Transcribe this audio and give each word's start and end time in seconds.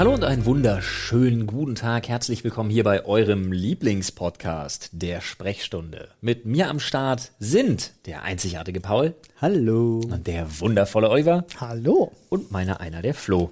Hallo 0.00 0.14
und 0.14 0.24
einen 0.24 0.46
wunderschönen 0.46 1.46
guten 1.46 1.74
Tag. 1.74 2.08
Herzlich 2.08 2.42
willkommen 2.42 2.70
hier 2.70 2.84
bei 2.84 3.04
eurem 3.04 3.52
Lieblingspodcast, 3.52 4.88
der 4.92 5.20
Sprechstunde. 5.20 6.08
Mit 6.22 6.46
mir 6.46 6.70
am 6.70 6.80
Start 6.80 7.32
sind 7.38 7.92
der 8.06 8.22
einzigartige 8.22 8.80
Paul 8.80 9.14
Hallo. 9.42 10.00
und 10.10 10.26
der 10.26 10.46
wundervolle 10.60 11.10
Oliver 11.10 11.44
Hallo. 11.60 12.12
und 12.30 12.50
meiner 12.50 12.80
einer 12.80 13.02
der 13.02 13.12
Flo. 13.12 13.50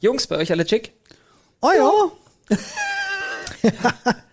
Jungs, 0.00 0.26
bei 0.26 0.38
euch 0.38 0.50
alle 0.50 0.64
chick? 0.64 0.94
Oh 1.60 1.68
ja. 1.76 2.56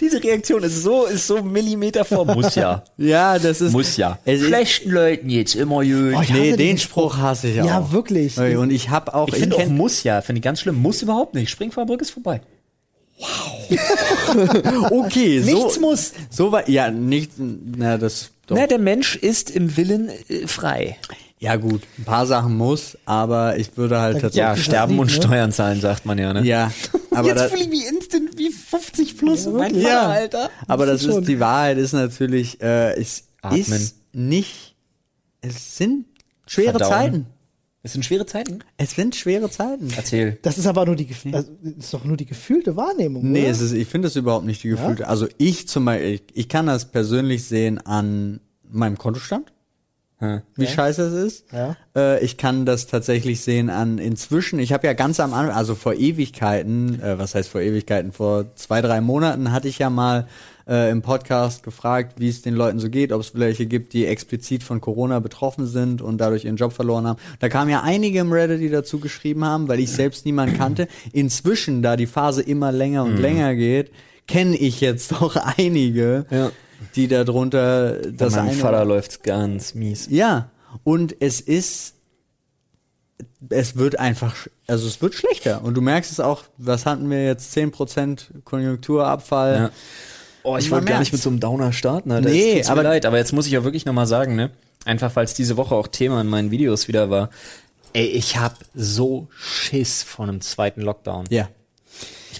Diese 0.00 0.22
Reaktion 0.22 0.62
ist 0.62 0.82
so, 0.82 1.06
ist 1.06 1.26
so 1.26 1.42
Millimeter 1.42 2.04
vor 2.04 2.24
muss 2.24 2.54
ja. 2.54 2.84
Ja, 2.96 3.38
das 3.38 3.60
ist. 3.60 3.72
Muss 3.72 3.96
ja. 3.96 4.18
Schlechten 4.24 4.90
Leuten 4.90 5.28
jetzt 5.28 5.54
immer 5.54 5.84
gut. 5.84 6.14
Oh, 6.16 6.22
Nee, 6.32 6.56
den 6.56 6.78
Spruch 6.78 7.16
hasse 7.18 7.48
ich 7.48 7.60
auch. 7.60 7.66
Ja, 7.66 7.92
wirklich. 7.92 8.38
Und 8.38 8.70
ich 8.70 8.90
habe 8.90 9.14
auch. 9.14 9.28
ich 9.28 9.36
finde 9.36 9.56
auch 9.56 9.66
muss 9.66 10.02
ja, 10.02 10.20
finde 10.22 10.38
ich 10.38 10.44
ganz 10.44 10.60
schlimm. 10.60 10.80
Muss 10.80 11.02
überhaupt 11.02 11.34
nicht. 11.34 11.50
Spring 11.50 11.70
vor 11.70 11.84
der 11.84 11.88
Brücke 11.88 12.02
ist 12.02 12.10
vorbei. 12.10 12.40
okay, 14.90 15.40
so. 15.40 15.52
Nichts 15.52 15.80
muss. 15.80 16.12
So 16.30 16.52
weit. 16.52 16.68
Ja, 16.68 16.90
nicht. 16.90 17.32
Na, 17.38 17.98
das. 17.98 18.30
Doch. 18.46 18.56
Na, 18.56 18.66
der 18.66 18.78
Mensch 18.78 19.16
ist 19.16 19.50
im 19.50 19.76
Willen 19.76 20.10
äh, 20.28 20.46
frei. 20.46 20.98
Ja, 21.38 21.56
gut. 21.56 21.82
Ein 21.98 22.04
paar 22.04 22.26
Sachen 22.26 22.56
muss, 22.56 22.96
aber 23.04 23.58
ich 23.58 23.76
würde 23.76 24.00
halt 24.00 24.20
tatsächlich. 24.20 24.36
Ja, 24.36 24.56
sterben 24.56 24.98
und 24.98 25.08
ne? 25.08 25.12
Steuern 25.12 25.52
zahlen, 25.52 25.80
sagt 25.80 26.06
man 26.06 26.16
ja, 26.18 26.32
ne? 26.32 26.42
Ja, 26.42 26.72
aber 27.10 27.28
Jetzt 27.28 27.38
das, 27.38 27.50
fühle 27.50 27.64
ich 27.64 27.68
mich 27.68 27.86
instant 27.86 28.23
50 28.78 29.16
plus. 29.18 29.46
mein 29.46 29.74
wirklich. 29.74 29.84
Vater, 29.84 29.94
Ja. 29.94 30.08
Alter. 30.08 30.50
aber 30.68 30.86
das 30.86 31.02
Das 31.02 31.10
ist 31.12 31.18
ist 31.20 31.28
die 31.28 31.40
Wahrheit 31.40 31.78
ist 31.78 31.92
natürlich, 31.92 32.60
äh, 32.60 32.94
es 33.00 33.24
Atmen. 33.42 33.60
ist 33.60 33.96
nicht. 34.12 34.74
Es 35.40 35.76
sind 35.76 36.06
schwere 36.46 36.70
Verdauen. 36.78 36.90
Zeiten. 36.90 37.26
Es 37.82 37.92
sind 37.92 38.04
schwere 38.06 38.24
Zeiten. 38.24 38.60
Es 38.78 38.92
sind 38.92 39.14
schwere 39.14 39.50
Zeiten. 39.50 39.88
Erzähl. 39.94 40.38
Das 40.40 40.56
ist 40.56 40.66
aber 40.66 40.86
nur 40.86 40.96
die, 40.96 41.06
also, 41.32 41.50
das 41.62 41.84
ist 41.84 41.92
doch 41.92 42.04
nur 42.04 42.16
die 42.16 42.24
gefühlte 42.24 42.76
Wahrnehmung. 42.76 43.30
Nee, 43.30 43.42
oder? 43.42 43.50
es 43.50 43.60
ist, 43.60 43.72
ich 43.72 43.86
finde 43.86 44.08
das 44.08 44.16
überhaupt 44.16 44.46
nicht 44.46 44.62
die 44.62 44.68
gefühlte. 44.68 45.06
Also 45.06 45.28
ich 45.36 45.68
zum 45.68 45.84
Beispiel, 45.84 46.14
ich, 46.14 46.22
ich 46.32 46.48
kann 46.48 46.66
das 46.66 46.90
persönlich 46.90 47.44
sehen 47.44 47.78
an 47.78 48.40
meinem 48.66 48.96
Kontostand, 48.96 49.52
Wie 50.56 50.66
scheiße 50.66 51.02
es 51.02 51.12
ist. 51.12 51.52
Ja. 51.52 51.76
Äh, 51.94 52.24
ich 52.24 52.36
kann 52.36 52.64
das 52.64 52.86
tatsächlich 52.86 53.40
sehen 53.40 53.68
an 53.68 53.98
inzwischen. 53.98 54.58
Ich 54.58 54.72
habe 54.72 54.86
ja 54.86 54.92
ganz 54.92 55.20
am 55.20 55.34
Anfang, 55.34 55.54
also 55.54 55.74
vor 55.74 55.94
Ewigkeiten, 55.94 57.00
äh, 57.02 57.18
was 57.18 57.34
heißt 57.34 57.48
vor 57.48 57.60
Ewigkeiten, 57.60 58.12
vor 58.12 58.54
zwei, 58.56 58.80
drei 58.80 59.00
Monaten 59.00 59.52
hatte 59.52 59.68
ich 59.68 59.78
ja 59.78 59.90
mal 59.90 60.26
äh, 60.66 60.90
im 60.90 61.02
Podcast 61.02 61.62
gefragt, 61.62 62.14
wie 62.18 62.28
es 62.28 62.42
den 62.42 62.54
Leuten 62.54 62.78
so 62.78 62.88
geht, 62.88 63.12
ob 63.12 63.20
es 63.20 63.38
welche 63.38 63.66
gibt, 63.66 63.92
die 63.92 64.06
explizit 64.06 64.62
von 64.62 64.80
Corona 64.80 65.18
betroffen 65.20 65.66
sind 65.66 66.00
und 66.00 66.18
dadurch 66.18 66.44
ihren 66.44 66.56
Job 66.56 66.72
verloren 66.72 67.06
haben. 67.06 67.18
Da 67.40 67.48
kamen 67.48 67.70
ja 67.70 67.82
einige 67.82 68.20
im 68.20 68.32
Reddit, 68.32 68.60
die 68.60 68.70
dazu 68.70 69.00
geschrieben 69.00 69.44
haben, 69.44 69.68
weil 69.68 69.80
ich 69.80 69.90
selbst 69.90 70.24
niemanden 70.24 70.56
kannte. 70.56 70.88
Inzwischen, 71.12 71.82
da 71.82 71.96
die 71.96 72.06
Phase 72.06 72.40
immer 72.42 72.72
länger 72.72 73.04
und 73.04 73.18
länger 73.18 73.54
geht, 73.54 73.90
kenne 74.26 74.56
ich 74.56 74.80
jetzt 74.80 75.12
doch 75.20 75.36
einige, 75.58 76.26
Ja. 76.30 76.50
Die 76.96 77.08
darunter 77.08 77.98
Bei 78.02 78.10
das 78.12 78.32
meinem 78.34 78.48
eine 78.50 78.56
Vater 78.58 78.84
läuft's 78.84 79.22
ganz 79.22 79.74
mies. 79.74 80.06
ja, 80.10 80.50
und 80.82 81.14
es 81.20 81.40
ist, 81.40 81.94
es 83.48 83.76
wird 83.76 83.98
einfach, 83.98 84.34
also 84.66 84.86
es 84.86 85.00
wird 85.02 85.14
schlechter. 85.14 85.62
Und 85.62 85.74
du 85.74 85.80
merkst 85.80 86.10
es 86.10 86.20
auch, 86.20 86.42
was 86.58 86.86
hatten 86.86 87.08
wir 87.10 87.24
jetzt, 87.24 87.56
10% 87.56 88.42
Konjunkturabfall. 88.44 89.54
Ja. 89.56 89.70
Oh, 90.42 90.56
ich 90.56 90.70
wollte 90.70 90.86
gar 90.86 90.98
nicht 90.98 91.12
mit 91.12 91.22
so 91.22 91.30
einem 91.30 91.40
Downer 91.40 91.72
starten, 91.72 92.10
Alter. 92.12 92.28
Nee, 92.28 92.62
aber- 92.64 92.82
leid, 92.82 93.06
aber 93.06 93.18
jetzt 93.18 93.32
muss 93.32 93.46
ich 93.46 93.56
auch 93.56 93.64
wirklich 93.64 93.86
nochmal 93.86 94.06
sagen, 94.06 94.34
ne? 94.34 94.50
Einfach 94.84 95.14
weil 95.16 95.24
es 95.24 95.32
diese 95.34 95.56
Woche 95.56 95.74
auch 95.74 95.86
Thema 95.86 96.20
in 96.20 96.26
meinen 96.28 96.50
Videos 96.50 96.88
wieder 96.88 97.08
war. 97.08 97.30
Ey, 97.94 98.06
ich 98.06 98.36
hab 98.36 98.56
so 98.74 99.28
Schiss 99.30 100.02
vor 100.02 100.26
einem 100.26 100.40
zweiten 100.42 100.82
Lockdown. 100.82 101.24
Ja. 101.30 101.48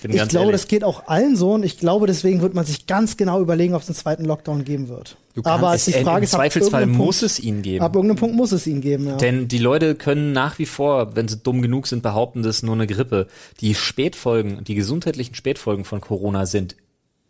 Ich 0.04 0.08
bin 0.08 0.16
ich 0.16 0.18
ganz 0.18 0.32
glaube, 0.32 0.48
ehrlich. 0.48 0.60
das 0.60 0.68
geht 0.68 0.84
auch 0.84 1.06
allen 1.06 1.34
so 1.34 1.54
und 1.54 1.64
ich 1.64 1.78
glaube, 1.78 2.06
deswegen 2.06 2.42
wird 2.42 2.52
man 2.52 2.66
sich 2.66 2.86
ganz 2.86 3.16
genau 3.16 3.40
überlegen, 3.40 3.72
ob 3.74 3.80
es 3.80 3.88
einen 3.88 3.96
zweiten 3.96 4.26
Lockdown 4.26 4.62
geben 4.64 4.90
wird. 4.90 5.16
Aber 5.44 5.74
es, 5.74 5.86
die 5.86 5.94
äh, 5.94 6.02
Frage 6.02 6.18
Im 6.18 6.24
ist, 6.24 6.32
Zweifelsfall 6.32 6.84
muss 6.84 7.20
Punkt, 7.20 7.22
es 7.22 7.40
ihn 7.40 7.62
geben. 7.62 7.82
ab 7.82 7.94
irgendeinem 7.94 8.18
Punkt 8.18 8.36
muss 8.36 8.52
es 8.52 8.66
ihn 8.66 8.82
geben. 8.82 9.06
Ja. 9.06 9.16
Denn 9.16 9.48
die 9.48 9.56
Leute 9.56 9.94
können 9.94 10.32
nach 10.32 10.58
wie 10.58 10.66
vor, 10.66 11.16
wenn 11.16 11.26
sie 11.26 11.38
dumm 11.38 11.62
genug 11.62 11.86
sind, 11.86 12.02
behaupten, 12.02 12.42
das 12.42 12.56
ist 12.56 12.62
nur 12.64 12.74
eine 12.74 12.86
Grippe. 12.86 13.28
Die 13.60 13.74
Spätfolgen, 13.74 14.62
die 14.62 14.74
gesundheitlichen 14.74 15.34
Spätfolgen 15.34 15.86
von 15.86 16.02
Corona 16.02 16.44
sind 16.44 16.76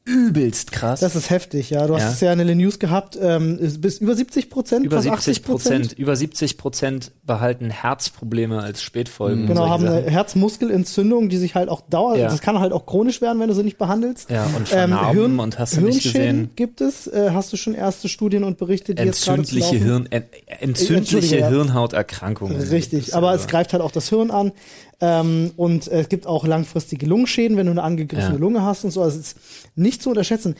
übelst 0.06 0.70
krass. 0.70 1.00
Das 1.00 1.16
ist 1.16 1.31
heftig, 1.31 1.70
ja. 1.70 1.87
Du 1.87 1.94
hast 1.94 2.03
Ja. 2.03 2.10
es 2.10 2.20
ja 2.20 2.32
in 2.32 2.47
den 2.47 2.59
News 2.59 2.78
gehabt, 2.78 3.19
ähm, 3.20 3.59
bis 3.81 3.98
über 3.98 4.15
70 4.15 4.50
Prozent, 4.50 4.84
über 4.84 4.97
fast 4.97 5.04
70 5.25 5.37
80 5.38 5.42
Prozent, 5.44 5.92
über 5.94 6.15
70 6.15 6.59
Prozent 6.59 7.12
behalten 7.25 7.70
Herzprobleme 7.70 8.60
als 8.62 8.82
Spätfolgen. 8.82 9.43
und 9.43 9.47
Genau, 9.47 9.69
haben 9.69 9.87
eine 9.87 10.00
Sachen. 10.00 10.09
Herzmuskelentzündung, 10.10 11.31
die 11.31 11.38
sich 11.38 11.54
halt 11.54 11.70
auch 11.70 11.81
dauert. 11.88 12.19
Ja. 12.19 12.28
Das 12.28 12.41
kann 12.43 12.59
halt 12.59 12.72
auch 12.72 12.84
chronisch 12.84 13.22
werden, 13.22 13.41
wenn 13.41 13.48
du 13.48 13.54
sie 13.54 13.62
nicht 13.62 13.78
behandelst. 13.78 14.28
Ja, 14.28 14.47
und 14.56 14.69
vernarben 14.69 15.41
und 15.41 15.59
hast 15.59 15.76
du 15.76 15.81
nicht 15.81 16.03
gesehen. 16.03 16.50
gibt 16.54 16.82
es. 16.82 17.06
Äh, 17.06 17.31
hast 17.32 17.53
du 17.53 17.56
schon 17.56 17.75
erste 17.75 18.09
Studien 18.10 18.44
und 18.44 18.59
Berichte, 18.59 18.94
die 18.94 19.03
jetzt 19.03 19.26
entzündliche 19.26 19.78
gerade 19.78 19.78
zu 19.78 19.84
Hirn, 19.84 20.09
en, 20.10 20.25
entzündliche. 20.60 21.48
Hirnhauterkrankungen. 21.48 22.60
Richtig, 22.60 23.14
aber 23.14 23.34
es 23.34 23.47
greift 23.47 23.72
halt 23.72 23.82
auch 23.82 23.91
das 23.93 24.10
Hirn 24.10 24.31
an. 24.31 24.53
Ähm, 25.00 25.50
und 25.56 25.88
es 25.88 26.09
gibt 26.09 26.27
auch 26.27 26.47
langfristige 26.47 27.06
Lungenschäden, 27.06 27.56
wenn 27.56 27.66
du 27.66 27.72
eine 27.72 27.82
angegriffene 27.82 28.34
Ja. 28.34 28.41
Lunge 28.41 28.62
hast 28.62 28.84
und 28.84 28.91
so. 28.91 29.03
Also 29.03 29.19
es 29.19 29.28
ist 29.32 29.38
nicht 29.75 30.03
zu 30.03 30.10
unterschätzen. 30.10 30.55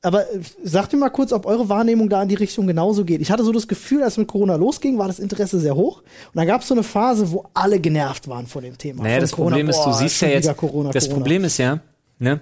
Aber 0.00 0.22
äh, 0.32 0.40
sagt 0.62 0.92
mir 0.92 0.98
mal 1.00 1.08
kurz, 1.10 1.32
ob 1.32 1.44
eure 1.46 1.68
Wahrnehmung 1.68 2.08
da 2.08 2.22
in 2.22 2.28
die 2.28 2.36
Richtung 2.36 2.66
genauso 2.66 3.04
geht. 3.04 3.20
Ich 3.20 3.30
hatte 3.30 3.42
so 3.42 3.50
das 3.52 3.66
Gefühl, 3.66 4.02
als 4.02 4.16
mit 4.16 4.28
Corona 4.28 4.54
losging, 4.56 4.96
war 4.98 5.08
das 5.08 5.18
Interesse 5.18 5.58
sehr 5.58 5.74
hoch. 5.74 5.98
Und 5.98 6.36
dann 6.36 6.46
gab 6.46 6.60
es 6.62 6.68
so 6.68 6.74
eine 6.74 6.84
Phase, 6.84 7.30
wo 7.32 7.46
alle 7.54 7.80
genervt 7.80 8.28
waren 8.28 8.46
von 8.46 8.62
dem 8.62 8.78
Thema. 8.78 9.02
Naja, 9.02 9.20
das 9.20 9.32
Corona. 9.32 9.56
Problem 9.56 9.68
ist, 9.70 9.78
du 9.78 9.84
Boah, 9.84 9.94
siehst 9.94 10.20
ja 10.22 10.28
jetzt, 10.28 10.56
Corona, 10.56 10.90
das 10.90 11.04
Corona. 11.04 11.20
Problem 11.20 11.44
ist 11.44 11.58
ja, 11.58 11.80
ne, 12.20 12.40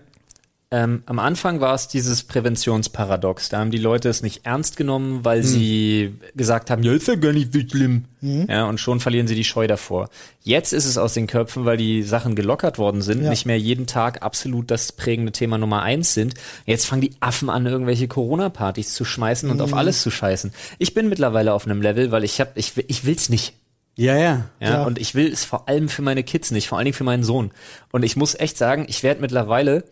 ähm, 0.73 1.03
am 1.07 1.19
Anfang 1.21 1.61
war 1.61 1.75
es 1.75 1.87
dieses 1.89 2.25
Präventionsparadox. 2.25 3.49
Da 3.51 3.59
haben 3.59 3.71
die 3.71 3.79
Leute 3.79 4.09
es 4.09 4.23
nicht 4.23 4.45
ernst 4.45 4.77
genommen, 4.77 5.25
weil 5.25 5.39
Hm. 5.43 5.47
sie 5.47 6.15
gesagt 6.35 6.71
haben, 6.71 6.83
ja, 6.83 6.93
ist 6.93 7.07
ja 7.09 7.15
gar 7.15 7.33
nicht 7.33 7.53
so 7.53 7.61
schlimm. 7.61 8.07
Hm. 8.21 8.47
Ja, 8.49 8.65
und 8.69 8.81
schon 8.81 8.99
verlieren 9.01 9.29
sie 9.29 9.35
die 9.37 9.45
Scheu 9.45 9.67
davor. 9.67 10.09
Jetzt 10.43 10.73
ist 10.73 10.85
es 10.85 10.99
aus 10.99 11.15
den 11.15 11.27
Köpfen, 11.29 11.65
weil 11.65 11.77
die 11.77 12.03
Sachen 12.03 12.35
gelockert 12.35 12.79
worden 12.79 13.01
sind, 13.03 13.23
Ja. 13.23 13.31
nicht 13.31 13.47
mehr 13.47 13.59
jeden 13.59 13.87
Tag 13.87 14.23
absolut 14.23 14.71
das 14.71 14.93
prägende 14.93 15.33
Thema 15.33 15.57
Nummer 15.59 15.83
eins 15.83 16.15
sind. 16.15 16.35
Jetzt 16.65 16.87
fangen 16.87 17.03
die 17.03 17.13
Affen 17.21 17.49
an, 17.49 17.67
irgendwelche 17.67 18.09
Corona-Partys 18.09 18.93
zu 18.95 19.05
schmeißen 19.05 19.49
und 19.51 19.61
auf 19.61 19.71
Hm. 19.71 19.79
alles 19.79 20.03
zu 20.03 20.11
scheißen. 20.11 20.53
Ich 20.79 20.95
bin 20.95 21.09
mittlerweile 21.09 21.53
auf 21.53 21.65
einem 21.67 21.81
Level, 21.81 22.11
weil 22.11 22.25
ich 22.25 22.41
hab, 22.41 22.57
ich, 22.57 22.77
will- 22.77 22.85
ich 22.89 23.05
will's 23.05 23.29
nicht. 23.29 23.55
Ja, 23.99 24.17
ja. 24.17 24.45
Ja, 24.61 24.69
Ja. 24.71 24.85
und 24.85 24.99
ich 24.99 25.15
will 25.15 25.33
es 25.33 25.45
vor 25.45 25.69
allem 25.69 25.89
für 25.89 26.03
meine 26.03 26.23
Kids 26.23 26.51
nicht, 26.51 26.69
vor 26.69 26.77
allen 26.77 26.85
Dingen 26.85 26.97
für 26.97 27.05
meinen 27.05 27.25
Sohn. 27.25 27.51
Und 27.93 28.03
ich 28.03 28.15
muss 28.17 28.35
echt 28.35 28.59
sagen, 28.59 28.85
ich 28.89 29.03
werde 29.03 29.23
mittlerweile, 29.23 29.85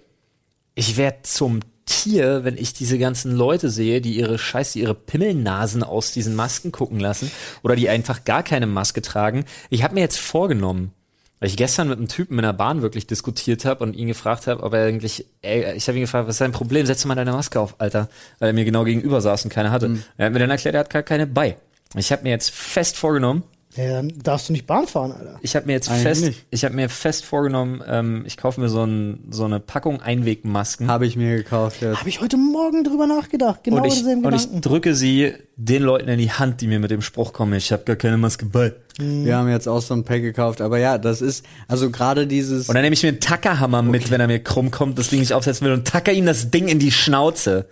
ich 0.74 0.96
werde 0.96 1.18
zum 1.22 1.60
Tier, 1.86 2.44
wenn 2.44 2.56
ich 2.56 2.72
diese 2.72 2.98
ganzen 2.98 3.32
Leute 3.32 3.68
sehe, 3.68 4.00
die 4.00 4.16
ihre 4.16 4.38
Scheiße, 4.38 4.78
ihre 4.78 4.94
Pimmelnasen 4.94 5.82
aus 5.82 6.12
diesen 6.12 6.34
Masken 6.34 6.72
gucken 6.72 6.98
lassen 6.98 7.30
oder 7.62 7.76
die 7.76 7.90
einfach 7.90 8.24
gar 8.24 8.42
keine 8.42 8.66
Maske 8.66 9.02
tragen. 9.02 9.44
Ich 9.68 9.82
habe 9.82 9.94
mir 9.94 10.00
jetzt 10.00 10.18
vorgenommen, 10.18 10.92
weil 11.40 11.50
ich 11.50 11.58
gestern 11.58 11.88
mit 11.88 11.98
einem 11.98 12.08
Typen 12.08 12.38
in 12.38 12.42
der 12.44 12.54
Bahn 12.54 12.80
wirklich 12.80 13.06
diskutiert 13.06 13.66
habe 13.66 13.84
und 13.84 13.94
ihn 13.94 14.08
gefragt 14.08 14.46
habe, 14.46 14.62
ob 14.62 14.72
er 14.72 14.86
eigentlich, 14.86 15.26
ey, 15.42 15.74
ich 15.74 15.86
habe 15.86 15.98
ihn 15.98 16.04
gefragt, 16.04 16.26
was 16.26 16.36
ist 16.36 16.40
dein 16.40 16.52
Problem? 16.52 16.86
Setz 16.86 17.04
mal 17.04 17.14
deine 17.14 17.32
Maske 17.32 17.60
auf, 17.60 17.74
Alter, 17.78 18.08
weil 18.38 18.48
er 18.48 18.54
mir 18.54 18.64
genau 18.64 18.84
gegenüber 18.84 19.20
saß 19.20 19.44
und 19.44 19.50
keine 19.50 19.70
hatte. 19.70 19.98
Er 20.16 20.26
hat 20.26 20.32
mir 20.32 20.38
dann 20.38 20.50
erklärt, 20.50 20.74
er 20.74 20.80
hat 20.80 20.90
gar 20.90 21.02
keine 21.02 21.26
bei. 21.26 21.58
Ich 21.96 22.12
habe 22.12 22.22
mir 22.22 22.30
jetzt 22.30 22.50
fest 22.50 22.96
vorgenommen, 22.96 23.42
Ja, 23.76 23.94
dann 23.94 24.12
darfst 24.22 24.48
du 24.48 24.52
nicht 24.52 24.66
Bahn 24.66 24.86
fahren, 24.86 25.12
Alter. 25.12 25.36
ich 25.42 25.56
habe 25.56 25.66
mir 25.66 25.72
jetzt 25.72 25.90
Eigentlich 25.90 26.02
fest, 26.02 26.24
nicht. 26.24 26.46
ich 26.50 26.64
habe 26.64 26.74
mir 26.74 26.88
fest 26.88 27.24
vorgenommen, 27.24 27.82
ähm, 27.86 28.22
ich 28.26 28.36
kaufe 28.36 28.60
mir 28.60 28.68
so, 28.68 28.84
ein, 28.84 29.24
so 29.30 29.44
eine 29.44 29.58
Packung 29.58 30.00
Einwegmasken 30.00 30.86
Habe 30.86 31.06
ich 31.06 31.16
mir 31.16 31.36
gekauft. 31.36 31.82
Ja. 31.82 31.98
Habe 31.98 32.08
ich 32.08 32.20
heute 32.20 32.36
Morgen 32.36 32.84
drüber 32.84 33.06
nachgedacht. 33.06 33.64
Genau 33.64 33.78
und, 33.78 33.86
ich, 33.86 34.04
und 34.04 34.08
ich 34.08 34.22
Gedanken. 34.22 34.60
drücke 34.60 34.94
sie 34.94 35.34
den 35.56 35.82
Leuten 35.82 36.08
in 36.08 36.18
die 36.18 36.30
Hand, 36.30 36.60
die 36.60 36.68
mir 36.68 36.78
mit 36.78 36.90
dem 36.90 37.02
Spruch 37.02 37.32
kommen, 37.32 37.54
ich 37.54 37.72
habe 37.72 37.84
gar 37.84 37.96
keine 37.96 38.16
Maske 38.16 38.46
bei. 38.46 38.74
Wir 38.96 39.36
haben 39.36 39.48
jetzt 39.48 39.66
auch 39.66 39.82
so 39.82 39.92
ein 39.94 40.04
Pack 40.04 40.22
gekauft. 40.22 40.60
Aber 40.60 40.78
ja, 40.78 40.98
das 40.98 41.20
ist, 41.20 41.44
also 41.66 41.90
gerade 41.90 42.28
dieses. 42.28 42.68
Und 42.68 42.74
dann 42.74 42.82
nehme 42.84 42.94
ich 42.94 43.02
mir 43.02 43.08
einen 43.08 43.20
Tackerhammer 43.20 43.82
mit, 43.82 44.10
wenn 44.10 44.20
er 44.20 44.28
mir 44.28 44.38
krumm 44.38 44.70
kommt, 44.70 44.98
das 44.98 45.08
Ding 45.08 45.18
nicht 45.18 45.32
aufsetzen 45.32 45.66
will 45.66 45.72
und 45.72 45.84
tacker 45.84 46.12
ihm 46.12 46.26
das 46.26 46.52
Ding 46.52 46.68
in 46.68 46.78
die 46.78 46.92
Schnauze. 46.92 47.66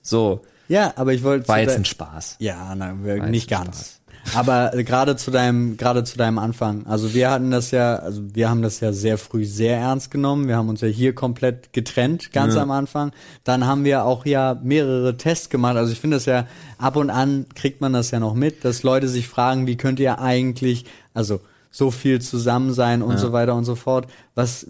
So, 0.00 0.42
ja, 0.68 0.92
aber 0.94 1.12
ich 1.12 1.24
wollte. 1.24 1.48
war 1.48 1.58
jetzt 1.58 1.74
ein 1.74 1.84
Spaß. 1.84 2.36
Ja, 2.38 2.72
nein, 2.76 3.02
nicht 3.30 3.50
jetzt 3.50 3.64
ganz. 3.64 3.99
Aber 4.34 4.70
gerade 4.84 5.16
zu 5.16 5.30
deinem, 5.30 5.76
gerade 5.76 6.04
zu 6.04 6.16
deinem 6.16 6.38
Anfang. 6.38 6.86
Also 6.86 7.14
wir 7.14 7.30
hatten 7.30 7.50
das 7.50 7.70
ja, 7.70 7.96
also 7.96 8.22
wir 8.34 8.48
haben 8.48 8.62
das 8.62 8.80
ja 8.80 8.92
sehr 8.92 9.18
früh 9.18 9.44
sehr 9.44 9.78
ernst 9.78 10.10
genommen. 10.10 10.46
Wir 10.46 10.56
haben 10.56 10.68
uns 10.68 10.80
ja 10.80 10.88
hier 10.88 11.14
komplett 11.14 11.72
getrennt, 11.72 12.32
ganz 12.32 12.56
am 12.56 12.70
Anfang. 12.70 13.12
Dann 13.44 13.66
haben 13.66 13.84
wir 13.84 14.04
auch 14.04 14.26
ja 14.26 14.58
mehrere 14.62 15.16
Tests 15.16 15.50
gemacht. 15.50 15.76
Also 15.76 15.92
ich 15.92 16.00
finde 16.00 16.16
das 16.16 16.26
ja, 16.26 16.46
ab 16.78 16.96
und 16.96 17.10
an 17.10 17.46
kriegt 17.54 17.80
man 17.80 17.92
das 17.92 18.10
ja 18.10 18.20
noch 18.20 18.34
mit, 18.34 18.64
dass 18.64 18.82
Leute 18.82 19.08
sich 19.08 19.26
fragen, 19.26 19.66
wie 19.66 19.76
könnt 19.76 20.00
ihr 20.00 20.18
eigentlich, 20.18 20.84
also 21.14 21.40
so 21.70 21.90
viel 21.90 22.20
zusammen 22.20 22.72
sein 22.72 23.02
und 23.02 23.18
so 23.18 23.32
weiter 23.32 23.54
und 23.54 23.64
so 23.64 23.74
fort. 23.74 24.08
Was 24.34 24.66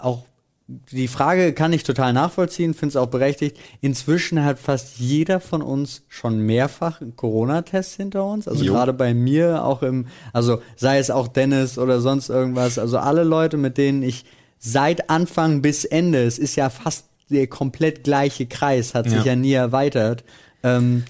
auch 0.00 0.24
die 0.66 1.08
Frage 1.08 1.52
kann 1.52 1.74
ich 1.74 1.84
total 1.84 2.14
nachvollziehen, 2.14 2.72
finde 2.72 2.90
es 2.90 2.96
auch 2.96 3.08
berechtigt. 3.08 3.58
Inzwischen 3.82 4.42
hat 4.44 4.58
fast 4.58 4.98
jeder 4.98 5.38
von 5.40 5.60
uns 5.60 6.02
schon 6.08 6.40
mehrfach 6.40 7.02
einen 7.02 7.16
Corona-Test 7.16 7.96
hinter 7.96 8.24
uns. 8.24 8.48
Also 8.48 8.64
gerade 8.64 8.94
bei 8.94 9.12
mir 9.12 9.62
auch 9.64 9.82
im, 9.82 10.06
also 10.32 10.62
sei 10.76 10.98
es 10.98 11.10
auch 11.10 11.28
Dennis 11.28 11.76
oder 11.76 12.00
sonst 12.00 12.30
irgendwas. 12.30 12.78
Also 12.78 12.96
alle 12.98 13.24
Leute, 13.24 13.58
mit 13.58 13.76
denen 13.76 14.02
ich 14.02 14.24
seit 14.58 15.10
Anfang 15.10 15.60
bis 15.60 15.84
Ende, 15.84 16.22
es 16.24 16.38
ist 16.38 16.56
ja 16.56 16.70
fast 16.70 17.06
der 17.28 17.46
komplett 17.46 18.02
gleiche 18.04 18.46
Kreis, 18.46 18.94
hat 18.94 19.04
sich 19.08 19.18
Ja. 19.18 19.32
ja 19.32 19.36
nie 19.36 19.52
erweitert. 19.52 20.24
Ähm, 20.62 21.04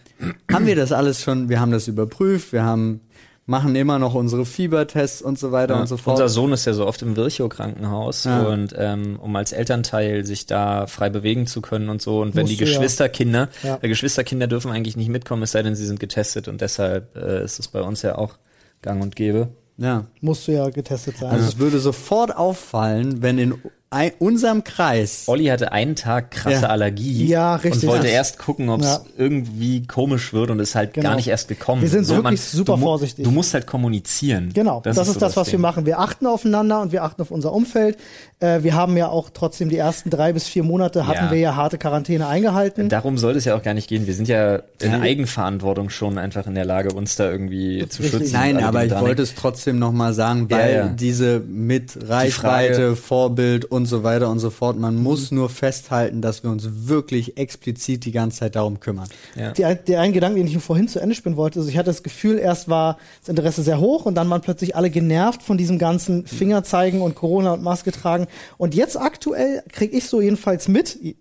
haben 0.51 0.67
wir 0.67 0.75
das 0.75 0.91
alles 0.91 1.23
schon, 1.23 1.49
wir 1.49 1.61
haben 1.61 1.71
das 1.71 1.87
überprüft, 1.87 2.53
wir 2.53 2.65
haben, 2.65 3.01
machen 3.47 3.77
immer 3.77 3.99
noch 3.99 4.15
unsere 4.15 4.47
Fiebertests 4.47 5.21
und 5.21 5.39
so 5.39 5.53
weiter 5.53 5.75
Ja, 5.75 5.81
und 5.83 5.87
so 5.87 5.97
fort. 5.99 6.17
Unser 6.17 6.29
Sohn 6.31 6.53
ist 6.53 6.65
ja 6.65 6.73
so 6.73 6.87
oft 6.87 7.03
im 7.03 7.15
Virchow-Krankenhaus 7.17 8.25
Ja. 8.25 8.43
und 8.45 8.75
ähm, 8.79 9.19
um 9.21 9.37
als 9.37 9.53
Elternteil 9.53 10.25
sich 10.25 10.47
da 10.47 10.87
frei 10.87 11.11
bewegen 11.11 11.47
zu 11.47 11.61
können 11.61 11.89
und 11.91 12.01
so. 12.01 12.21
Und 12.23 12.35
wenn 12.37 12.43
Musst 12.45 12.55
die. 12.55 12.57
Geschwisterkinder, 12.57 13.49
Ja. 13.63 13.79
äh, 13.83 13.89
Geschwisterkinder 13.89 14.47
dürfen 14.47 14.71
eigentlich 14.71 14.97
nicht 14.97 15.09
mitkommen, 15.11 15.43
es 15.43 15.53
sei 15.53 15.63
denn, 15.63 15.75
sie 15.77 15.87
sind 15.87 16.01
getestet 16.01 16.49
und 16.49 16.61
deshalb 16.61 17.15
äh, 17.17 17.45
ist 17.45 17.59
es 17.59 17.69
bei 17.69 17.83
uns 17.83 18.01
ja 18.03 18.17
auch 18.17 18.37
gang 18.83 19.03
und 19.03 19.15
gäbe. 19.17 19.49
ja. 19.77 20.07
Musst 20.21 20.49
du 20.49 20.53
ja 20.53 20.69
getestet 20.71 21.19
sein. 21.19 21.31
Also 21.31 21.47
es 21.47 21.59
würde 21.59 21.79
sofort 21.81 22.35
auffallen, 22.35 23.21
wenn 23.23 23.39
in 23.39 23.55
ein, 23.91 24.11
unserem 24.19 24.65
Kreis 24.65 25.25
Olli 25.29 25.45
hatte 25.47 25.71
einen 25.71 25.95
Tag 25.95 26.33
krasse 26.33 26.63
Ja. 26.63 26.69
Allergie 26.69 27.27
Ja, 27.27 27.55
richtig. 27.55 27.85
und 27.85 27.89
wollte 27.91 28.09
Ja. 28.09 28.15
erst 28.15 28.39
gucken, 28.39 28.69
ob 28.69 28.81
es 28.81 28.87
Ja. 28.89 29.01
irgendwie 29.17 29.87
komisch 29.87 30.33
wird 30.33 30.51
und 30.51 30.59
ist 30.59 30.75
halt 30.75 30.95
Genau. 30.95 31.11
gar 31.11 31.17
nicht 31.17 31.29
erst 31.29 31.47
gekommen. 31.47 31.81
Wir 31.83 31.89
sind 31.89 32.05
So, 32.05 32.17
wirklich 32.17 32.41
super 32.41 32.75
du 32.75 32.81
vorsichtig. 32.83 33.25
Du 33.25 33.31
musst 33.31 33.55
halt 33.55 33.69
kommunizieren. 33.69 34.51
Genau, 34.53 34.81
das, 34.83 34.99
ist 34.99 35.07
so 35.15 35.21
das, 35.21 35.37
was 35.37 35.47
wir 35.47 35.53
Ding. 35.53 35.61
machen. 35.61 35.87
Wir 35.87 36.01
achten 36.01 36.27
aufeinander 36.27 36.81
und 36.81 36.91
wir 36.91 37.05
achten 37.05 37.23
auf 37.23 37.31
unser 37.31 37.53
Umfeld. 37.53 37.97
Äh, 38.41 38.65
wir 38.65 38.75
haben 38.75 38.97
ja 38.97 39.09
auch 39.09 39.31
trotzdem 39.33 39.69
die 39.69 39.77
ersten 39.79 40.11
drei 40.11 40.33
bis 40.33 40.49
vier 40.49 40.65
Monate 40.65 41.07
hatten 41.07 41.27
Ja. 41.27 41.31
wir 41.31 41.39
ja 41.39 41.55
harte 41.55 41.79
Quarantäne 41.79 42.27
eingehalten. 42.27 42.89
Darum 42.89 43.17
sollte 43.17 43.39
es 43.39 43.45
ja 43.45 43.55
auch 43.57 43.63
gar 43.63 43.75
nicht 43.75 43.89
gehen. 43.89 44.09
Wir 44.09 44.15
sind 44.15 44.27
ja 44.27 44.61
in 44.81 44.93
Eigenverantwortung 44.93 45.89
schon 45.91 46.19
einfach 46.19 46.47
in 46.49 46.57
der 46.57 46.65
Lage, 46.65 46.93
uns 46.93 47.15
da 47.15 47.31
irgendwie 47.31 47.87
zu 47.89 48.03
Richtig. 48.03 48.21
schützen. 48.23 48.33
Nein, 48.33 48.57
alle, 48.57 48.67
aber 48.67 48.81
die 48.87 48.93
ich 48.95 49.01
wollte 49.01 49.23
es 49.23 49.37
trotzdem 49.37 49.79
noch 49.79 49.93
mal 49.93 50.13
sagen, 50.13 50.51
weil 50.51 50.75
ja. 50.75 50.89
diese 50.89 51.39
mit 51.39 51.97
Reichweite, 52.09 52.97
Frage- 52.97 52.97
Vorbild 52.97 53.65
und 53.67 53.84
so 53.87 54.03
weiter 54.03 54.29
und 54.31 54.39
so 54.39 54.51
fort, 54.51 54.79
man 54.79 55.03
muss 55.03 55.31
nur 55.31 55.49
festhalten, 55.49 56.21
dass 56.23 56.43
wir 56.43 56.51
uns 56.51 56.69
wirklich 56.87 57.37
explizit 57.37 58.05
die 58.05 58.13
ganze 58.13 58.41
Zeit 58.41 58.57
darum 58.57 58.81
kümmern. 58.81 59.09
Ja. 59.37 59.53
Ein- 59.69 59.79
der 59.87 60.01
ein 60.01 60.13
Gedanke, 60.13 60.39
den 60.39 60.47
ich 60.47 60.59
vorhin 60.59 60.89
zu 60.89 61.01
Ende 61.01 61.15
spinnen 61.15 61.37
wollte, 61.37 61.59
also 61.59 61.69
ich 61.69 61.77
hatte 61.77 61.87
das 61.91 62.03
Gefühl, 62.03 62.39
erst 62.39 62.69
war 62.69 62.99
das 63.21 63.29
Interesse 63.29 63.63
sehr 63.63 63.81
hoch 63.81 64.07
und 64.07 64.15
dann 64.15 64.29
waren 64.31 64.41
plötzlich 64.41 64.77
alle 64.77 64.91
genervt 64.91 65.43
von 65.43 65.59
diesem 65.59 65.79
ganzen 65.79 66.27
Fingerzeigen 66.27 67.01
und 67.01 67.15
Corona 67.15 67.53
und 67.55 67.63
Maske 67.63 67.93
tragen. 67.93 68.27
Und 68.59 68.75
jetzt 68.75 68.97
aktuell 69.01 69.63
kriege 69.71 69.97
ich 69.97 70.07
so 70.07 70.21
jedenfalls 70.21 70.69
mit, 70.69 70.99
äh, 71.03 71.15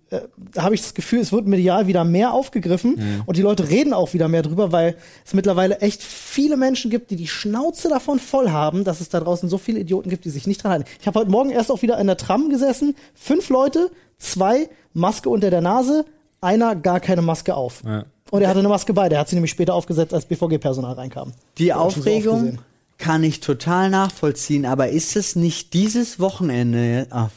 da 0.54 0.64
habe 0.64 0.76
ich 0.76 0.82
das 0.82 0.94
Gefühl, 0.94 1.20
es 1.20 1.32
wird 1.32 1.48
medial 1.48 1.88
wieder 1.88 2.04
mehr 2.04 2.34
aufgegriffen 2.34 3.24
und 3.26 3.38
die 3.38 3.42
Leute 3.42 3.70
reden 3.70 3.94
auch 3.94 4.14
wieder 4.14 4.28
mehr 4.28 4.42
drüber, 4.44 4.72
weil 4.72 4.96
es 5.26 5.34
mittlerweile 5.34 5.80
echt 5.80 6.04
viele 6.04 6.58
Menschen 6.58 6.92
gibt, 6.92 7.10
die 7.12 7.16
die 7.16 7.28
Schnauze 7.28 7.90
davon 7.90 8.20
voll 8.20 8.50
haben, 8.52 8.84
dass 8.84 9.02
es 9.02 9.10
da 9.10 9.20
draußen 9.20 9.50
so 9.50 9.58
viele 9.58 9.80
Idioten 9.80 10.10
gibt, 10.10 10.26
die 10.26 10.30
sich 10.30 10.48
nicht 10.48 10.64
dran 10.64 10.72
halten. 10.74 10.86
Ich 11.02 11.08
habe 11.08 11.20
heute 11.20 11.32
Morgen 11.32 11.50
erst 11.50 11.72
auch 11.72 11.82
wieder 11.82 11.98
in 12.00 12.08
der 12.08 12.18
Tram 12.18 12.43
gesessen, 12.50 12.96
fünf 13.14 13.50
Leute, 13.50 13.90
zwei 14.18 14.70
Maske 14.94 15.30
unter 15.30 15.50
der 15.50 15.62
Nase, 15.62 16.06
einer 16.42 16.76
gar 16.76 17.00
keine 17.00 17.22
Maske 17.22 17.56
auf. 17.56 17.82
Ja. 17.86 18.06
Und 18.32 18.42
er 18.42 18.50
hatte 18.50 18.60
eine 18.60 18.70
Maske 18.70 18.94
bei, 18.94 19.10
der 19.10 19.20
hat 19.20 19.30
sie 19.30 19.36
nämlich 19.36 19.52
später 19.52 19.74
aufgesetzt, 19.76 20.14
als 20.14 20.26
BVG-Personal 20.26 20.94
reinkam. 20.94 21.34
Die 21.58 21.68
ich 21.68 21.74
so 21.74 21.80
Aufregung 21.80 22.60
kann 22.98 23.24
ich 23.24 23.40
total 23.42 23.90
nachvollziehen, 23.90 24.66
aber 24.66 24.90
ist 24.90 25.16
es 25.16 25.36
nicht 25.36 25.74
dieses 25.74 26.20
Wochenende, 26.20 27.08
ach, 27.10 27.30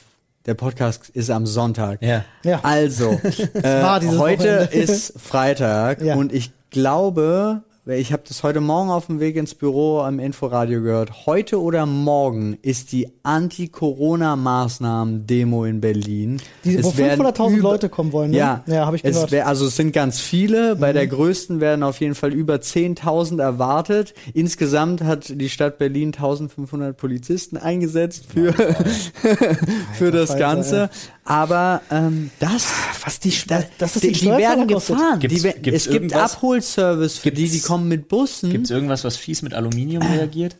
der 0.47 0.55
Podcast 0.55 1.11
ist 1.11 1.31
am 1.31 1.45
Sonntag. 1.47 2.01
Ja. 2.03 2.25
Ja. 2.45 2.61
Also, 2.63 3.11
äh, 3.55 3.83
heute 3.83 4.17
Wochenende. 4.19 4.69
ist 4.73 5.13
Freitag 5.21 6.03
Ja. 6.03 6.15
und 6.15 6.33
ich 6.33 6.53
glaube, 6.71 7.63
ich 7.89 8.13
habe 8.13 8.25
das 8.27 8.43
heute 8.43 8.61
Morgen 8.61 8.91
auf 8.91 9.07
dem 9.07 9.21
Weg 9.21 9.37
ins 9.37 9.55
Büro 9.55 10.01
am 10.01 10.19
Inforadio 10.19 10.83
gehört, 10.83 11.27
heute 11.27 11.61
oder 11.63 11.87
morgen 11.87 12.59
ist 12.63 12.91
die 12.91 13.07
Anti-Corona-Maßnahmen-Demo 13.23 15.65
in 15.65 15.81
Berlin. 15.81 16.43
Die, 16.65 16.83
wo 16.83 16.89
Es 16.91 16.97
werden 16.97 17.21
500.000 17.25 17.57
über- 17.59 17.71
Leute 17.71 17.89
kommen 17.89 18.11
wollen, 18.13 18.33
ne? 18.33 18.39
Ja, 18.39 18.65
Ja, 18.67 18.87
habe 18.87 18.97
ich 18.97 19.05
es 19.05 19.13
gehört. 19.15 19.31
wär, 19.31 19.47
also 19.47 19.67
es 19.67 19.77
sind 19.77 19.93
ganz 19.93 20.19
viele. 20.19 20.75
Bei 20.77 20.91
Mhm. 20.91 20.95
der 20.95 21.07
größten 21.07 21.61
werden 21.61 21.85
auf 21.85 22.01
jeden 22.01 22.17
Fall 22.17 22.33
über 22.33 22.61
10.000 22.61 23.39
erwartet. 23.41 24.15
Insgesamt 24.35 25.03
hat 25.05 25.29
die 25.29 25.49
Stadt 25.49 25.79
Berlin 25.79 26.11
1.500 26.13 26.95
Polizisten 26.95 27.57
eingesetzt 27.57 28.25
für, 28.33 28.53
für 29.95 30.11
das 30.11 30.37
Ganze. 30.37 30.91
Aber 31.27 31.83
ähm, 31.91 32.31
das, 32.39 32.69
Was 33.05 33.19
die, 33.21 33.33
das, 33.49 33.65
das 33.79 33.97
ist 33.97 34.05
die, 34.05 34.13
die, 34.13 34.27
werden 34.31 34.67
gefahren. 34.69 35.19
Gibt's- 35.21 35.43
die, 35.43 35.53
gibt's 35.61 35.87
es 35.87 35.93
gibt? 35.93 36.15
Abholservice 36.15 37.19
für 37.19 37.33
die, 37.33 37.49
die 37.49 37.61
kommen 37.61 37.89
mit 37.89 38.09
Bussen. 38.09 38.51
Gibt 38.51 38.65
es 38.67 38.71
irgendwas, 38.71 39.05
was 39.05 39.17
fies 39.17 39.43
mit 39.43 39.53
Aluminium 39.53 40.03
reagiert? 40.03 40.57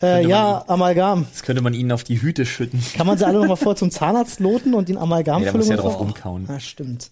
Äh, 0.00 0.26
ja, 0.26 0.64
Amalgam. 0.68 1.26
Das 1.32 1.42
könnte 1.42 1.60
man 1.60 1.74
ihnen 1.74 1.92
auf 1.92 2.04
die 2.04 2.22
Hüte 2.22 2.46
schütten. 2.46 2.80
Kann 2.94 3.06
man 3.06 3.18
sie 3.18 3.26
alle 3.26 3.40
noch 3.40 3.48
mal 3.48 3.56
vor 3.56 3.74
zum 3.76 3.90
Zahnarzt 3.90 4.40
loten 4.40 4.74
und 4.74 4.88
den 4.88 4.96
Amalgam 4.96 5.40
Nee, 5.42 5.46
da 5.50 5.56
muss 5.56 5.68
ja 5.68 5.76
drauf 5.76 5.98
rumkauen. 5.98 6.48
Ah, 6.48 6.60
stimmt. 6.60 7.10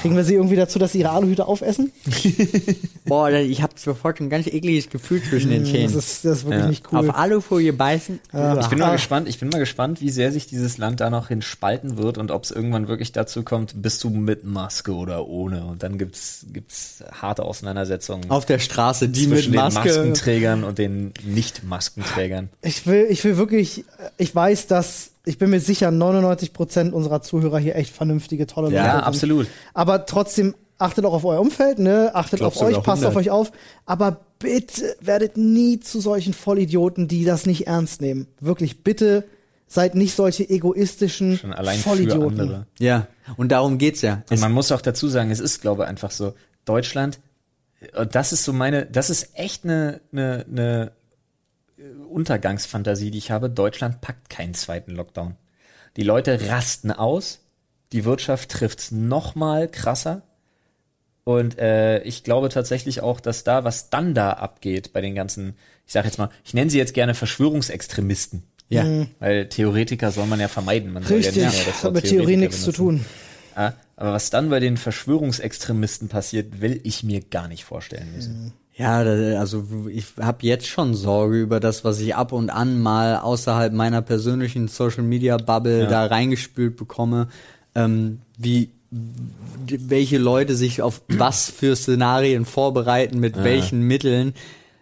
Kriegen 0.00 0.16
wir 0.16 0.24
sie 0.24 0.34
irgendwie 0.34 0.56
dazu, 0.56 0.78
dass 0.78 0.92
sie 0.92 1.00
ihre 1.00 1.10
Aluhüte 1.10 1.46
aufessen? 1.46 1.92
Boah, 3.04 3.30
ich 3.30 3.62
habe 3.62 3.74
sofort 3.76 4.20
ein 4.20 4.28
ganz 4.30 4.46
ekliges 4.46 4.88
Gefühl 4.90 5.22
zwischen 5.22 5.50
den 5.50 5.62
Das 5.62 5.70
Zähnen. 5.70 5.94
ist, 5.96 6.24
das 6.24 6.38
ist 6.38 6.44
wirklich 6.46 6.62
Ja. 6.62 6.68
nicht 6.68 6.92
cool. 6.92 6.98
Auf 7.10 7.16
Alufolie 7.16 7.72
beißen. 7.72 8.18
Ja. 8.32 8.58
Ich 8.60 8.66
bin 8.68 8.78
mal 8.80 8.88
Ah. 8.88 8.92
gespannt, 8.92 9.28
ich 9.28 9.38
bin 9.38 9.50
mal 9.50 9.58
gespannt, 9.58 10.00
wie 10.00 10.10
sehr 10.10 10.32
sich 10.32 10.46
dieses 10.46 10.78
Land 10.78 11.00
da 11.00 11.10
noch 11.10 11.28
hin 11.28 11.42
spalten 11.42 11.96
wird 11.96 12.18
und 12.18 12.30
ob 12.30 12.44
es 12.44 12.50
irgendwann 12.50 12.88
wirklich 12.88 13.12
dazu 13.12 13.42
kommt, 13.44 13.80
bist 13.82 14.02
du 14.04 14.10
mit 14.10 14.44
Maske 14.44 14.92
oder 14.94 15.26
ohne. 15.28 15.64
Und 15.64 15.82
dann 15.82 15.96
gibt's 15.98 16.46
gibt's 16.52 17.04
harte 17.20 17.44
Auseinandersetzungen 17.44 18.30
Auf 18.30 18.46
der 18.46 18.58
Straße, 18.58 19.08
die 19.08 19.26
mit 19.26 19.38
zwischen 19.38 19.52
den 19.52 19.60
Maske. 19.60 19.80
Maskenträgern 19.88 20.64
und 20.64 20.78
den 20.78 21.12
Nicht-Maskenträgern. 21.24 22.48
Ich 22.62 22.86
will, 22.86 23.06
ich 23.10 23.22
will 23.24 23.36
wirklich, 23.36 23.84
ich 24.16 24.34
weiß, 24.34 24.66
dass, 24.66 25.10
ich 25.28 25.38
bin 25.38 25.50
mir 25.50 25.60
sicher, 25.60 25.90
99 25.90 26.52
Prozent 26.52 26.92
unserer 26.94 27.22
Zuhörer 27.22 27.58
hier 27.58 27.76
echt 27.76 27.92
vernünftige, 27.94 28.46
tolle 28.46 28.70
Ja, 28.72 28.82
Leute 28.82 28.96
sind. 28.96 29.04
absolut. 29.04 29.46
Aber 29.74 30.06
trotzdem, 30.06 30.54
achtet 30.78 31.04
auch 31.04 31.12
auf 31.12 31.24
euer 31.24 31.40
Umfeld, 31.40 31.78
ne? 31.78 32.10
Achtet 32.14 32.40
glaub 32.40 32.56
auf 32.56 32.62
euch, 32.62 32.74
passt 32.82 33.04
auf 33.04 33.16
100. 33.16 33.16
euch 33.16 33.30
auf. 33.30 33.52
Aber 33.86 34.20
bitte 34.38 34.96
werdet 35.00 35.36
nie 35.36 35.80
zu 35.80 36.00
solchen 36.00 36.32
Vollidioten, 36.32 37.08
die 37.08 37.24
das 37.24 37.46
nicht 37.46 37.66
ernst 37.66 38.00
nehmen. 38.00 38.26
Wirklich, 38.40 38.82
bitte 38.82 39.24
seid 39.66 39.94
nicht 39.94 40.14
solche 40.16 40.48
egoistischen 40.48 41.36
Schon 41.38 41.52
allein 41.52 41.78
für 41.78 41.90
Vollidioten. 41.90 42.40
andere. 42.40 42.66
Ja, 42.78 43.06
und 43.36 43.52
darum 43.52 43.76
geht's 43.78 44.00
ja. 44.02 44.22
Und 44.30 44.40
man 44.40 44.52
muss 44.52 44.72
auch 44.72 44.80
dazu 44.80 45.08
sagen, 45.08 45.30
es 45.30 45.40
ist, 45.40 45.60
glaube 45.60 45.82
ich, 45.82 45.88
einfach 45.88 46.10
so, 46.10 46.32
Deutschland, 46.64 47.18
und 47.96 48.14
das 48.14 48.32
ist 48.32 48.44
so 48.44 48.52
meine, 48.52 48.86
das 48.86 49.08
ist 49.10 49.30
echt 49.34 49.64
eine, 49.64 50.00
eine, 50.12 50.44
eine 50.50 50.92
Untergangsfantasie, 52.08 53.10
die 53.10 53.18
ich 53.18 53.30
habe. 53.30 53.50
Deutschland 53.50 54.00
packt 54.00 54.30
keinen 54.30 54.54
zweiten 54.54 54.92
Lockdown. 54.92 55.36
Die 55.96 56.02
Leute 56.02 56.48
rasten 56.48 56.92
aus, 56.92 57.40
die 57.92 58.04
Wirtschaft 58.04 58.50
trifft's 58.50 58.90
noch 58.90 59.34
mal 59.34 59.68
krasser. 59.68 60.22
Und 61.24 61.58
äh, 61.58 62.02
ich 62.04 62.24
glaube 62.24 62.48
tatsächlich 62.48 63.02
auch, 63.02 63.20
dass 63.20 63.44
da, 63.44 63.64
was 63.64 63.90
dann 63.90 64.14
da 64.14 64.32
abgeht 64.32 64.92
bei 64.92 65.00
den 65.00 65.14
ganzen, 65.14 65.56
ich 65.86 65.92
sage 65.92 66.06
jetzt 66.06 66.18
mal, 66.18 66.30
ich 66.44 66.54
nenne 66.54 66.70
sie 66.70 66.78
jetzt 66.78 66.94
gerne 66.94 67.14
Verschwörungsextremisten. 67.14 68.44
Ja. 68.70 69.06
Weil 69.18 69.48
Theoretiker 69.48 70.10
soll 70.10 70.26
man 70.26 70.40
ja 70.40 70.48
vermeiden. 70.48 70.92
Man 70.92 71.02
soll 71.02 71.18
Richtig, 71.18 71.36
ja 71.36 71.46
nicht 71.46 71.56
mehr 71.56 71.66
das 71.66 71.84
hat 71.84 71.92
mit 71.92 72.04
Theorie 72.04 72.16
Theoretiker 72.26 72.40
nichts 72.40 72.62
zu 72.64 72.72
tun. 72.72 73.04
Ja, 73.56 73.74
aber 73.96 74.12
was 74.12 74.30
dann 74.30 74.50
bei 74.50 74.60
den 74.60 74.76
Verschwörungsextremisten 74.76 76.08
passiert, 76.08 76.60
will 76.60 76.80
ich 76.84 77.02
mir 77.02 77.20
gar 77.20 77.48
nicht 77.48 77.64
vorstellen 77.64 78.14
müssen. 78.14 78.52
Ja, 78.78 78.98
also 78.98 79.64
ich 79.92 80.04
habe 80.20 80.46
jetzt 80.46 80.68
schon 80.68 80.94
Sorge 80.94 81.40
über 81.40 81.58
das, 81.58 81.84
was 81.84 81.98
ich 81.98 82.14
ab 82.14 82.30
und 82.32 82.48
an 82.48 82.80
mal 82.80 83.16
außerhalb 83.16 83.72
meiner 83.72 84.02
persönlichen 84.02 84.68
Social 84.68 85.02
Media 85.02 85.36
Bubble 85.36 85.82
Ja. 85.82 85.86
da 85.90 86.06
reingespült 86.06 86.76
bekomme, 86.76 87.26
ähm, 87.74 88.20
wie 88.38 88.70
welche 88.90 90.16
Leute 90.18 90.54
sich 90.54 90.80
auf 90.80 91.02
was 91.08 91.50
für 91.50 91.76
Szenarien 91.76 92.46
vorbereiten, 92.46 93.18
mit 93.18 93.36
welchen 93.42 93.82
Mitteln. 93.82 94.32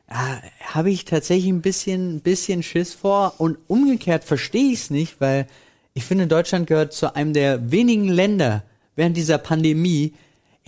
Ja, 0.09 0.41
habe 0.75 0.91
ich 0.91 1.07
tatsächlich 1.07 1.51
ein 1.51 1.63
bisschen, 1.63 2.17
ein 2.17 2.21
bisschen 2.21 2.63
Schiss 2.63 2.93
vor 2.95 3.35
und 3.39 3.59
umgekehrt 3.67 4.23
verstehe 4.25 4.73
ich 4.73 4.81
es 4.83 4.91
nicht, 4.91 5.21
weil 5.21 5.47
ich 5.95 6.05
finde, 6.05 6.27
Deutschland 6.27 6.67
gehört 6.67 6.93
zu 6.93 7.17
einem 7.17 7.33
der 7.33 7.73
wenigen 7.73 8.09
Länder 8.09 8.63
während 8.95 9.17
dieser 9.17 9.39
Pandemie, 9.39 10.13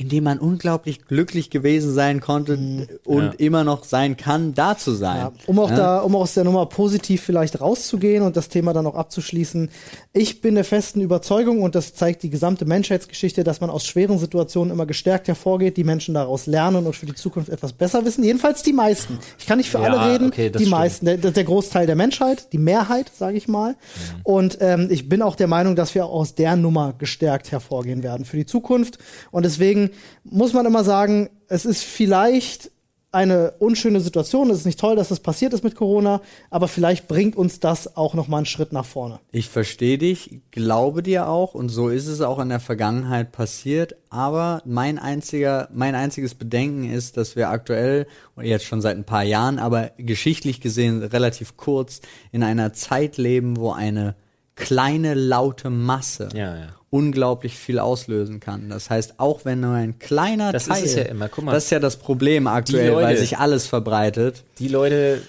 in 0.00 0.08
dem 0.08 0.22
man 0.22 0.38
unglaublich 0.38 1.04
glücklich 1.06 1.50
gewesen 1.50 1.92
sein 1.92 2.20
konnte 2.20 2.86
und 3.04 3.22
Ja. 3.24 3.32
immer 3.38 3.64
noch 3.64 3.82
sein 3.82 4.16
kann, 4.16 4.54
da 4.54 4.78
zu 4.78 4.92
sein. 4.92 5.16
Ja, 5.18 5.32
um 5.48 5.58
auch 5.58 5.70
Ja? 5.70 5.76
da, 5.76 5.98
um 6.02 6.14
aus 6.14 6.34
der 6.34 6.44
Nummer 6.44 6.66
positiv 6.66 7.20
vielleicht 7.20 7.60
rauszugehen 7.60 8.22
und 8.22 8.36
das 8.36 8.48
Thema 8.48 8.72
dann 8.72 8.86
auch 8.86 8.94
abzuschließen. 8.94 9.70
Ich 10.12 10.40
bin 10.40 10.54
der 10.54 10.62
festen 10.62 11.00
Überzeugung 11.00 11.62
und 11.62 11.74
das 11.74 11.94
zeigt 11.94 12.22
die 12.22 12.30
gesamte 12.30 12.64
Menschheitsgeschichte, 12.64 13.42
dass 13.42 13.60
man 13.60 13.70
aus 13.70 13.84
schweren 13.86 14.18
Situationen 14.20 14.72
immer 14.72 14.86
gestärkt 14.86 15.26
hervorgeht, 15.26 15.76
die 15.76 15.82
Menschen 15.82 16.14
daraus 16.14 16.46
lernen 16.46 16.86
und 16.86 16.94
für 16.94 17.06
die 17.06 17.14
Zukunft 17.14 17.48
etwas 17.48 17.72
besser 17.72 18.04
wissen. 18.04 18.22
Jedenfalls 18.22 18.62
die 18.62 18.72
meisten. 18.72 19.18
Ich 19.36 19.46
kann 19.46 19.58
nicht 19.58 19.68
für 19.68 19.78
Ja, 19.82 19.92
alle 19.92 20.12
reden, 20.12 20.28
okay, 20.28 20.48
das 20.48 20.60
die 20.60 20.66
stimmt. 20.66 20.78
meisten. 20.80 21.06
Der, 21.06 21.16
der 21.16 21.44
Großteil 21.44 21.86
der 21.86 21.96
Menschheit, 21.96 22.52
die 22.52 22.58
Mehrheit, 22.58 23.10
sage 23.18 23.36
ich 23.36 23.48
mal. 23.48 23.74
Und 24.22 24.58
ähm, 24.60 24.86
ich 24.92 25.08
bin 25.08 25.22
auch 25.22 25.34
der 25.34 25.48
Meinung, 25.48 25.74
dass 25.74 25.96
wir 25.96 26.06
aus 26.06 26.36
der 26.36 26.54
Nummer 26.54 26.94
gestärkt 26.96 27.50
hervorgehen 27.50 28.04
werden 28.04 28.24
für 28.24 28.36
die 28.36 28.46
Zukunft. 28.46 28.98
Und 29.32 29.44
deswegen 29.44 29.87
muss 30.24 30.52
man 30.52 30.66
immer 30.66 30.84
sagen, 30.84 31.30
es 31.48 31.64
ist 31.64 31.82
vielleicht 31.82 32.70
eine 33.10 33.52
unschöne 33.58 34.00
Situation. 34.00 34.50
Es 34.50 34.58
ist 34.58 34.66
nicht 34.66 34.78
toll, 34.78 34.94
dass 34.96 35.08
das 35.08 35.20
passiert 35.20 35.54
ist 35.54 35.64
mit 35.64 35.74
Corona, 35.74 36.20
aber 36.50 36.68
vielleicht 36.68 37.08
bringt 37.08 37.36
uns 37.36 37.58
das 37.58 37.96
auch 37.96 38.12
noch 38.12 38.28
mal 38.28 38.38
einen 38.38 38.46
Schritt 38.46 38.72
nach 38.72 38.84
vorne. 38.84 39.18
Ich 39.32 39.48
verstehe 39.48 39.96
dich, 39.96 40.40
glaube 40.50 41.02
dir 41.02 41.26
auch 41.28 41.54
und 41.54 41.70
so 41.70 41.88
ist 41.88 42.06
es 42.06 42.20
auch 42.20 42.38
in 42.38 42.50
der 42.50 42.60
Vergangenheit 42.60 43.32
passiert. 43.32 43.96
Aber 44.10 44.62
mein 44.66 44.98
einziger, 44.98 45.68
mein 45.72 45.94
einziges 45.94 46.34
Bedenken 46.34 46.90
ist, 46.90 47.16
dass 47.16 47.34
wir 47.34 47.48
aktuell 47.48 48.06
und 48.36 48.44
jetzt 48.44 48.66
schon 48.66 48.82
seit 48.82 48.96
ein 48.96 49.04
paar 49.04 49.24
Jahren, 49.24 49.58
aber 49.58 49.92
geschichtlich 49.96 50.60
gesehen 50.60 51.02
relativ 51.02 51.56
kurz 51.56 52.02
in 52.30 52.42
einer 52.42 52.74
Zeit 52.74 53.16
leben, 53.16 53.56
wo 53.56 53.72
eine 53.72 54.16
kleine 54.54 55.14
laute 55.14 55.70
Masse 55.70 56.28
Ja, 56.34 56.56
ja. 56.56 56.77
Unglaublich 56.90 57.56
viel 57.56 57.78
auslösen 57.78 58.40
kann. 58.40 58.68
Das 58.70 58.88
heißt, 58.90 59.14
auch 59.20 59.44
wenn 59.44 59.60
nur 59.60 59.74
ein 59.74 59.98
kleiner 59.98 60.52
Das 60.52 60.64
ist 60.64 60.68
Teil, 60.72 60.84
es 60.84 60.94
ja 60.94 61.02
immer, 61.02 61.28
guck 61.28 61.44
mal. 61.44 61.52
das 61.52 61.64
ist 61.64 61.70
ja 61.70 61.80
das 61.80 61.96
Problem 61.96 62.46
aktuell, 62.46 62.90
Leute- 62.92 63.06
weil 63.06 63.16
sich 63.18 63.38
alles 63.38 63.66
verbreitet. 63.66 64.44
Die 64.58 64.68
Leute, 64.68 65.20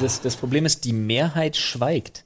das, 0.00 0.20
das 0.20 0.36
Problem 0.36 0.64
ist, 0.66 0.84
die 0.84 0.92
Mehrheit 0.92 1.56
schweigt. 1.56 2.24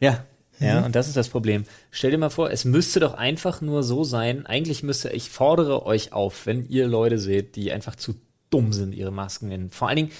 Ja, 0.00 0.24
Ja, 0.60 0.84
und 0.84 0.94
das 0.96 1.06
ist 1.08 1.16
das 1.16 1.28
Problem. 1.28 1.64
Stell 1.90 2.10
dir 2.10 2.18
mal 2.18 2.30
vor, 2.30 2.50
es 2.50 2.64
müsste 2.64 3.00
doch 3.00 3.14
einfach 3.14 3.60
nur 3.60 3.82
so 3.82 4.04
sein, 4.04 4.44
eigentlich 4.44 4.82
müsste, 4.82 5.10
ich 5.10 5.30
fordere 5.30 5.86
euch 5.86 6.12
auf, 6.12 6.46
wenn 6.46 6.68
ihr 6.68 6.86
Leute 6.88 7.18
seht, 7.18 7.56
die 7.56 7.72
einfach 7.72 7.94
zu 7.96 8.14
dumm 8.50 8.72
sind, 8.72 8.92
ihre 8.94 9.12
Masken 9.12 9.50
in. 9.52 9.70
Vor 9.70 9.88
allen 9.88 9.96
Dingen, 9.96 10.10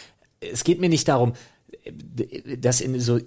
es 0.40 0.62
geht 0.64 0.80
mir 0.80 0.88
nicht 0.88 1.08
darum, 1.08 1.32
dass 2.58 2.80
in 2.80 2.98
so, 3.00 3.18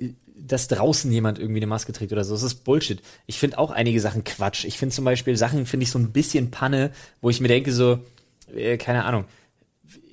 dass 0.51 0.67
draußen 0.67 1.11
jemand 1.11 1.39
irgendwie 1.39 1.59
eine 1.59 1.67
Maske 1.67 1.93
trägt 1.93 2.11
oder 2.11 2.23
so. 2.23 2.33
Das 2.33 2.43
ist 2.43 2.63
Bullshit. 2.63 3.01
Ich 3.25 3.39
finde 3.39 3.57
auch 3.57 3.71
einige 3.71 3.99
Sachen 4.01 4.23
Quatsch. 4.23 4.65
Ich 4.65 4.77
finde 4.77 4.93
zum 4.93 5.05
Beispiel 5.05 5.37
Sachen, 5.37 5.65
finde 5.65 5.85
ich 5.85 5.91
so 5.91 5.99
ein 5.99 6.11
bisschen 6.11 6.51
Panne, 6.51 6.91
wo 7.21 7.29
ich 7.29 7.39
mir 7.39 7.47
denke 7.47 7.71
so, 7.71 7.99
äh, 8.55 8.77
keine 8.77 9.05
Ahnung, 9.05 9.25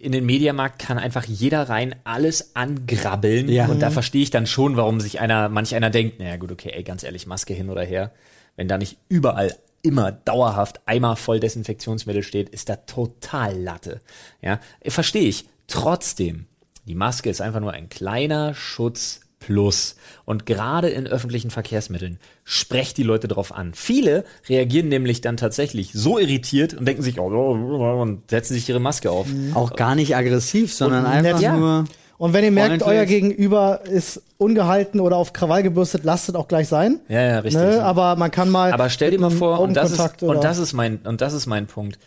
in 0.01 0.13
den 0.13 0.27
Mediamarkt 0.27 0.79
kann 0.79 0.99
einfach 0.99 1.25
jeder 1.25 1.69
rein 1.69 1.95
alles 2.05 2.55
angrabbeln. 2.55 3.49
Ja. 3.49 3.67
Und 3.67 3.81
da 3.81 3.91
verstehe 3.91 4.23
ich 4.23 4.31
dann 4.31 4.47
schon, 4.47 4.77
warum 4.77 5.01
sich 5.01 5.21
einer, 5.21 5.49
manch 5.49 5.75
einer 5.75 5.91
denkt, 5.91 6.21
naja 6.21 6.37
gut, 6.37 6.53
okay, 6.53 6.71
ey, 6.73 6.85
ganz 6.85 7.03
ehrlich, 7.03 7.27
Maske 7.27 7.55
hin 7.55 7.69
oder 7.69 7.83
her. 7.83 8.13
Wenn 8.57 8.69
da 8.69 8.79
nicht 8.79 8.99
überall 9.09 9.57
immer 9.83 10.13
dauerhaft 10.13 10.81
Eimer 10.87 11.17
voll 11.17 11.41
Desinfektionsmittel 11.41 12.23
steht, 12.23 12.49
ist 12.49 12.69
da 12.69 12.77
total 12.77 13.57
Latte. 13.59 14.01
Ja, 14.41 14.61
verstehe 14.87 15.29
ich. 15.29 15.49
Trotzdem, 15.67 16.47
die 16.87 16.95
Maske 16.95 17.31
ist 17.31 17.41
einfach 17.41 17.61
nur 17.61 17.73
ein 17.73 17.89
kleiner 17.89 18.55
Schutz 18.55 19.21
plus. 19.39 19.97
Und 20.25 20.47
gerade 20.47 20.89
in 20.89 21.07
öffentlichen 21.07 21.51
Verkehrsmitteln 21.51 22.19
sprecht 22.45 22.97
die 22.97 23.03
Leute 23.03 23.29
drauf 23.29 23.53
an. 23.53 23.73
Viele 23.75 24.25
reagieren 24.49 24.89
nämlich 24.89 25.21
dann 25.21 25.37
tatsächlich 25.37 25.93
so 25.93 26.19
irritiert 26.19 26.75
und 26.75 26.87
denken 26.87 27.03
sich, 27.03 27.19
oh, 27.19 27.31
oh, 27.31 27.57
oh, 27.57 28.03
und 28.03 28.31
setzen 28.31 28.55
sich 28.55 28.69
ihre 28.69 28.81
Maske 28.81 29.11
auf. 29.11 29.27
auch 29.55 29.75
gar 29.77 29.95
nicht 29.95 30.17
aggressiv, 30.17 30.75
sondern 30.75 31.05
Und 31.05 31.11
einfach 31.11 31.33
nett. 31.35 31.43
Ja. 31.43 31.57
nur 31.57 31.85
Und 32.19 32.33
wenn 32.33 32.45
ihr 32.45 32.51
merkt, 32.51 32.83
Freundlich. 32.83 32.89
euer 32.89 33.07
Gegenüber 33.07 33.81
ist 33.85 34.23
ungehalten 34.39 35.01
oder 35.01 35.17
auf 35.17 35.33
Krawall 35.33 35.63
gebürstet, 35.63 36.03
lasst 36.05 36.29
es 36.29 36.35
auch 36.35 36.49
gleich 36.49 36.69
sein. 36.69 37.01
Ja, 37.09 37.23
ja, 37.23 37.39
richtig. 37.39 37.63
Ne? 37.63 37.83
Aber 37.83 38.17
man 38.17 38.31
kann 38.31 38.51
mal. 38.51 38.73
Aber 38.73 38.91
stell 38.91 39.13
dir 39.13 39.21
mal 39.21 39.31
vor, 39.31 39.61
und 39.61 39.75
das, 39.75 39.93
ist, 39.93 40.23
und 40.23 40.43
das 40.43 40.59
ist 40.59 40.73
mein, 40.73 40.99
und 41.05 41.21
das 41.21 41.33
ist 41.33 41.47
mein 41.47 41.67
Punkt. 41.67 41.99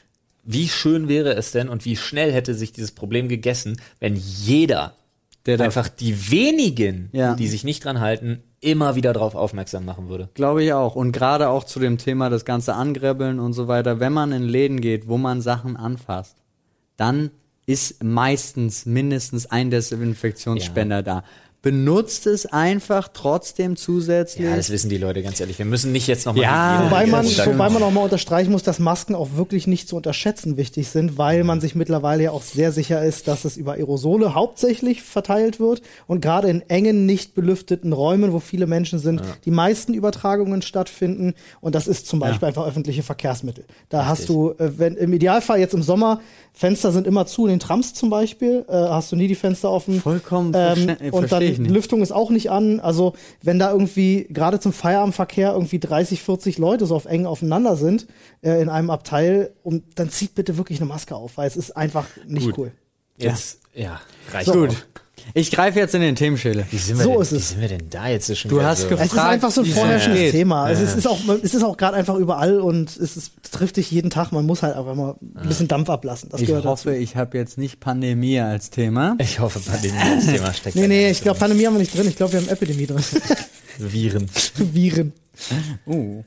Wie 0.44 0.68
schön 0.68 1.08
wäre 1.08 1.34
es 1.36 1.52
denn 1.52 1.70
und 1.70 1.86
wie 1.86 1.96
schnell 1.96 2.32
hätte 2.34 2.56
sich 2.56 2.74
dieses 2.74 2.92
Problem 2.92 3.30
gegessen, 3.30 3.80
wenn 4.00 4.16
jeder, 4.16 4.96
Der 5.46 5.58
da- 5.58 5.66
einfach 5.66 5.88
die 5.90 6.30
wenigen, 6.32 7.10
Ja. 7.14 7.36
die 7.36 7.48
sich 7.48 7.64
nicht 7.64 7.84
dran 7.84 8.00
halten, 8.00 8.44
immer 8.60 8.96
wieder 8.96 9.12
darauf 9.14 9.34
aufmerksam 9.34 9.86
machen 9.86 10.08
würde. 10.08 10.30
Glaube 10.36 10.64
ich 10.64 10.72
auch. 10.74 10.96
Und 10.96 11.12
gerade 11.14 11.50
auch 11.50 11.64
zu 11.64 11.80
dem 11.80 11.98
Thema 11.98 12.30
das 12.30 12.46
ganze 12.46 12.76
Angräbbeln 12.76 13.40
und 13.40 13.54
so 13.54 13.68
weiter, 13.68 14.00
wenn 14.00 14.14
man 14.14 14.32
in 14.32 14.44
Läden 14.44 14.82
geht, 14.82 15.08
wo 15.08 15.18
man 15.18 15.42
Sachen 15.42 15.76
anfasst, 15.78 16.38
dann 16.96 17.32
ist 17.66 18.04
meistens 18.04 18.86
mindestens 18.86 19.46
ein 19.48 19.72
Desinfektionsspender 19.72 21.04
da. 21.04 21.24
Benutzt 21.64 22.26
es 22.26 22.48
einfach 22.48 23.08
trotzdem 23.14 23.76
zusätzlich. 23.76 24.48
Ja, 24.48 24.56
das 24.56 24.72
wissen 24.72 24.90
die 24.90 24.98
Leute 24.98 25.22
ganz 25.22 25.40
ehrlich. 25.40 25.60
Wir 25.60 25.66
müssen 25.66 25.92
nicht 25.92 26.08
jetzt 26.08 26.26
nochmal. 26.26 26.44
Ja, 26.44 26.86
Wobei 26.86 27.06
man, 27.06 27.24
wobei 27.24 27.70
man 27.70 27.84
auch 27.84 27.92
mal 27.92 28.02
unterstreichen 28.02 28.52
muss, 28.52 28.64
dass 28.64 28.80
Masken 28.80 29.14
auch 29.14 29.36
wirklich 29.36 29.68
nicht 29.68 29.88
zu 29.88 29.96
unterschätzen 29.96 30.58
wichtig 30.58 30.90
sind, 30.90 31.20
weil 31.20 31.44
man 31.44 31.62
sich 31.62 31.76
mittlerweile 31.76 32.24
ja 32.24 32.32
auch 32.32 32.42
sehr 32.42 32.72
sicher 32.72 33.06
ist, 33.06 33.28
dass 33.28 33.46
es 33.46 33.58
über 33.58 33.74
Aerosole 33.74 34.34
hauptsächlich 34.34 35.04
verteilt 35.04 35.60
wird 35.60 35.84
und 36.08 36.20
gerade 36.22 36.50
in 36.50 36.62
engen, 36.68 37.06
nicht 37.06 37.36
belüfteten 37.36 37.94
Räumen, 37.94 38.34
wo 38.34 38.40
viele 38.40 38.66
Menschen 38.66 38.98
sind, 38.98 39.22
die 39.46 39.52
meisten 39.52 39.94
Übertragungen 39.94 40.64
stattfinden 40.64 41.36
und 41.60 41.76
das 41.76 41.88
ist 41.88 42.08
zum 42.08 42.20
Beispiel 42.20 42.48
einfach 42.48 42.66
öffentliche 42.66 43.04
Verkehrsmittel. 43.04 43.66
Da 43.90 44.08
hast 44.08 44.30
du, 44.30 44.56
äh, 44.58 44.80
wenn 44.80 44.96
im 44.96 45.14
Idealfall 45.14 45.60
jetzt 45.60 45.76
im 45.76 45.84
Sommer, 45.84 46.22
Fenster 46.54 46.92
sind 46.92 47.08
immer 47.08 47.26
zu, 47.26 47.46
in 47.46 47.52
den 47.54 47.60
Trams 47.60 47.94
zum 47.94 48.10
Beispiel, 48.10 48.66
äh, 48.68 48.74
hast 48.74 49.12
du 49.12 49.16
nie 49.16 49.28
die 49.28 49.36
Fenster 49.36 49.72
offen. 49.72 50.02
Vollkommen 50.02 50.54
ähm, 50.56 50.90
verste- 50.90 51.12
und 51.12 51.32
dann 51.32 51.42
ich 51.44 51.58
nicht. 51.60 51.72
Lüftung 51.72 52.02
ist 52.02 52.12
auch 52.12 52.30
nicht 52.30 52.52
an. 52.52 52.80
Also 52.80 53.14
wenn 53.42 53.58
da 53.58 53.72
irgendwie 53.72 54.28
gerade 54.30 54.60
zum 54.60 54.74
Feierabendverkehr 54.74 55.54
irgendwie 55.54 55.80
30, 55.80 56.22
40 56.22 56.58
Leute 56.58 56.86
so 56.86 56.96
auf 56.96 57.06
eng 57.06 57.26
aufeinander 57.26 57.76
sind 57.78 58.08
äh, 58.42 58.62
in 58.62 58.70
einem 58.70 58.90
Abteil, 58.90 59.54
und 59.64 59.84
dann 59.96 60.10
zieht 60.10 60.36
bitte 60.36 60.58
wirklich 60.58 60.80
eine 60.80 60.88
Maske 60.88 61.16
auf, 61.16 61.38
weil 61.38 61.48
es 61.48 61.56
ist 61.56 61.76
einfach 61.78 62.08
nicht 62.28 62.46
Gut. 62.48 62.58
cool. 62.58 62.72
Jetzt, 63.18 63.60
ja, 63.74 64.02
reicht 64.32 64.48
So. 64.48 64.54
auch. 64.54 64.68
Gut. 64.68 64.88
Ich 65.34 65.52
greife 65.52 65.80
jetzt 65.80 65.96
in 65.96 66.02
den 66.02 66.16
Themenschädel. 66.16 66.66
Wie 66.72 66.78
sind 66.78 66.98
wir 66.98 67.04
So 67.04 67.12
denn, 67.14 67.22
ist 67.22 67.32
Wie 67.32 67.36
es. 67.38 67.50
sind 67.50 67.62
wir 67.62 67.68
denn 67.70 67.90
da 67.90 68.08
jetzt 68.10 68.38
schon 68.38 68.50
Du 68.50 68.62
hast 68.64 68.82
so? 68.82 68.88
gefragt, 68.90 69.08
Es 69.08 69.14
ist 69.14 69.20
einfach 69.20 69.52
so 69.52 69.62
ein 69.62 69.68
vorherrschendes 69.68 70.20
geht. 70.22 70.32
Thema. 70.32 70.70
Es, 70.70 70.80
ist, 70.82 70.98
ist 70.98 71.08
auch, 71.08 71.20
es 71.42 71.54
ist 71.54 71.64
auch 71.64 71.78
gerade 71.78 71.98
einfach 71.98 72.16
überall 72.16 72.60
und 72.60 72.90
es, 72.90 72.98
ist, 72.98 73.18
es 73.44 73.52
trifft 73.52 73.78
dich 73.78 73.90
jeden 73.92 74.10
Tag. 74.10 74.32
Man 74.32 74.46
muss 74.46 74.64
halt 74.64 74.76
einfach 74.76 74.96
mal 74.96 75.16
ein 75.36 75.48
bisschen 75.48 75.68
Dampf 75.68 75.90
ablassen. 75.90 76.30
Das 76.30 76.42
Ich 76.42 76.52
hoffe, 76.52 76.96
ich 76.96 77.16
habe 77.16 77.38
jetzt 77.38 77.58
nicht 77.58 77.80
Pandemie 77.80 78.40
als 78.40 78.70
Thema. 78.70 79.16
Ich 79.20 79.40
hoffe, 79.40 79.60
Pandemie 79.60 79.98
als 80.00 80.26
Thema 80.26 80.54
steckt. 80.54 80.76
dazu. 80.76 80.80
Nee, 80.80 80.88
nee, 80.88 81.10
ich 81.12 81.22
glaube. 81.22 81.40
Pandemie 81.40 81.66
haben 81.66 81.74
wir 81.76 81.80
nicht 81.80 81.96
drin. 81.98 82.08
Ich 82.08 82.16
glaube, 82.16 82.34
wir 82.34 82.42
haben 82.42 82.50
Epidemie 82.50 82.88
drin. 82.88 83.04
Viren. 83.78 84.30
Viren. 84.56 85.14
Uh. 85.88 86.24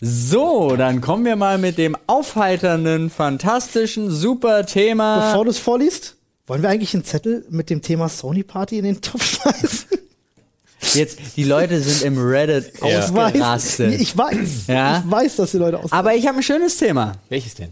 So, 0.00 0.76
dann 0.76 1.00
kommen 1.00 1.24
wir 1.24 1.36
mal 1.36 1.56
mit 1.56 1.78
dem 1.78 1.96
aufheiternden, 2.06 3.08
fantastischen, 3.08 4.10
super 4.10 4.66
Thema. 4.66 5.28
Bevor 5.30 5.44
du 5.46 5.50
es 5.50 5.58
vorliest, 5.58 6.15
wollen 6.46 6.62
wir 6.62 6.68
eigentlich 6.70 6.94
einen 6.94 7.04
Zettel 7.04 7.44
mit 7.50 7.70
dem 7.70 7.82
Thema 7.82 8.08
Sony 8.08 8.42
Party 8.42 8.78
in 8.78 8.84
den 8.84 9.00
Topf 9.00 9.24
schmeißen? 9.42 9.88
Jetzt, 10.94 11.18
die 11.36 11.44
Leute 11.44 11.80
sind 11.80 12.02
im 12.06 12.18
Reddit 12.18 12.72
Ich 12.76 12.80
weiß, 12.82 13.10
ausgerastet. 13.12 14.00
ich 14.00 14.16
weiß, 14.16 14.66
Ja. 14.68 15.02
ich 15.04 15.10
weiß, 15.10 15.36
dass 15.36 15.50
die 15.50 15.56
Leute 15.58 15.78
aus. 15.82 15.90
Aber 15.92 16.14
ich 16.14 16.26
habe 16.26 16.36
ein 16.38 16.42
schönes 16.42 16.76
Thema. 16.76 17.12
Welches 17.28 17.54
denn? 17.54 17.70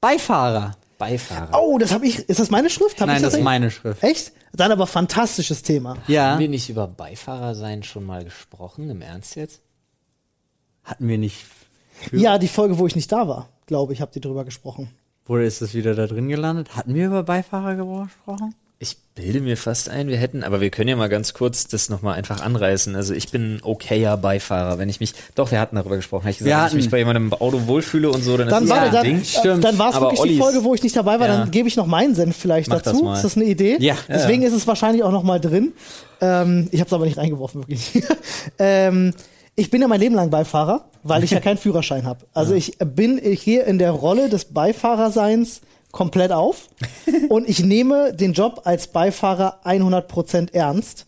Beifahrer. 0.00 0.76
Beifahrer. 0.96 1.58
Oh, 1.60 1.76
das 1.78 1.92
habe 1.92 2.06
ich. 2.06 2.18
Ist 2.28 2.40
das 2.40 2.50
meine 2.50 2.70
Schrift? 2.70 3.00
Hab 3.00 3.08
Nein, 3.08 3.16
ich 3.16 3.22
das 3.22 3.34
ist 3.34 3.42
meine 3.42 3.70
Schrift. 3.70 4.02
Echt? 4.02 4.32
Dann 4.52 4.72
aber 4.72 4.86
fantastisches 4.86 5.62
Thema. 5.62 5.96
Ja, 6.08 6.32
Haben 6.32 6.40
wir 6.40 6.48
nicht 6.48 6.68
über 6.70 6.86
Beifahrer 6.86 7.54
sein 7.54 7.82
schon 7.82 8.04
mal 8.04 8.24
gesprochen? 8.24 8.88
Im 8.90 9.02
Ernst 9.02 9.36
jetzt? 9.36 9.60
hatten 10.82 11.06
wir 11.08 11.18
nicht. 11.18 11.44
Für, 11.92 12.16
Ja, 12.16 12.38
die 12.38 12.48
Folge, 12.48 12.78
wo 12.78 12.86
ich 12.86 12.96
nicht 12.96 13.12
da 13.12 13.28
war, 13.28 13.48
glaube 13.66 13.92
ich, 13.92 14.00
habt 14.00 14.16
ihr 14.16 14.22
drüber 14.22 14.44
gesprochen. 14.44 14.90
Oder 15.30 15.44
ist 15.44 15.62
das 15.62 15.74
wieder 15.74 15.94
da 15.94 16.08
drin 16.08 16.28
gelandet? 16.28 16.76
Hatten 16.76 16.92
wir 16.92 17.06
über 17.06 17.22
Beifahrer 17.22 17.76
gesprochen? 17.76 18.52
Ich 18.80 18.96
bilde 19.14 19.40
mir 19.40 19.56
fast 19.56 19.88
ein, 19.88 20.08
wir 20.08 20.16
hätten, 20.16 20.42
aber 20.42 20.60
wir 20.60 20.70
können 20.70 20.88
ja 20.88 20.96
mal 20.96 21.08
ganz 21.08 21.34
kurz 21.34 21.68
das 21.68 21.88
nochmal 21.88 22.14
einfach 22.16 22.40
anreißen. 22.40 22.96
Also 22.96 23.14
ich 23.14 23.30
bin 23.30 23.56
ein 23.56 23.60
okayer 23.62 24.16
Beifahrer, 24.16 24.78
wenn 24.78 24.88
ich 24.88 24.98
mich, 24.98 25.12
doch, 25.36 25.52
wir 25.52 25.60
hatten 25.60 25.76
darüber 25.76 25.94
gesprochen, 25.94 26.26
ich 26.28 26.38
gesagt, 26.38 26.50
Wir 26.56 26.62
wenn 26.62 26.68
ich 26.78 26.84
mich 26.86 26.90
bei 26.90 26.98
jemandem 26.98 27.26
im 27.26 27.32
Auto 27.34 27.66
wohlfühle 27.68 28.10
und 28.10 28.24
so, 28.24 28.36
dann, 28.36 28.48
Dann 28.48 28.64
ist 28.64 28.70
war 28.70 28.80
das 28.80 28.90
der, 28.90 29.00
ein 29.02 29.06
dann, 29.06 29.14
Ding. 29.18 29.24
stimmt. 29.24 29.64
dann 29.64 29.78
war 29.78 29.90
es 29.90 29.94
Aber 29.96 30.06
wirklich 30.06 30.22
die 30.22 30.28
Ollis- 30.30 30.38
Folge, 30.42 30.64
wo 30.64 30.74
ich 30.74 30.82
nicht 30.82 30.96
dabei 30.96 31.20
war. 31.20 31.28
Ja. 31.28 31.36
Dann 31.38 31.50
gebe 31.52 31.68
ich 31.68 31.76
noch 31.76 31.86
meinen 31.86 32.16
Senf 32.16 32.36
vielleicht 32.36 32.70
Mach 32.70 32.80
das 32.82 32.92
dazu. 32.94 33.04
mal. 33.04 33.14
Ist 33.14 33.22
das 33.22 33.36
eine 33.36 33.44
Idee? 33.44 33.76
Ja. 33.78 33.94
Deswegen 34.08 34.42
ist 34.42 34.52
es 34.54 34.66
wahrscheinlich 34.66 35.04
auch 35.04 35.12
noch 35.12 35.22
mal 35.22 35.38
drin. 35.38 35.74
Ähm, 36.20 36.66
ich 36.72 36.80
habe 36.80 36.88
es 36.88 36.92
aber 36.92 37.04
nicht 37.04 37.18
reingeworfen, 37.18 37.60
wirklich. 37.60 38.02
ähm, 38.58 39.12
ich 39.56 39.70
bin 39.70 39.82
ja 39.82 39.88
mein 39.88 40.00
Leben 40.00 40.14
lang 40.14 40.30
Beifahrer, 40.30 40.86
weil 41.02 41.24
ich 41.24 41.30
ja 41.30 41.40
keinen 41.40 41.58
Führerschein 41.58 42.06
habe. 42.06 42.26
Also 42.32 42.54
ich 42.54 42.78
bin 42.78 43.18
hier 43.18 43.64
in 43.66 43.78
der 43.78 43.90
Rolle 43.90 44.28
des 44.28 44.46
Beifahrerseins 44.46 45.60
komplett 45.92 46.32
auf 46.32 46.68
und 47.28 47.48
ich 47.48 47.62
nehme 47.62 48.14
den 48.14 48.32
Job 48.32 48.62
als 48.64 48.88
Beifahrer 48.88 49.60
100% 49.64 50.52
ernst 50.54 51.06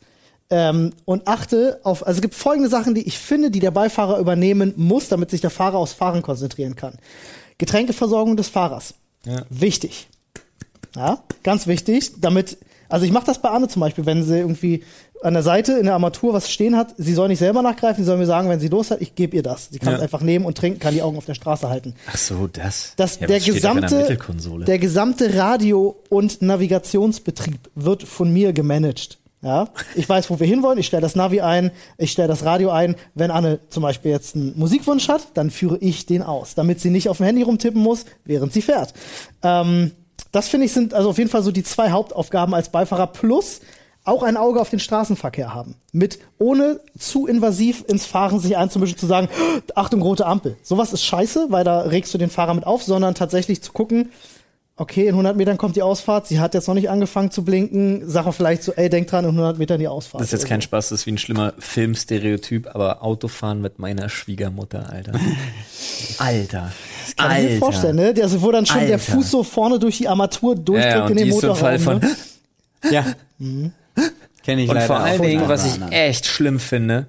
ähm, 0.51 0.93
und 1.05 1.29
achte 1.29 1.81
auf, 1.83 2.07
also 2.07 2.19
es 2.19 2.23
gibt 2.23 2.35
folgende 2.35 2.69
Sachen, 2.69 2.95
die 2.95 3.07
ich 3.07 3.19
finde, 3.19 3.51
die 3.51 3.61
der 3.61 3.71
Beifahrer 3.71 4.19
übernehmen 4.19 4.75
muss, 4.77 5.09
damit 5.09 5.31
sich 5.31 5.41
der 5.41 5.51
Fahrer 5.51 5.79
aufs 5.79 5.95
Fahren 5.95 6.23
konzentrieren 6.23 6.77
kann. 6.77 6.99
Getränkeversorgung 7.59 8.37
des 8.37 8.49
Fahrers. 8.49 8.95
Ja. 9.25 9.45
Wichtig. 9.49 10.09
Ja, 10.95 11.23
ganz 11.43 11.67
wichtig, 11.67 12.21
damit, 12.21 12.59
also 12.93 13.05
ich 13.07 13.13
mache 13.13 13.27
das 13.27 13.41
bei 13.41 13.49
Anne 13.49 13.67
zum 13.69 13.81
Beispiel, 13.81 14.07
wenn 14.07 14.23
sie 14.23 14.39
irgendwie 14.39 14.85
an 15.23 15.35
der 15.35 15.43
Seite 15.43 15.73
in 15.75 15.85
der 15.85 15.95
Armatur 15.95 16.33
was 16.33 16.51
stehen 16.51 16.77
hat, 16.77 16.95
sie 16.99 17.13
soll 17.15 17.29
nicht 17.29 17.39
selber 17.39 17.63
nachgreifen, 17.63 18.03
sie 18.03 18.07
soll 18.07 18.19
mir 18.19 18.27
sagen, 18.27 18.49
wenn 18.49 18.59
sie 18.61 18.69
Durst 18.69 18.91
hat, 18.91 19.01
ich 19.01 19.15
gebe 19.15 19.37
ihr 19.37 19.43
das. 19.43 19.69
Sie 19.71 19.79
kann 19.79 19.95
es 19.95 19.99
Ja. 19.99 20.03
einfach 20.03 20.21
nehmen 20.21 20.45
und 20.45 20.59
trinken, 20.59 20.79
kann 20.81 20.95
die 20.95 21.03
Augen 21.03 21.17
auf 21.17 21.25
der 21.27 21.35
Straße 21.35 21.69
halten. 21.69 21.95
Ach 22.09 22.17
so, 22.17 22.49
das. 22.49 22.93
Das, 22.97 23.21
Ja, 23.21 23.27
der, 23.29 23.39
gesamte, 23.41 23.97
Mittelkonsole? 23.97 24.65
der 24.65 24.79
gesamte 24.79 25.35
Radio- 25.37 25.97
und 26.09 26.43
Navigationsbetrieb 26.43 27.71
wird 27.75 28.03
von 28.03 28.33
mir 28.33 28.53
gemanagt. 28.53 29.19
Ja, 29.45 29.71
ich 29.97 30.09
weiß, 30.09 30.31
wo 30.31 30.39
wir 30.39 30.47
hinwollen. 30.47 30.79
Ich 30.79 30.87
stelle 30.87 31.01
das 31.03 31.17
Navi 31.17 31.41
ein, 31.41 31.73
ich 31.99 32.13
stelle 32.13 32.29
das 32.29 32.45
Radio 32.45 32.71
ein. 32.71 32.95
Wenn 33.17 33.33
Anne 33.33 33.59
zum 33.71 33.83
Beispiel 33.83 34.13
jetzt 34.13 34.37
einen 34.37 34.57
Musikwunsch 34.57 35.09
hat, 35.09 35.27
dann 35.35 35.51
führe 35.51 35.79
ich 35.79 36.07
den 36.07 36.23
aus, 36.23 36.55
damit 36.55 36.79
sie 36.81 36.91
nicht 36.91 37.09
auf 37.09 37.17
dem 37.17 37.27
Handy 37.27 37.43
rumtippen 37.43 37.83
muss, 37.83 38.05
während 38.25 38.53
sie 38.53 38.63
fährt. 38.63 38.95
Ähm, 39.43 39.91
das 40.33 40.49
finde 40.49 40.67
ich 40.67 40.73
sind 40.73 40.95
also 40.95 41.11
auf 41.11 41.19
jeden 41.19 41.31
Fall 41.31 41.43
so 41.43 41.53
die 41.53 41.63
zwei 41.63 41.91
Hauptaufgaben 41.91 42.55
als 42.55 42.71
Beifahrer 42.71 43.07
plus 43.07 43.61
auch 44.05 44.23
ein 44.23 44.37
Auge 44.37 44.61
auf 44.61 44.71
den 44.71 44.81
Straßenverkehr 44.81 45.55
haben. 45.55 45.77
Mit 45.93 46.19
ohne 46.39 46.81
zu 46.99 47.27
invasiv 47.27 47.85
ins 47.87 48.05
Fahren 48.05 48.41
sich 48.41 48.57
einzumischen, 48.57 48.99
zu 48.99 49.07
sagen, 49.07 49.29
Achtung, 49.77 50.03
rote 50.03 50.27
Ampel. 50.27 50.57
Sowas 50.63 50.93
ist 50.93 51.05
scheiße, 51.05 51.47
weil 51.51 51.65
da 51.65 51.83
regst 51.83 52.13
du 52.13 52.19
den 52.19 52.31
Fahrer 52.31 52.55
mit 52.55 52.67
auf, 52.67 52.83
sondern 52.83 53.15
tatsächlich 53.15 53.63
zu 53.63 53.73
gucken, 53.73 54.11
okay, 54.77 55.03
in 55.03 55.11
100 55.11 55.37
Metern 55.37 55.59
kommt 55.59 55.77
die 55.77 55.83
Ausfahrt, 55.83 56.27
sie 56.27 56.41
hat 56.41 56.55
jetzt 56.55 56.67
noch 56.67 56.75
nicht 56.75 56.91
angefangen 56.91 57.31
zu 57.31 57.45
blinken, 57.45 58.09
sag 58.09 58.25
mal 58.25 58.33
vielleicht 58.33 58.65
so, 58.65 58.73
ey, 58.73 58.89
denk 58.89 59.07
dran, 59.07 59.25
in 59.25 59.31
100 59.31 59.59
Metern 59.59 59.79
die 59.79 59.87
Ausfahrt. 59.87 60.21
Das 60.21 60.29
ist 60.29 60.41
jetzt 60.41 60.49
kein 60.49 60.63
Spaß, 60.63 60.89
das 60.89 61.01
ist 61.01 61.07
wie 61.07 61.13
ein 61.13 61.19
schlimmer 61.19 61.53
Filmstereotyp, 61.59 62.75
aber 62.75 63.03
Autofahren 63.03 63.61
mit 63.61 63.79
meiner 63.79 64.09
Schwiegermutter, 64.09 64.91
Alter. 64.91 65.13
Alter. 66.19 66.73
Kann 67.17 67.31
Alter. 67.31 67.43
ich 67.45 67.51
mir 67.55 67.59
vorstellen, 67.59 67.97
ne? 67.97 68.15
Der, 68.15 68.25
also, 68.25 68.43
wo 68.43 68.51
dann 68.53 68.67
schon 68.67 68.81
der 68.81 68.93
Alter. 68.99 69.13
Fuß 69.13 69.31
so 69.31 69.43
vorne 69.43 69.79
durch 69.79 69.99
die 69.99 70.09
Armatur 70.09 70.55
durchdrückt 70.57 70.85
Ja, 70.85 70.99
ja, 70.99 71.05
in 71.07 71.11
und 71.13 71.17
den 71.19 71.25
die 71.27 71.31
ist 71.31 71.41
so 71.41 71.47
ein 71.53 71.59
Motorraum. 71.59 71.79
Fall 71.79 71.79
von. 71.79 71.99
ne? 72.01 72.17
Ja. 72.91 73.07
Kenne 74.43 74.63
ich 74.63 74.69
Und 74.69 74.75
leider 74.75 74.87
vor 74.87 75.01
allen 75.01 75.21
auch 75.21 75.25
Dingen, 75.25 75.49
was 75.49 75.65
ich 75.67 75.81
echt 75.93 76.27
schlimm 76.27 76.59
finde, 76.61 77.07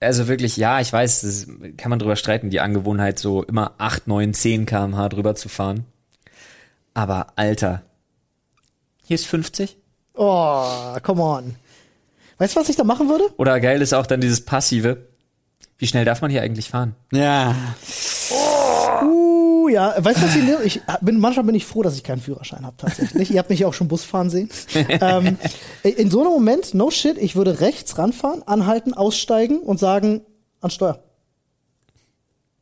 also 0.00 0.28
wirklich, 0.28 0.56
ja, 0.56 0.80
ich 0.80 0.92
weiß, 0.92 1.22
das 1.22 1.46
kann 1.76 1.88
man 1.90 1.98
drüber 1.98 2.16
streiten, 2.16 2.50
die 2.50 2.60
Angewohnheit, 2.60 3.18
so 3.18 3.42
immer 3.44 3.72
8, 3.78 4.06
9, 4.06 4.34
10 4.34 4.66
kmh 4.66 5.08
drüber 5.08 5.34
zu 5.34 5.48
fahren. 5.48 5.84
Aber 6.92 7.28
Alter, 7.36 7.82
hier 9.04 9.14
ist 9.14 9.26
50. 9.26 9.76
Oh, 10.14 10.66
come 11.02 11.22
on. 11.22 11.54
Weißt 12.38 12.54
du, 12.56 12.60
was 12.60 12.68
ich 12.68 12.76
da 12.76 12.84
machen 12.84 13.08
würde? 13.08 13.24
Oder 13.36 13.58
geil 13.60 13.80
ist 13.80 13.94
auch 13.94 14.06
dann 14.06 14.20
dieses 14.20 14.44
Passive. 14.44 15.06
Wie 15.78 15.86
schnell 15.86 16.04
darf 16.04 16.20
man 16.20 16.30
hier 16.30 16.42
eigentlich 16.42 16.68
fahren? 16.70 16.94
Ja. 17.12 17.54
Uh, 19.64 19.68
ja, 19.68 19.94
weißt 19.96 20.18
du, 20.18 20.26
was 20.26 20.36
ich, 20.36 20.76
ich 20.76 20.82
bin, 21.00 21.18
manchmal 21.18 21.44
bin 21.44 21.54
ich 21.54 21.64
froh, 21.64 21.82
dass 21.82 21.96
ich 21.96 22.02
keinen 22.02 22.20
Führerschein 22.20 22.66
habe, 22.66 22.76
tatsächlich. 22.76 23.30
Ihr 23.30 23.38
habt 23.38 23.48
mich 23.48 23.60
ja 23.60 23.66
auch 23.66 23.74
schon 23.74 23.88
Bus 23.88 24.04
fahren 24.04 24.28
sehen. 24.28 24.50
ähm, 24.88 25.38
in 25.82 26.10
so 26.10 26.20
einem 26.20 26.30
Moment, 26.30 26.74
no 26.74 26.90
shit, 26.90 27.16
ich 27.18 27.34
würde 27.34 27.60
rechts 27.60 27.96
ranfahren, 27.96 28.42
anhalten, 28.42 28.92
aussteigen 28.92 29.58
und 29.60 29.78
sagen, 29.78 30.22
an 30.60 30.70
Steuer. 30.70 30.98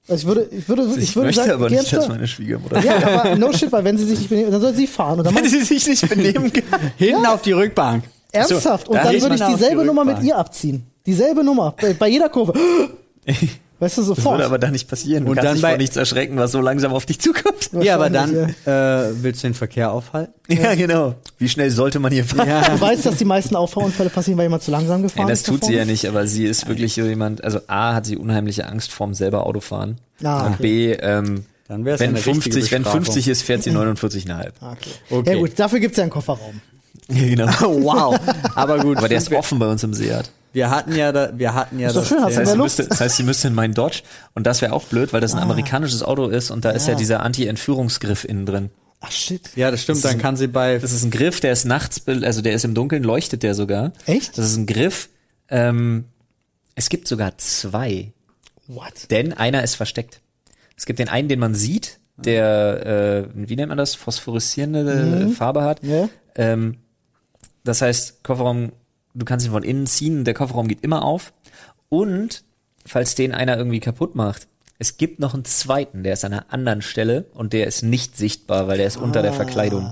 Also 0.08 0.22
ich 0.22 0.26
würde, 0.26 0.48
ich 0.56 0.68
würde, 0.68 0.82
ich, 1.00 1.16
würde 1.16 1.32
sagen, 1.32 1.66
geh 1.68 1.78
an 1.78 1.86
Steuer. 1.86 2.26
Schwiegermutter. 2.26 2.84
Ja, 2.84 2.96
aber 2.96 3.36
no 3.36 3.52
shit, 3.52 3.70
weil 3.72 3.84
wenn 3.84 3.98
sie 3.98 4.04
sich 4.04 4.20
nicht 4.20 4.28
benehmen, 4.28 4.52
dann 4.52 4.60
soll 4.60 4.74
sie 4.74 4.86
fahren. 4.86 5.18
Und 5.18 5.24
dann 5.24 5.34
Wenn 5.34 5.44
ich 5.44 5.50
sie 5.50 5.62
sich 5.62 5.86
nicht 5.86 6.08
benehmen 6.08 6.52
kann. 6.52 6.80
Hinten 6.96 7.26
auf 7.26 7.42
die 7.42 7.52
Rückbank. 7.52 8.04
ernsthaft. 8.30 8.88
Und 8.88 8.96
da 8.96 9.04
dann 9.04 9.20
würde 9.20 9.34
ich 9.34 9.42
auf 9.42 9.48
die 9.48 9.56
dieselbe 9.56 9.84
Nummer 9.84 10.04
mit 10.04 10.22
ihr 10.22 10.36
abziehen. 10.36 10.86
Dieselbe 11.04 11.42
Nummer. 11.42 11.74
Bei, 11.80 11.94
bei 11.94 12.08
jeder 12.08 12.28
Kurve. 12.28 12.52
Weißt 13.82 13.96
du, 13.98 14.02
Das 14.02 14.06
sofort. 14.06 14.34
würde 14.36 14.46
aber 14.46 14.58
da 14.60 14.70
nicht 14.70 14.86
passieren. 14.88 15.24
Du 15.24 15.30
Und 15.30 15.36
kannst 15.36 15.48
dann 15.48 15.54
dich 15.56 15.64
vor 15.64 15.76
nichts 15.76 15.96
erschrecken, 15.96 16.36
was 16.36 16.52
so 16.52 16.60
langsam 16.60 16.92
auf 16.92 17.04
dich 17.04 17.18
zukommt. 17.20 17.70
Ja, 17.80 17.94
aber 17.96 18.10
dann 18.10 18.32
Wahrscheinlich, 18.36 18.66
äh, 18.66 19.22
willst 19.24 19.42
du 19.42 19.48
den 19.48 19.54
Verkehr 19.54 19.90
aufhalten? 19.92 20.32
Ja, 20.48 20.74
genau. 20.74 21.14
Wie 21.38 21.48
schnell 21.48 21.70
sollte 21.70 21.98
man 22.00 22.12
hier 22.12 22.24
fahren? 22.24 22.46
Ja. 22.46 22.68
Du 22.68 22.80
weißt, 22.80 23.06
dass 23.06 23.16
die 23.16 23.24
meisten 23.24 23.56
Auffahrunfälle 23.56 24.10
passieren, 24.10 24.36
weil 24.38 24.44
jemand 24.44 24.62
zu 24.62 24.70
langsam 24.70 25.02
gefahren 25.02 25.22
Nein, 25.22 25.28
das 25.30 25.38
ist. 25.40 25.48
da 25.48 25.52
tut 25.52 25.64
sie 25.64 25.74
ja 25.74 25.84
nicht, 25.86 26.06
aber 26.06 26.26
sie 26.26 26.44
ist 26.44 26.68
wirklich 26.68 26.92
so 26.94 27.00
jemand, 27.02 27.42
also 27.42 27.60
A, 27.68 27.94
hat 27.94 28.04
sie 28.06 28.16
unheimliche 28.18 28.66
Angst 28.68 28.92
vorm 28.92 29.14
selber 29.14 29.46
Autofahren. 29.46 29.96
Ah, 30.22 30.46
und 30.46 30.54
okay. 30.54 30.62
B, 30.62 30.92
ähm, 30.92 31.44
Dann 31.66 31.84
wär's 31.86 31.98
wenn 32.00 32.10
eine 32.10 32.18
richtige 32.18 32.40
50, 32.42 32.72
wenn 32.72 32.82
Bestrafung. 32.82 33.04
50 33.04 33.28
ist, 33.28 33.42
fährt 33.42 33.62
sie 33.62 33.70
49,5. 33.76 34.30
Ah, 34.60 34.72
Okay. 34.72 34.90
Okay. 35.10 35.32
Ja 35.34 35.38
gut, 35.40 35.52
dafür 35.56 35.80
gibt's 35.80 35.96
ja 35.96 36.02
einen 36.04 36.10
Kofferraum. 36.12 36.60
genau. 37.08 37.46
wow. 37.82 38.16
Aber 38.54 38.78
gut. 38.80 38.98
Aber 38.98 39.08
der 39.08 39.18
ist 39.18 39.32
offen 39.32 39.58
bei 39.58 39.66
uns 39.66 39.82
im 39.82 39.94
Seat. 39.94 40.30
Wir 40.52 40.70
hatten 40.70 40.94
ja, 40.94 41.12
da, 41.12 41.30
wir 41.36 41.54
hatten 41.54 41.78
ja 41.78 41.88
Ist 41.88 41.94
doch 41.96 42.00
das. 42.02 42.08
schön, 42.10 42.22
Das 42.22 42.36
heißt, 42.36 42.56
müsste, 42.56 42.86
das 42.86 43.00
heißt, 43.00 43.16
sie 43.16 43.22
müsste 43.22 43.48
in 43.48 43.54
meinen 43.54 43.74
Dodge 43.74 44.02
und 44.34 44.46
das 44.46 44.60
wäre 44.60 44.72
auch 44.72 44.84
blöd, 44.84 45.12
weil 45.12 45.20
das 45.20 45.32
ein 45.32 45.38
Ah. 45.38 45.42
amerikanisches 45.42 46.02
Auto 46.02 46.28
ist 46.28 46.50
und 46.50 46.64
da 46.64 46.70
ist 46.70 46.86
ja 46.88 46.94
dieser 46.94 47.20
Anti-Entführungsgriff 47.22 48.24
innen 48.24 48.44
drin. 48.46 48.70
Ach 49.00 49.10
shit. 49.10 49.50
ja, 49.56 49.70
das 49.70 49.82
stimmt. 49.82 50.04
Dann 50.04 50.18
kann 50.18 50.36
sie 50.36 50.46
bei. 50.46 50.78
Das 50.78 50.92
ist 50.92 51.02
ein 51.02 51.10
Griff, 51.10 51.40
der 51.40 51.52
ist 51.52 51.64
nachts, 51.64 52.02
also 52.06 52.40
der 52.42 52.52
ist 52.52 52.64
im 52.64 52.74
Dunkeln, 52.74 53.02
leuchtet 53.02 53.42
der 53.42 53.54
sogar. 53.54 53.92
Echt? 54.06 54.36
Das 54.38 54.44
ist 54.46 54.56
ein 54.56 54.66
Griff. 54.66 55.08
Ähm, 55.48 56.04
es 56.76 56.88
gibt 56.88 57.08
sogar 57.08 57.36
zwei, 57.38 58.12
What? 58.68 59.10
denn 59.10 59.32
einer 59.32 59.62
ist 59.64 59.74
versteckt. 59.74 60.20
Es 60.76 60.86
gibt 60.86 60.98
den 60.98 61.08
einen, 61.08 61.28
den 61.28 61.38
man 61.40 61.54
sieht, 61.54 61.98
der, 62.16 63.26
äh, 63.26 63.28
wie 63.34 63.56
nennt 63.56 63.70
man 63.70 63.78
das, 63.78 63.94
phosphoreszierende 63.94 65.30
Farbe 65.36 65.62
hat. 65.64 65.82
Ja. 65.82 66.08
Ähm, 66.36 66.76
das 67.64 67.82
heißt, 67.82 68.22
Kofferraum, 68.22 68.72
du 69.14 69.24
kannst 69.24 69.46
ihn 69.46 69.52
von 69.52 69.62
innen 69.62 69.86
ziehen, 69.86 70.24
der 70.24 70.34
Kofferraum 70.34 70.68
geht 70.68 70.82
immer 70.82 71.04
auf. 71.04 71.32
Und 71.88 72.44
falls 72.86 73.14
den 73.14 73.32
einer 73.32 73.56
irgendwie 73.56 73.80
kaputt 73.80 74.14
macht, 74.14 74.48
es 74.78 74.96
gibt 74.96 75.20
noch 75.20 75.34
einen 75.34 75.44
zweiten, 75.44 76.02
der 76.02 76.14
ist 76.14 76.24
an 76.24 76.32
einer 76.32 76.46
anderen 76.52 76.82
Stelle 76.82 77.26
und 77.34 77.52
der 77.52 77.68
ist 77.68 77.82
nicht 77.82 78.16
sichtbar, 78.16 78.66
weil 78.66 78.78
der 78.78 78.86
ist 78.88 78.96
unter 78.96 79.22
der 79.22 79.32
Verkleidung. 79.32 79.88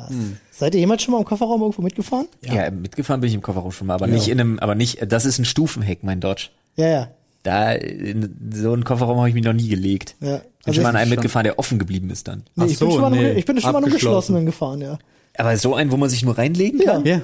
Seid 0.51 0.75
ihr 0.75 0.81
jemals 0.81 1.03
schon 1.03 1.13
mal 1.13 1.19
im 1.19 1.25
Kofferraum 1.25 1.61
irgendwo 1.61 1.83
mitgefahren? 1.83 2.27
Ja. 2.43 2.69
mitgefahren 2.73 3.21
bin 3.21 3.29
ich 3.29 3.35
im 3.35 3.43
Kofferraum 3.43 3.71
schon 3.71 3.87
mal, 3.87 3.95
aber 3.95 4.09
nicht 4.09 4.27
in 4.29 4.41
einem, 4.41 4.59
aber 4.59 4.75
nicht, 4.75 4.99
das 5.13 5.27
ist 5.27 5.39
ein 5.39 5.45
Stufenheck, 5.45 6.03
mein 6.03 6.21
Dodge. 6.21 6.49
Ja, 6.75 6.89
ja. 6.89 7.09
Da, 7.45 7.73
in 7.73 8.51
so 8.53 8.73
einen 8.73 8.83
Kofferraum 8.85 9.19
habe 9.19 9.29
ich 9.29 9.35
mich 9.35 9.45
noch 9.45 9.53
nie 9.53 9.69
gelegt. 9.69 10.17
Ja. 10.21 10.39
Bin 10.39 10.43
Also 10.65 10.75
schon 10.75 10.83
mal 10.83 10.89
ich- 10.89 10.89
an 10.89 10.97
einem 10.97 11.09
schon- 11.09 11.17
mitgefahren, 11.17 11.45
der 11.45 11.59
offen 11.59 11.79
geblieben 11.79 12.11
ist 12.11 12.27
dann. 12.29 12.39
Nee, 12.57 12.65
Ach 12.65 12.71
ich, 12.71 12.79
bin 12.79 12.89
so, 12.89 12.91
schon 12.91 13.01
mal 13.01 13.11
nee. 13.11 13.23
nee. 13.23 13.39
ich 13.39 13.47
bin 13.47 13.61
schon 13.61 13.73
mal 13.73 13.79
im 13.79 13.85
Abgeschlossen. 13.85 14.07
geschlossenen 14.35 14.47
gefahren, 14.47 14.81
ja. 14.83 14.99
Aber 15.39 15.57
so 15.57 15.75
einen, 15.75 15.93
wo 15.93 15.97
man 15.97 16.11
sich 16.11 16.23
nur 16.25 16.37
reinlegen 16.37 16.81
kann? 16.81 17.05
Ja. 17.07 17.23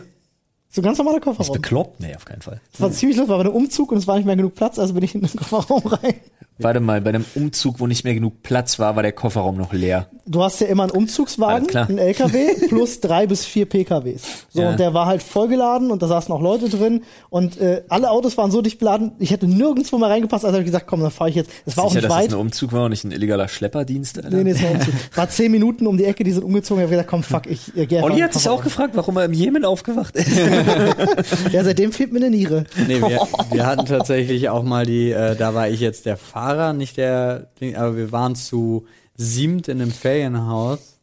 So 0.76 0.82
ein 0.82 0.84
ganz 0.84 0.98
normaler 0.98 1.16
Ist 1.16 1.22
Kofferraum. 1.24 1.54
bekloppt? 1.54 2.00
Nee, 2.00 2.14
auf 2.14 2.26
keinen 2.26 2.42
Fall. 2.42 2.60
Das 2.72 2.82
war 2.82 2.92
ziemlich 2.92 3.16
lustig, 3.16 3.30
war 3.30 3.40
aber 3.40 3.48
ein 3.48 3.56
Umzug 3.56 3.92
und 3.92 3.96
es 3.96 4.06
war 4.06 4.16
nicht 4.16 4.26
mehr 4.26 4.36
genug 4.36 4.54
Platz, 4.54 4.78
also 4.78 4.92
bin 4.92 5.02
ich 5.04 5.14
in 5.14 5.22
den 5.22 5.30
Kofferraum 5.34 5.86
rein. 5.86 6.16
Warte 6.58 6.80
mal, 6.80 7.00
bei 7.02 7.10
einem 7.10 7.24
Umzug, 7.34 7.80
wo 7.80 7.86
nicht 7.86 8.04
mehr 8.04 8.14
genug 8.14 8.42
Platz 8.42 8.78
war, 8.78 8.96
war 8.96 9.02
der 9.02 9.12
Kofferraum 9.12 9.56
noch 9.58 9.72
leer. 9.74 10.08
Du 10.26 10.42
hast 10.42 10.60
ja 10.60 10.66
immer 10.68 10.84
einen 10.84 10.92
Umzugswagen, 10.92 11.74
einen 11.76 11.98
LKW 11.98 12.54
plus 12.68 13.00
drei 13.00 13.26
bis 13.26 13.44
vier 13.44 13.66
PKWs. 13.66 14.22
So, 14.48 14.62
Ja. 14.62 14.70
und 14.70 14.80
der 14.80 14.94
war 14.94 15.06
halt 15.06 15.22
vollgeladen 15.22 15.90
und 15.90 16.02
da 16.02 16.08
saßen 16.08 16.32
auch 16.34 16.40
Leute 16.40 16.68
drin 16.68 17.02
und 17.30 17.60
äh, 17.60 17.82
alle 17.88 18.10
Autos 18.10 18.36
waren 18.38 18.50
so 18.50 18.62
dicht 18.62 18.78
beladen, 18.78 19.12
ich 19.18 19.30
hätte 19.30 19.46
nirgendwo 19.46 19.98
mehr 19.98 20.08
reingepasst, 20.08 20.44
also 20.44 20.54
habe 20.56 20.62
ich 20.62 20.66
gesagt, 20.66 20.86
komm, 20.86 21.00
dann 21.00 21.10
fahre 21.10 21.30
ich 21.30 21.36
jetzt. 21.36 21.50
Es 21.66 21.76
war 21.76 21.84
auch 21.84 21.88
Sicher, 21.90 22.00
nicht 22.00 22.10
dass 22.10 22.16
weit. 22.18 22.26
das 22.28 22.34
ein 22.34 22.40
Umzug 22.40 22.72
war 22.72 22.84
und 22.86 22.90
nicht 22.90 23.04
ein 23.04 23.12
illegaler 23.12 23.48
Schlepperdienst? 23.48 24.16
Alter? 24.24 24.36
Nee, 24.36 24.44
nee, 24.44 24.50
es 24.52 24.62
war, 24.62 24.70
Umzug. 24.72 24.94
war 25.14 25.28
zehn 25.28 25.52
Minuten 25.52 25.86
um 25.86 25.96
die 25.98 26.04
Ecke, 26.06 26.24
die 26.24 26.32
sind 26.32 26.42
umgezogen. 26.42 26.80
Ich 26.80 26.84
habe 26.86 26.90
gesagt, 26.92 27.10
komm, 27.10 27.22
fuck, 27.22 27.46
ich 27.46 27.76
äh, 27.76 27.86
gehe 27.86 28.02
Olli 28.02 28.20
hat 28.20 28.32
sich 28.32 28.48
auch 28.48 28.62
gefragt, 28.64 28.92
warum 28.96 29.16
er 29.18 29.26
im 29.26 29.32
Jemen 29.34 29.64
aufgewacht 29.64 30.16
ist. 30.16 30.30
Ja, 31.52 31.62
seitdem 31.64 31.92
fehlt 31.92 32.12
mir 32.12 32.18
eine 32.18 32.30
Niere. 32.30 32.64
Nee, 32.86 33.00
wir, 33.00 33.20
wir 33.50 33.66
hatten 33.66 33.84
tatsächlich 33.86 34.48
auch 34.48 34.62
mal 34.62 34.84
die, 34.86 35.10
äh, 35.10 35.36
da 35.36 35.54
war 35.54 35.68
ich 35.68 35.80
jetzt 35.80 36.06
der 36.06 36.16
Fahrer, 36.16 36.45
nicht 36.72 36.96
der, 36.96 37.48
aber 37.76 37.96
wir 37.96 38.12
waren 38.12 38.34
zu 38.36 38.86
siebt 39.16 39.68
in 39.68 39.80
einem 39.80 39.90
Ferienhaus 39.90 41.00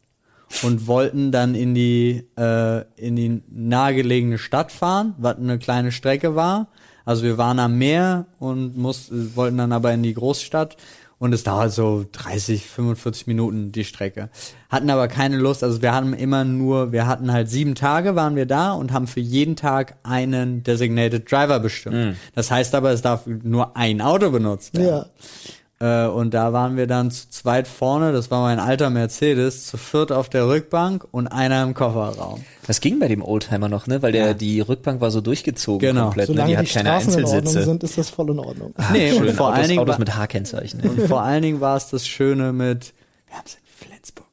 und 0.62 0.86
wollten 0.86 1.32
dann 1.32 1.54
in 1.54 1.74
die, 1.74 2.26
äh, 2.36 2.84
in 2.96 3.16
die 3.16 3.42
nahegelegene 3.48 4.38
Stadt 4.38 4.72
fahren, 4.72 5.14
was 5.18 5.36
eine 5.36 5.58
kleine 5.58 5.92
Strecke 5.92 6.36
war. 6.36 6.68
Also 7.04 7.24
wir 7.24 7.36
waren 7.38 7.58
am 7.58 7.76
Meer 7.76 8.26
und 8.38 8.76
mussten, 8.76 9.34
wollten 9.36 9.58
dann 9.58 9.72
aber 9.72 9.92
in 9.92 10.02
die 10.02 10.14
Großstadt 10.14 10.76
und 11.18 11.32
es 11.32 11.44
dauert 11.44 11.72
so 11.72 12.04
30, 12.10 12.66
45 12.66 13.26
Minuten 13.26 13.72
die 13.72 13.84
Strecke. 13.84 14.30
Hatten 14.68 14.90
aber 14.90 15.08
keine 15.08 15.36
Lust, 15.36 15.62
also 15.64 15.82
wir 15.82 15.94
hatten 15.94 16.12
immer 16.12 16.44
nur, 16.44 16.92
wir 16.92 17.06
hatten 17.06 17.32
halt 17.32 17.48
sieben 17.48 17.74
Tage 17.74 18.16
waren 18.16 18.36
wir 18.36 18.46
da 18.46 18.72
und 18.72 18.92
haben 18.92 19.06
für 19.06 19.20
jeden 19.20 19.56
Tag 19.56 19.96
einen 20.02 20.62
Designated 20.62 21.30
Driver 21.30 21.60
bestimmt. 21.60 22.16
Das 22.34 22.50
heißt 22.50 22.74
aber, 22.74 22.90
es 22.90 23.02
darf 23.02 23.26
nur 23.26 23.76
ein 23.76 24.00
Auto 24.00 24.30
benutzt 24.30 24.76
werden. 24.76 24.86
Ja. 24.86 25.06
Äh, 25.80 26.06
und 26.06 26.32
da 26.34 26.52
waren 26.52 26.76
wir 26.76 26.86
dann 26.86 27.10
zu 27.10 27.28
zweit 27.30 27.66
vorne, 27.66 28.12
das 28.12 28.30
war 28.30 28.42
mein 28.42 28.60
alter 28.60 28.90
Mercedes, 28.90 29.66
zu 29.66 29.76
viert 29.76 30.12
auf 30.12 30.28
der 30.28 30.46
Rückbank 30.46 31.04
und 31.10 31.26
einer 31.26 31.62
im 31.64 31.74
Kofferraum. 31.74 32.44
Das 32.66 32.80
ging 32.80 33.00
bei 33.00 33.08
dem 33.08 33.22
Oldtimer 33.22 33.68
noch, 33.68 33.86
ne? 33.88 34.00
Weil 34.00 34.12
der, 34.12 34.26
Ja. 34.28 34.34
die 34.34 34.60
Rückbank 34.60 35.00
war 35.00 35.10
so 35.10 35.20
durchgezogen 35.20 35.80
Genau. 35.80 36.04
komplett. 36.04 36.28
Ne? 36.28 36.34
Solange 36.34 36.50
Die 36.50 36.52
die, 36.52 36.58
hat 36.68 36.72
keine 36.74 36.88
Straßen 36.88 37.12
in 37.18 37.24
Ordnung 37.24 37.38
Einzelsitze. 37.38 37.64
sind, 37.64 37.82
ist 37.82 37.98
das 37.98 38.08
voll 38.10 38.30
in 38.30 38.38
Ordnung. 38.38 38.72
nee, 38.92 39.10
Schön, 39.12 39.28
und 39.28 39.34
vor 39.34 39.48
Autos, 39.48 39.58
allen 39.58 39.68
Dingen 39.68 39.80
Autos 39.80 39.92
war, 39.94 39.98
mit 39.98 40.16
H-Kennzeichen. 40.16 40.80
Ne? 40.80 40.90
und 40.90 41.00
vor 41.08 41.22
allen 41.22 41.42
Dingen 41.42 41.60
war 41.60 41.76
es 41.76 41.90
das 41.90 42.06
Schöne 42.06 42.52
mit, 42.52 42.92
wir 43.26 43.36
haben 43.36 43.44
es 43.46 43.54
in 43.54 43.88
Flensburg. 43.88 44.23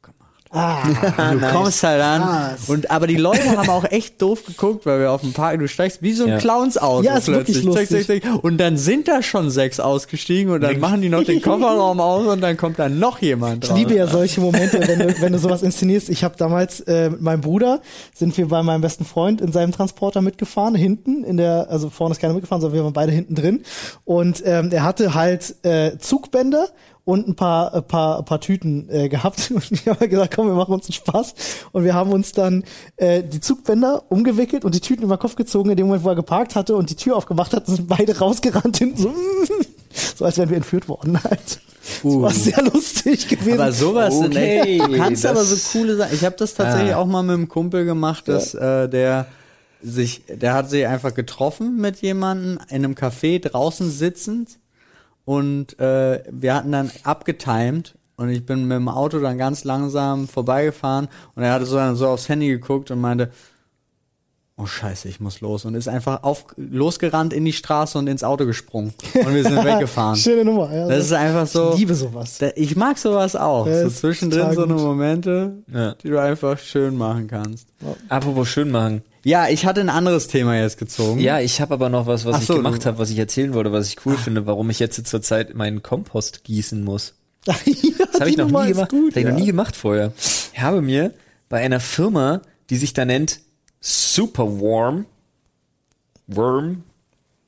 Ah, 0.54 0.84
du 1.32 1.40
kommst 1.54 1.82
halt 1.84 2.02
an. 2.02 2.56
Und, 2.68 2.92
aber 2.92 3.08
die 3.08 3.16
Leute 3.16 3.58
haben 3.58 3.70
auch 3.70 3.86
echt 3.90 4.22
doof 4.22 4.44
geguckt, 4.46 4.86
weil 4.86 5.00
wir 5.00 5.12
auf 5.12 5.22
dem 5.22 5.32
Park, 5.34 5.60
du 5.60 5.68
steigst 5.68 6.02
wie 6.02 6.12
so 6.14 6.24
ein 6.26 6.30
Ja. 6.32 6.38
Clownsauto 6.40 7.04
Ja, 7.04 7.18
ist 7.18 7.28
wirklich 7.30 7.62
plötzlich. 7.62 7.88
Zack, 7.90 7.98
lustig. 8.00 8.24
zack, 8.24 8.34
zack. 8.34 8.44
Und 8.44 8.58
dann 8.58 8.76
sind 8.78 9.08
da 9.08 9.22
schon 9.24 9.50
sechs 9.50 9.80
ausgestiegen 9.80 10.52
und 10.52 10.62
dann 10.62 10.80
machen 10.80 11.02
die 11.02 11.10
noch 11.10 11.24
den 11.24 11.42
Kofferraum 11.42 12.00
aus 12.02 12.28
und 12.28 12.42
dann 12.42 12.58
kommt 12.58 12.80
da 12.80 12.90
noch 12.90 13.20
jemand 13.22 13.64
Ich 13.64 13.70
drauf. 13.70 13.78
liebe 13.80 13.96
ja 13.96 14.08
solche 14.08 14.42
Momente, 14.42 14.80
wenn 14.88 15.00
du, 15.00 15.22
wenn 15.22 15.32
du 15.34 15.40
sowas 15.40 15.62
inszenierst. 15.64 16.10
Ich 16.10 16.24
habe 16.24 16.36
damals 16.38 16.82
äh, 16.82 17.10
mit 17.12 17.22
meinem 17.22 17.42
Bruder, 17.42 17.82
sind 18.14 18.38
wir 18.38 18.48
bei 18.50 18.62
meinem 18.62 18.82
besten 18.82 19.06
Freund 19.06 19.40
in 19.42 19.52
seinem 19.52 19.72
Transporter 19.72 20.22
mitgefahren, 20.22 20.76
hinten 20.76 21.24
in 21.24 21.38
der, 21.38 21.68
also 21.70 21.90
vorne 21.90 22.12
ist 22.14 22.20
keiner 22.20 22.34
mitgefahren, 22.34 22.62
sondern 22.62 22.76
wir 22.78 22.84
waren 22.84 22.94
beide 22.94 23.12
hinten 23.14 23.36
drin. 23.36 23.64
Und 24.04 24.44
ähm, 24.46 24.70
er 24.72 24.84
hatte 24.84 25.14
halt 25.14 25.56
äh, 25.64 25.98
Zugbänder 25.98 26.68
und 27.04 27.28
ein 27.28 27.36
paar, 27.36 27.74
ein 27.74 27.84
paar, 27.84 28.20
ein 28.20 28.26
paar 28.26 28.40
Tüten 28.40 28.88
äh, 28.90 29.10
gehabt. 29.10 29.52
Und 29.56 29.72
ich 29.72 29.88
habe 29.88 30.08
gesagt, 30.08 30.36
komm, 30.36 30.48
wir 30.48 30.54
machen 30.54 30.74
uns 30.74 30.86
einen 30.86 30.94
Spaß. 30.94 31.34
Und 31.72 31.84
wir 31.84 31.94
haben 31.96 32.12
uns 32.12 32.32
dann 32.32 32.64
äh, 32.98 33.24
die 33.24 33.40
Zugbänder 33.40 34.04
umgewickelt 34.10 34.64
und 34.66 34.76
die 34.76 34.82
Tüten 34.82 35.04
über 35.04 35.16
den 35.18 35.22
Kopf 35.22 35.36
gezogen, 35.36 35.72
in 35.72 35.78
dem 35.78 35.88
Moment, 35.88 36.04
wo 36.04 36.10
er 36.10 36.16
geparkt 36.16 36.56
hatte 36.56 36.76
und 36.76 36.90
die 36.92 36.96
Tür 36.96 37.16
aufgemacht 37.18 37.54
hat, 37.54 37.66
sind 37.68 37.88
beide 37.88 38.18
rausgerannt 38.20 38.78
hinten 38.78 38.98
so, 38.98 39.14
so 40.16 40.26
als 40.26 40.38
wären 40.38 40.50
wir 40.50 40.58
entführt 40.58 40.88
worden 40.88 41.22
halt. 41.24 41.60
Das 42.04 42.14
war 42.22 42.32
sehr 42.32 42.62
lustig 42.64 43.28
gewesen. 43.28 43.60
Aber 43.60 43.72
sowas 43.72 44.14
Okay, 44.14 44.78
echt, 44.78 44.88
du 44.88 44.98
kannst 44.98 45.24
das- 45.24 45.32
aber 45.32 45.44
so 45.44 45.56
coole 45.80 45.96
Sachen. 45.98 46.14
Ich 46.14 46.24
habe 46.24 46.36
das 46.38 46.54
tatsächlich 46.54 46.94
Ah. 46.94 46.98
auch 46.98 47.08
mal 47.08 47.24
mit 47.24 47.34
einem 47.34 47.48
Kumpel 47.50 47.86
gemacht, 47.86 48.28
dass 48.28 48.54
äh, 48.54 48.88
der 48.88 49.26
sich, 49.82 50.22
der 50.28 50.54
hat 50.54 50.70
sich 50.70 50.86
einfach 50.86 51.14
getroffen 51.16 51.78
mit 51.78 51.98
jemandem 52.04 52.60
in 52.70 52.86
einem 52.86 52.94
Café 52.94 53.40
draußen 53.42 53.90
sitzend 53.90 54.60
und 55.26 55.80
äh, 55.80 56.24
wir 56.32 56.54
hatten 56.56 56.72
dann 56.72 56.92
abgetimed 57.04 57.96
und 58.18 58.30
ich 58.30 58.46
bin 58.46 58.68
mit 58.68 58.76
dem 58.78 58.88
Auto 58.90 59.20
dann 59.20 59.38
ganz 59.38 59.64
langsam 59.64 60.28
vorbeigefahren 60.28 61.08
und 61.36 61.44
er 61.44 61.54
hatte 61.54 61.66
so, 61.66 61.76
dann 61.78 61.96
so 61.96 62.08
aufs 62.08 62.28
Handy 62.30 62.48
geguckt 62.50 62.92
und 62.92 63.00
meinte, 63.02 63.32
oh 64.58 64.66
scheiße, 64.68 65.08
ich 65.08 65.20
muss 65.20 65.42
los 65.42 65.66
und 65.66 65.74
ist 65.74 65.88
einfach 65.88 66.22
auf, 66.24 66.46
losgerannt 66.56 67.34
in 67.34 67.46
die 67.46 67.54
Straße 67.54 67.98
und 67.98 68.06
ins 68.08 68.24
Auto 68.24 68.46
gesprungen 68.46 68.94
und 69.16 69.34
wir 69.34 69.44
sind 69.44 69.56
weggefahren. 69.66 70.16
Schöne 70.16 70.46
Nummer. 70.46 70.72
Ja, 70.72 70.88
Das 70.88 71.06
ist 71.06 71.14
einfach 71.14 71.48
so. 71.48 71.72
Ich 71.74 71.80
liebe 71.80 71.96
sowas. 71.96 72.38
Da- 72.38 72.52
Ich 72.56 72.76
mag 72.76 72.98
sowas 73.00 73.36
auch. 73.36 73.66
Ja, 73.66 73.84
so 73.84 73.90
zwischendrin 73.90 74.54
so 74.54 74.64
eine. 74.64 74.74
Momente, 74.76 75.64
Ja. 75.74 75.96
die 75.96 76.10
du 76.10 76.22
einfach 76.22 76.60
schön 76.60 76.96
machen 76.96 77.28
kannst. 77.28 77.70
Apropos 78.10 78.50
schön 78.50 78.70
machen. 78.70 79.02
Ja, 79.24 79.48
ich 79.50 79.66
hatte 79.66 79.82
ein 79.82 79.90
anderes 79.90 80.28
Thema 80.28 80.58
jetzt 80.58 80.78
gezogen. 80.80 81.20
Ja, 81.20 81.40
ich 81.40 81.62
habe 81.62 81.74
aber 81.76 81.90
noch 81.90 82.08
was, 82.08 82.26
was 82.26 82.36
Ach 82.36 82.42
ich 82.42 82.48
so, 82.48 82.56
gemacht 82.56 82.86
habe, 82.86 82.98
was 82.98 83.10
ich 83.12 83.20
erzählen 83.20 83.54
wollte, 83.54 83.72
was 83.72 83.88
ich 83.88 84.06
cool 84.06 84.18
finde, 84.18 84.46
warum 84.48 84.70
ich 84.70 84.80
jetzt 84.80 85.06
zur 85.06 85.22
Zeit 85.22 85.54
meinen 85.54 85.84
Kompost 85.84 86.44
gießen 86.44 86.84
muss. 86.84 87.14
ja, 87.46 87.54
Das 88.12 88.22
habe 88.22 88.30
ich 88.30 88.38
noch 88.38 88.50
nie 88.50 88.70
gemacht. 88.70 88.90
Gut, 88.90 89.10
das 89.12 89.16
hab 89.16 89.18
ich 89.18 89.24
ja. 89.26 89.32
noch 89.32 89.40
nie 89.40 89.46
gemacht 89.46 89.76
vorher. 89.76 90.12
Ich 90.54 90.60
habe 90.60 90.82
mir 90.82 91.14
bei 91.50 91.60
einer 91.62 91.80
Firma, 91.80 92.42
die 92.70 92.78
sich 92.78 92.94
da 92.94 93.06
nennt 93.06 93.42
Superworm, 93.80 95.06
Worm, 96.28 96.84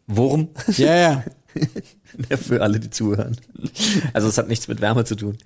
Wurm, 0.07 0.49
Ja, 0.77 0.95
ja. 2.29 2.37
für 2.37 2.61
alle, 2.61 2.79
die 2.79 2.89
zuhören. 2.89 3.37
Also 4.13 4.27
es 4.27 4.37
hat 4.37 4.47
nichts 4.47 4.67
mit 4.67 4.81
Wärme 4.81 5.05
zu 5.05 5.15
tun. 5.15 5.37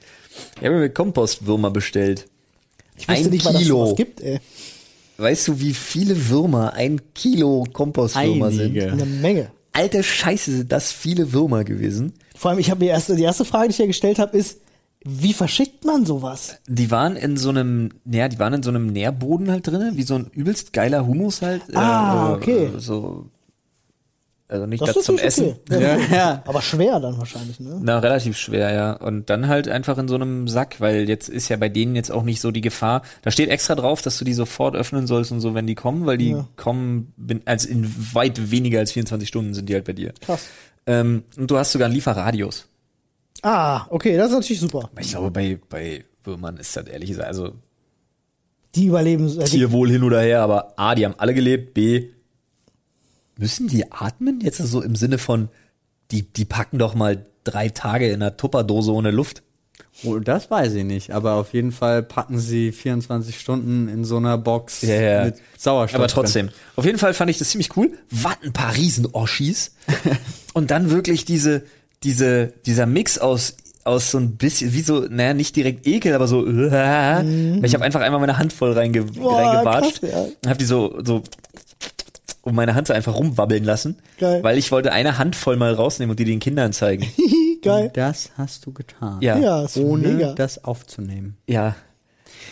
Ich 0.59 0.65
habe 0.65 0.75
mir 0.79 0.89
Kompostwürmer 0.89 1.71
bestellt. 1.71 2.27
Ich 2.97 3.07
wusste 3.07 3.25
ein 3.25 3.29
nicht 3.29 3.45
mal, 3.45 3.53
dass 3.53 3.61
es 3.61 3.67
Kilo. 3.67 3.95
gibt, 3.95 4.21
ey. 4.21 4.39
Weißt 5.17 5.47
du, 5.47 5.59
wie 5.59 5.73
viele 5.73 6.29
Würmer 6.29 6.73
ein 6.73 7.01
Kilo 7.13 7.65
Kompostwürmer 7.73 8.51
sind? 8.51 8.79
Eine 8.79 9.05
Menge. 9.05 9.51
Alter 9.73 10.03
Scheiße, 10.03 10.51
sind 10.57 10.71
das 10.71 10.91
viele 10.91 11.33
Würmer 11.33 11.63
gewesen. 11.63 12.13
Vor 12.35 12.51
allem, 12.51 12.59
ich 12.59 12.69
habe 12.69 12.83
mir 12.83 12.91
erst, 12.91 13.09
die 13.09 13.23
erste 13.23 13.45
Frage, 13.45 13.67
die 13.67 13.73
ich 13.73 13.77
ja 13.79 13.85
gestellt 13.85 14.19
habe, 14.19 14.37
ist, 14.37 14.59
wie 15.03 15.33
verschickt 15.33 15.85
man 15.85 16.05
sowas? 16.05 16.57
Die 16.67 16.91
waren 16.91 17.15
in 17.15 17.37
so 17.37 17.49
einem, 17.49 17.89
ja, 18.05 18.27
die 18.27 18.39
waren 18.39 18.53
in 18.53 18.63
so 18.63 18.69
einem 18.69 18.87
Nährboden 18.87 19.49
halt 19.49 19.67
drinne, 19.67 19.91
wie 19.95 20.03
so 20.03 20.15
ein 20.15 20.27
übelst 20.33 20.73
geiler 20.73 21.05
Humus 21.05 21.41
halt. 21.41 21.61
Ah, 21.75 22.33
okay. 22.33 22.65
Äh, 22.75 22.79
so, 22.79 23.27
also 24.49 24.65
nicht 24.65 24.81
Das 24.81 24.93
das, 24.95 25.03
zum 25.05 25.17
Essen. 25.17 25.55
okay. 25.69 25.81
Ja, 25.81 25.97
ja. 26.15 26.43
Aber 26.45 26.61
schwer 26.61 26.99
dann 26.99 27.17
wahrscheinlich, 27.17 27.59
ne? 27.59 27.79
Na, 27.81 27.99
relativ 27.99 28.37
schwer, 28.37 28.73
ja. 28.73 28.93
Und 28.93 29.29
dann 29.29 29.47
halt 29.47 29.67
einfach 29.67 29.97
in 29.97 30.07
so 30.07 30.15
einem 30.15 30.47
Sack, 30.47 30.79
weil 30.79 31.09
jetzt 31.09 31.27
ist 31.27 31.49
ja 31.49 31.57
bei 31.57 31.67
denen 31.69 31.95
jetzt 31.95 32.11
auch 32.11 32.23
nicht 32.23 32.39
so 32.39 32.51
die 32.51 32.61
Gefahr. 32.61 33.01
Da 33.23 33.31
steht 33.31 33.49
extra 33.49 33.75
drauf, 33.75 34.01
dass 34.01 34.17
du 34.17 34.23
die 34.25 34.33
sofort 34.33 34.75
öffnen 34.75 35.05
sollst 35.05 35.31
und 35.33 35.41
so, 35.41 35.53
wenn 35.53 35.67
die 35.67 35.75
kommen, 35.75 36.05
weil 36.05 36.17
die 36.17 36.31
Ja. 36.31 36.47
kommen, 36.55 37.13
also 37.45 37.67
in 37.67 37.93
weit 38.13 38.49
weniger 38.51 38.79
als 38.79 38.93
24 38.93 39.27
Stunden 39.27 39.53
sind 39.53 39.67
die 39.67 39.73
halt 39.73 39.83
bei 39.85 39.93
dir. 39.93 40.13
Krass. 40.21 40.45
Ähm, 40.85 41.23
und 41.37 41.51
du 41.51 41.57
hast 41.57 41.73
sogar 41.73 41.87
einen 41.87 41.95
Lieferradius. 41.95 42.67
Ah, 43.43 43.85
okay, 43.89 44.15
das 44.17 44.27
ist 44.29 44.33
natürlich 44.35 44.61
super. 44.61 44.89
Ich 44.99 45.09
glaube, 45.09 45.29
bei, 45.29 45.59
bei 45.69 46.05
Würmern 46.23 46.55
ist 46.57 46.75
das 46.75 46.87
ehrlich 46.87 47.09
gesagt, 47.09 47.27
also 47.27 47.51
Die 48.75 48.85
überleben. 48.85 49.27
Äh, 49.39 49.43
Tierwohl 49.43 49.89
hin 49.89 50.03
oder 50.03 50.21
her, 50.21 50.41
aber 50.41 50.73
A, 50.77 50.95
die 50.95 51.05
haben 51.05 51.15
alle 51.17 51.33
gelebt, 51.33 51.73
B, 51.73 52.07
müssen 53.37 53.67
die 53.67 53.91
atmen? 53.91 54.39
Jetzt 54.41 54.57
so 54.57 54.81
im 54.81 54.95
Sinne 54.95 55.17
von, 55.17 55.49
die, 56.11 56.23
die 56.23 56.45
packen 56.45 56.77
doch 56.77 56.95
mal 56.95 57.25
drei 57.43 57.69
Tage 57.69 58.07
in 58.07 58.15
einer 58.21 58.37
Tupperdose 58.37 58.91
ohne 58.93 59.11
Luft. 59.11 59.43
Oh, 60.03 60.19
das 60.19 60.51
weiß 60.51 60.73
ich 60.75 60.83
nicht, 60.83 61.09
aber 61.11 61.33
auf 61.33 61.53
jeden 61.53 61.71
Fall 61.71 62.03
packen 62.03 62.37
sie 62.39 62.71
24 62.71 63.39
Stunden 63.39 63.87
in 63.87 64.05
so 64.05 64.17
einer 64.17 64.37
Box 64.37 64.83
Ja, 64.83 64.95
ja. 65.01 65.25
mit 65.25 65.35
Sauerstoff. 65.57 65.95
Aber 65.99 66.07
drin. 66.07 66.13
trotzdem. 66.13 66.49
Auf 66.75 66.85
jeden 66.85 66.99
Fall 66.99 67.15
fand 67.15 67.31
ich 67.31 67.39
das 67.39 67.49
ziemlich 67.49 67.75
cool. 67.75 67.91
Was 68.11 68.35
ein 68.43 68.53
paar 68.53 68.75
Riesen-Oschis. 68.75 69.71
Und 70.53 70.69
dann 70.69 70.91
wirklich 70.91 71.25
diese, 71.25 71.63
diese, 72.03 72.53
dieser 72.67 72.85
Mix 72.85 73.17
aus, 73.17 73.57
aus 73.85 74.11
so 74.11 74.19
ein 74.19 74.35
bisschen, 74.37 74.71
wie 74.73 74.81
so, 74.81 74.99
naja, 75.09 75.33
nicht 75.33 75.55
direkt 75.55 75.87
Ekel, 75.87 76.13
aber 76.13 76.27
so, 76.27 76.45
äh, 76.45 76.71
weil 76.71 77.65
ich 77.65 77.73
habe 77.73 77.83
einfach 77.83 78.01
einmal 78.01 78.19
meine 78.19 78.37
Hand 78.37 78.53
voll 78.53 78.73
reinge 78.73 79.01
Boah, 79.03 79.41
reingewatscht. 79.41 80.01
krass, 80.01 80.11
ja. 80.11 80.19
Und 80.43 80.47
hab 80.49 80.57
die 80.59 80.65
so, 80.65 80.99
so 81.03 81.23
um 82.47 82.55
meine 82.55 82.73
Hand 82.75 82.87
so 82.87 82.93
einfach 82.93 83.15
rumwabbeln 83.15 83.63
lassen. 83.63 83.97
Geil. 84.19 84.41
Weil 84.43 84.57
ich 84.57 84.71
wollte 84.71 84.91
eine 84.91 85.17
Handvoll 85.17 85.57
mal 85.57 85.73
rausnehmen 85.73 86.11
und 86.11 86.19
die 86.19 86.25
den 86.25 86.39
Kindern 86.39 86.73
zeigen. 86.73 87.05
Geil. 87.61 87.91
Das 87.93 88.31
hast 88.37 88.65
du 88.65 88.71
getan. 88.73 89.17
Ja. 89.21 89.37
Ja, 89.37 89.65
ist 89.65 89.77
Ohne 89.77 90.07
mega. 90.07 90.33
das 90.33 90.63
aufzunehmen. 90.63 91.37
Ja. 91.47 91.75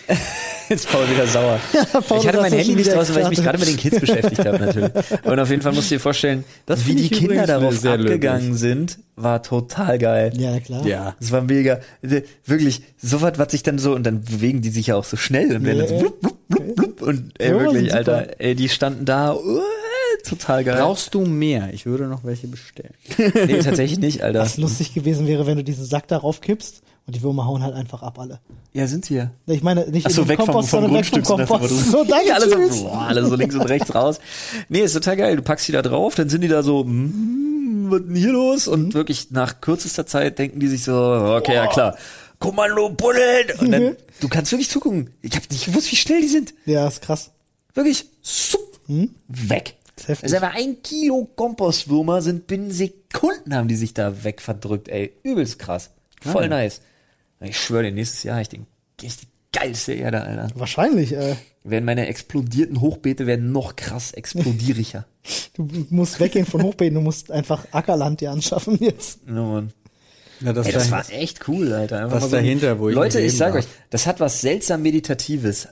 Jetzt 0.69 0.89
Paul 0.91 1.07
wieder 1.09 1.27
sauer. 1.27 1.59
Paul 2.07 2.19
ich 2.19 2.27
hatte 2.27 2.39
mein 2.41 2.51
Handy 2.51 2.73
nicht 2.75 2.91
draußen, 2.91 3.13
weil 3.15 3.23
ich 3.23 3.29
mich 3.29 3.43
gerade 3.43 3.57
mit 3.59 3.67
den 3.67 3.77
Kids 3.77 3.99
beschäftigt 3.99 4.45
habe 4.45 4.57
natürlich. 4.59 4.91
Und 5.23 5.39
auf 5.39 5.49
jeden 5.49 5.61
Fall 5.61 5.73
musst 5.73 5.91
du 5.91 5.95
dir 5.95 5.99
vorstellen, 5.99 6.43
Das 6.65 6.87
wie 6.87 6.95
die 6.95 7.09
Kinder 7.09 7.45
darauf 7.45 7.77
sehr 7.77 7.97
löblich. 7.97 8.15
abgegangen 8.15 8.55
sind, 8.55 8.97
war 9.15 9.43
total 9.43 9.99
geil. 9.99 10.31
Ja, 10.37 10.59
klar. 10.59 10.85
Ja. 10.85 11.15
Das 11.19 11.31
war 11.31 11.41
mega. 11.41 11.79
Wirklich, 12.45 12.81
so 12.97 13.21
was, 13.21 13.37
was 13.37 13.51
sich 13.51 13.61
dann 13.63 13.77
so, 13.77 13.93
und 13.93 14.03
dann 14.05 14.21
bewegen 14.23 14.61
die 14.61 14.69
sich 14.69 14.87
ja 14.87 14.95
auch 14.95 15.03
so 15.05 15.17
schnell 15.17 15.55
und 15.55 15.65
werden 15.65 15.79
dann 15.79 15.87
so 15.87 15.95
Ja. 15.95 15.99
blub, 16.01 16.19
blub, 16.21 16.47
blub, 16.47 16.75
blub, 16.75 17.01
und 17.03 17.31
ey, 17.39 17.49
Ja, 17.51 17.59
wirklich. 17.59 17.93
Alter, 17.93 18.27
ey, 18.39 18.55
die 18.55 18.69
standen 18.69 19.05
da, 19.05 19.33
uh, 19.35 19.61
total 20.27 20.63
geil. 20.63 20.77
Brauchst 20.81 21.13
du 21.13 21.21
mehr? 21.25 21.73
Ich 21.73 21.85
würde 21.85 22.07
noch 22.07 22.23
welche 22.23 22.47
bestellen. 22.47 22.93
Nee, 23.17 23.59
tatsächlich 23.59 23.99
nicht, 23.99 24.23
Alter. 24.23 24.39
Was 24.39 24.57
lustig 24.57 24.93
gewesen 24.93 25.27
wäre, 25.27 25.45
wenn 25.45 25.57
du 25.57 25.63
diesen 25.63 25.85
Sack 25.85 26.07
darauf 26.07 26.41
kippst 26.41 26.81
und 27.07 27.15
die 27.15 27.21
Würmer 27.21 27.45
hauen 27.45 27.61
halt 27.63 27.75
einfach 27.75 28.01
ab 28.01 28.19
alle. 28.19 28.39
Ja, 28.73 28.87
sind 28.87 29.05
sie 29.05 29.15
ja. 29.15 29.31
Ich 29.47 29.61
meine, 29.63 29.89
nicht 29.89 30.07
Ach 30.07 30.11
so, 30.11 30.27
weg 30.27 30.37
vom, 30.37 30.47
Kompost, 30.47 30.69
vom 30.69 30.81
sondern 30.81 30.99
weg 30.99 31.05
vom 31.05 31.21
Grundstück. 31.21 31.25
so 31.25 31.37
nach 31.37 31.45
dem 31.45 31.69
Kompost. 31.69 31.85
So, 31.91 32.03
danke, 32.03 32.33
alle, 32.33 32.69
so, 32.69 32.83
boah, 32.83 33.01
alle 33.07 33.25
so 33.25 33.35
links 33.35 33.55
und 33.55 33.61
rechts 33.61 33.93
raus. 33.93 34.19
Nee, 34.69 34.81
ist 34.81 34.93
total 34.93 35.17
geil. 35.17 35.35
Du 35.35 35.41
packst 35.41 35.67
die 35.67 35.71
da 35.71 35.81
drauf, 35.81 36.15
dann 36.15 36.29
sind 36.29 36.41
die 36.41 36.47
da 36.47 36.63
so, 36.63 36.83
mm, 36.83 37.91
was 37.91 38.01
denn 38.01 38.15
hier 38.15 38.31
los? 38.31 38.67
Und 38.67 38.93
wirklich 38.93 39.31
nach 39.31 39.61
kürzester 39.61 40.05
Zeit 40.05 40.39
denken 40.39 40.59
die 40.59 40.67
sich 40.67 40.83
so, 40.83 40.93
okay, 40.93 41.53
ja 41.53 41.67
klar. 41.67 41.95
Kommando 42.39 42.89
buddeln! 42.89 43.59
Und 43.59 43.71
dann, 43.71 43.95
du 44.19 44.27
kannst 44.27 44.51
wirklich 44.51 44.69
zugucken. 44.69 45.09
Ich 45.21 45.35
habe 45.35 45.45
nicht 45.51 45.65
gewusst, 45.65 45.91
wie 45.91 45.95
schnell 45.95 46.21
die 46.21 46.27
sind. 46.27 46.53
Ja, 46.65 46.87
ist 46.87 47.01
krass. 47.01 47.31
Wirklich, 47.73 48.05
sup, 48.21 48.79
weg. 49.27 49.75
Ist 49.97 50.07
heftig. 50.07 50.23
Also 50.23 50.35
einfach 50.35 50.57
ein 50.57 50.81
Kilo 50.81 51.29
Kompostwürmer 51.35 52.21
sind 52.21 52.47
binnen 52.47 52.71
Sekunden 52.71 53.55
haben 53.55 53.67
die 53.67 53.75
sich 53.75 53.93
da 53.93 54.23
wegverdrückt, 54.23 54.89
ey. 54.89 55.13
Übelst 55.23 55.59
krass. 55.59 55.91
Voll 56.21 56.49
nice. 56.49 56.81
Ich 57.41 57.59
schwöre 57.59 57.83
dir, 57.83 57.91
nächstes 57.91 58.23
Jahr 58.23 58.41
ich 58.41 58.49
den, 58.49 58.65
ich 59.01 59.17
die 59.17 59.27
geilste 59.51 59.93
Erde, 59.93 60.21
Alter. 60.21 60.49
Wahrscheinlich, 60.55 61.13
äh, 61.13 61.35
Werden 61.63 61.85
meine 61.85 62.07
explodierten 62.07 62.81
Hochbeete 62.81 63.27
werden 63.27 63.51
noch 63.51 63.75
krass 63.75 64.11
explodieriger. 64.11 65.05
du 65.53 65.67
musst 65.89 66.19
weggehen 66.19 66.45
von 66.45 66.61
Hochbeeten, 66.61 66.95
du 66.95 67.01
musst 67.01 67.31
einfach 67.31 67.65
Ackerland 67.71 68.21
dir 68.21 68.31
anschaffen 68.31 68.77
jetzt. 68.79 69.19
Ja, 69.27 69.33
Mann. 69.33 69.73
Ja, 70.41 70.53
das, 70.53 70.67
Ey, 70.67 70.73
das 70.73 70.85
da- 70.89 70.91
war 70.97 71.05
echt 71.11 71.47
cool, 71.47 71.71
Alter. 71.73 71.99
Einfach 72.03 72.15
Was 72.17 72.23
mal 72.23 72.29
so 72.29 72.35
dahinter, 72.37 72.79
wo 72.79 72.89
ich 72.89 72.95
Leute, 72.95 73.19
ich 73.19 73.25
leben 73.27 73.37
sag 73.37 73.53
darf. 73.53 73.63
euch, 73.65 73.71
das 73.89 74.05
hat 74.07 74.19
was 74.19 74.41
seltsam 74.41 74.81
Meditatives. 74.81 75.67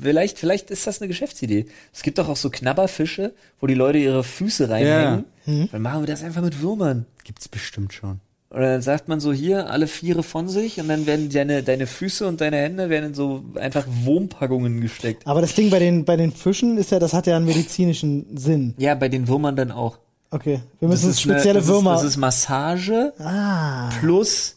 Vielleicht, 0.00 0.38
vielleicht 0.38 0.70
ist 0.70 0.86
das 0.86 1.00
eine 1.00 1.08
Geschäftsidee. 1.08 1.66
Es 1.92 2.02
gibt 2.02 2.18
doch 2.18 2.28
auch 2.28 2.36
so 2.36 2.50
Knabberfische, 2.50 3.32
wo 3.60 3.66
die 3.66 3.74
Leute 3.74 3.98
ihre 3.98 4.24
Füße 4.24 4.68
reinhängen. 4.68 5.24
Dann 5.70 5.82
machen 5.82 6.02
wir 6.02 6.06
das 6.06 6.22
einfach 6.22 6.42
mit 6.42 6.60
Würmern. 6.62 7.06
gibt's 7.24 7.48
bestimmt 7.48 7.92
schon. 7.92 8.20
Oder 8.50 8.72
dann 8.74 8.82
sagt 8.82 9.08
man 9.08 9.18
so 9.18 9.32
hier 9.32 9.68
alle 9.70 9.88
Viere 9.88 10.22
von 10.22 10.48
sich 10.48 10.78
und 10.80 10.86
dann 10.88 11.06
werden 11.06 11.28
deine, 11.28 11.62
deine 11.64 11.86
Füße 11.88 12.26
und 12.26 12.40
deine 12.40 12.58
Hände 12.58 12.88
werden 12.88 13.06
in 13.06 13.14
so 13.14 13.44
einfach 13.56 13.84
Wurmpackungen 14.04 14.80
gesteckt. 14.80 15.26
Aber 15.26 15.40
das 15.40 15.54
Ding 15.54 15.70
bei 15.70 15.80
den, 15.80 16.04
bei 16.04 16.16
den 16.16 16.30
Fischen 16.32 16.78
ist 16.78 16.92
ja, 16.92 17.00
das 17.00 17.12
hat 17.12 17.26
ja 17.26 17.36
einen 17.36 17.46
medizinischen 17.46 18.36
Sinn. 18.36 18.74
Ja, 18.78 18.94
bei 18.94 19.08
den 19.08 19.26
Würmern 19.26 19.56
dann 19.56 19.72
auch. 19.72 19.98
Okay, 20.34 20.60
wir 20.80 20.88
müssen 20.88 21.06
Das 21.08 21.18
ist 21.18 21.24
eine- 21.26 21.34
spezielle 21.34 21.58
das 21.60 21.68
Würmer. 21.68 21.94
Ist, 21.94 22.00
das 22.00 22.10
ist 22.10 22.16
Massage 22.16 23.12
ah, 23.20 23.88
plus 24.00 24.56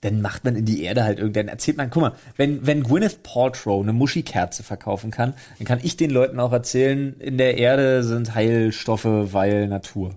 dann 0.00 0.22
macht 0.22 0.44
man 0.44 0.54
in 0.54 0.64
die 0.64 0.82
Erde 0.84 1.02
halt 1.02 1.18
irgendwann, 1.18 1.48
erzählt 1.48 1.76
man, 1.76 1.90
guck 1.90 2.02
mal, 2.02 2.12
wenn, 2.36 2.64
wenn 2.66 2.84
Gwyneth 2.84 3.22
Paltrow 3.24 3.82
eine 3.82 3.92
Muschikerze 3.92 4.62
verkaufen 4.62 5.10
kann, 5.10 5.34
dann 5.58 5.66
kann 5.66 5.80
ich 5.82 5.96
den 5.96 6.10
Leuten 6.10 6.38
auch 6.38 6.52
erzählen, 6.52 7.16
in 7.18 7.36
der 7.36 7.58
Erde 7.58 8.04
sind 8.04 8.34
Heilstoffe, 8.34 9.04
weil 9.04 9.66
Natur. 9.66 10.14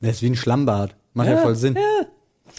Das 0.00 0.12
ist 0.16 0.22
wie 0.22 0.30
ein 0.30 0.36
Schlammbad. 0.36 0.94
Macht 1.14 1.28
ja, 1.30 1.38
voll 1.38 1.56
Sinn. 1.56 1.76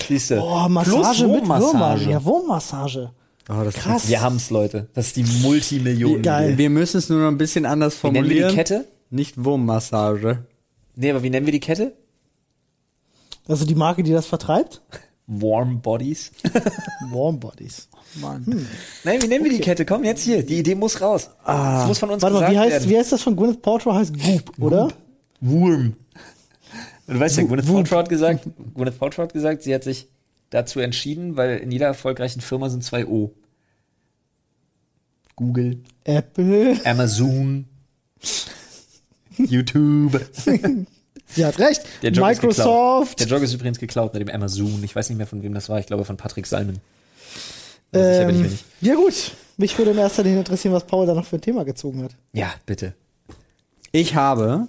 Siehst 0.05 0.31
du? 0.31 0.41
Oh, 0.41 0.67
Massage 0.67 1.27
mit 1.27 1.47
Würmern. 1.47 2.09
Ja, 2.09 2.23
Wurmmassage. 2.23 3.11
Oh, 3.49 3.63
das 3.63 3.75
Krass. 3.75 4.09
Wir 4.09 4.21
haben's, 4.21 4.49
Leute. 4.49 4.87
Das 4.93 5.07
ist 5.07 5.15
die 5.15 5.23
Multimillionen. 5.23 6.23
Geil. 6.23 6.57
Wir 6.57 6.69
müssen 6.69 6.97
es 6.97 7.09
nur 7.09 7.19
noch 7.21 7.27
ein 7.27 7.37
bisschen 7.37 7.65
anders 7.65 8.03
Wie 8.03 8.07
nennen 8.07 8.15
wir 8.29 8.41
formulieren. 8.41 8.49
die 8.49 8.55
Kette? 8.55 8.85
Nicht 9.11 9.43
Wurmmassage. 9.43 10.45
Nee, 10.95 11.09
aber 11.11 11.23
wie 11.23 11.29
nennen 11.29 11.45
wir 11.45 11.53
die 11.53 11.59
Kette? 11.59 11.93
Also 13.47 13.65
die 13.65 13.75
Marke, 13.75 14.03
die 14.03 14.11
das 14.11 14.25
vertreibt? 14.25 14.81
Warm 15.27 15.81
Bodies. 15.81 16.31
Warm 17.11 17.39
Bodies. 17.39 17.89
Mann. 18.15 18.67
Nein, 19.03 19.21
wie 19.21 19.27
nennen 19.27 19.43
wir 19.43 19.51
die 19.51 19.59
Kette? 19.59 19.85
Komm, 19.85 20.03
jetzt 20.03 20.23
hier. 20.23 20.45
Die 20.45 20.59
Idee 20.59 20.75
muss 20.75 21.01
raus. 21.01 21.29
das 21.45 21.87
muss 21.87 21.99
von 21.99 22.11
uns 22.11 22.21
Warte 22.21 22.35
mal, 22.35 22.39
gesagt 22.41 22.53
wie 22.53 22.59
heißt, 22.59 22.71
werden. 22.71 22.89
wie 22.89 22.97
heißt 22.97 23.11
das 23.11 23.21
von 23.21 23.35
Gwyneth 23.35 23.61
Paltrow? 23.61 23.93
Heißt 23.95 24.13
Goop, 24.17 24.51
oder? 24.59 24.89
Wurm. 25.41 25.95
Du 27.07 27.19
weißt 27.19 27.37
ja, 27.37 27.43
Gwyneth 27.43 27.67
Paltrow 27.67 27.99
hat 27.99 28.09
gesagt, 28.09 28.47
Gwyneth 28.73 28.97
Paltrow 28.99 29.23
hat 29.23 29.33
gesagt, 29.33 29.63
sie 29.63 29.73
hat 29.73 29.83
sich 29.83 30.07
dazu 30.49 30.79
entschieden, 30.79 31.37
weil 31.37 31.57
in 31.57 31.71
jeder 31.71 31.87
erfolgreichen 31.87 32.41
Firma 32.41 32.69
sind 32.69 32.83
zwei 32.83 33.05
O. 33.05 33.31
Google, 35.35 35.81
Apple. 36.05 36.79
Amazon, 36.85 37.65
YouTube. 39.37 40.19
Sie 41.27 41.43
hat 41.45 41.57
recht. 41.59 41.81
Der 42.03 42.11
Joke. 42.11 42.27
Microsoft. 42.29 43.19
Der 43.19 43.27
Jog 43.27 43.41
ist 43.41 43.53
übrigens 43.53 43.79
geklaut 43.79 44.13
mit 44.13 44.21
dem 44.21 44.29
Amazon. 44.33 44.83
Ich 44.83 44.95
weiß 44.95 45.09
nicht 45.09 45.17
mehr 45.17 45.25
von 45.27 45.41
wem 45.43 45.53
das 45.53 45.69
war. 45.69 45.79
Ich 45.79 45.87
glaube 45.87 46.05
von 46.05 46.17
Patrick 46.17 46.45
Salmen. 46.45 46.79
Aber 47.91 48.13
sicher 48.13 48.25
bin 48.25 48.35
ich 48.35 48.41
mir 48.41 48.45
Ähm, 48.47 48.51
nicht. 48.51 48.65
ja 48.81 48.95
gut. 48.95 49.31
Mich 49.57 49.77
würde 49.77 49.91
in 49.91 49.97
erster 49.97 50.23
Linie 50.23 50.39
interessieren, 50.39 50.73
was 50.73 50.85
Paul 50.85 51.05
da 51.07 51.13
noch 51.13 51.25
für 51.25 51.37
ein 51.37 51.41
Thema 51.41 51.63
gezogen 51.63 52.03
hat. 52.03 52.11
Ja, 52.33 52.53
bitte. 52.65 52.93
Ich 53.91 54.15
habe 54.15 54.67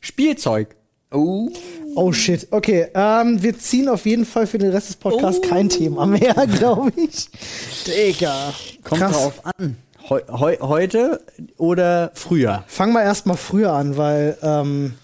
Spielzeug. 0.00 0.76
Oh. 1.10 1.50
Oh 1.94 2.12
shit. 2.12 2.46
Okay, 2.50 2.88
ähm, 2.94 3.42
wir 3.42 3.58
ziehen 3.58 3.88
auf 3.88 4.06
jeden 4.06 4.24
Fall 4.24 4.46
für 4.46 4.58
den 4.58 4.70
Rest 4.70 4.88
des 4.90 4.96
Podcasts 4.96 5.40
kein 5.48 5.68
Thema 5.68 6.06
mehr, 6.06 6.34
glaube 6.58 6.92
ich. 6.96 7.28
Digga. 7.86 8.52
Kommt 8.84 9.00
Krass. 9.00 9.12
drauf 9.12 9.40
an. 9.58 9.76
Heu, 10.08 10.20
heu, 10.28 10.56
heute 10.60 11.20
oder 11.56 12.12
früher? 12.14 12.62
Fangen 12.68 12.92
wir 12.92 13.02
erstmal 13.02 13.36
früher 13.36 13.72
an, 13.72 13.96
weil 13.96 14.38
ähm, 14.40 14.94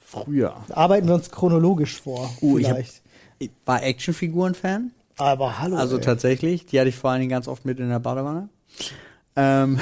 Früher. 0.00 0.56
arbeiten 0.70 1.08
wir 1.08 1.14
uns 1.14 1.30
chronologisch 1.30 2.02
vor. 2.02 2.30
Uh, 2.42 2.58
ich 2.58 2.68
hab-. 2.68 2.78
Ich 3.38 3.50
war 3.64 3.82
Actionfiguren-Fan. 3.82 4.90
Aber 5.16 5.58
hallo. 5.58 5.76
Also 5.76 5.96
ey. 5.96 6.02
tatsächlich. 6.02 6.66
Die 6.66 6.78
hatte 6.78 6.90
ich 6.90 6.96
vor 6.96 7.10
allen 7.10 7.20
Dingen 7.20 7.30
ganz 7.30 7.48
oft 7.48 7.64
mit 7.64 7.80
in 7.80 7.88
der 7.88 7.98
Badewanne. 7.98 8.48
Ähm, 9.36 9.80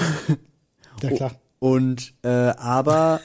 Ja 1.02 1.11
klar. 1.11 1.33
und 1.59 2.14
äh, 2.22 2.28
aber 2.28 3.20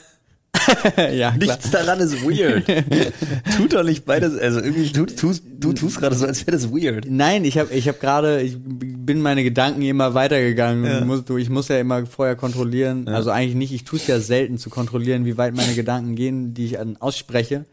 ja. 1.13 1.31
Nichts 1.31 1.71
daran 1.71 1.99
ist 1.99 2.23
weird. 2.23 2.65
Tut 3.57 3.73
doch 3.73 3.83
nicht 3.83 4.05
beides. 4.05 4.37
Also 4.37 4.59
irgendwie, 4.59 4.89
du 4.89 5.05
tust, 5.05 5.43
du 5.59 5.73
tust 5.73 5.99
gerade 5.99 6.15
so, 6.15 6.25
als 6.25 6.45
wäre 6.45 6.57
das 6.57 6.71
weird. 6.71 7.05
Nein, 7.09 7.45
ich 7.45 7.57
habe 7.57 7.73
ich 7.73 7.87
hab 7.87 7.99
gerade, 7.99 8.41
ich 8.41 8.57
bin 8.59 9.21
meine 9.21 9.43
Gedanken 9.43 9.81
immer 9.81 10.13
weitergegangen. 10.13 10.85
Ja. 10.85 11.05
Muss, 11.05 11.25
du, 11.25 11.37
ich 11.37 11.49
muss 11.49 11.67
ja 11.67 11.79
immer 11.79 12.05
vorher 12.05 12.35
kontrollieren, 12.35 13.07
also 13.07 13.31
eigentlich 13.31 13.55
nicht, 13.55 13.73
ich 13.73 13.83
tue 13.83 13.99
es 13.99 14.07
ja 14.07 14.19
selten 14.19 14.57
zu 14.57 14.69
kontrollieren, 14.69 15.25
wie 15.25 15.37
weit 15.37 15.55
meine 15.55 15.73
Gedanken 15.73 16.15
gehen, 16.15 16.53
die 16.53 16.65
ich 16.65 16.73
dann 16.73 16.97
ausspreche, 16.97 17.65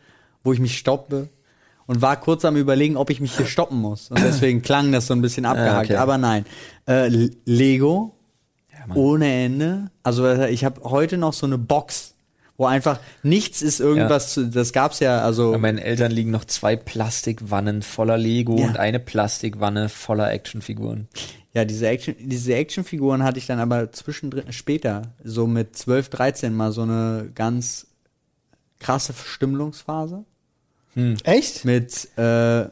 wo 0.45 0.53
ich 0.53 0.61
mich 0.61 0.79
stoppe 0.79 1.29
und 1.87 2.03
war 2.03 2.19
kurz 2.19 2.45
am 2.45 2.57
überlegen, 2.57 2.97
ob 2.97 3.11
ich 3.11 3.21
mich 3.21 3.37
hier 3.37 3.47
stoppen 3.47 3.79
muss. 3.79 4.11
Und 4.11 4.21
deswegen 4.21 4.63
klang 4.63 4.93
das 4.93 5.07
so 5.07 5.15
ein 5.15 5.23
bisschen 5.23 5.45
abgehakt. 5.45 5.91
okay. 5.91 5.97
Aber 5.97 6.19
nein. 6.19 6.45
Äh, 6.87 7.09
Lego 7.45 8.15
Mann. 8.87 8.97
ohne 8.97 9.33
Ende. 9.33 9.91
Also 10.03 10.27
äh, 10.27 10.51
ich 10.51 10.65
habe 10.65 10.83
heute 10.85 11.19
noch 11.19 11.33
so 11.33 11.47
eine 11.47 11.59
Box, 11.59 12.12
wo 12.57 12.67
einfach 12.67 13.01
nichts 13.23 13.63
ist 13.63 13.81
irgendwas, 13.81 14.35
zu, 14.35 14.47
das 14.49 14.73
gab's 14.73 15.01
ja, 15.01 15.23
also 15.23 15.53
Bei 15.53 15.59
meinen 15.59 15.79
Eltern 15.79 16.13
liegen 16.13 16.31
noch 16.31 16.45
zwei 16.45 16.77
Plastikwannen 16.77 17.83
voller 17.83 18.19
Lego 18.19 18.59
Ja. 18.59 18.67
und 18.69 18.77
eine 18.79 19.01
Plastikwanne 19.01 19.89
voller 19.89 20.31
Actionfiguren. 20.33 21.09
Ja, 21.55 21.65
diese 21.65 21.87
Action, 21.89 22.15
diese 22.19 22.55
Actionfiguren 22.55 23.23
hatte 23.23 23.39
ich 23.39 23.47
dann 23.47 23.59
aber 23.59 23.93
zwischendrin 23.93 24.53
später, 24.53 25.03
so 25.23 25.47
mit 25.47 25.77
12, 25.77 26.09
13 26.09 26.55
mal 26.55 26.73
so 26.73 26.83
eine 26.83 27.31
ganz 27.35 27.87
krasse 28.79 29.13
Verstümmelungsphase 29.13 30.25
Echt? 31.25 31.65
mit 31.65 32.09
äh, 32.19 32.67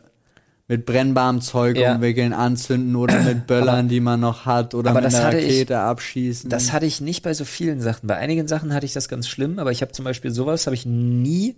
mit 0.70 0.86
brennbarem 0.86 1.40
Zeug 1.40 1.76
Ja. 1.76 1.96
umwickeln, 1.96 2.32
anzünden 2.32 2.94
oder 2.94 3.20
mit 3.22 3.46
Böllern, 3.48 3.88
die 3.88 3.98
man 3.98 4.20
noch 4.20 4.46
hat 4.46 4.72
oder 4.74 4.90
aber 4.90 5.00
mit 5.00 5.12
einer 5.12 5.24
hatte 5.26 5.38
ich- 5.40 5.46
Rakete 5.56 5.80
abschießen. 5.80 6.48
Das 6.48 6.72
hatte 6.72 6.86
ich 6.86 7.00
nicht 7.00 7.22
bei 7.24 7.34
so 7.34 7.44
vielen 7.44 7.80
Sachen. 7.80 8.06
Bei 8.06 8.16
einigen 8.16 8.46
Sachen 8.46 8.72
hatte 8.72 8.86
ich 8.86 8.92
das 8.92 9.08
ganz 9.08 9.26
schlimm, 9.26 9.58
aber 9.58 9.72
ich 9.72 9.82
habe 9.82 9.90
zum 9.90 10.04
Beispiel 10.04 10.30
sowas, 10.30 10.66
habe 10.66 10.76
ich 10.76 10.86
nie 10.86 11.56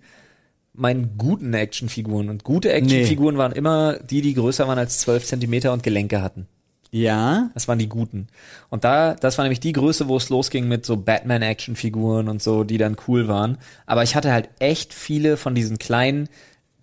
meinen 0.72 1.18
guten 1.18 1.52
Actionfiguren. 1.52 2.30
Und 2.30 2.42
gute 2.44 2.72
Actionfiguren 2.72 3.36
waren 3.36 3.52
immer 3.52 3.98
die, 3.98 4.22
die 4.22 4.32
größer 4.32 4.66
waren 4.66 4.78
als 4.78 5.00
12 5.00 5.26
Zentimeter 5.26 5.74
und 5.74 5.82
Gelenke 5.82 6.22
hatten. 6.22 6.46
ja, 6.90 7.50
Das 7.52 7.68
waren 7.68 7.78
die 7.78 7.90
guten. 7.90 8.28
Und 8.70 8.84
da, 8.84 9.14
das 9.14 9.36
war 9.36 9.44
nämlich 9.44 9.60
die 9.60 9.72
Größe, 9.72 10.08
wo 10.08 10.16
es 10.16 10.30
losging 10.30 10.68
mit 10.68 10.86
so 10.86 10.96
Batman-Actionfiguren 10.96 12.28
und 12.28 12.42
so, 12.42 12.64
die 12.64 12.78
dann 12.78 12.96
cool 13.06 13.28
waren. 13.28 13.58
Aber 13.84 14.02
ich 14.02 14.16
hatte 14.16 14.32
halt 14.32 14.48
echt 14.58 14.94
viele 14.94 15.36
von 15.36 15.54
diesen 15.54 15.78
kleinen, 15.78 16.28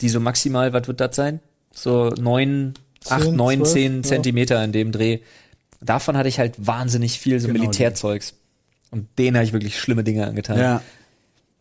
die 0.01 0.09
so 0.09 0.19
maximal, 0.19 0.73
was 0.73 0.87
wird 0.87 0.99
das 1.01 1.15
sein? 1.15 1.39
So 1.73 2.09
neun, 2.09 2.73
acht, 3.09 3.31
neun, 3.31 3.65
zehn. 3.65 4.03
Zentimeter 4.03 4.63
in 4.63 4.71
dem 4.71 4.91
Dreh. 4.91 5.19
Davon 5.81 6.17
hatte 6.17 6.29
ich 6.29 6.39
halt 6.39 6.55
wahnsinnig 6.57 7.19
viel, 7.19 7.39
so 7.39 7.47
Genau. 7.47 7.59
Militärzeugs. 7.61 8.33
Und 8.91 9.07
denen 9.17 9.37
habe 9.37 9.45
ich 9.45 9.53
wirklich 9.53 9.79
schlimme 9.79 10.03
Dinge 10.03 10.25
angetan. 10.27 10.57
ja. 10.59 10.81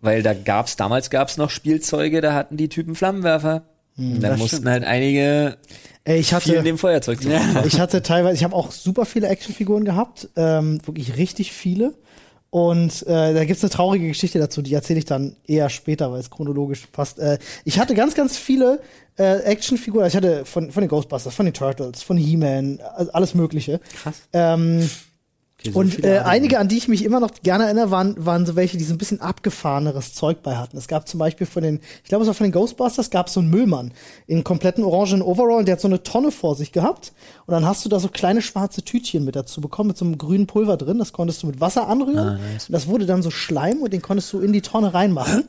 Weil 0.00 0.22
da 0.22 0.32
gab's, 0.32 0.76
damals 0.76 1.10
gab's 1.10 1.36
noch 1.38 1.50
Spielzeuge, 1.50 2.20
da 2.20 2.32
hatten 2.32 2.56
die 2.56 2.68
Typen 2.68 2.94
Flammenwerfer. 2.94 3.64
Und 3.96 4.20
dann 4.20 4.38
mussten 4.38 4.58
stimmt. 4.58 4.68
halt 4.68 4.84
einige 4.84 5.56
Ey, 6.04 6.20
ich 6.20 6.28
viel 6.28 6.54
hatte, 6.54 6.62
dem 6.62 6.78
Feuerzeug 6.78 7.20
zu 7.20 7.28
Ja. 7.28 7.64
ich 7.66 7.80
hatte 7.80 8.00
teilweise, 8.02 8.36
ich 8.36 8.44
habe 8.44 8.54
auch 8.54 8.70
super 8.70 9.04
viele 9.06 9.26
Actionfiguren 9.26 9.84
gehabt, 9.84 10.28
ähm, 10.36 10.80
wirklich 10.86 11.16
richtig 11.16 11.52
viele. 11.52 11.94
Und 12.50 13.06
äh, 13.06 13.34
da 13.34 13.44
gibt's 13.44 13.62
eine 13.62 13.70
traurige 13.70 14.08
Geschichte 14.08 14.38
dazu, 14.38 14.62
die 14.62 14.72
erzähle 14.72 15.00
ich 15.00 15.04
dann 15.04 15.36
eher 15.46 15.68
später, 15.68 16.10
weil 16.10 16.20
es 16.20 16.30
chronologisch 16.30 16.86
passt. 16.86 17.18
Äh, 17.18 17.38
ich 17.64 17.78
hatte 17.78 17.94
ganz, 17.94 18.14
ganz 18.14 18.38
viele 18.38 18.80
äh, 19.18 19.40
Actionfiguren. 19.40 20.06
Ich 20.06 20.16
hatte 20.16 20.46
von, 20.46 20.70
von 20.70 20.80
den 20.80 20.88
Ghostbusters, 20.88 21.34
von 21.34 21.44
den 21.44 21.52
Turtles, 21.52 22.02
von 22.02 22.16
He-Man, 22.16 22.80
also 22.96 23.12
alles 23.12 23.34
Mögliche. 23.34 23.80
Krass. 24.02 24.14
Ähm, 24.32 24.88
Okay, 25.60 25.72
so 25.72 25.80
und 25.80 26.04
äh, 26.04 26.18
einige, 26.18 26.60
an 26.60 26.68
die 26.68 26.76
ich 26.76 26.86
mich 26.86 27.04
immer 27.04 27.18
noch 27.18 27.32
gerne 27.42 27.64
erinnere, 27.64 27.90
waren, 27.90 28.14
waren 28.24 28.46
so 28.46 28.54
welche, 28.54 28.78
die 28.78 28.84
so 28.84 28.94
ein 28.94 28.98
bisschen 28.98 29.20
abgefahreneres 29.20 30.14
Zeug 30.14 30.42
bei 30.42 30.56
hatten. 30.56 30.76
Es 30.76 30.86
gab 30.86 31.08
zum 31.08 31.18
Beispiel 31.18 31.48
von 31.48 31.64
den, 31.64 31.80
ich 32.04 32.08
glaube, 32.08 32.22
es 32.22 32.28
war 32.28 32.34
von 32.34 32.44
den 32.44 32.52
Ghostbusters, 32.52 33.10
gab 33.10 33.26
es 33.26 33.32
so 33.32 33.40
einen 33.40 33.50
Müllmann 33.50 33.92
in 34.28 34.44
kompletten 34.44 34.84
orangen 34.84 35.20
Overall 35.20 35.58
und 35.58 35.66
der 35.66 35.72
hat 35.72 35.80
so 35.80 35.88
eine 35.88 36.04
Tonne 36.04 36.30
vor 36.30 36.54
sich 36.54 36.70
gehabt. 36.70 37.12
Und 37.46 37.52
dann 37.52 37.66
hast 37.66 37.84
du 37.84 37.88
da 37.88 37.98
so 37.98 38.06
kleine 38.06 38.40
schwarze 38.40 38.82
Tütchen 38.82 39.24
mit 39.24 39.34
dazu 39.34 39.60
bekommen, 39.60 39.88
mit 39.88 39.96
so 39.96 40.04
einem 40.04 40.16
grünen 40.16 40.46
Pulver 40.46 40.76
drin. 40.76 40.98
Das 40.98 41.12
konntest 41.12 41.42
du 41.42 41.48
mit 41.48 41.60
Wasser 41.60 41.88
anrühren. 41.88 42.38
Und 42.68 42.72
das 42.72 42.86
wurde 42.86 43.06
dann 43.06 43.22
so 43.22 43.30
Schleim 43.30 43.78
und 43.78 43.92
den 43.92 44.00
konntest 44.02 44.32
du 44.32 44.38
in 44.38 44.52
die 44.52 44.62
Tonne 44.62 44.94
reinmachen. 44.94 45.48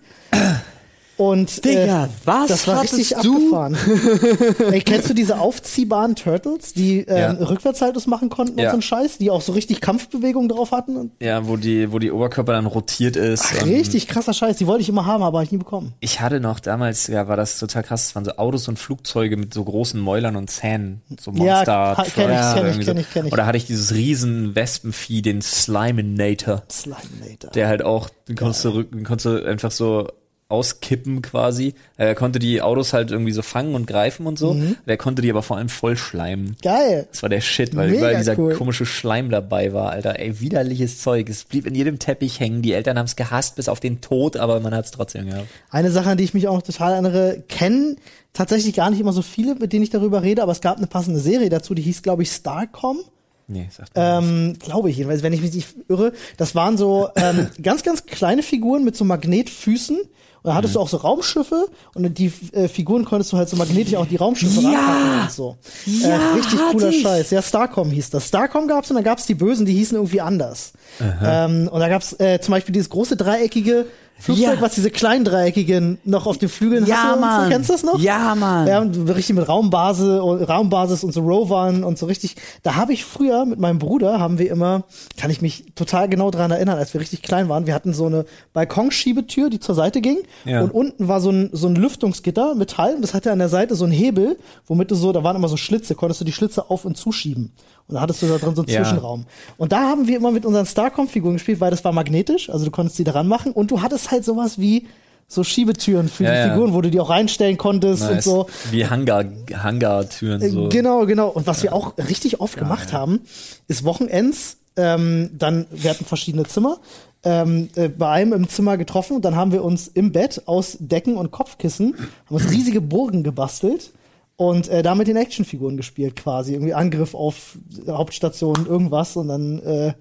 Und 1.20 1.66
Digga, 1.66 2.06
äh, 2.06 2.10
was 2.24 2.48
das 2.48 2.66
war 2.68 2.82
richtig 2.82 3.10
du? 3.22 3.36
abgefahren. 3.36 3.78
Ey, 4.72 4.80
kennst 4.80 5.10
du 5.10 5.14
diese 5.14 5.38
aufziehbaren 5.40 6.16
Turtles, 6.16 6.72
die 6.74 7.06
äh, 7.06 7.20
Ja. 7.20 7.32
Rückwärtshaltus 7.34 8.08
machen 8.08 8.30
konnten 8.30 8.54
und 8.54 8.60
Ja. 8.60 8.72
so 8.72 8.78
ein 8.78 8.82
Scheiß, 8.82 9.18
die 9.18 9.30
auch 9.30 9.42
so 9.42 9.52
richtig 9.52 9.82
Kampfbewegungen 9.82 10.48
drauf 10.48 10.72
hatten? 10.72 10.96
Und 10.96 11.12
Ja, 11.22 11.46
wo 11.46 11.58
die, 11.58 11.92
wo 11.92 12.00
die 12.00 12.12
Oberkörper 12.14 12.54
dann 12.54 12.66
rotiert 12.68 13.18
ist. 13.18 13.52
und 13.62 13.68
richtig 13.70 14.08
krasser 14.08 14.34
Scheiß, 14.34 14.56
die 14.56 14.66
wollte 14.66 14.82
ich 14.82 14.88
immer 14.88 15.06
haben, 15.06 15.22
aber 15.22 15.40
hab 15.40 15.46
ich 15.46 15.52
nie 15.52 15.58
bekommen. 15.58 15.94
Ich 16.00 16.22
hatte 16.22 16.40
noch 16.40 16.62
damals, 16.62 17.08
ja, 17.08 17.28
war 17.28 17.36
das 17.36 17.60
total 17.60 17.84
krass. 17.84 18.06
Das 18.06 18.16
waren 18.16 18.24
so 18.24 18.32
Autos 18.38 18.70
und 18.70 18.80
Flugzeuge 18.80 19.36
mit 19.36 19.54
so 19.54 19.62
großen 19.66 20.00
Mäulern 20.00 20.38
und 20.38 20.50
Zähnen. 20.50 21.02
So 21.20 21.32
Ja, 21.32 21.56
Monster. 21.56 21.98
ha- 21.98 22.04
kenn 22.04 22.08
ich, 22.08 22.14
kenn 22.16 22.26
oder 22.30 22.70
ich, 22.80 22.86
kenn 22.86 22.98
ich, 22.98 23.12
kenn 23.12 23.26
ich. 23.28 23.34
Oder 23.34 23.46
hatte 23.46 23.58
ich 23.58 23.66
dieses 23.66 23.94
riesen 23.94 24.56
Wespenvieh, 24.56 25.22
den 25.22 25.42
Sliminator. 25.42 26.64
Sliminator. 26.72 27.52
Der 27.52 27.68
halt 27.68 27.84
auch, 27.84 28.10
den 28.30 28.38
konntest 28.38 28.64
du, 28.64 28.70
rück- 28.70 28.92
den 28.92 29.04
konntest 29.04 29.26
du 29.26 29.46
einfach 29.46 29.72
so 29.72 30.08
auskippen 30.50 31.22
quasi. 31.22 31.76
Er 31.96 32.16
konnte 32.16 32.40
die 32.40 32.62
Autos 32.62 32.92
halt 32.92 33.12
irgendwie 33.12 33.32
so 33.32 33.44
fangen 33.44 33.76
und 33.76 33.86
greifen 33.86 34.26
und 34.26 34.40
so. 34.40 34.56
Mhm. 34.56 34.78
Der 34.88 34.98
konnte 34.98 35.22
die 35.22 35.30
aber 35.30 35.44
vor 35.44 35.58
allem 35.58 35.70
voll 35.70 35.96
schleimen. 35.96 36.58
Geil. 36.64 37.08
Das 37.12 37.22
war 37.22 37.30
der 37.30 37.42
Shit, 37.42 37.76
weil 37.76 37.90
Mega 37.90 38.00
überall 38.00 38.18
dieser 38.18 38.38
cool. 38.38 38.56
komische 38.56 38.88
Schleim 38.88 39.30
dabei 39.30 39.74
war, 39.74 39.92
Alter. 39.92 40.20
Ey, 40.20 40.40
widerliches 40.40 41.02
Zeug. 41.02 41.30
Es 41.30 41.44
blieb 41.44 41.68
in 41.68 41.76
jedem 41.76 42.00
Teppich 42.00 42.40
hängen. 42.40 42.64
Die 42.64 42.74
Eltern 42.74 42.98
haben 42.98 43.06
es 43.06 43.16
gehasst 43.16 43.58
bis 43.58 43.70
auf 43.70 43.80
den 43.80 44.02
Tod, 44.02 44.38
aber 44.38 44.60
man 44.60 44.74
hat 44.74 44.86
es 44.86 44.92
trotzdem 44.92 45.28
gehabt. 45.28 45.48
Eine 45.70 45.92
Sache, 45.92 46.10
an 46.10 46.18
die 46.18 46.24
ich 46.24 46.34
mich 46.34 46.48
auch 46.48 46.56
noch 46.56 46.64
total 46.64 46.94
erinnere, 46.94 47.44
kennen 47.48 47.98
tatsächlich 48.34 48.74
gar 48.76 48.90
nicht 48.90 49.00
immer 49.00 49.14
so 49.14 49.22
viele, 49.22 49.54
mit 49.54 49.72
denen 49.72 49.84
ich 49.84 49.92
darüber 49.92 50.24
rede, 50.24 50.42
aber 50.42 50.52
es 50.52 50.62
gab 50.62 50.78
eine 50.78 50.88
passende 50.88 51.20
Serie 51.20 51.50
dazu, 51.50 51.76
die 51.76 51.84
hieß, 51.84 52.02
glaube 52.02 52.24
ich, 52.24 52.32
Starcom. 52.32 53.00
Nee, 53.48 53.68
sagt. 53.72 53.92
Ähm, 53.96 54.58
Glaube 54.60 54.90
ich 54.92 54.98
jedenfalls, 54.98 55.24
wenn 55.24 55.34
ich 55.34 55.42
mich 55.42 55.54
nicht 55.54 55.76
irre. 55.88 56.14
Das 56.38 56.54
waren 56.54 56.78
so 56.78 57.10
ähm, 57.16 57.48
ganz, 57.62 57.84
ganz 57.84 58.06
kleine 58.06 58.44
Figuren 58.44 58.84
mit 58.84 58.96
so 58.96 59.06
Magnetfüßen. 59.06 60.00
Und 60.42 60.48
da 60.48 60.52
Mhm. 60.52 60.58
hattest 60.58 60.76
du 60.76 60.80
auch 60.80 60.88
so 60.88 60.98
Raumschiffe 60.98 61.66
und 61.96 62.18
die 62.18 62.32
äh, 62.54 62.68
Figuren 62.68 63.04
konntest 63.06 63.34
du 63.34 63.38
halt 63.38 63.50
so 63.50 63.58
magnetisch 63.58 63.96
auch 63.96 64.06
die 64.06 64.16
Raumschiffe 64.16 64.62
Ja! 64.62 65.24
und 65.24 65.32
so. 65.32 65.58
Ja, 65.86 66.10
äh, 66.10 66.34
richtig 66.36 66.60
cooler 66.72 66.90
ich. 66.90 67.02
Scheiß. 67.02 67.30
Ja, 67.32 67.42
Starcom 67.42 67.92
hieß 67.92 68.10
das. 68.10 68.28
Starcom 68.28 68.68
gab's 68.68 68.90
und 68.90 68.96
dann 68.96 69.04
gab's 69.04 69.26
die 69.26 69.36
Bösen, 69.36 69.66
die 69.66 69.74
hießen 69.74 69.98
irgendwie 69.98 70.22
anders. 70.22 70.74
Ähm, 71.00 71.68
und 71.72 71.80
da 71.80 71.90
gab's 71.90 72.14
äh, 72.20 72.40
zum 72.42 72.54
Beispiel 72.54 72.72
dieses 72.74 72.90
große 72.90 73.18
dreieckige 73.18 73.86
Flugzeug, 74.20 74.56
Ja. 74.56 74.62
was 74.62 74.76
diese 74.76 74.92
kleinen 74.92 75.24
dreieckigen 75.26 75.98
noch 76.04 76.26
auf 76.28 76.38
den 76.38 76.50
Flügeln 76.50 76.86
Ja, 76.86 76.98
hatte. 77.04 77.14
und 77.16 77.22
Mann. 77.22 77.44
So. 77.46 77.50
Kennst 77.52 77.70
du 77.70 77.74
das 77.74 77.84
noch? 77.84 78.00
Ja, 78.00 78.36
Mann. 78.36 78.68
Ja, 78.68 78.80
und 78.82 78.96
richtig 79.10 79.36
mit 79.36 79.48
Raumbasis 79.48 80.20
und 80.20 80.44
Raumbasis 80.44 81.04
und 81.04 81.14
so 81.14 81.22
Rovern 81.22 81.84
und 81.84 81.98
so 81.98 82.06
richtig. 82.06 82.36
Da 82.64 82.76
habe 82.76 82.94
ich 82.94 83.06
früher 83.06 83.46
mit 83.46 83.60
meinem 83.60 83.80
Bruder 83.80 84.20
haben 84.20 84.38
wir 84.38 84.52
immer, 84.52 84.84
kann 85.18 85.32
ich 85.32 85.42
mich 85.42 85.66
total 85.76 86.10
genau 86.10 86.32
dran 86.32 86.52
erinnern, 86.52 86.78
als 86.78 86.94
wir 86.94 87.02
richtig 87.02 87.22
klein 87.22 87.48
waren. 87.50 87.66
Wir 87.66 87.74
hatten 87.74 87.94
so 87.94 88.06
eine 88.08 88.26
Balkonschiebetür, 88.74 89.50
die 89.50 89.60
zur 89.60 89.76
Seite 89.76 90.02
ging 90.02 90.18
Ja. 90.46 90.62
und 90.62 90.72
unten 90.72 91.08
war 91.08 91.22
so 91.22 91.32
ein 91.32 91.50
so 91.54 91.68
ein 91.68 91.76
Lüftungsgitter 91.76 92.56
Metall 92.56 92.96
und 92.96 93.02
das 93.02 93.14
hatte 93.14 93.32
an 93.32 93.40
der 93.40 93.50
Seite 93.50 93.76
so 93.76 93.86
einen 93.86 93.94
Hebel, 93.94 94.38
womit 94.68 94.92
du 94.92 94.96
so, 94.96 95.12
da 95.12 95.24
waren 95.24 95.36
immer 95.36 95.48
so 95.48 95.58
Schlitze, 95.58 95.96
konntest 95.96 96.22
du 96.22 96.26
die 96.26 96.32
Schlitze 96.34 96.70
auf 96.70 96.86
und 96.86 96.98
zuschieben. 96.98 97.52
Und 97.90 97.96
da 97.96 98.02
hattest 98.02 98.22
du 98.22 98.28
da 98.28 98.38
drin 98.38 98.56
so 98.56 98.62
einen 98.62 98.70
Ja. 98.72 98.84
Zwischenraum. 98.84 99.26
Und 99.58 99.72
da 99.72 99.82
haben 99.82 100.08
wir 100.08 100.16
immer 100.18 100.32
mit 100.32 100.46
unseren 100.46 100.66
Starcom-Figuren 100.66 101.34
gespielt, 101.34 101.60
weil 101.60 101.72
das 101.72 101.84
war 101.84 101.92
magnetisch, 101.92 102.50
also 102.50 102.64
du 102.66 102.72
konntest 102.72 102.98
die 103.00 103.04
daran 103.04 103.28
machen 103.28 103.52
und 103.52 103.72
du 103.72 103.82
hattest 103.82 104.12
halt 104.12 104.24
sowas 104.24 104.60
wie 104.60 104.88
so 105.28 105.44
Schiebetüren 105.44 106.08
für 106.08 106.24
Ja, 106.24 106.32
die 106.32 106.38
ja. 106.38 106.54
Figuren, 106.54 106.74
wo 106.74 106.82
du 106.82 106.90
die 106.92 107.00
auch 107.00 107.10
reinstellen 107.10 107.58
konntest 107.58 108.04
und 108.04 108.16
Nice. 108.16 108.24
so. 108.26 108.48
Wie 108.72 108.86
Hangar, 108.88 109.26
Hangartüren 109.54 110.40
so. 110.50 110.70
Genau, 110.70 111.06
genau. 111.06 111.30
Und 111.30 111.46
was 111.48 111.62
wir 111.64 111.74
auch 111.74 111.98
richtig 111.98 112.40
oft 112.40 112.58
gemacht 112.58 112.94
haben, 112.94 113.22
ist 113.68 113.84
Wochenends, 113.84 114.58
ähm, 114.76 115.32
dann, 115.38 115.66
wir 115.72 115.90
hatten 115.90 116.06
verschiedene 116.06 116.46
Zimmer, 116.46 116.78
ähm, 117.24 117.70
äh, 117.76 117.90
bei 117.90 118.10
einem 118.10 118.34
im 118.34 118.48
Zimmer 118.50 118.78
getroffen 118.78 119.16
und 119.18 119.26
dann 119.26 119.36
haben 119.36 119.52
wir 119.52 119.64
uns 119.64 119.88
im 119.88 120.12
Bett 120.12 120.44
aus 120.46 120.78
Decken 120.80 121.18
und 121.18 121.32
Kopfkissen, 121.32 121.96
haben 122.28 122.36
uns 122.36 122.50
riesige 122.50 122.82
Burgen 122.82 123.24
gebastelt 123.24 123.92
und 124.40 124.70
äh, 124.70 124.84
da 124.84 124.96
mit 124.96 125.10
den 125.10 125.18
Actionfiguren 125.18 125.76
gespielt 125.76 126.16
quasi. 126.16 126.54
Irgendwie 126.54 126.74
Angriff 126.74 127.14
auf 127.14 127.58
Hauptstation, 127.86 128.66
irgendwas 128.66 129.18
und 129.18 129.28
dann, 129.28 129.60
äh, 129.60 129.94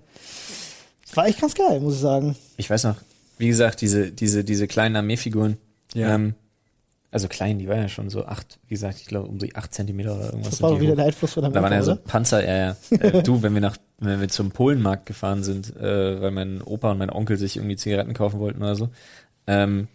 war 1.14 1.26
echt 1.26 1.40
ganz 1.40 1.56
geil, 1.56 1.80
muss 1.80 1.94
ich 1.94 2.00
sagen. 2.00 2.36
Ich 2.56 2.70
weiß 2.70 2.84
noch, 2.84 2.94
wie 3.38 3.48
gesagt, 3.48 3.80
diese, 3.80 4.12
diese, 4.12 4.44
diese 4.44 4.68
kleinen 4.68 4.94
Armeefiguren. 4.94 5.56
Ja. 5.92 6.14
Ähm, 6.14 6.34
also 7.10 7.26
klein, 7.26 7.58
die 7.58 7.66
waren 7.66 7.80
ja 7.80 7.88
schon 7.88 8.10
so 8.10 8.26
acht, 8.26 8.60
wie 8.68 8.74
gesagt, 8.74 9.00
ich 9.00 9.06
glaube 9.06 9.26
um 9.26 9.38
die 9.38 9.56
acht 9.56 9.74
Zentimeter 9.74 10.14
oder 10.14 10.26
irgendwas. 10.26 10.50
Das 10.50 10.62
war 10.62 10.70
doch 10.70 10.80
wieder 10.80 10.92
hoch. 10.92 10.96
der 10.96 11.06
Einfluss 11.06 11.32
von 11.32 11.42
der 11.42 11.50
Da 11.50 11.60
waren 11.60 11.72
ja 11.72 11.82
so? 11.82 11.96
Panzer, 11.96 12.46
ja, 12.46 12.56
ja. 12.56 12.76
Äh, 13.00 13.22
du, 13.24 13.42
wenn 13.42 13.54
wir 13.54 13.60
nach, 13.60 13.76
wenn 13.98 14.20
wir 14.20 14.28
zum 14.28 14.52
Polenmarkt 14.52 15.06
gefahren 15.06 15.42
sind, 15.42 15.74
äh, 15.74 16.22
weil 16.22 16.30
mein 16.30 16.62
Opa 16.62 16.92
und 16.92 16.98
mein 16.98 17.10
Onkel 17.10 17.38
sich 17.38 17.56
irgendwie 17.56 17.74
Zigaretten 17.74 18.14
kaufen 18.14 18.38
wollten 18.38 18.62
oder 18.62 18.76
so, 18.76 18.90
ähm, 19.48 19.88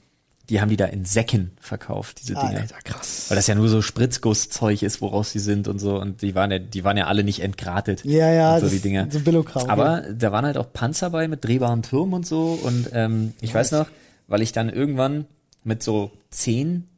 die 0.50 0.60
haben 0.60 0.70
die 0.70 0.76
da 0.76 0.86
in 0.86 1.06
Säcken 1.06 1.52
verkauft, 1.60 2.22
diese 2.22 2.34
Dinger. 2.34 2.62
Alter, 2.62 2.76
krass. 2.84 3.26
Weil 3.30 3.38
das 3.38 3.48
ja 3.48 3.56
nur 3.56 3.70
so 3.70 3.82
Spritzgusszeug 3.82 4.82
ist, 4.84 5.02
woraus 5.02 5.32
die 5.32 5.40
sind 5.40 5.70
und 5.70 5.80
so. 5.80 6.00
Und 6.00 6.22
die 6.22 6.36
waren 6.36 6.52
ja, 6.52 6.60
die 6.60 6.84
waren 6.84 6.98
ja 6.98 7.08
alle 7.08 7.24
nicht 7.24 7.42
entgratet. 7.42 8.04
Ja, 8.04 8.30
ja, 8.30 8.60
so 8.60 8.66
das 8.66 8.74
die 8.74 8.82
Dinger. 8.82 9.08
so 9.10 9.22
Billokram. 9.22 9.70
Aber 9.70 10.02
da 10.02 10.32
waren 10.34 10.46
halt 10.46 10.58
auch 10.58 10.72
Panzer 10.74 11.12
bei 11.12 11.30
mit 11.30 11.46
drehbaren 11.46 11.82
Türmen 11.82 12.14
und 12.14 12.26
so. 12.26 12.60
Und 12.62 12.90
ähm, 12.94 13.34
ich 13.40 13.54
weiß 13.54 13.72
noch, 13.72 13.88
weil 14.28 14.42
ich 14.42 14.52
dann 14.52 14.70
irgendwann 14.70 15.26
mit 15.64 15.82
so 15.82 16.12
zehn, 16.30 16.90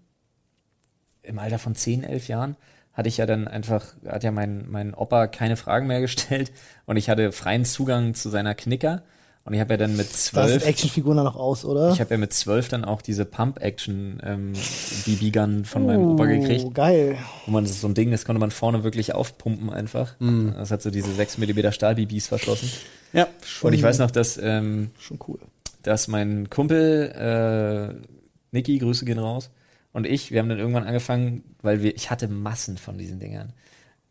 im 1.21 1.37
Alter 1.37 1.59
von 1.59 1.75
zehn, 1.75 2.03
elf 2.03 2.27
Jahren, 2.27 2.55
hatte 2.93 3.09
ich 3.09 3.17
ja 3.17 3.27
dann 3.27 3.47
einfach, 3.47 3.93
hat 4.07 4.23
ja 4.23 4.31
mein, 4.31 4.65
mein 4.69 4.93
Opa 4.93 5.27
keine 5.27 5.57
Fragen 5.57 5.85
mehr 5.85 6.01
gestellt 6.01 6.51
und 6.85 6.97
ich 6.97 7.09
hatte 7.09 7.31
freien 7.31 7.65
Zugang 7.65 8.15
zu 8.15 8.29
seiner 8.29 8.55
Knicker. 8.55 9.03
Und 9.45 9.53
ich 9.53 9.59
habe 9.59 9.73
ja 9.73 9.77
dann 9.77 9.95
mit 9.95 10.11
zwölf, 10.11 10.65
Actionfiguren 10.65 11.17
dann 11.17 11.25
noch 11.25 11.35
aus, 11.35 11.65
oder? 11.65 11.91
ich 11.91 12.01
habe 12.01 12.15
ja 12.15 12.17
mit 12.17 12.33
zwölf 12.33 12.67
dann 12.67 12.83
auch 12.83 13.03
diese 13.03 13.25
Pump-Action 13.25 14.19
ähm, 14.23 14.53
BB-Gun 15.05 15.65
von 15.65 15.85
meinem 15.85 16.13
Opa 16.13 16.25
gekriegt. 16.25 16.63
Oh, 16.65 16.71
geil. 16.71 17.19
Wo 17.45 17.51
man 17.51 17.63
das 17.63 17.73
ist 17.73 17.81
so 17.81 17.87
ein 17.87 17.93
Ding, 17.93 18.09
das 18.09 18.25
konnte 18.25 18.39
man 18.39 18.49
vorne 18.49 18.83
wirklich 18.83 19.13
aufpumpen 19.13 19.69
einfach. 19.69 20.15
Das 20.19 20.71
hat 20.71 20.81
so 20.81 20.89
diese 20.89 21.13
6 21.13 21.37
mm 21.37 21.71
Stahl-BBs 21.71 22.27
verschlossen. 22.27 22.71
Ja. 23.13 23.27
Und 23.61 23.73
ich 23.73 23.83
weiß 23.83 23.99
noch, 23.99 24.09
dass, 24.09 24.39
ähm, 24.41 24.89
Schon 24.97 25.19
cool. 25.27 25.37
dass 25.83 26.07
mein 26.07 26.49
Kumpel, 26.49 27.11
äh, 27.15 27.93
Niki, 28.51 28.79
Grüße 28.79 29.05
gehen 29.05 29.19
raus, 29.19 29.51
und 29.95 30.05
ich, 30.05 30.31
wir 30.31 30.39
haben 30.39 30.49
dann 30.49 30.59
irgendwann 30.59 30.83
angefangen, 30.83 31.43
weil 31.61 31.81
wir, 31.81 31.95
ich 31.95 32.11
hatte 32.11 32.27
Massen 32.27 32.77
von 32.77 32.97
diesen 32.97 33.19
Dingern, 33.19 33.53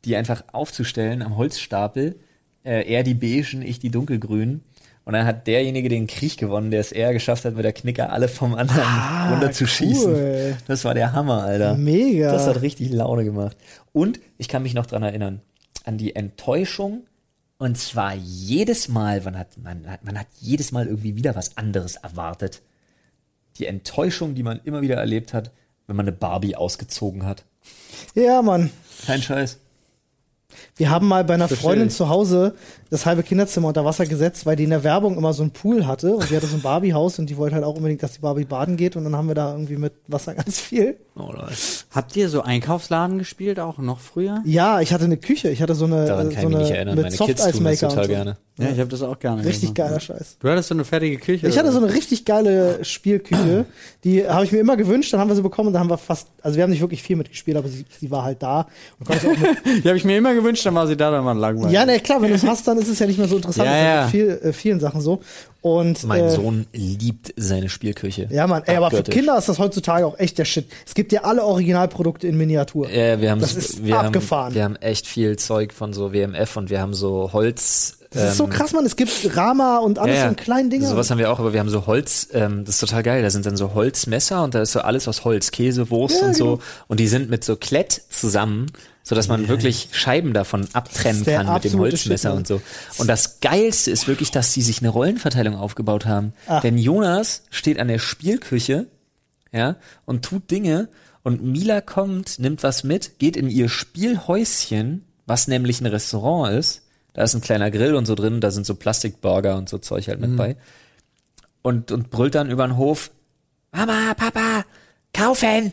die 0.07 0.16
einfach 0.16 0.42
aufzustellen 0.53 1.20
am 1.20 1.37
Holzstapel, 1.37 2.16
äh, 2.64 2.90
er 2.90 3.03
die 3.03 3.12
beigen, 3.12 3.61
ich 3.61 3.81
die 3.81 3.90
dunkelgrünen. 3.90 4.62
Und 5.05 5.12
dann 5.12 5.27
hat 5.27 5.47
derjenige 5.47 5.90
den 5.90 6.07
Krieg 6.07 6.38
gewonnen, 6.38 6.71
der 6.71 6.81
es 6.81 6.90
eher 6.90 7.12
geschafft 7.12 7.45
hat, 7.45 7.55
mit 7.57 7.64
der 7.64 7.75
Knicker 7.75 8.11
alle 8.11 8.27
vom 8.27 8.55
anderen 8.55 8.88
runterzuschießen. 9.31 10.14
cool. 10.14 10.57
Das 10.67 10.85
war 10.85 10.95
der 10.95 11.12
Hammer, 11.12 11.43
Alter. 11.43 11.77
Mega. 11.77 12.33
Das 12.33 12.47
hat 12.47 12.62
richtig 12.62 12.90
Laune 12.90 13.25
gemacht. 13.25 13.57
Und 13.93 14.19
ich 14.38 14.49
kann 14.49 14.62
mich 14.62 14.73
noch 14.73 14.87
dran 14.87 15.03
erinnern, 15.03 15.43
an 15.85 15.99
die 15.99 16.17
Enttäuschung. 16.17 17.05
Und 17.59 17.77
zwar 17.77 18.14
jedes 18.14 18.88
Mal, 18.88 19.21
man 19.21 19.38
hat, 19.38 19.59
man 19.62 19.88
hat, 19.88 20.05
man 20.05 20.19
hat 20.19 20.27
jedes 20.40 20.73
Mal 20.73 20.87
irgendwie 20.87 21.17
wieder 21.17 21.37
was 21.37 21.57
anderes 21.57 21.97
erwartet. 21.97 22.62
Die 23.59 23.67
Enttäuschung, 23.67 24.35
die 24.35 24.43
man 24.43 24.61
immer 24.64 24.81
wieder 24.81 24.97
erlebt 24.97 25.35
hat, 25.35 25.51
wenn 25.87 25.97
man 25.97 26.07
eine 26.07 26.17
Barbie 26.17 26.57
ausgezogen 26.57 27.27
hat. 27.27 27.45
Ja, 28.14 28.40
Mann. 28.43 28.71
Kein 29.07 29.23
Scheiß. 29.23 29.59
Wir 30.77 30.91
haben 30.91 31.07
mal 31.07 31.23
bei 31.25 31.35
einer 31.35 31.47
Versteh 31.49 31.65
Freundin 31.67 31.89
ich. 31.89 31.95
zu 31.95 32.09
Hause 32.09 32.55
das 32.91 33.07
halbe 33.07 33.23
Kinderzimmer 33.23 33.69
unter 33.69 33.85
Wasser 33.85 34.07
gesetzt, 34.07 34.45
weil 34.47 34.57
die 34.57 34.65
in 34.65 34.71
der 34.71 34.85
Werbung 34.85 35.17
immer 35.17 35.33
so 35.33 35.43
einen 35.43 35.53
Pool 35.53 35.87
hatte 35.87 36.15
und 36.15 36.31
die 36.31 36.37
hatte 36.37 36.47
so 36.47 36.57
ein 36.57 36.63
Barbie-Haus 36.63 37.19
und 37.19 37.29
die 37.31 37.37
wollte 37.37 37.55
halt 37.57 37.65
auch 37.65 37.75
unbedingt, 37.77 38.03
dass 38.03 38.13
die 38.13 38.21
Barbie 38.21 38.45
baden 38.45 38.77
geht 38.77 38.97
und 38.97 39.05
dann 39.05 39.17
haben 39.17 39.29
wir 39.29 39.35
da 39.35 39.53
irgendwie 39.53 39.77
mit 39.77 39.93
Wasser 40.09 40.35
ganz 40.35 40.61
viel. 40.61 40.97
Oh. 41.17 41.33
Habt 41.91 42.17
ihr 42.17 42.29
so 42.29 42.43
Einkaufsladen 42.43 43.19
gespielt, 43.19 43.61
auch 43.61 43.79
noch 43.79 44.01
früher? 44.01 44.43
Ja, 44.45 44.81
ich 44.81 44.93
hatte 44.93 45.05
eine 45.05 45.17
Küche, 45.17 45.49
ich 45.51 45.63
hatte 45.63 45.75
so 45.77 45.85
eine, 45.85 46.07
Daran 46.07 46.31
so 46.31 46.35
kann 46.37 46.43
ich 46.45 46.49
mich 46.51 46.59
nicht 46.59 46.71
erinnern. 46.73 46.97
mit 46.97 47.05
Meine 47.05 47.17
Kids 47.17 47.43
tun 47.51 47.65
das 47.65 47.81
total 47.81 47.99
und 47.99 48.05
so. 48.05 48.09
gerne. 48.13 48.37
Ja, 48.57 48.71
ich 48.71 48.79
habe 48.79 48.89
das 48.89 49.03
auch 49.03 49.19
gerne 49.19 49.45
Richtig 49.45 49.75
gemacht. 49.75 49.91
geiler 49.91 50.01
Scheiß. 50.01 50.37
Du 50.39 50.49
hattest 50.49 50.69
so 50.69 50.75
eine 50.75 50.85
fertige 50.85 51.19
Küche. 51.19 51.49
Ich 51.49 51.59
hatte 51.59 51.73
so 51.73 51.79
eine 51.79 51.93
richtig 51.93 52.25
geile 52.25 52.85
Spielküche, 52.85 53.65
die 54.05 54.29
habe 54.29 54.45
ich 54.45 54.53
mir 54.53 54.59
immer 54.59 54.77
gewünscht, 54.77 55.13
dann 55.13 55.19
haben 55.21 55.29
wir 55.29 55.35
sie 55.35 55.43
bekommen 55.43 55.69
und 55.69 55.73
da 55.73 55.81
haben 55.81 55.91
wir 55.91 55.99
fast, 55.99 56.29
also 56.41 56.57
wir 56.57 56.63
haben 56.63 56.71
nicht 56.71 56.81
wirklich 56.81 57.03
viel 57.03 57.17
mitgespielt, 57.17 57.57
aber 57.57 57.69
sie, 57.69 57.85
sie 57.99 58.11
war 58.13 58.23
halt 58.23 58.43
da. 58.45 58.69
Und 59.01 59.07
konnte 59.07 59.27
auch 59.29 59.37
mit, 59.37 59.57
Die 59.85 59.89
habe 59.89 59.97
ich 59.97 60.05
mir 60.05 60.17
immer 60.17 60.35
gewünscht, 60.35 60.63
dann 60.66 60.74
war 60.74 60.87
sie 60.87 60.96
da, 60.96 61.11
dann 61.11 61.24
war 61.24 61.35
langweilig. 61.35 61.72
ja, 61.72 61.85
ne, 61.87 62.00
klar, 62.00 62.20
wenn 62.22 62.29
du 62.31 62.35
es 62.35 62.44
hast, 62.44 62.66
dann 62.66 62.79
ist 62.79 62.88
es 62.88 62.98
ja 62.98 63.07
nicht 63.07 63.18
mehr 63.18 63.29
so 63.29 63.37
interessant. 63.37 63.66
Ja, 63.68 63.72
das 63.72 63.81
ist 63.81 64.14
ja. 64.14 64.27
mit 64.29 64.40
viel, 64.40 64.48
äh, 64.48 64.53
vielen 64.53 64.81
Sachen 64.81 65.00
so. 65.00 65.20
Und 65.61 66.05
Mein 66.05 66.24
äh, 66.24 66.31
Sohn 66.31 66.66
liebt 66.72 67.33
seine 67.37 67.70
Spielküche. 67.70 68.29
Ja, 68.31 68.46
Mann, 68.46 68.62
ey, 68.66 68.77
aber 68.77 68.90
für. 68.90 69.03
Kinder 69.03 69.38
ist 69.38 69.48
das 69.48 69.59
heutzutage 69.59 70.05
auch 70.07 70.18
echt 70.18 70.37
der 70.38 70.44
Shit. 70.44 70.66
Es 70.87 70.94
gibt 70.94 71.11
ja 71.12 71.22
alle 71.22 71.42
Originalprodukte 71.44 72.27
in 72.29 72.37
Miniatur. 72.37 72.90
Ja, 72.90 73.20
wir 73.20 73.31
haben 73.31 73.40
Das 73.40 73.55
ist 73.55 73.83
wir 73.85 73.98
abgefahren. 73.98 74.46
Haben, 74.46 74.55
wir 74.55 74.64
haben 74.64 74.77
echt 74.77 75.07
viel 75.07 75.37
Zeug 75.38 75.72
von 75.72 75.92
so 75.94 76.12
WMF 76.12 76.57
und 76.57 76.68
wir 76.68 76.81
haben 76.83 76.92
so 76.92 77.31
Holz. 77.33 77.96
Das 78.11 78.31
ist 78.33 78.37
so 78.37 78.44
ähm, 78.44 78.50
krass, 78.50 78.72
Mann. 78.72 78.85
Es 78.85 78.94
gibt 78.94 79.11
Rama 79.37 79.79
und 79.79 79.98
alles 79.98 80.20
so 80.20 80.29
in 80.29 80.37
kleinen 80.37 80.70
Dingen. 80.70 80.87
Sowas 80.87 81.11
haben 81.11 81.18
wir 81.18 81.33
auch, 81.33 81.40
aber 81.40 81.53
wir 81.53 81.61
haben 81.61 81.68
so 81.70 81.87
Holz, 81.87 82.29
ähm, 82.33 82.64
das 82.64 82.77
ist 82.77 82.81
total 82.81 83.03
geil. 83.03 83.22
Da 83.22 83.31
sind 83.31 83.44
dann 83.46 83.57
so 83.57 83.74
Holzmesser 83.74 84.44
und 84.44 84.55
da 84.55 84.62
ist 84.62 84.72
so 84.72 84.81
alles 84.81 85.09
aus 85.09 85.24
Holz, 85.24 85.50
Käse, 85.50 85.90
Wurst 85.90 86.20
Ja, 86.20 86.29
und 86.29 86.37
so. 86.37 86.44
genau. 86.44 86.59
Und 86.88 87.00
die 87.00 87.09
sind 87.09 87.29
mit 87.31 87.42
so 87.42 87.57
Klett 87.57 88.03
zusammen, 88.11 88.66
so 89.07 89.14
dass 89.14 89.29
man 89.29 89.49
wirklich 89.49 89.90
Scheiben 89.93 90.33
davon 90.33 90.67
abtrennen 90.73 91.25
kann 91.25 91.53
mit 91.53 91.64
dem 91.64 91.79
Holzmesser 91.79 92.33
und 92.33 92.47
so. 92.47 92.62
Und 92.97 93.07
das 93.07 93.40
Geilste 93.40 93.90
ist 93.90 94.09
wirklich, 94.09 94.31
dass 94.31 94.53
die 94.55 94.62
sich 94.62 94.81
eine 94.81 94.88
Rollenverteilung 94.88 95.57
aufgebaut 95.57 96.07
haben. 96.07 96.33
Ach. 96.49 96.62
Denn 96.62 96.79
Jonas 96.79 97.43
steht 97.51 97.79
an 97.79 97.88
der 97.88 97.99
Spielküche, 97.99 98.87
ja, 99.53 99.77
und 100.07 100.25
tut 100.25 100.51
Dinge 100.51 100.88
und 101.23 101.45
Mila 101.45 101.83
kommt, 101.83 102.38
nimmt 102.38 102.62
was 102.62 102.83
mit, 102.83 103.19
geht 103.19 103.37
in 103.37 103.51
ihr 103.51 103.69
Spielhäuschen, 103.69 105.05
was 105.27 105.49
nämlich 105.49 105.83
ein 105.83 105.87
Restaurant 105.87 106.59
ist. 106.59 106.83
Da 107.12 107.23
ist 107.23 107.35
ein 107.35 107.43
kleiner 107.43 107.71
Grill 107.71 107.95
und 107.95 108.07
so 108.07 108.14
drin, 108.14 108.40
da 108.40 108.51
sind 108.51 108.64
so 108.64 108.75
Plastikburger 108.75 109.57
und 109.57 109.69
so 109.69 109.79
Zeug 109.79 110.09
halt 110.09 110.21
mit 110.21 110.37
bei. 110.37 110.57
Und, 111.62 111.93
und 111.93 112.11
brüllt 112.11 112.35
dann 112.35 112.51
über 112.51 112.67
den 112.67 112.77
Hof, 112.79 113.11
Mama, 113.71 114.14
Papa, 114.14 114.64
kaufen! 115.12 115.73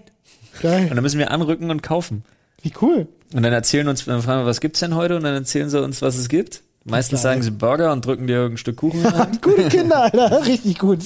Und 0.53 0.61
Geil. 0.61 0.89
dann 0.89 1.01
müssen 1.01 1.17
wir 1.17 1.31
anrücken 1.31 1.71
und 1.71 1.81
kaufen. 1.81 2.23
Wie 2.61 2.73
cool. 2.81 3.07
Und 3.33 3.43
dann 3.43 3.53
erzählen 3.53 3.87
uns, 3.87 4.05
dann 4.05 4.21
fragen 4.21 4.41
wir, 4.41 4.45
was 4.45 4.59
gibt's 4.61 4.79
denn 4.81 4.95
heute? 4.95 5.15
Und 5.15 5.23
dann 5.23 5.33
erzählen 5.35 5.69
sie 5.69 5.81
uns, 5.81 6.01
was 6.01 6.17
es 6.17 6.27
gibt. 6.29 6.61
Meistens 6.83 7.19
Geil. 7.19 7.33
sagen 7.33 7.41
sie 7.43 7.51
Burger 7.51 7.91
und 7.91 8.03
drücken 8.05 8.25
dir 8.25 8.37
irgendein 8.37 8.57
Stück 8.57 8.77
Kuchen 8.77 9.05
rein. 9.05 9.37
Gute 9.41 9.69
Kinder, 9.69 10.01
Alter. 10.03 10.45
Richtig 10.47 10.79
gut. 10.79 10.99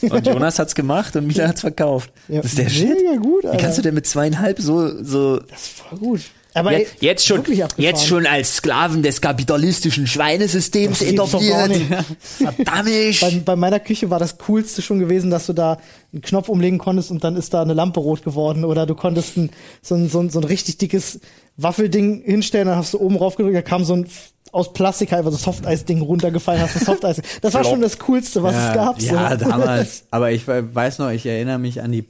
Und 0.00 0.26
Jonas 0.26 0.58
hat's 0.58 0.74
gemacht 0.74 1.14
und 1.16 1.26
Mila 1.26 1.48
hat's 1.48 1.60
verkauft. 1.60 2.10
Ja, 2.28 2.36
das 2.40 2.52
ist 2.52 2.58
der 2.58 2.68
Shit. 2.70 2.88
mega 2.88 3.16
gut, 3.20 3.42
Wie 3.44 3.48
Alter. 3.48 3.58
kannst 3.62 3.76
du 3.78 3.82
denn 3.82 3.94
mit 3.94 4.06
zweieinhalb 4.06 4.58
so, 4.58 5.02
so, 5.04 5.36
Das 5.38 5.60
ist 5.62 5.68
voll 5.80 5.98
gut. 5.98 6.20
Aber 6.60 6.72
Ja, 6.72 6.78
ey, 6.78 6.86
jetzt 7.00 7.26
schon, 7.26 7.42
jetzt 7.76 8.06
schon 8.06 8.26
als 8.26 8.56
Sklaven 8.56 9.02
des 9.02 9.20
kapitalistischen 9.20 10.06
Schweinesystems 10.06 11.02
etabliert. 11.02 11.70
Verdammt! 12.20 13.20
bei, 13.20 13.42
bei 13.44 13.56
meiner 13.56 13.80
Küche 13.80 14.10
war 14.10 14.18
das 14.18 14.38
coolste 14.38 14.82
schon 14.82 14.98
gewesen, 14.98 15.30
dass 15.30 15.46
du 15.46 15.52
da 15.52 15.78
einen 16.12 16.22
Knopf 16.22 16.48
umlegen 16.48 16.78
konntest 16.78 17.10
und 17.10 17.24
dann 17.24 17.36
ist 17.36 17.54
da 17.54 17.62
eine 17.62 17.74
Lampe 17.74 18.00
rot 18.00 18.22
geworden. 18.22 18.64
Oder 18.64 18.86
du 18.86 18.94
konntest 18.94 19.36
ein, 19.36 19.50
so, 19.82 19.94
ein, 19.94 20.08
so, 20.08 20.20
ein, 20.20 20.30
so 20.30 20.40
ein 20.40 20.44
richtig 20.44 20.78
dickes 20.78 21.20
Waffelding 21.56 22.22
hinstellen, 22.24 22.68
dann 22.68 22.76
hast 22.76 22.94
du 22.94 23.00
oben 23.00 23.16
rauf 23.16 23.36
gedrückt, 23.36 23.56
da 23.56 23.62
kam 23.62 23.84
so 23.84 23.94
ein 23.94 24.06
aus 24.50 24.72
Plastik 24.72 25.12
einfach 25.12 25.30
so 25.30 25.36
Softeis-Ding 25.36 26.00
runtergefallen 26.00 26.62
hast, 26.62 26.74
das 26.76 26.84
Softeis. 26.86 27.20
Das 27.42 27.52
war 27.52 27.64
schon 27.64 27.82
das 27.82 27.98
Coolste, 27.98 28.42
was 28.42 28.56
es 28.56 28.74
gab. 28.74 28.98
so. 28.98 29.14
Ja, 29.14 29.36
damals. 29.36 30.04
Aber 30.10 30.30
ich 30.32 30.46
we- 30.48 30.74
weiß 30.74 31.00
noch, 31.00 31.10
ich 31.10 31.26
erinnere 31.26 31.58
mich 31.58 31.82
an 31.82 31.92
die 31.92 32.00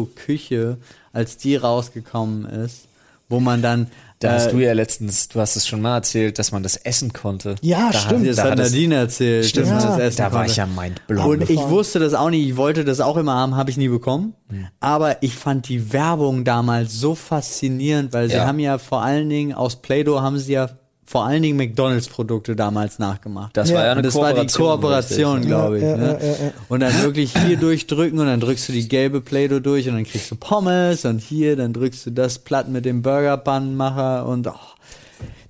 Play-Doh-Küche, 0.00 0.78
als 1.12 1.36
die 1.36 1.54
rausgekommen 1.56 2.44
ist, 2.44 2.82
wo 3.28 3.40
man 3.40 3.62
dann. 3.62 3.88
Da 4.18 4.32
hast 4.32 4.46
äh, 4.46 4.50
du 4.52 4.58
ja 4.60 4.72
letztens, 4.72 5.28
du 5.28 5.40
hast 5.40 5.56
es 5.56 5.68
schon 5.68 5.82
mal 5.82 5.96
erzählt, 5.96 6.38
dass 6.38 6.50
man 6.50 6.62
das 6.62 6.76
essen 6.76 7.12
konnte. 7.12 7.56
Ja, 7.60 7.90
da 7.92 7.98
stimmt. 7.98 8.26
das 8.26 8.36
da 8.36 8.44
hat 8.44 8.50
hat 8.52 8.58
Nadine 8.58 8.94
erzählt. 8.94 9.44
Stimmt, 9.44 9.66
dass 9.66 9.74
man 9.74 9.82
Ja. 9.82 9.96
das 9.98 10.06
essen 10.06 10.16
da 10.16 10.24
war 10.24 10.30
konnte. 10.38 10.50
ich 10.52 10.56
ja 10.56 10.66
mindblown. 10.66 11.28
Und 11.42 11.50
ich 11.50 11.60
wusste 11.68 11.98
das 11.98 12.14
auch 12.14 12.30
nicht, 12.30 12.48
ich 12.48 12.56
wollte 12.56 12.84
das 12.86 13.00
auch 13.00 13.18
immer 13.18 13.34
haben, 13.34 13.56
habe 13.56 13.68
ich 13.70 13.76
nie 13.76 13.88
bekommen. 13.88 14.32
Aber 14.80 15.22
ich 15.22 15.34
fand 15.34 15.68
die 15.68 15.92
Werbung 15.92 16.44
damals 16.44 16.94
so 16.98 17.14
faszinierend, 17.14 18.14
weil 18.14 18.28
sie 18.30 18.36
Ja. 18.36 18.46
haben 18.46 18.58
ja 18.58 18.78
vor 18.78 19.02
allen 19.02 19.28
Dingen 19.28 19.52
aus 19.52 19.76
Play-Doh 19.82 20.22
haben 20.22 20.38
sie 20.38 20.52
ja 20.54 20.70
vor 21.08 21.24
allen 21.24 21.40
Dingen 21.42 21.56
McDonalds-Produkte 21.56 22.56
damals 22.56 22.98
nachgemacht. 22.98 23.56
Das 23.56 23.70
Ja. 23.70 23.76
war 23.76 23.84
ja 23.86 23.92
eine 23.92 24.02
das 24.02 24.14
war 24.16 24.32
die 24.34 24.46
Kooperation. 24.46 24.66
Kooperation, 24.68 25.40
glaube 25.42 25.76
ich. 25.78 25.84
Ja, 25.84 25.96
ne? 25.96 26.18
ja, 26.20 26.26
ja, 26.26 26.32
ja. 26.32 26.52
Und 26.68 26.80
dann 26.80 27.02
wirklich 27.02 27.32
hier 27.46 27.56
durchdrücken 27.60 28.18
und 28.18 28.26
dann 28.26 28.40
drückst 28.40 28.68
du 28.68 28.72
die 28.72 28.88
gelbe 28.88 29.20
Play-Doh 29.20 29.60
durch 29.60 29.88
und 29.88 29.94
dann 29.94 30.04
kriegst 30.04 30.30
du 30.30 30.34
Pommes 30.36 31.04
und 31.04 31.20
hier, 31.20 31.54
dann 31.56 31.72
drückst 31.72 32.06
du 32.06 32.10
das 32.10 32.40
platt 32.40 32.68
mit 32.68 32.84
dem 32.84 33.02
Burger-Bannmacher 33.02 34.26
und 34.26 34.48
oh, 34.48 34.54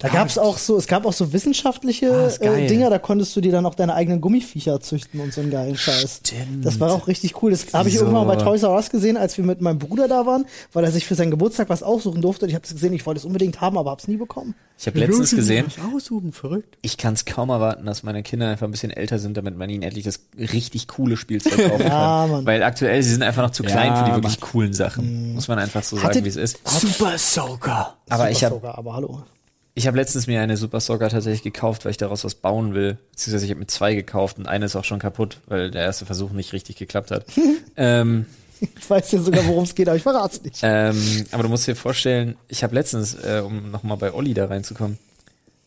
Da 0.07 0.13
gab 0.13 0.29
es 0.29 0.39
auch 0.39 0.59
so, 0.59 0.77
es 0.77 0.87
gab 0.87 1.05
auch 1.07 1.13
so 1.13 1.33
wissenschaftliche 1.33 2.31
Ah, 2.41 2.45
äh. 2.45 2.67
Dinger, 2.67 2.91
da 2.91 2.99
konntest 2.99 3.35
du 3.37 3.41
dir 3.41 3.53
dann 3.53 3.67
auch 3.67 3.75
deine 3.75 3.95
eigenen 3.95 4.21
Gummiviecher 4.21 4.81
züchten 4.81 5.21
und 5.21 5.33
so 5.33 5.41
einen 5.41 5.51
geilen 5.51 5.77
Scheiß. 5.77 6.21
Stimmt. 6.27 6.65
Das 6.65 6.79
war 6.81 6.93
auch 6.93 7.07
richtig 7.09 7.43
cool. 7.43 7.51
Das 7.51 7.73
habe 7.73 7.89
ich 7.89 7.95
So. 7.97 8.03
irgendwann 8.05 8.27
mal 8.27 8.37
bei 8.37 8.43
Toys 8.43 8.63
R 8.63 8.73
Us 8.73 8.91
gesehen, 8.91 9.17
als 9.17 9.37
wir 9.37 9.45
mit 9.45 9.61
meinem 9.61 9.79
Bruder 9.79 10.09
da 10.09 10.27
waren, 10.27 10.47
weil 10.73 10.85
er 10.85 10.91
sich 10.91 11.07
für 11.07 11.15
seinen 11.15 11.31
Geburtstag 11.31 11.69
was 11.69 11.83
aussuchen 11.83 12.23
durfte. 12.23 12.45
Und 12.45 12.51
ich 12.51 12.55
habe 12.55 12.65
es 12.65 12.73
gesehen, 12.73 12.93
ich 12.93 13.05
wollte 13.07 13.19
es 13.19 13.25
unbedingt 13.25 13.61
haben, 13.61 13.79
aber 13.79 13.91
habe 13.91 14.01
es 14.01 14.09
nie 14.09 14.17
bekommen. 14.17 14.55
Ich 14.79 14.87
habe 14.87 14.99
letztens 14.99 15.31
gesehen, 15.35 15.67
aussuchen, 15.95 16.33
verrückt. 16.33 16.77
ich 16.83 16.99
kann 16.99 17.15
es 17.15 17.25
kaum 17.25 17.49
erwarten, 17.49 17.87
dass 17.87 18.03
meine 18.03 18.23
Kinder 18.23 18.49
einfach 18.51 18.67
ein 18.67 18.71
bisschen 18.73 18.91
älter 18.91 19.19
sind, 19.19 19.35
damit 19.39 19.57
man 19.57 19.71
ihnen 19.71 19.83
endlich 19.83 20.05
das 20.05 20.21
richtig 20.39 20.87
coole 20.87 21.17
Spielzeug 21.17 21.57
kaufen 21.71 21.81
Ja, 21.87 21.89
kann. 21.89 22.31
Mann. 22.31 22.47
Weil 22.47 22.63
aktuell, 22.63 23.03
sie 23.03 23.11
sind 23.13 23.23
einfach 23.23 23.43
noch 23.43 23.53
zu 23.53 23.63
klein 23.63 23.87
Ja, 23.89 23.97
für 24.05 24.11
die 24.11 24.17
wirklich 24.17 24.39
coolen 24.41 24.75
Sachen. 24.75 25.33
Muss 25.35 25.49
man 25.49 25.59
einfach 25.59 25.83
so 25.83 25.97
sagen, 25.97 26.09
Hattet- 26.09 26.25
wie 26.25 26.29
es 26.29 26.37
ist. 26.37 26.59
Super 26.69 27.17
Soaker. 27.17 27.97
Aber 28.11 28.31
ich 28.31 28.37
Super 28.39 28.47
habe 28.47 28.55
sogar, 28.57 28.79
aber 28.79 28.95
hallo. 28.95 29.23
Ich 29.77 29.87
hab 29.87 29.95
letztens 29.95 30.27
mir 30.27 30.41
eine 30.41 30.57
Super 30.57 30.81
Soaker 30.81 31.11
tatsächlich 31.11 31.43
gekauft, 31.43 31.85
weil 31.85 31.91
ich 31.91 31.99
daraus 31.99 32.25
was 32.25 32.35
bauen 32.35 32.73
will. 32.73 32.97
Beziehungsweise 33.11 33.45
ich 33.45 33.51
habe 33.51 33.61
mir 33.61 33.67
zwei 33.67 33.95
gekauft 33.95 34.39
und 34.39 34.49
eine 34.49 34.65
ist 34.65 34.75
auch 34.75 34.85
schon 34.85 34.99
kaputt, 34.99 35.39
weil 35.47 35.71
der 35.71 35.83
erste 35.83 36.07
Versuch 36.07 36.31
nicht 36.31 36.55
richtig 36.55 36.77
geklappt 36.77 37.11
hat. 37.11 37.27
ähm, 37.77 38.25
Ich 38.79 38.89
weiß 38.89 39.13
ja 39.13 39.21
sogar, 39.21 39.47
worum 39.47 39.65
es 39.65 39.75
geht, 39.75 39.87
aber 39.87 39.99
ich 39.99 40.03
verrate 40.03 40.37
es 40.37 40.43
nicht. 40.43 40.61
Ähm, 40.63 41.27
aber 41.31 41.43
du 41.43 41.51
musst 41.51 41.67
dir 41.67 41.77
vorstellen, 41.77 42.37
ich 42.49 42.65
habe 42.65 42.75
letztens, 42.75 43.15
äh, 43.17 43.43
um 43.45 43.71
nochmal 43.71 43.99
bei 43.99 44.15
Olli 44.15 44.33
da 44.33 44.47
reinzukommen, 44.47 44.99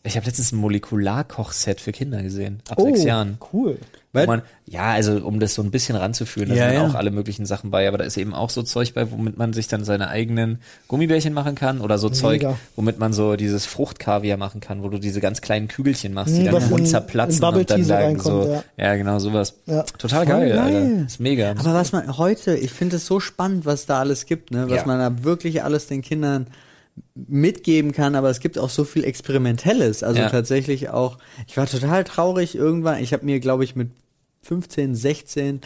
ich 0.02 0.16
habe 0.16 0.26
letztens 0.26 0.52
ein 0.52 0.56
Molekularkochset 0.56 1.80
für 1.80 1.92
Kinder 1.92 2.22
gesehen, 2.22 2.60
ab 2.68 2.80
sechs 2.80 3.04
Jahren. 3.04 3.38
cool. 3.52 3.78
Was? 4.12 4.26
man, 4.26 4.42
ja, 4.66 4.90
also 4.90 5.24
um 5.24 5.38
das 5.38 5.54
so 5.54 5.62
ein 5.62 5.70
bisschen 5.70 5.94
ranzuführen, 5.94 6.48
da 6.48 6.56
Ja, 6.56 6.64
sind 6.70 6.74
ja. 6.80 6.86
auch 6.88 6.94
alle 6.96 7.12
möglichen 7.12 7.46
Sachen 7.46 7.70
bei, 7.70 7.86
aber 7.86 7.98
da 7.98 8.04
ist 8.04 8.16
eben 8.16 8.34
auch 8.34 8.50
so 8.50 8.64
Zeug 8.64 8.92
bei, 8.92 9.08
womit 9.12 9.38
man 9.38 9.52
sich 9.52 9.68
dann 9.68 9.84
seine 9.84 10.08
eigenen 10.08 10.58
Gummibärchen 10.88 11.32
machen 11.32 11.54
kann 11.54 11.80
oder 11.80 11.96
so 11.96 12.08
Zeug, 12.08 12.40
Mega. 12.42 12.56
womit 12.74 12.98
man 12.98 13.12
so 13.12 13.36
dieses 13.36 13.66
Fruchtkaviar 13.66 14.36
machen 14.36 14.60
kann, 14.60 14.82
wo 14.82 14.88
du 14.88 14.98
diese 14.98 15.20
ganz 15.20 15.42
kleinen 15.42 15.68
Kügelchen 15.68 16.12
machst, 16.12 16.34
die 16.34 16.40
Mhm, 16.40 16.44
dann 16.46 16.62
im 16.64 16.70
Mund 16.70 16.88
zerplatzen 16.88 17.44
und 17.44 17.70
dann 17.70 17.76
Tea 17.76 17.82
so 17.84 17.88
sagen 17.88 18.04
reinkommt, 18.06 18.44
so, 18.46 18.62
ja. 18.76 18.86
ja. 18.86 18.96
genau 18.96 19.20
sowas. 19.20 19.54
Ja. 19.66 19.82
Total 19.96 20.26
geil, 20.26 20.48
geil. 20.48 20.58
Alter. 20.58 21.06
Ist 21.06 21.20
mega. 21.20 21.50
Aber 21.52 21.74
was 21.74 21.92
man 21.92 22.18
heute, 22.18 22.56
ich 22.56 22.72
finde 22.72 22.96
es 22.96 23.06
so 23.06 23.20
spannend, 23.20 23.64
was 23.64 23.86
da 23.86 24.00
alles 24.00 24.26
gibt, 24.26 24.50
ne? 24.50 24.64
was 24.68 24.78
Ja. 24.78 24.86
man 24.86 24.98
da 24.98 25.22
wirklich 25.22 25.62
alles 25.62 25.86
den 25.86 26.02
Kindern 26.02 26.48
mitgeben 27.14 27.92
kann, 27.92 28.14
aber 28.14 28.30
es 28.30 28.40
gibt 28.40 28.58
auch 28.58 28.70
so 28.70 28.84
viel 28.84 29.04
Experimentelles. 29.04 30.02
Also 30.02 30.20
Ja. 30.20 30.28
tatsächlich 30.30 30.88
auch, 30.90 31.18
ich 31.46 31.56
war 31.56 31.66
total 31.66 32.04
traurig 32.04 32.54
irgendwann, 32.54 33.02
ich 33.02 33.12
habe 33.12 33.24
mir, 33.24 33.40
glaube 33.40 33.64
ich, 33.64 33.76
mit 33.76 33.90
15, 34.42 34.94
16 34.94 35.60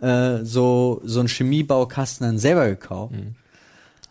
äh, 0.00 0.38
so, 0.42 1.00
so 1.04 1.20
einen 1.20 1.28
Chemiebaukasten 1.28 2.26
dann 2.26 2.38
selber 2.38 2.68
gekauft. 2.68 3.14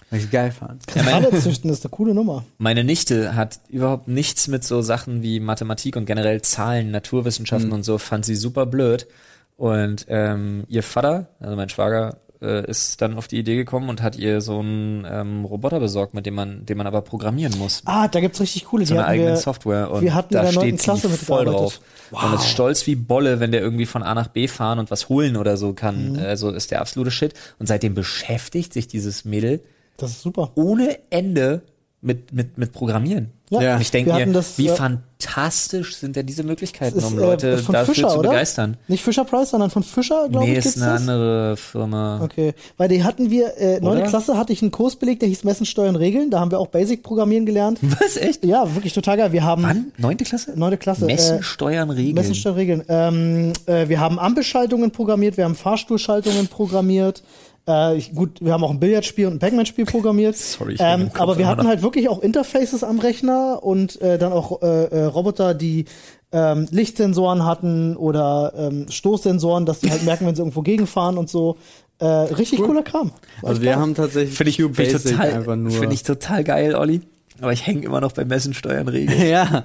Weil 0.09 0.19
ich 0.19 0.29
geil 0.29 0.51
fand. 0.51 0.85
Kristalle 0.87 1.31
züchten 1.39 1.69
ist 1.71 1.85
eine 1.85 1.89
coole 1.91 2.13
Nummer. 2.13 2.43
Meine 2.57 2.83
Nichte 2.83 3.33
hat 3.35 3.59
überhaupt 3.69 4.09
nichts 4.09 4.49
mit 4.49 4.63
so 4.65 4.81
Sachen 4.81 5.21
wie 5.23 5.39
Mathematik 5.39 5.95
und 5.95 6.05
generell 6.05 6.41
Zahlen, 6.41 6.91
Naturwissenschaften 6.91 7.69
Mhm. 7.69 7.75
und 7.75 7.83
so, 7.83 7.97
fand 7.97 8.25
sie 8.25 8.35
super 8.35 8.65
blöd. 8.65 9.07
Und 9.55 10.05
ähm, 10.09 10.65
ihr 10.67 10.83
Vater, 10.83 11.27
also 11.39 11.55
mein 11.55 11.69
Schwager, 11.69 12.17
äh, 12.41 12.69
ist 12.69 13.01
dann 13.01 13.17
auf 13.17 13.27
die 13.27 13.37
Idee 13.37 13.55
gekommen 13.55 13.89
und 13.89 14.01
hat 14.01 14.15
ihr 14.17 14.41
so 14.41 14.59
einen 14.59 15.05
ähm, 15.09 15.45
Roboter 15.45 15.79
besorgt, 15.79 16.13
mit 16.13 16.25
dem 16.25 16.35
man, 16.35 16.65
den 16.65 16.77
man 16.77 16.87
aber 16.87 17.01
programmieren 17.01 17.57
muss. 17.57 17.81
Ah, 17.85 18.07
da 18.07 18.19
gibt's 18.19 18.39
richtig 18.39 18.65
coole. 18.65 18.85
So 18.85 18.93
die 18.95 18.99
eine 18.99 19.07
eigene 19.07 19.37
Software 19.37 19.91
und 19.91 20.01
wir 20.01 20.13
hatten 20.13 20.33
da 20.33 20.39
in 20.41 20.45
der 20.45 20.51
steht 20.61 20.79
Klasse 20.79 21.09
sie 21.09 21.17
voll 21.17 21.45
drauf. 21.45 21.79
Und 22.11 22.33
ist 22.33 22.49
stolz 22.49 22.85
wie 22.87 22.95
Bolle, 22.95 23.39
wenn 23.39 23.51
der 23.51 23.61
irgendwie 23.61 23.85
von 23.85 24.03
A 24.03 24.13
nach 24.13 24.27
B 24.27 24.47
fahren 24.47 24.79
und 24.79 24.91
was 24.91 25.07
holen 25.09 25.37
oder 25.37 25.55
so 25.57 25.69
Mhm. 25.69 25.75
kann. 25.75 26.19
Also 26.19 26.49
ist 26.49 26.71
der 26.71 26.81
absolute 26.81 27.11
Shit. 27.11 27.33
Und 27.59 27.67
seitdem 27.67 27.93
beschäftigt 27.93 28.73
sich 28.73 28.87
dieses 28.87 29.23
Mädel 29.23 29.61
Das 29.97 30.11
ist 30.11 30.21
super. 30.21 30.51
ohne 30.55 30.97
Ende 31.09 31.61
mit, 32.01 32.33
mit, 32.33 32.57
mit 32.57 32.71
Programmieren. 32.71 33.31
Ja, 33.51 33.61
Ja. 33.61 33.75
Und 33.75 33.81
ich 33.81 33.91
denke 33.91 34.13
mir, 34.13 34.25
das, 34.27 34.57
wie 34.57 34.69
äh, 34.69 34.75
fantastisch 34.75 35.97
sind 35.97 36.15
denn 36.15 36.25
diese 36.25 36.43
Möglichkeiten, 36.43 36.97
ist, 36.97 37.03
um 37.03 37.17
äh, 37.17 37.21
Leute 37.21 37.57
von 37.59 37.73
dafür 37.73 37.93
Fischer, 37.93 38.07
zu 38.07 38.19
oder? 38.19 38.29
begeistern. 38.29 38.77
Nicht 38.87 39.03
Fisher 39.03 39.25
Price, 39.25 39.51
sondern 39.51 39.69
von 39.69 39.83
Fischer, 39.83 40.27
glaube 40.29 40.45
Nee, 40.45 40.53
ich, 40.53 40.57
ist 40.59 40.63
gibt's 40.63 40.81
eine 40.81 40.91
das. 40.93 41.01
andere 41.01 41.57
Firma. 41.57 42.21
Okay, 42.23 42.53
weil 42.77 42.87
die 42.87 43.03
hatten 43.03 43.29
wir, 43.29 43.57
äh, 43.57 43.79
neunte? 43.81 44.05
Klasse 44.07 44.37
hatte 44.37 44.53
ich 44.53 44.61
einen 44.61 44.71
Kurs 44.71 44.95
belegt, 44.95 45.21
der 45.21 45.29
hieß 45.29 45.43
Messen, 45.43 45.65
Steuern, 45.65 45.95
Regeln. 45.95 46.31
Da 46.31 46.39
haben 46.39 46.49
wir 46.49 46.59
auch 46.59 46.67
Basic 46.67 47.03
Programmieren 47.03 47.45
gelernt. 47.45 47.79
Was, 47.99 48.17
echt? 48.17 48.45
Ja, 48.45 48.73
wirklich 48.73 48.93
total 48.93 49.17
geil. 49.17 49.31
Wir 49.31 49.43
haben 49.43 49.63
Wann? 49.63 49.91
Neunte 49.97 50.23
Klasse? 50.23 50.53
neunte 50.55 50.77
Klasse. 50.77 51.05
Messen, 51.05 51.39
äh, 51.39 51.43
Steuern, 51.43 51.89
Regeln. 51.91 52.15
Messen, 52.15 52.35
Steuern, 52.35 52.55
Regeln. 52.55 52.83
Ähm, 52.87 53.53
äh, 53.65 53.89
wir 53.89 53.99
haben 53.99 54.17
Ampelschaltungen 54.17 54.91
programmiert, 54.91 55.37
wir 55.37 55.43
haben 55.43 55.55
Fahrstuhlschaltungen 55.55 56.47
programmiert. 56.47 57.21
Äh, 57.67 57.97
ich, 57.97 58.13
gut, 58.13 58.39
wir 58.41 58.53
haben 58.53 58.63
auch 58.63 58.71
ein 58.71 58.79
Billardspiel 58.79 59.27
und 59.27 59.33
ein 59.33 59.39
Pac-Man-Spiel 59.39 59.85
programmiert. 59.85 60.35
Sorry, 60.37 60.73
ich 60.73 60.79
ähm, 60.81 61.11
aber 61.13 61.37
wir 61.37 61.47
hatten 61.47 61.67
halt 61.67 61.81
wirklich 61.81 62.09
auch 62.09 62.19
Interfaces 62.19 62.83
am 62.83 62.99
Rechner 62.99 63.63
und 63.63 64.01
äh, 64.01 64.17
dann 64.17 64.33
auch 64.33 64.61
äh, 64.61 64.85
äh, 64.85 65.03
Roboter, 65.05 65.53
die 65.53 65.85
ähm, 66.31 66.67
Lichtsensoren 66.71 67.45
hatten 67.45 67.95
oder 67.97 68.53
ähm, 68.55 68.85
Stoßsensoren, 68.89 69.65
dass 69.65 69.79
die 69.79 69.91
halt 69.91 70.03
merken, 70.03 70.25
wenn 70.25 70.35
sie 70.35 70.41
irgendwo 70.41 70.61
gegenfahren 70.61 71.17
und 71.17 71.29
so. 71.29 71.57
Äh, 71.99 72.05
richtig 72.05 72.61
cooler 72.61 72.81
Kram. 72.81 73.11
War 73.41 73.49
Also 73.49 73.61
wir 73.61 73.71
geil. 73.71 73.79
haben 73.79 73.93
tatsächlich 73.93 74.35
Finde 74.35 74.49
ich, 74.49 74.55
find 74.55 74.79
ich, 74.79 75.03
total, 75.03 75.33
einfach 75.33 75.55
nur. 75.55 75.71
find 75.71 75.93
ich 75.93 76.01
total 76.03 76.43
geil, 76.43 76.73
Olli. 76.75 77.01
Aber 77.41 77.53
ich 77.53 77.67
hänge 77.67 77.83
immer 77.85 78.01
noch 78.01 78.11
bei 78.13 78.25
Messen, 78.25 78.53
Steuern, 78.53 78.87
Regeln. 78.87 79.27
ja. 79.29 79.63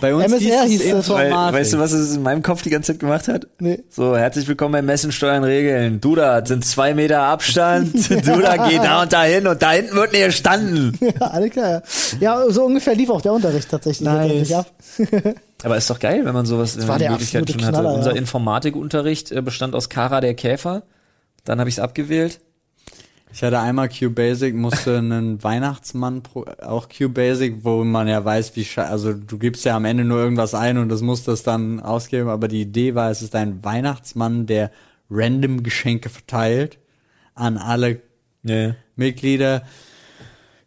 Bei 0.00 0.14
uns 0.14 0.24
MSR 0.24 0.64
hieß 0.64 0.90
das. 0.90 1.08
Weil, 1.08 1.26
Informatik. 1.26 1.60
weißt 1.60 1.72
du, 1.72 1.78
was 1.78 1.92
es 1.92 2.16
in 2.16 2.22
meinem 2.22 2.42
Kopf 2.42 2.62
die 2.62 2.70
ganze 2.70 2.92
Zeit 2.92 3.00
gemacht 3.00 3.28
hat? 3.28 3.46
Nee. 3.58 3.82
So, 3.88 4.16
herzlich 4.16 4.46
willkommen 4.46 4.72
bei 4.72 4.82
Messen, 4.82 5.12
Steuern, 5.12 5.44
Regeln. 5.44 6.00
Du 6.00 6.14
da, 6.14 6.44
sind 6.44 6.64
zwei 6.64 6.94
Meter 6.94 7.22
Abstand. 7.22 7.94
Du 8.26 8.40
da, 8.40 8.68
geh 8.68 8.76
da 8.76 9.02
und 9.02 9.12
da 9.12 9.22
hin 9.24 9.46
und 9.46 9.62
da 9.62 9.72
hinten 9.72 9.94
wird 9.94 10.12
nicht 10.12 10.24
gestanden. 10.26 10.98
Ja, 11.00 11.26
alle 11.28 11.50
klar. 11.50 11.82
Ja, 12.20 12.44
so 12.50 12.64
ungefähr 12.64 12.94
lief 12.94 13.10
auch 13.10 13.20
der 13.20 13.32
Unterricht 13.32 13.70
tatsächlich 13.70 14.06
Nice. 14.06 14.52
Aber 15.62 15.76
ist 15.76 15.88
doch 15.88 15.98
geil, 15.98 16.24
wenn 16.24 16.34
man 16.34 16.46
sowas 16.46 16.76
in 16.76 16.86
war 16.88 16.98
der 16.98 17.10
Möglichkeit 17.10 17.48
schon 17.50 17.62
hatte. 17.62 17.72
Knaller, 17.72 17.94
Unser 17.94 18.12
ja. 18.12 18.16
Informatikunterricht 18.18 19.32
äh, 19.32 19.40
bestand 19.42 19.74
aus 19.74 19.88
Kara 19.88 20.20
der 20.20 20.34
Käfer. 20.34 20.82
Dann 21.44 21.58
habe 21.60 21.68
ich 21.68 21.76
es 21.76 21.80
abgewählt. 21.80 22.40
Ich 23.36 23.42
hatte 23.42 23.60
einmal 23.60 23.90
QBasic, 23.90 24.54
musste 24.54 24.96
einen 24.96 25.42
Weihnachtsmann, 25.44 26.22
pro, 26.22 26.46
auch 26.62 26.88
QBasic, 26.88 27.64
wo 27.64 27.84
man 27.84 28.08
ja 28.08 28.24
weiß, 28.24 28.56
wie, 28.56 28.62
sche- 28.62 28.84
also 28.86 29.12
du 29.12 29.36
gibst 29.36 29.66
ja 29.66 29.76
am 29.76 29.84
Ende 29.84 30.04
nur 30.04 30.18
irgendwas 30.18 30.54
ein 30.54 30.78
und 30.78 30.88
das 30.88 31.02
muss 31.02 31.22
das 31.24 31.42
dann 31.42 31.80
ausgeben, 31.80 32.30
aber 32.30 32.48
die 32.48 32.62
Idee 32.62 32.94
war, 32.94 33.10
es 33.10 33.20
ist 33.20 33.34
ein 33.34 33.62
Weihnachtsmann, 33.62 34.46
der 34.46 34.70
random 35.10 35.62
Geschenke 35.62 36.08
verteilt 36.08 36.78
an 37.34 37.58
alle 37.58 38.00
Nee. 38.42 38.72
Mitglieder. 38.94 39.62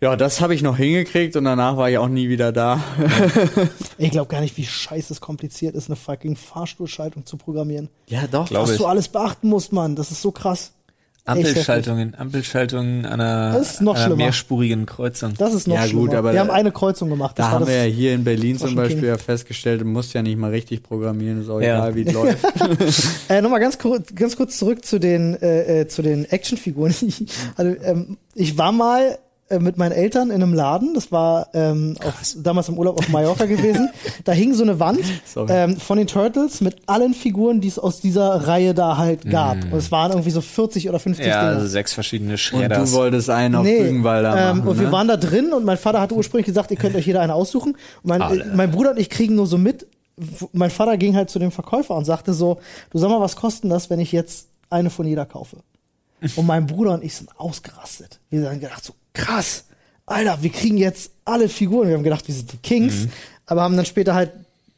Ja, 0.02 0.16
das 0.16 0.40
habe 0.40 0.54
ich 0.54 0.62
noch 0.62 0.78
hingekriegt 0.78 1.36
und 1.38 1.46
danach 1.46 1.76
war 1.76 1.90
ich 1.90 1.98
auch 1.98 2.08
nie 2.08 2.30
wieder 2.30 2.52
da. 2.52 2.80
Ich 3.98 4.12
glaube 4.12 4.30
gar 4.30 4.42
nicht, 4.42 4.56
wie 4.58 4.66
scheiße 4.66 5.12
es 5.12 5.20
kompliziert 5.22 5.76
ist, 5.76 5.88
eine 5.90 5.96
fucking 5.96 6.36
Fahrstuhlschaltung 6.36 7.26
zu 7.26 7.36
programmieren. 7.36 7.90
Ja, 8.08 8.28
doch. 8.28 8.48
Glaub 8.48 8.64
Was 8.64 8.72
ich. 8.74 8.78
du 8.78 8.86
alles 8.86 9.08
beachten 9.10 9.50
musst, 9.50 9.74
Mann. 9.74 9.96
Das 9.96 10.12
ist 10.12 10.22
so 10.22 10.32
krass. 10.32 10.72
Ampelschaltungen, 11.30 12.16
Ampelschaltungen 12.16 13.06
einer, 13.06 13.54
Das 13.54 13.72
ist 13.76 13.82
noch 13.82 13.96
einer 13.96 14.06
schlimmer. 14.06 14.18
mehrspurigen 14.24 14.86
Kreuzung. 14.86 15.34
Das 15.38 15.54
ist 15.54 15.68
noch 15.68 15.76
Ja, 15.76 15.84
schlimmer. 15.88 16.02
gut, 16.02 16.14
aber 16.16 16.30
Wir 16.30 16.34
da- 16.36 16.40
haben 16.42 16.50
eine 16.52 16.72
Kreuzung 16.72 17.10
gemacht. 17.10 17.38
Da 17.40 17.44
war 17.44 17.52
haben 17.52 17.60
das, 17.62 17.70
wir 17.70 17.78
ja 17.86 17.92
hier 17.92 18.14
in 18.14 18.24
Berlin 18.24 18.54
das 18.58 18.68
zum 18.68 18.76
Beispiel 18.76 19.06
ja 19.08 19.18
festgestellt, 19.18 19.82
du 19.82 19.86
musst 19.86 20.14
ja 20.14 20.22
nicht 20.22 20.38
mal 20.38 20.50
richtig 20.52 20.84
programmieren, 20.84 21.42
ist 21.42 21.50
auch 21.50 21.62
Ja. 21.62 21.78
egal, 21.88 21.96
wie 21.96 22.02
es 22.04 22.14
läuft. 22.14 22.46
Äh, 23.30 23.42
Nochmal 23.42 23.60
ganz, 23.60 23.78
kurz- 23.78 24.14
ganz 24.16 24.36
kurz 24.36 24.58
zurück 24.58 24.84
zu 24.86 25.00
den, 25.00 25.36
äh, 25.42 25.82
äh, 25.82 25.88
zu 25.88 26.02
den 26.02 26.26
Actionfiguren. 26.26 26.94
Ich, 27.02 27.26
also, 27.56 27.76
ähm, 27.84 28.18
ich 28.36 28.58
war 28.58 28.72
mal 28.72 29.18
mit 29.58 29.78
meinen 29.78 29.94
Eltern 29.94 30.30
in 30.30 30.44
einem 30.44 30.54
Laden. 30.54 30.94
Das 30.94 31.12
war 31.12 31.48
ähm, 31.54 31.96
auf, 32.06 32.22
damals 32.38 32.70
im 32.70 32.78
Urlaub 32.78 33.00
auf 33.00 33.10
Mallorca 33.10 33.46
gewesen. 33.46 33.90
Da 34.26 34.34
hing 34.34 34.54
so 34.54 34.64
eine 34.64 34.80
Wand 34.80 35.00
ähm, 35.48 35.78
von 35.78 35.98
den 35.98 36.06
Turtles 36.06 36.62
mit 36.62 36.76
allen 36.88 37.14
Figuren, 37.14 37.62
die 37.62 37.70
es 37.70 37.80
aus 37.80 38.02
dieser 38.02 38.48
Reihe 38.48 38.74
da 38.74 38.98
halt 38.98 39.28
gab. 39.30 39.58
Und 39.72 39.74
es 39.76 39.92
waren 39.92 40.12
irgendwie 40.12 40.30
so 40.32 40.42
40 40.42 40.90
oder 40.90 41.00
50 41.00 41.26
Ja, 41.26 41.40
Dinger. 41.42 41.56
also 41.56 41.68
sechs 41.68 41.94
verschiedene 41.94 42.34
Und 42.34 42.38
Schredders. 42.38 42.92
du 42.92 42.98
wolltest 42.98 43.30
einen 43.30 43.56
auf 43.56 43.64
Nee, 43.64 43.82
Rügenwalder 43.82 44.32
ähm, 44.52 44.58
machen, 44.58 44.68
und 44.70 44.78
ne? 44.78 44.84
wir 44.84 44.92
waren 44.92 45.08
da 45.08 45.16
drin 45.18 45.54
und 45.54 45.64
mein 45.66 45.78
Vater 45.78 46.02
hatte 46.02 46.14
ursprünglich 46.16 46.46
gesagt, 46.48 46.70
ihr 46.72 46.78
könnt 46.78 46.96
euch 46.96 47.08
jeder 47.08 47.22
eine 47.22 47.34
aussuchen. 47.34 47.72
Und 48.04 48.10
mein, 48.10 48.22
Alle. 48.22 48.44
äh, 48.44 48.56
mein 48.56 48.70
Bruder 48.72 48.92
und 48.92 49.00
ich 49.00 49.10
kriegen 49.10 49.36
nur 49.36 49.48
so 49.48 49.58
mit. 49.58 49.88
Mein 50.52 50.70
Vater 50.70 50.98
ging 50.98 51.16
halt 51.16 51.30
zu 51.30 51.40
dem 51.40 51.52
Verkäufer 51.52 51.96
und 51.96 52.04
sagte 52.06 52.34
so, 52.34 52.60
du 52.92 52.98
sag 53.00 53.10
mal, 53.10 53.22
was 53.22 53.38
kosten 53.38 53.70
das, 53.70 53.90
wenn 53.90 54.00
ich 54.00 54.12
jetzt 54.12 54.50
eine 54.70 54.90
von 54.90 55.08
jeder 55.08 55.26
kaufe? 55.26 55.58
Und 56.36 56.46
mein 56.46 56.66
Bruder 56.68 56.94
und 56.94 57.04
ich 57.04 57.16
sind 57.16 57.30
ausgerastet. 57.40 58.20
Wir 58.30 58.50
haben 58.50 58.60
gedacht 58.60 58.84
so, 58.84 58.94
krass, 59.14 59.66
Alter, 60.06 60.38
wir 60.42 60.50
kriegen 60.50 60.78
jetzt 60.78 61.12
alle 61.26 61.48
Figuren. 61.50 61.88
Wir 61.88 61.96
haben 61.96 62.04
gedacht, 62.04 62.28
wir 62.28 62.36
sind 62.36 62.52
die 62.52 62.58
Kings, 62.58 62.94
Mhm. 63.06 63.10
aber 63.46 63.62
haben 63.64 63.76
dann 63.78 63.86
später 63.86 64.14
halt 64.16 64.32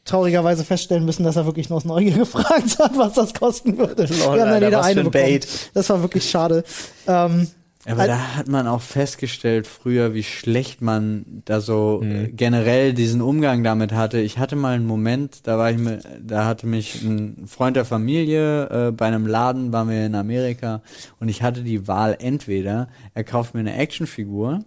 traurigerweise 0.04 0.64
feststellen 0.64 1.04
müssen, 1.04 1.22
dass 1.24 1.36
er 1.36 1.46
wirklich 1.46 1.68
nur 1.68 1.76
aus 1.78 1.84
Neugier 1.84 2.12
gefragt 2.18 2.78
hat, 2.78 2.96
was 2.96 3.14
das 3.14 3.32
kosten 3.34 3.78
würde. 3.78 4.08
wir 4.08 4.24
haben 4.26 4.36
dann 4.38 4.48
Alter, 4.48 4.64
jeder 4.66 4.82
eine 4.82 5.00
ein 5.00 5.10
bekommen. 5.10 5.10
Bait. 5.12 5.48
Das 5.74 5.88
war 5.90 6.02
wirklich 6.02 6.28
schade. 6.28 6.64
Ähm, 7.06 7.48
Aber 7.84 8.06
da 8.06 8.36
hat 8.36 8.46
man 8.46 8.68
auch 8.68 8.80
festgestellt 8.80 9.66
früher, 9.66 10.14
wie 10.14 10.22
schlecht 10.22 10.82
man 10.82 11.42
da 11.44 11.60
so 11.60 12.00
Mhm. 12.02 12.10
äh, 12.12 12.28
generell 12.28 12.94
diesen 12.94 13.20
Umgang 13.20 13.64
damit 13.64 13.92
hatte. 13.92 14.20
Ich 14.20 14.38
hatte 14.38 14.54
mal 14.54 14.74
einen 14.76 14.86
Moment, 14.86 15.46
da 15.48 15.58
war 15.58 15.70
ich 15.72 15.78
mit, 15.78 16.06
da 16.24 16.44
hatte 16.44 16.68
mich 16.68 17.02
ein 17.02 17.46
Freund 17.48 17.74
der 17.74 17.84
Familie 17.84 18.68
äh, 18.88 18.92
bei 18.92 19.06
einem 19.06 19.26
Laden, 19.26 19.72
waren 19.72 19.90
wir 19.90 20.06
in 20.06 20.14
Amerika 20.14 20.80
und 21.18 21.28
ich 21.28 21.42
hatte 21.42 21.62
die 21.64 21.88
Wahl 21.88 22.16
entweder 22.20 22.88
er 23.14 23.24
kauft 23.24 23.54
mir 23.54 23.60
eine 23.60 23.74
Actionfigur 23.74 24.60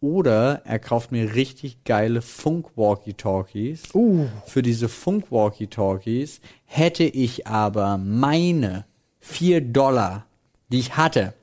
oder 0.00 0.62
er 0.64 0.78
kauft 0.78 1.12
mir 1.12 1.34
richtig 1.34 1.84
geile 1.84 2.22
Funk-Walkie-Talkies. 2.22 3.94
uh, 3.94 4.26
Für 4.46 4.62
diese 4.62 4.88
Funk-Walkie-Talkies 4.88 6.40
hätte 6.64 7.04
ich 7.04 7.46
aber 7.46 7.98
meine 7.98 8.84
vier 9.20 9.60
Dollar, 9.60 10.26
die 10.70 10.78
ich 10.78 10.96
hatte, 10.96 11.34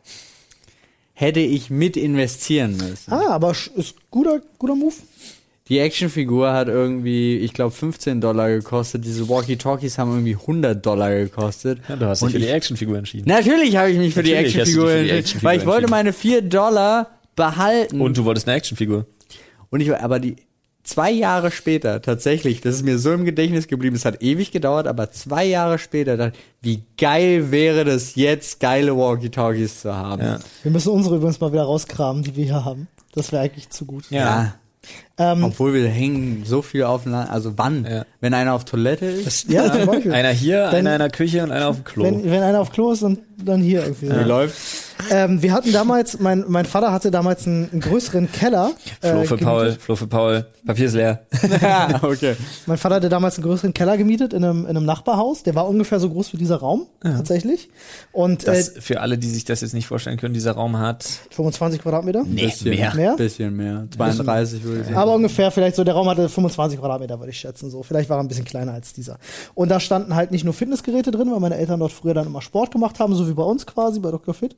hätte 1.14 1.40
ich 1.40 1.70
mit 1.70 1.96
investieren 1.96 2.78
müssen. 2.78 3.12
Ah, 3.12 3.30
aber 3.30 3.52
ist 3.52 3.96
guter, 4.12 4.42
guter 4.58 4.76
Move. 4.76 4.96
Die 5.70 5.80
Actionfigur 5.80 6.52
hat 6.52 6.68
irgendwie, 6.68 7.38
ich 7.38 7.54
glaube, 7.54 7.72
15 7.72 8.20
Dollar 8.20 8.50
gekostet. 8.50 9.06
Diese 9.06 9.30
Walkie-Talkies 9.30 9.98
haben 9.98 10.12
irgendwie 10.12 10.36
100 10.36 10.86
Dollar 10.86 11.12
gekostet. 11.12 11.80
Ja, 11.88 11.96
du 11.96 12.06
hast 12.06 12.22
dich 12.22 12.32
für 12.32 12.40
die 12.40 12.48
Actionfigur 12.48 12.98
entschieden. 12.98 13.30
Natürlich 13.30 13.78
habe 13.78 13.90
ich 13.90 13.98
mich 13.98 14.14
für 14.14 14.24
die 14.24 14.32
Natürlich 14.32 14.60
hast 14.60 14.68
du 14.68 14.72
dich 14.72 14.80
Actionfigur 14.82 14.90
für 14.90 15.04
die 15.04 15.10
entschieden, 15.12 15.44
weil 15.44 15.60
ich 15.60 15.66
wollte 15.66 15.90
meine 15.90 16.12
4 16.12 16.42
Dollar 16.42 17.12
behalten. 17.38 18.02
Und 18.02 18.18
du 18.18 18.26
wolltest 18.26 18.48
eine 18.48 18.58
Actionfigur. 18.58 19.06
Und 19.70 19.80
ich, 19.80 19.96
aber 19.96 20.20
die 20.20 20.36
zwei 20.84 21.12
Jahre 21.12 21.52
später, 21.52 22.02
tatsächlich, 22.02 22.62
das 22.62 22.76
ist 22.76 22.84
mir 22.84 23.00
so 23.00 23.12
im 23.14 23.26
Gedächtnis 23.26 23.68
geblieben, 23.68 23.96
es 23.96 24.06
hat 24.06 24.22
ewig 24.22 24.52
gedauert, 24.52 24.88
aber 24.88 25.12
zwei 25.12 25.46
Jahre 25.46 25.80
später, 25.80 26.18
ich, 26.18 26.34
wie 26.62 26.84
geil 26.98 27.52
wäre 27.52 27.86
das 27.86 28.16
jetzt, 28.16 28.60
geile 28.60 28.96
Walkie-Talkies 28.96 29.82
zu 29.82 29.96
haben. 29.96 30.22
Ja. 30.22 30.40
Wir 30.62 30.72
müssen 30.72 30.90
unsere 30.90 31.16
übrigens 31.16 31.40
mal 31.40 31.52
wieder 31.52 31.64
rauskramen, 31.64 32.24
die 32.24 32.36
wir 32.36 32.46
hier 32.46 32.66
haben. 32.66 32.88
Das 33.14 33.32
wäre 33.32 33.44
eigentlich 33.44 33.70
zu 33.70 33.86
gut. 33.86 34.10
Ja. 34.10 34.56
Ähm, 35.16 35.44
Obwohl 35.44 35.74
wir 35.76 35.88
hängen 35.88 36.42
so 36.44 36.64
viel 36.64 36.84
aufeinander, 36.84 37.32
also 37.32 37.54
wann? 37.56 37.86
Ja. 37.90 38.04
Wenn 38.20 38.34
einer 38.34 38.54
auf 38.54 38.66
Toilette 38.66 39.06
ist? 39.06 39.48
ja, 39.50 39.72
zum 39.72 39.86
Beispiel. 39.86 40.12
Einer 40.14 40.30
hier, 40.32 40.70
Wenn- 40.72 40.88
einer 40.88 40.94
in 40.96 41.00
der 41.00 41.10
Küche 41.12 41.44
und 41.44 41.52
einer 41.52 41.68
auf 41.68 41.76
dem 41.76 41.84
Klo. 41.84 42.04
Wenn, 42.06 42.24
wenn 42.32 42.42
einer 42.42 42.60
auf 42.62 42.72
Klo 42.72 42.92
ist 42.94 43.04
und 43.04 43.20
dann 43.44 43.62
hier 43.62 43.82
irgendwie. 43.84 44.10
Wie 44.10 44.24
läuft? 44.24 44.56
Ähm, 45.12 45.42
wir 45.44 45.52
hatten 45.54 45.72
damals, 45.74 46.20
mein, 46.20 46.46
mein 46.48 46.66
Vater 46.66 46.92
hatte 46.94 47.12
damals 47.12 47.46
einen, 47.46 47.70
einen 47.72 47.82
größeren 47.82 48.32
Keller. 48.32 48.72
Flo 49.02 49.10
äh, 49.10 49.26
für 49.26 49.38
gemietet. 49.38 49.46
Paul, 49.46 49.72
Flo 49.74 49.96
für 49.98 50.08
Paul. 50.08 50.46
Papier 50.66 50.86
ist 50.86 50.94
leer. 50.94 51.26
ja, 51.62 52.00
okay. 52.04 52.36
Mein 52.68 52.78
Vater 52.78 52.96
hatte 52.96 53.10
damals 53.10 53.36
einen 53.38 53.46
größeren 53.46 53.74
Keller 53.74 53.98
gemietet 53.98 54.34
in 54.34 54.44
einem, 54.44 54.62
in 54.62 54.70
einem 54.70 54.86
Nachbarhaus. 54.86 55.44
Der 55.44 55.56
war 55.56 55.68
ungefähr 55.68 56.00
so 56.00 56.10
groß 56.10 56.32
wie 56.34 56.38
dieser 56.38 56.56
Raum, 56.58 56.88
tatsächlich. 57.02 57.70
Und 58.14 58.48
Das, 58.48 58.70
äh, 58.78 58.82
für 58.82 59.02
alle, 59.02 59.18
die 59.18 59.30
sich 59.30 59.44
das 59.46 59.62
jetzt 59.62 59.74
nicht 59.74 59.88
vorstellen 59.88 60.18
können, 60.18 60.34
dieser 60.34 60.54
Raum 60.54 60.78
hat 60.78 61.04
25 61.32 61.82
Quadratmeter. 61.82 62.24
nee, 62.26 62.46
Bisschen. 62.46 62.70
mehr. 62.72 62.96
Mehr? 62.96 63.16
Bisschen 63.18 63.56
mehr. 63.56 63.88
32 63.96 64.64
würde 64.64 64.80
ich 64.82 64.86
sagen. 64.86 64.96
Aber 65.04 65.16
ungefähr 65.16 65.52
vielleicht 65.52 65.76
so, 65.76 65.84
der 65.84 65.96
Raum 65.96 66.08
hatte 66.08 66.30
25 66.30 66.80
Quadratmeter, 66.80 67.20
würde 67.20 67.32
ich 67.32 67.38
schätzen. 67.38 67.70
So, 67.70 67.84
vielleicht 67.84 68.10
war 68.10 68.18
er 68.18 68.24
ein 68.24 68.30
bisschen 68.30 68.46
kleiner 68.46 68.74
als 68.74 68.94
dieser. 68.94 69.20
Und 69.54 69.68
da 69.70 69.82
standen 69.82 70.16
halt 70.16 70.32
nicht 70.32 70.46
nur 70.46 70.54
Fitnessgeräte 70.54 71.12
drin, 71.12 71.30
weil 71.30 71.42
meine 71.42 71.58
Eltern 71.58 71.82
dort 71.82 71.92
früher 71.92 72.14
dann 72.14 72.26
immer 72.26 72.42
Sport 72.42 72.72
gemacht 72.72 73.02
haben, 73.02 73.14
so 73.14 73.28
wie 73.28 73.34
bei 73.34 73.44
uns 73.44 73.66
quasi, 73.66 74.00
bei 74.00 74.12
Dr. 74.12 74.34
Fit. 74.34 74.56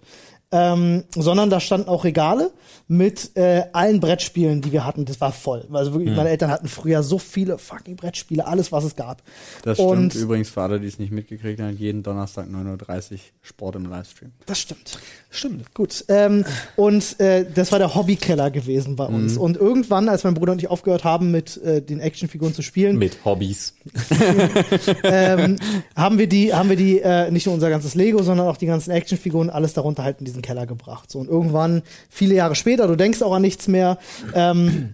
Ähm, 0.52 1.04
sondern 1.14 1.50
da 1.50 1.60
standen 1.60 1.90
auch 1.90 2.04
Regale 2.04 2.52
mit 2.88 3.36
äh, 3.36 3.64
allen 3.74 4.00
Brettspielen, 4.00 4.62
die 4.62 4.72
wir 4.72 4.86
hatten. 4.86 5.06
Das 5.06 5.20
war 5.20 5.32
voll. 5.32 5.68
Also 5.72 5.94
wirklich, 5.94 6.16
meine 6.16 6.30
Eltern 6.30 6.52
hatten 6.52 6.68
früher 6.68 7.02
so 7.02 7.18
viele 7.18 7.58
fucking 7.58 7.96
Brettspiele, 7.96 8.46
alles, 8.46 8.72
was 8.72 8.84
es 8.84 8.96
gab. 8.96 9.24
Das 9.64 9.80
Und 9.80 10.12
stimmt 10.12 10.24
übrigens 10.24 10.50
für 10.50 10.62
alle, 10.62 10.80
die 10.80 10.88
es 10.88 11.00
nicht 11.00 11.12
mitgekriegt 11.12 11.60
haben, 11.60 11.76
jeden 11.76 12.04
Donnerstag 12.04 12.48
9.30 12.48 13.14
Uhr 13.14 13.20
Sport 13.42 13.76
im 13.76 13.90
Livestream. 13.90 14.32
Das 14.46 14.60
stimmt. 14.60 15.00
Stimmt. 15.32 15.74
Gut. 15.74 16.06
Ähm, 16.08 16.46
und 16.76 17.20
äh, 17.20 17.46
das 17.54 17.72
war 17.72 17.80
der 17.80 17.96
Hobbykeller 17.96 18.52
gewesen 18.52 18.96
bei 18.96 19.06
uns. 19.06 19.38
Und 19.38 19.58
irgendwann, 19.58 20.08
als 20.08 20.24
mein 20.24 20.34
Bruder 20.34 20.54
und 20.54 20.60
ich 20.60 20.70
aufgehört 20.70 21.04
haben, 21.04 21.32
mit 21.32 21.58
äh, 21.58 21.82
den 21.82 22.00
Actionfiguren 22.00 22.54
zu 22.54 22.62
spielen, 22.62 22.98
Mit 22.98 23.26
Hobbys. 23.26 23.74
ähm, 25.04 25.58
haben 25.96 26.18
wir 26.18 26.28
die, 26.28 26.54
haben 26.54 26.70
wir 26.70 26.78
die 26.78 27.00
äh, 27.00 27.32
nicht 27.32 27.46
nur 27.48 27.56
unser 27.56 27.70
ganzes 27.70 27.96
Lego, 27.96 28.24
sondern 28.24 28.48
auch 28.48 28.58
die 28.58 28.68
ganzen 28.68 28.92
Actionfiguren, 28.92 29.50
alles 29.50 29.74
darunter 29.74 30.04
halt 30.04 30.20
in 30.20 30.26
diesen 30.36 30.42
Keller 30.42 30.66
gebracht. 30.66 31.10
So 31.10 31.20
und 31.20 31.28
irgendwann, 31.28 31.82
viele 32.10 32.36
Jahre 32.36 32.56
später, 32.56 32.88
du 32.88 32.96
denkst 32.96 33.22
auch 33.22 33.34
an 33.34 33.42
nichts 33.42 33.68
mehr, 33.68 33.98
ähm, 34.34 34.94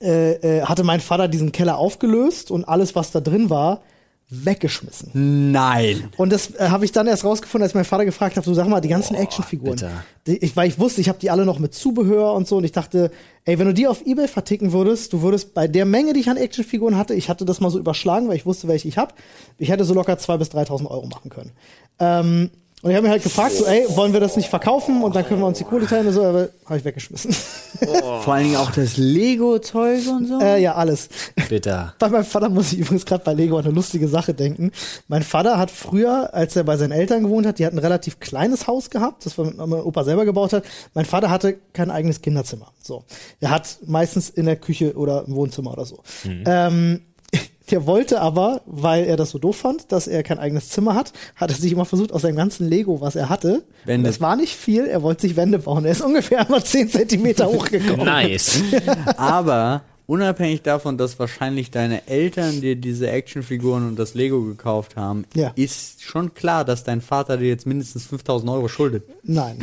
äh, 0.00 0.58
äh, 0.58 0.62
hatte 0.62 0.84
mein 0.84 1.00
Vater 1.00 1.28
diesen 1.28 1.52
Keller 1.52 1.78
aufgelöst 1.78 2.50
und 2.50 2.64
alles, 2.64 2.94
was 2.94 3.12
da 3.12 3.20
drin 3.20 3.50
war, 3.50 3.80
weggeschmissen. 4.28 5.52
Nein. 5.52 6.10
Und 6.16 6.32
das 6.32 6.54
äh, 6.56 6.68
habe 6.68 6.84
ich 6.84 6.90
dann 6.90 7.06
erst 7.06 7.24
rausgefunden, 7.24 7.62
als 7.62 7.74
mein 7.74 7.84
Vater 7.84 8.04
gefragt 8.04 8.36
hat, 8.36 8.44
du 8.44 8.54
sag 8.54 8.66
mal, 8.66 8.80
die 8.80 8.88
ganzen 8.88 9.14
Actionfiguren. 9.14 9.76
bitter. 9.76 10.04
Die, 10.26 10.36
ich, 10.38 10.56
weil 10.56 10.68
ich 10.68 10.80
wusste, 10.80 11.00
ich 11.00 11.08
habe 11.08 11.20
die 11.20 11.30
alle 11.30 11.46
noch 11.46 11.60
mit 11.60 11.74
Zubehör 11.74 12.34
und 12.34 12.48
so 12.48 12.56
und 12.56 12.64
ich 12.64 12.72
dachte, 12.72 13.12
ey, 13.44 13.58
wenn 13.58 13.68
du 13.68 13.74
die 13.74 13.86
auf 13.86 14.04
Ebay 14.04 14.26
verticken 14.26 14.72
würdest, 14.72 15.12
du 15.12 15.22
würdest 15.22 15.54
bei 15.54 15.68
der 15.68 15.84
Menge, 15.84 16.12
die 16.12 16.20
ich 16.20 16.28
an 16.28 16.36
Actionfiguren 16.36 16.96
hatte, 16.96 17.14
ich 17.14 17.28
hatte 17.28 17.44
das 17.44 17.60
mal 17.60 17.70
so 17.70 17.78
überschlagen, 17.78 18.26
weil 18.26 18.36
ich 18.36 18.46
wusste, 18.46 18.66
welche 18.66 18.88
ich 18.88 18.98
habe, 18.98 19.14
ich 19.58 19.68
hätte 19.68 19.84
so 19.84 19.94
locker 19.94 20.14
2.000 20.14 20.38
bis 20.38 20.48
3.000 20.48 20.90
Euro 20.90 21.06
machen 21.06 21.30
können. 21.30 21.52
Ähm, 22.00 22.50
und 22.82 22.90
ich 22.90 22.96
habe 22.96 23.06
mir 23.06 23.10
halt 23.12 23.22
gefragt, 23.22 23.52
so, 23.54 23.64
ey, 23.64 23.86
wollen 23.96 24.12
wir 24.12 24.20
das 24.20 24.36
nicht 24.36 24.48
verkaufen 24.50 25.02
und 25.02 25.16
dann 25.16 25.24
können 25.26 25.40
wir 25.40 25.46
uns 25.46 25.58
die 25.58 25.64
Kohle 25.64 25.86
teilen 25.86 26.08
und 26.08 26.12
so, 26.12 26.22
aber 26.24 26.50
habe 26.66 26.78
ich 26.78 26.84
weggeschmissen. 26.84 27.32
Vor 28.22 28.34
allen 28.34 28.44
Dingen 28.44 28.56
auch 28.56 28.70
das 28.70 28.96
Lego-Zeug 28.96 30.06
und 30.08 30.28
so. 30.28 30.40
äh, 30.40 30.60
ja, 30.62 30.74
alles. 30.74 31.08
Bitter. 31.48 31.94
Bei 31.98 32.08
meinem 32.10 32.24
Vater 32.24 32.48
muss 32.48 32.72
ich 32.72 32.78
übrigens 32.78 33.06
gerade 33.06 33.24
bei 33.24 33.32
Lego 33.32 33.56
an 33.56 33.64
eine 33.64 33.74
lustige 33.74 34.08
Sache 34.08 34.34
denken. 34.34 34.72
Mein 35.08 35.22
Vater 35.22 35.58
hat 35.58 35.70
früher, 35.70 36.32
als 36.34 36.54
er 36.54 36.64
bei 36.64 36.76
seinen 36.76 36.92
Eltern 36.92 37.22
gewohnt 37.24 37.46
hat, 37.46 37.58
die 37.58 37.66
hatten 37.66 37.76
ein 37.76 37.82
relativ 37.84 38.20
kleines 38.20 38.66
Haus 38.66 38.90
gehabt, 38.90 39.24
das 39.26 39.36
mein 39.38 39.54
mein 39.56 39.80
Opa 39.80 40.04
selber 40.04 40.24
gebaut 40.24 40.52
hat. 40.52 40.64
Mein 40.94 41.06
Vater 41.06 41.30
hatte 41.30 41.56
kein 41.72 41.90
eigenes 41.90 42.20
Kinderzimmer. 42.20 42.72
So, 42.82 43.04
er 43.40 43.50
hat 43.50 43.78
meistens 43.86 44.28
in 44.30 44.46
der 44.46 44.56
Küche 44.56 44.94
oder 44.96 45.24
im 45.26 45.34
Wohnzimmer 45.34 45.72
oder 45.72 45.86
so. 45.86 46.02
Ähm, 46.24 47.00
der 47.70 47.86
wollte 47.86 48.20
aber, 48.20 48.62
weil 48.66 49.04
er 49.04 49.16
das 49.16 49.30
so 49.30 49.38
doof 49.38 49.56
fand, 49.56 49.90
dass 49.92 50.06
er 50.06 50.22
kein 50.22 50.38
eigenes 50.38 50.68
Zimmer 50.68 50.94
hat, 50.94 51.12
hat 51.34 51.50
er 51.50 51.56
sich 51.56 51.72
immer 51.72 51.84
versucht, 51.84 52.12
aus 52.12 52.22
seinem 52.22 52.36
ganzen 52.36 52.68
Lego, 52.68 53.00
was 53.00 53.16
er 53.16 53.28
hatte, 53.28 53.64
Wände. 53.84 54.08
das 54.08 54.20
war 54.20 54.36
nicht 54.36 54.54
viel, 54.54 54.86
er 54.86 55.02
wollte 55.02 55.22
sich 55.22 55.36
Wände 55.36 55.58
bauen. 55.58 55.84
Er 55.84 55.92
ist 55.92 56.02
ungefähr 56.02 56.40
einmal 56.40 56.62
10 56.62 56.90
Zentimeter 56.90 57.46
hochgekommen. 57.46 58.06
Nice. 58.06 58.62
Aber 59.16 59.82
unabhängig 60.06 60.62
davon, 60.62 60.96
dass 60.98 61.18
wahrscheinlich 61.18 61.70
deine 61.70 62.06
Eltern 62.08 62.60
dir 62.60 62.76
diese 62.76 63.10
Actionfiguren 63.10 63.88
und 63.88 63.98
das 63.98 64.14
Lego 64.14 64.42
gekauft 64.42 64.96
haben, 64.96 65.24
Ja. 65.34 65.52
ist 65.56 66.02
schon 66.02 66.32
klar, 66.34 66.64
dass 66.64 66.84
dein 66.84 67.00
Vater 67.00 67.36
dir 67.36 67.48
jetzt 67.48 67.66
mindestens 67.66 68.06
5000 68.06 68.50
Euro 68.50 68.68
schuldet. 68.68 69.04
Nein. 69.24 69.58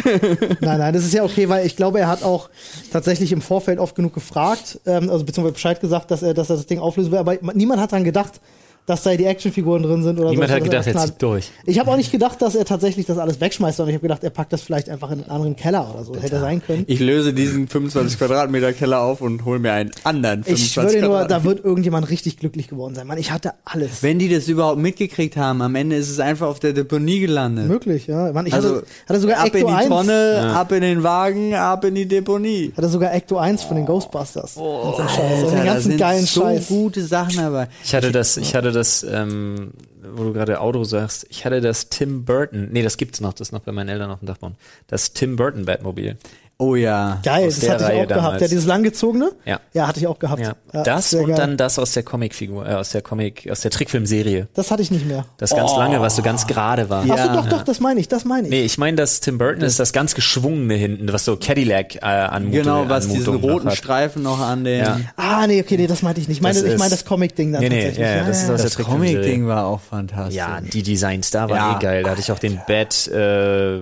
nein, 0.62 0.80
nein, 0.80 0.94
das 0.94 1.06
ist 1.06 1.14
ja 1.14 1.24
okay, 1.24 1.48
weil 1.50 1.66
ich 1.66 1.76
glaube, 1.76 2.00
er 2.00 2.08
hat 2.08 2.24
auch 2.24 2.50
tatsächlich 2.92 3.32
im 3.32 3.42
Vorfeld 3.42 3.80
oft 3.80 3.96
genug 3.96 4.14
gefragt, 4.14 4.80
ähm, 4.86 5.10
also 5.10 5.24
beziehungsweise 5.24 5.54
Bescheid 5.54 5.80
gesagt, 5.80 6.12
dass 6.12 6.22
er, 6.24 6.34
dass 6.34 6.50
er 6.50 6.58
das 6.58 6.66
Ding 6.66 6.80
auflösen 6.80 7.12
will, 7.12 7.20
aber 7.20 7.38
niemand 7.54 7.80
hat 7.82 7.94
dann 7.94 8.04
gedacht, 8.04 8.42
dass 8.86 9.04
da 9.04 9.16
die 9.16 9.26
Actionfiguren 9.26 9.84
drin 9.84 10.04
sind 10.04 10.20
oder 10.20 10.30
Niemand 10.32 10.50
so. 10.50 10.56
hat 10.56 10.64
gedacht, 10.64 10.88
er 10.88 10.96
zieht 10.98 11.22
durch. 11.22 11.52
Ich 11.66 11.80
habe 11.80 11.90
auch 11.92 11.96
nicht 11.98 12.12
gedacht, 12.12 12.42
dass 12.42 12.56
er 12.56 12.66
tatsächlich 12.66 13.06
das 13.06 13.18
alles 13.18 13.40
wegschmeißt, 13.40 13.78
sondern 13.78 13.92
ich 13.92 13.96
habe 13.96 14.02
gedacht, 14.08 14.24
er 14.24 14.30
packt 14.30 14.52
das 14.52 14.62
vielleicht 14.62 14.90
einfach 14.90 15.10
in 15.12 15.22
einen 15.22 15.30
anderen 15.30 15.56
Keller 15.56 15.90
oder 15.94 16.04
so. 16.04 16.16
Hätte 16.16 16.40
sein 16.40 16.62
können. 16.62 16.84
Ich 16.88 17.00
löse 17.00 17.34
diesen 17.34 17.68
25 17.68 18.18
Quadratmeter 18.18 18.74
Keller 18.74 19.00
auf 19.02 19.22
und 19.22 19.46
hole 19.46 19.60
mir 19.60 19.72
einen 19.72 19.92
anderen 20.04 20.44
25 20.44 20.66
Ich 20.66 20.74
schwöre 20.74 20.88
dir 20.88 21.02
nur, 21.02 21.10
Quadratmeter. 21.12 21.40
da 21.40 21.44
wird 21.46 21.64
irgendjemand 21.66 22.10
richtig 22.10 22.38
glücklich 22.38 22.68
geworden 22.68 22.96
sein. 22.96 23.08
Mann, 23.08 23.18
ich 23.18 23.32
hatte 23.32 23.54
alles. 23.66 24.04
Wenn 24.04 24.20
die 24.20 24.28
das 24.30 24.48
überhaupt 24.48 24.80
mitgekriegt 24.80 25.38
haben, 25.38 25.62
am 25.62 25.76
Ende 25.76 25.96
ist 25.96 26.10
es 26.10 26.20
einfach 26.20 26.48
auf 26.48 26.60
der 26.60 26.74
Deponie 26.74 27.20
gelandet. 27.22 27.68
Möglich, 27.68 28.08
ja. 28.08 28.34
Mann, 28.34 28.46
ich 28.48 28.54
Also 28.54 28.78
hatte, 28.78 28.86
hatte 29.08 29.20
sogar 29.22 29.38
ab 29.40 29.46
Ecto 29.48 29.58
in 29.60 29.68
die 29.68 29.74
1. 29.74 29.88
Tonne, 29.88 30.52
ab 30.56 30.72
in 30.74 30.82
den 30.82 31.04
Wagen, 31.04 31.54
ab 31.56 31.86
in 31.86 31.96
die 31.96 32.06
Deponie. 32.08 32.74
Hatte 32.76 32.90
sogar 32.90 33.14
Ecto 33.14 33.38
1 33.38 33.64
von 33.64 33.78
den 33.78 33.86
Ghostbusters. 33.86 34.58
Oh, 34.58 34.94
Alter, 34.98 35.48
den 35.48 35.58
da 35.58 35.64
ganzen 35.64 35.90
sind 35.92 35.98
geilen 36.00 36.26
so 36.26 36.42
Scheiß. 36.42 36.68
gute 36.68 37.02
Sachen 37.06 37.38
dabei. 37.38 37.68
Ich 37.84 37.96
hatte 37.96 38.12
das, 38.12 38.36
ich 38.38 38.54
hatte 38.56 38.73
das, 38.74 39.04
ähm, 39.04 39.72
wo 40.02 40.24
du 40.24 40.34
gerade 40.34 40.60
Auto 40.60 40.84
sagst, 40.84 41.26
ich 41.30 41.46
hatte 41.46 41.62
das 41.62 41.90
Tim 41.90 42.26
Burton, 42.26 42.70
nee, 42.72 42.84
das 42.84 42.98
gibt's 42.98 43.22
noch, 43.22 43.34
das 43.34 43.50
ist 43.50 43.52
noch 43.52 43.62
bei 43.62 43.72
meinen 43.72 43.90
Eltern 43.90 44.12
auf 44.12 44.20
dem 44.20 44.28
Dachboden, 44.28 44.58
das 44.88 45.14
Tim 45.14 45.36
Burton 45.36 45.66
Batmobil. 45.66 46.18
Oh 46.60 46.76
ja. 46.76 47.20
Geil, 47.24 47.48
Aus 47.48 47.56
das 47.56 47.60
der 47.62 47.74
hatte 47.74 47.84
ich 47.84 47.90
Reihe 47.90 48.04
auch 48.04 48.08
gehabt. 48.08 48.26
damals. 48.26 48.42
Ja, 48.42 48.48
dieses 48.48 48.66
langgezogene? 48.66 49.32
Ja. 49.44 49.60
Ja, 49.74 49.88
hatte 49.88 50.00
ich 50.00 50.08
auch 50.08 50.20
gehabt. 50.20 50.40
Ja. 50.42 50.54
Ja, 50.72 50.84
das 50.84 51.14
und 51.14 51.26
geil. 51.28 51.36
dann 51.36 51.58
das 51.58 51.78
aus 51.80 51.92
der 51.94 52.04
Comicfigur, 52.04 52.66
äh, 52.68 52.76
aus 52.76 52.92
der 52.92 53.02
Comic, 53.02 53.50
aus 53.52 53.62
der 53.62 53.72
Trickfilmserie. 53.72 54.48
Das 54.54 54.72
hatte 54.72 54.82
ich 54.82 54.92
nicht 54.92 55.06
mehr. 55.06 55.26
Das 55.38 55.50
ganz 55.50 55.76
lange, 55.76 56.00
was 56.00 56.16
so 56.16 56.22
ganz 56.22 56.48
gerade 56.48 56.90
war. 56.90 57.06
Ja. 57.06 57.16
Ach 57.18 57.26
so, 57.26 57.34
doch, 57.34 57.50
doch, 57.50 57.64
das 57.64 57.80
meine 57.80 58.00
ich, 58.00 58.08
das 58.08 58.24
meine 58.24 58.48
ich. 58.48 58.52
Nee, 58.54 58.62
ich 58.64 58.78
meine, 58.78 58.96
das 58.96 59.20
Tim 59.20 59.38
Burton 59.40 59.64
ist 59.64 59.80
das 59.80 59.92
ganz 59.94 60.16
geschwungene 60.16 60.76
hinten, 60.76 61.12
was 61.12 61.26
so 61.26 61.36
Cadillac 61.38 61.96
äh, 61.96 62.00
anmutet. 62.06 62.64
Genau, 62.64 62.88
was 62.88 63.08
diesen 63.08 63.20
Anmutung 63.28 63.42
noch 63.42 63.56
roten 63.56 63.70
hat. 63.70 63.78
Streifen 63.78 64.24
noch 64.24 64.40
an 64.40 64.64
den. 64.64 64.80
Ja. 64.84 65.00
Ah, 65.18 65.46
nee, 65.48 65.60
okay, 65.62 65.76
nee, 65.76 65.88
das 65.88 66.02
meinte 66.02 66.22
ich 66.22 66.28
nicht. 66.30 66.38
Ich 66.38 66.42
meine, 66.44 66.54
Das 66.62 66.64
ich 66.72 66.78
meine 66.78 66.94
ist- 66.94 67.02
das 67.02 67.06
Comic-Ding 67.06 67.52
dann 67.52 67.62
Nee, 67.62 67.70
nee, 67.70 67.76
tatsächlich. 67.88 68.06
ja, 68.08 68.16
ja, 68.18 68.24
das 68.26 68.44
ist 68.44 68.50
aus 68.52 68.62
der 68.62 68.70
Das. 68.70 68.78
Comic-Ding 68.86 69.48
war 69.48 69.66
auch 69.66 69.82
fantastisch. 69.82 70.36
Ja, 70.36 70.60
die 70.62 70.84
Designs 70.84 71.32
da 71.32 71.50
waren 71.50 71.78
eh 71.78 71.80
geil. 71.82 72.04
Da 72.04 72.12
hatte 72.12 72.22
ich 72.22 72.32
auch 72.32 72.40
den 72.40 72.60
Bat, 72.68 73.08
äh, 73.08 73.82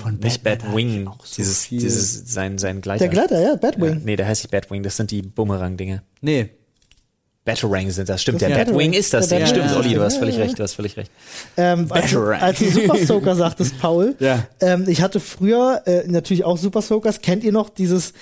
Von 0.00 0.18
nicht 0.18 0.42
Batwing, 0.42 1.04
so 1.22 1.34
dieses, 1.36 1.64
viel. 1.66 1.80
dieses, 1.80 2.32
sein, 2.32 2.58
sein 2.58 2.80
Gleiter. 2.80 3.00
Der 3.00 3.08
Gleiter, 3.08 3.40
ja, 3.40 3.48
Ja, 3.50 3.56
Batwing. 3.56 4.02
nee, 4.04 4.16
der 4.16 4.26
heißt 4.26 4.44
nicht 4.44 4.50
Batwing, 4.50 4.82
das 4.82 4.96
sind 4.96 5.10
die 5.10 5.22
Bumerang-Dinge. 5.22 6.02
Nee, 6.20 6.50
Batarang 7.44 7.90
sind 7.90 8.08
das, 8.08 8.22
stimmt. 8.22 8.40
Das 8.40 8.48
der 8.48 8.56
Batwing 8.64 8.92
ist 8.92 9.12
das 9.12 9.28
Der 9.28 9.38
Ding, 9.38 9.48
stimmt, 9.48 9.66
ist 9.66 9.74
Olli, 9.76 9.94
du 9.94 10.02
hast 10.02 10.18
völlig 10.18 10.36
Ja, 10.36 10.42
recht, 10.44 10.58
du 10.58 10.62
hast 10.62 10.74
völlig 10.74 10.96
recht. 10.96 11.10
Ähm, 11.56 11.90
als, 11.90 12.14
als 12.14 12.58
du 12.60 12.70
Super 12.70 12.98
Soaker 13.04 13.34
sagtest, 13.34 13.80
Paul, 13.80 14.14
Ja. 14.20 14.46
ähm, 14.60 14.84
ich 14.88 15.02
hatte 15.02 15.18
früher 15.18 15.82
äh, 15.86 16.06
natürlich 16.06 16.44
auch 16.44 16.56
Super 16.56 16.82
Soakers. 16.82 17.20
Kennt 17.20 17.42
ihr 17.42 17.50
noch 17.50 17.68
dieses 17.68 18.12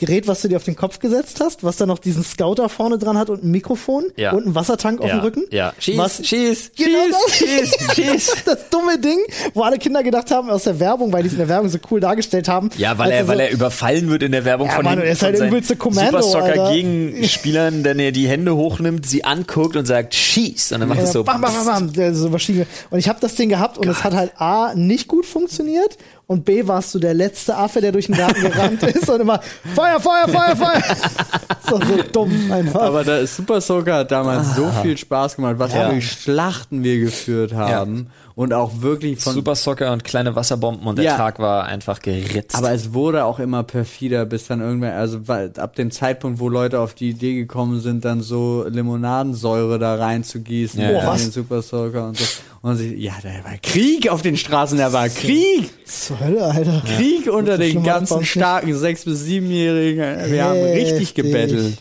Gerät, 0.00 0.28
was 0.28 0.42
du 0.42 0.48
dir 0.48 0.56
auf 0.56 0.64
den 0.64 0.76
Kopf 0.76 1.00
gesetzt 1.00 1.40
hast, 1.40 1.64
was 1.64 1.76
da 1.76 1.84
noch 1.84 1.98
diesen 1.98 2.22
Scouter 2.22 2.68
vorne 2.68 2.98
dran 2.98 3.18
hat 3.18 3.30
und 3.30 3.42
ein 3.42 3.50
Mikrofon 3.50 4.04
Ja. 4.16 4.30
und 4.32 4.44
einen 4.46 4.54
Wassertank 4.54 5.00
auf 5.00 5.08
ja, 5.08 5.16
dem 5.16 5.20
Rücken? 5.22 5.42
Ja, 5.50 5.72
schieß, 5.76 5.98
Was- 5.98 6.24
schieß, 6.24 6.70
Genau 6.76 6.98
das. 7.10 7.34
schieß, 7.36 7.48
schieß, 7.94 7.94
schieß. 7.94 8.32
Das 8.44 8.68
dumme 8.70 8.98
Ding, 9.00 9.18
wo 9.54 9.62
alle 9.62 9.76
Kinder 9.78 10.04
gedacht 10.04 10.30
haben 10.30 10.50
aus 10.50 10.62
der 10.62 10.78
Werbung, 10.78 11.12
weil 11.12 11.22
die 11.24 11.26
es 11.26 11.32
in 11.32 11.40
der 11.40 11.48
Werbung 11.48 11.68
so 11.68 11.78
cool 11.90 11.98
dargestellt 11.98 12.46
haben. 12.48 12.70
Ja, 12.78 12.96
weil 12.96 13.10
er, 13.10 13.22
so, 13.24 13.28
weil 13.28 13.40
er 13.40 13.50
überfallen 13.50 14.08
wird 14.08 14.22
in 14.22 14.30
der 14.30 14.44
Werbung 14.44 14.68
Ja, 14.68 14.74
von 14.74 14.84
Mann, 14.84 14.98
den 14.98 15.06
er 15.06 15.12
ist 15.12 15.22
halt 15.22 15.36
der 15.36 15.48
übelste 15.48 15.74
Kommando, 15.74 16.20
Super 16.20 16.22
Soccer 16.22 16.62
Alter. 16.62 16.72
Gegenspielern, 16.74 17.82
wenn 17.84 17.98
er 17.98 18.12
die 18.12 18.28
Hände 18.28 18.54
hochnimmt, 18.54 19.04
sie 19.04 19.24
anguckt 19.24 19.74
und 19.76 19.86
sagt, 19.86 20.14
schieß. 20.14 20.70
Und 20.72 20.80
dann 20.80 20.88
macht 20.90 21.00
es 21.00 21.12
so. 21.12 21.24
bam, 21.24 21.40
bam, 21.40 21.52
bam, 21.64 21.92
bam, 21.92 22.14
so 22.14 22.28
Maschine. 22.30 22.66
Und 22.90 23.00
ich 23.00 23.08
habe 23.08 23.18
das 23.20 23.34
Ding 23.34 23.48
gehabt 23.48 23.78
und 23.78 23.88
es 23.88 24.04
hat 24.04 24.14
halt 24.14 24.32
A, 24.40 24.74
nicht 24.76 25.08
gut 25.08 25.26
funktioniert 25.26 25.96
und 26.28 26.44
B, 26.44 26.66
warst 26.66 26.94
du 26.94 26.98
der 26.98 27.14
letzte 27.14 27.56
Affe, 27.56 27.80
der 27.80 27.90
durch 27.90 28.06
den 28.06 28.14
Garten 28.16 28.40
gerannt 28.42 28.82
ist 28.84 29.08
und 29.08 29.20
immer 29.20 29.40
Feuer, 29.74 29.98
Feuer, 29.98 30.28
Feuer, 30.28 30.54
Feuer. 30.56 30.82
so, 31.68 31.80
so 31.80 32.02
dumm 32.12 32.52
einfach. 32.52 32.82
aber 32.82 33.02
da 33.02 33.16
ist 33.16 33.34
Super 33.36 33.60
Soaker 33.62 33.94
hat 33.96 34.10
damals 34.12 34.54
so 34.54 34.68
viel 34.82 34.96
Spaß 34.96 35.36
gemacht, 35.36 35.54
was 35.58 35.72
Ja. 35.72 35.88
für 35.90 36.02
Schlachten 36.02 36.84
wir 36.84 37.00
geführt 37.00 37.54
haben 37.54 38.08
und 38.34 38.52
auch 38.52 38.82
wirklich 38.82 39.20
von 39.20 39.32
Super 39.34 39.56
Soccer 39.56 39.90
und 39.92 40.04
kleine 40.04 40.36
Wasserbomben 40.36 40.86
und 40.86 40.96
der 40.96 41.06
Ja. 41.06 41.16
Tag 41.16 41.38
war 41.40 41.64
einfach 41.64 42.00
geritzt. 42.00 42.54
Aber 42.56 42.72
es 42.72 42.92
wurde 42.92 43.24
auch 43.24 43.38
immer 43.40 43.62
perfider, 43.64 44.26
bis 44.26 44.46
dann 44.46 44.60
irgendwann, 44.60 44.92
also 44.92 45.20
ab 45.56 45.74
dem 45.76 45.90
Zeitpunkt, 45.90 46.38
wo 46.40 46.48
Leute 46.50 46.78
auf 46.78 46.92
die 46.94 47.08
Idee 47.10 47.34
gekommen 47.36 47.80
sind, 47.80 48.04
dann 48.04 48.20
so 48.20 48.64
Limonadensäure 48.68 49.78
da 49.78 49.94
reinzugießen 49.96 50.80
Ja, 50.80 50.88
in 50.90 50.94
ja. 50.96 51.16
den 51.16 51.30
Super 51.32 51.62
Soaker 51.62 52.08
und 52.08 52.18
so. 52.18 52.24
Und 52.60 52.76
sie, 52.76 52.94
ja, 52.96 53.12
da 53.22 53.28
war 53.48 53.56
Krieg 53.62 54.08
auf 54.08 54.22
den 54.22 54.36
Straßen, 54.36 54.78
da 54.78 54.92
war 54.92 55.08
Krieg! 55.08 55.70
Zur 55.86 56.18
Hölle, 56.20 56.44
Alter. 56.44 56.82
Krieg 56.84 57.26
unter 57.32 57.52
So 57.56 57.62
den 57.62 57.82
ganzen 57.84 58.24
starken 58.24 58.74
sechs- 58.76 59.04
bis 59.04 59.20
siebenjährigen. 59.24 60.30
Wir 60.32 60.44
haben 60.44 60.60
richtig 60.60 60.90
Heftig. 61.10 61.14
gebettelt. 61.14 61.78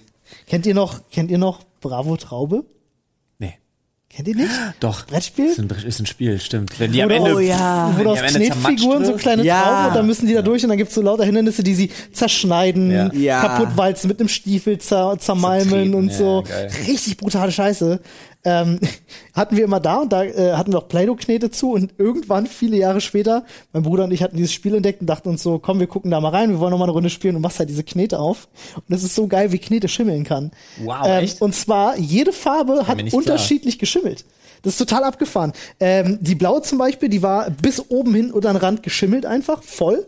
Kennt 0.47 0.65
ihr 0.65 0.75
noch, 0.75 1.01
kennt 1.11 1.31
ihr 1.31 1.37
noch 1.39 1.61
Bravo 1.81 2.15
Traube? 2.17 2.63
nee. 3.39 3.53
Kennt 4.09 4.27
ihr 4.29 4.35
nicht? 4.35 4.49
Doch. 4.79 5.05
Brettspiel? 5.05 5.47
Ist 5.47 5.59
ein, 5.59 5.69
ist 5.69 5.99
ein 5.99 6.05
Spiel, 6.05 6.39
stimmt. 6.39 6.79
Wenn 6.79 6.91
die 6.91 7.03
am 7.03 7.09
Ende. 7.09 7.35
oh 7.35 7.39
ja. 7.39 7.93
Wo 7.97 8.09
aus 8.11 8.19
Knetfiguren 8.21 9.05
so 9.05 9.13
kleine 9.13 9.43
Ja. 9.43 9.61
Trauben 9.61 9.87
und 9.89 9.95
dann 9.95 10.07
müssen 10.07 10.27
die 10.27 10.33
da 10.33 10.41
durch 10.41 10.63
und 10.63 10.69
dann 10.69 10.77
gibt's 10.77 10.95
so 10.95 11.01
lauter 11.01 11.23
Hindernisse, 11.25 11.61
die 11.63 11.75
sie 11.75 11.91
zerschneiden, 12.13 12.89
Ja. 12.91 13.11
Ja. 13.13 13.41
kaputtwalzen, 13.41 14.07
mit 14.07 14.19
einem 14.19 14.29
Stiefel 14.29 14.77
zer 14.79 15.17
zermalmen 15.19 15.69
Zertreten, 15.69 15.93
und 15.95 16.09
ja, 16.09 16.15
so. 16.17 16.43
geil. 16.47 16.71
Richtig 16.87 17.17
brutale 17.17 17.51
Scheiße. 17.51 17.99
Ähm, 18.43 18.79
hatten 19.33 19.57
wir 19.57 19.63
immer 19.63 19.79
da 19.79 19.97
und 19.97 20.11
da 20.11 20.23
äh, 20.23 20.53
hatten 20.53 20.71
wir 20.71 20.79
auch 20.79 20.87
Play-Doh-Knete 20.87 21.51
zu 21.51 21.71
und 21.71 21.93
irgendwann, 21.97 22.47
viele 22.47 22.77
Jahre 22.77 23.01
später, 23.01 23.45
mein 23.73 23.83
Bruder 23.83 24.05
und 24.05 24.11
ich 24.11 24.23
hatten 24.23 24.37
dieses 24.37 24.53
Spiel 24.53 24.75
entdeckt 24.75 25.01
und 25.01 25.07
dachten 25.07 25.29
uns 25.29 25.43
so, 25.43 25.59
komm, 25.59 25.79
wir 25.79 25.87
gucken 25.87 26.11
da 26.11 26.21
mal 26.21 26.29
rein, 26.29 26.51
wir 26.51 26.59
wollen 26.59 26.71
noch 26.71 26.77
mal 26.77 26.85
eine 26.85 26.93
Runde 26.93 27.09
spielen 27.09 27.35
und 27.35 27.41
machst 27.41 27.59
halt 27.59 27.69
diese 27.69 27.83
Knete 27.83 28.19
auf. 28.19 28.47
Und 28.75 28.95
es 28.95 29.03
ist 29.03 29.15
so 29.15 29.27
geil, 29.27 29.51
wie 29.51 29.59
Knete 29.59 29.87
schimmeln 29.87 30.23
kann. 30.23 30.51
Wow, 30.83 31.05
ähm, 31.05 31.23
echt? 31.23 31.41
Und 31.41 31.53
zwar, 31.55 31.97
jede 31.97 32.31
Farbe 32.31 32.87
hat 32.87 32.97
nicht 32.97 33.09
klar. 33.09 33.19
unterschiedlich 33.19 33.79
geschimmelt. 33.79 34.25
Das 34.63 34.73
ist 34.73 34.77
total 34.79 35.03
abgefahren. 35.03 35.53
Ähm, 35.79 36.17
die 36.21 36.35
blaue 36.35 36.61
zum 36.61 36.77
Beispiel, 36.77 37.09
die 37.09 37.21
war 37.21 37.49
bis 37.49 37.83
oben 37.89 38.13
hin 38.13 38.31
unter 38.31 38.51
den 38.51 38.57
Rand 38.57 38.83
geschimmelt 38.83 39.25
einfach, 39.25 39.63
voll. 39.63 40.05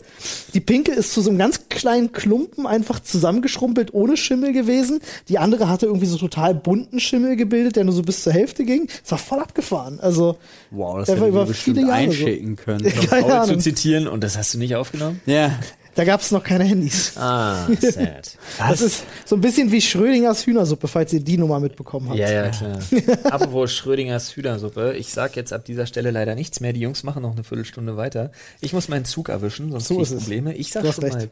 Die 0.54 0.60
pinke 0.60 0.92
ist 0.92 1.14
zu 1.14 1.22
so 1.22 1.30
einem 1.30 1.40
ganz 1.40 1.70
kleinen 1.70 2.12
Klumpen 2.12 2.66
einfach 2.68 3.00
zusammengeschrumpelt, 3.00 3.94
ohne 3.94 4.18
Schimmel 4.18 4.54
gewesen. 4.54 5.00
Die 5.28 5.38
andere 5.38 5.70
hatte 5.70 5.86
irgendwie 5.86 6.08
so 6.08 6.18
total 6.18 6.56
bunten 6.56 7.00
Schimmel 7.00 7.36
gebildet, 7.36 7.76
der 7.76 7.84
nur 7.84 7.94
so 7.94 8.02
bis 8.02 8.24
zur 8.24 8.34
Hälfte 8.34 8.66
ging. 8.66 8.88
Es 9.04 9.12
war 9.12 9.18
voll 9.18 9.40
abgefahren. 9.40 10.00
Also, 10.00 10.38
Wow, 10.72 10.98
das 11.00 11.08
Der 11.08 11.16
hätte 11.18 11.28
über 11.28 11.48
viele 11.48 11.82
Jahre 11.82 11.92
so. 11.92 11.94
einschicken 11.94 12.56
können. 12.56 12.84
keine 13.10 13.22
Paul 13.28 13.46
zu 13.46 13.58
zitieren 13.58 14.08
und 14.08 14.24
das 14.24 14.38
hast 14.38 14.54
du 14.54 14.58
nicht 14.58 14.76
aufgenommen? 14.76 15.22
ja. 15.26 15.52
Da 15.96 16.06
gab 16.06 16.22
es 16.22 16.32
noch 16.32 16.44
keine 16.44 16.64
Handys. 16.64 17.18
Ah, 17.18 17.68
sad. 17.80 18.38
Das 18.58 18.80
ist 18.82 19.04
so 19.26 19.36
ein 19.36 19.42
bisschen 19.42 19.72
wie 19.72 19.82
Schrödingers 19.82 20.46
Hühnersuppe, 20.46 20.88
falls 20.88 21.12
ihr 21.14 21.20
die 21.20 21.38
Nummer 21.38 21.60
mitbekommen 21.60 22.10
habt. 22.10 22.20
Ja, 22.20 22.32
ja, 22.32 22.50
klar. 22.50 22.80
Apropos 23.26 23.74
Schrödingers 23.74 24.36
Hühnersuppe. 24.36 24.96
Ich 24.98 25.12
sag 25.12 25.36
jetzt 25.36 25.52
ab 25.52 25.66
dieser 25.66 25.86
Stelle 25.88 26.12
leider 26.12 26.36
nichts 26.36 26.60
mehr. 26.60 26.72
Die 26.74 26.80
Jungs 26.80 27.04
machen 27.04 27.22
noch 27.24 27.34
eine 27.34 27.44
Viertelstunde 27.44 27.98
weiter. 27.98 28.32
Ich 28.62 28.72
muss 28.74 28.88
meinen 28.88 29.06
Zug 29.06 29.30
erwischen, 29.30 29.72
sonst 29.72 29.88
So 29.88 29.96
krieg 29.96 30.04
ist 30.04 30.12
ich 30.12 30.18
es. 30.18 30.24
Probleme. 30.24 30.54
Ich 30.56 30.72
sag 30.72 30.86
schon 30.94 31.04
recht. 31.04 31.16
mal. 31.16 31.30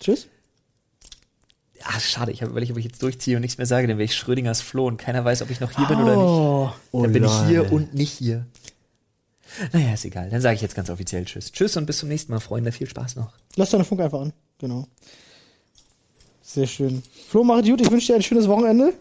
Tschüss. 0.00 0.26
Ah, 1.84 2.00
schade, 2.00 2.32
ich 2.32 2.42
habe 2.42 2.50
überlegt, 2.50 2.72
ob 2.72 2.78
ich 2.78 2.84
jetzt 2.84 3.00
durchziehe 3.02 3.36
und 3.36 3.42
nichts 3.42 3.58
mehr 3.58 3.66
sage, 3.66 3.86
dann 3.86 3.96
wäre 3.98 4.04
ich 4.06 4.14
Schrödingers 4.16 4.60
Floh 4.60 4.86
und 4.86 4.96
keiner 4.96 5.24
weiß, 5.24 5.42
ob 5.42 5.50
ich 5.50 5.60
noch 5.60 5.70
hier 5.70 5.86
bin 5.86 5.98
oder 5.98 6.16
nicht. 6.16 6.24
Oh. 6.92 7.02
Dann 7.02 7.12
bin 7.12 7.24
ich 7.24 7.46
hier 7.46 7.70
und 7.72 7.94
nicht 7.94 8.12
hier. 8.12 8.46
Naja, 9.72 9.94
ist 9.94 10.04
egal. 10.04 10.30
Dann 10.30 10.40
sage 10.40 10.54
ich 10.56 10.62
jetzt 10.62 10.74
ganz 10.74 10.90
offiziell 10.90 11.24
Tschüss. 11.24 11.52
Tschüss 11.52 11.76
und 11.76 11.86
bis 11.86 11.98
zum 11.98 12.08
nächsten 12.08 12.32
Mal, 12.32 12.40
Freunde. 12.40 12.72
Viel 12.72 12.88
Spaß 12.88 13.16
noch. 13.16 13.32
Lass 13.56 13.70
deine 13.70 13.84
Funk 13.84 14.00
einfach 14.00 14.20
an. 14.20 14.32
Genau. 14.58 14.86
Sehr 16.42 16.66
schön. 16.66 17.02
Flo, 17.28 17.42
mach 17.44 17.62
gut. 17.62 17.80
Ich 17.80 17.90
wünsche 17.90 18.08
dir 18.08 18.16
ein 18.16 18.22
schönes 18.22 18.48
Wochenende. 18.48 18.92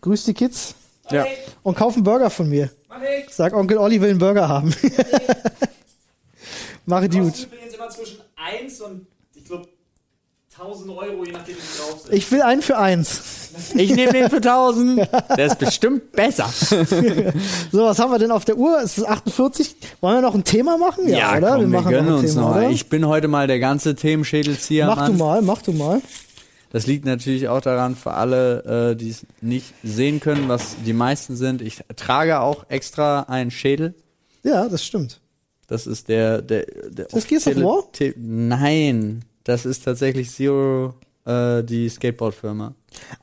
Grüß 0.00 0.24
die 0.24 0.34
Kids. 0.34 0.74
Ja. 1.10 1.26
Und 1.62 1.76
kauf 1.76 1.94
einen 1.94 2.04
Burger 2.04 2.30
von 2.30 2.48
mir. 2.48 2.70
Sag, 3.30 3.54
Onkel 3.54 3.78
Olli 3.78 4.00
will 4.00 4.10
einen 4.10 4.18
Burger 4.18 4.48
haben. 4.48 4.74
mach 6.86 7.00
gut. 7.10 7.14
übrigens 7.14 7.74
immer 7.74 7.88
zwischen 7.88 8.18
1 8.36 8.80
und, 8.82 9.06
ich 9.34 9.44
glaube, 9.44 9.68
1000 10.58 10.90
Euro, 10.90 11.24
je 11.24 11.32
nachdem, 11.32 11.56
wie 11.56 11.78
drauf 11.78 12.00
sind. 12.02 12.12
Ich 12.14 12.30
will 12.30 12.42
einen 12.42 12.62
für 12.62 12.78
eins. 12.78 13.41
Ich 13.74 13.94
nehme 13.94 14.12
den 14.12 14.30
für 14.30 14.36
1000. 14.36 15.08
Der 15.36 15.46
ist 15.46 15.58
bestimmt 15.58 16.12
besser. 16.12 16.48
So, 17.70 17.84
was 17.84 17.98
haben 17.98 18.10
wir 18.10 18.18
denn 18.18 18.30
auf 18.30 18.44
der 18.44 18.56
Uhr? 18.56 18.80
Es 18.82 18.98
ist 18.98 19.04
48. 19.06 19.76
Wollen 20.00 20.16
wir 20.16 20.22
noch 20.22 20.34
ein 20.34 20.44
Thema 20.44 20.76
machen? 20.78 21.08
Ja, 21.08 21.36
oder? 21.36 21.56
komm, 21.56 21.72
wir, 21.72 21.82
gönnen 21.82 22.08
ein 22.08 22.14
uns 22.14 22.34
Thema, 22.34 22.42
noch. 22.42 22.56
oder? 22.56 22.70
Ich 22.70 22.88
bin 22.88 23.06
heute 23.06 23.28
mal 23.28 23.46
der 23.46 23.58
ganze 23.60 23.94
Themenschädelzieher. 23.94 24.86
mach 24.86 25.06
du 25.06 25.12
Mann. 25.12 25.18
mal, 25.18 25.42
mach 25.42 25.62
du 25.62 25.72
mal. 25.72 26.00
Das 26.70 26.86
liegt 26.86 27.04
natürlich 27.04 27.48
auch 27.48 27.60
daran, 27.60 27.96
für 27.96 28.14
alle, 28.14 28.92
äh, 28.92 28.96
die 28.96 29.10
es 29.10 29.26
nicht 29.42 29.74
sehen 29.82 30.20
können, 30.20 30.48
was 30.48 30.76
die 30.86 30.94
meisten 30.94 31.36
sind. 31.36 31.60
Ich 31.60 31.80
trage 31.96 32.40
auch 32.40 32.64
extra 32.70 33.20
einen 33.24 33.50
Schädel. 33.50 33.94
Ja, 34.42 34.68
das 34.68 34.84
stimmt. 34.84 35.20
Das 35.66 35.86
ist 35.86 36.08
der, 36.08 36.40
der, 36.42 36.64
der 36.88 37.06
Das 37.06 37.26
Gears 37.26 37.46
of 37.46 37.56
War? 37.56 37.84
Nein, 38.16 39.24
das 39.44 39.66
ist 39.66 39.84
tatsächlich 39.84 40.30
Zero, 40.30 40.94
äh, 41.24 41.62
die 41.62 41.88
Skateboard-Firma. 41.88 42.74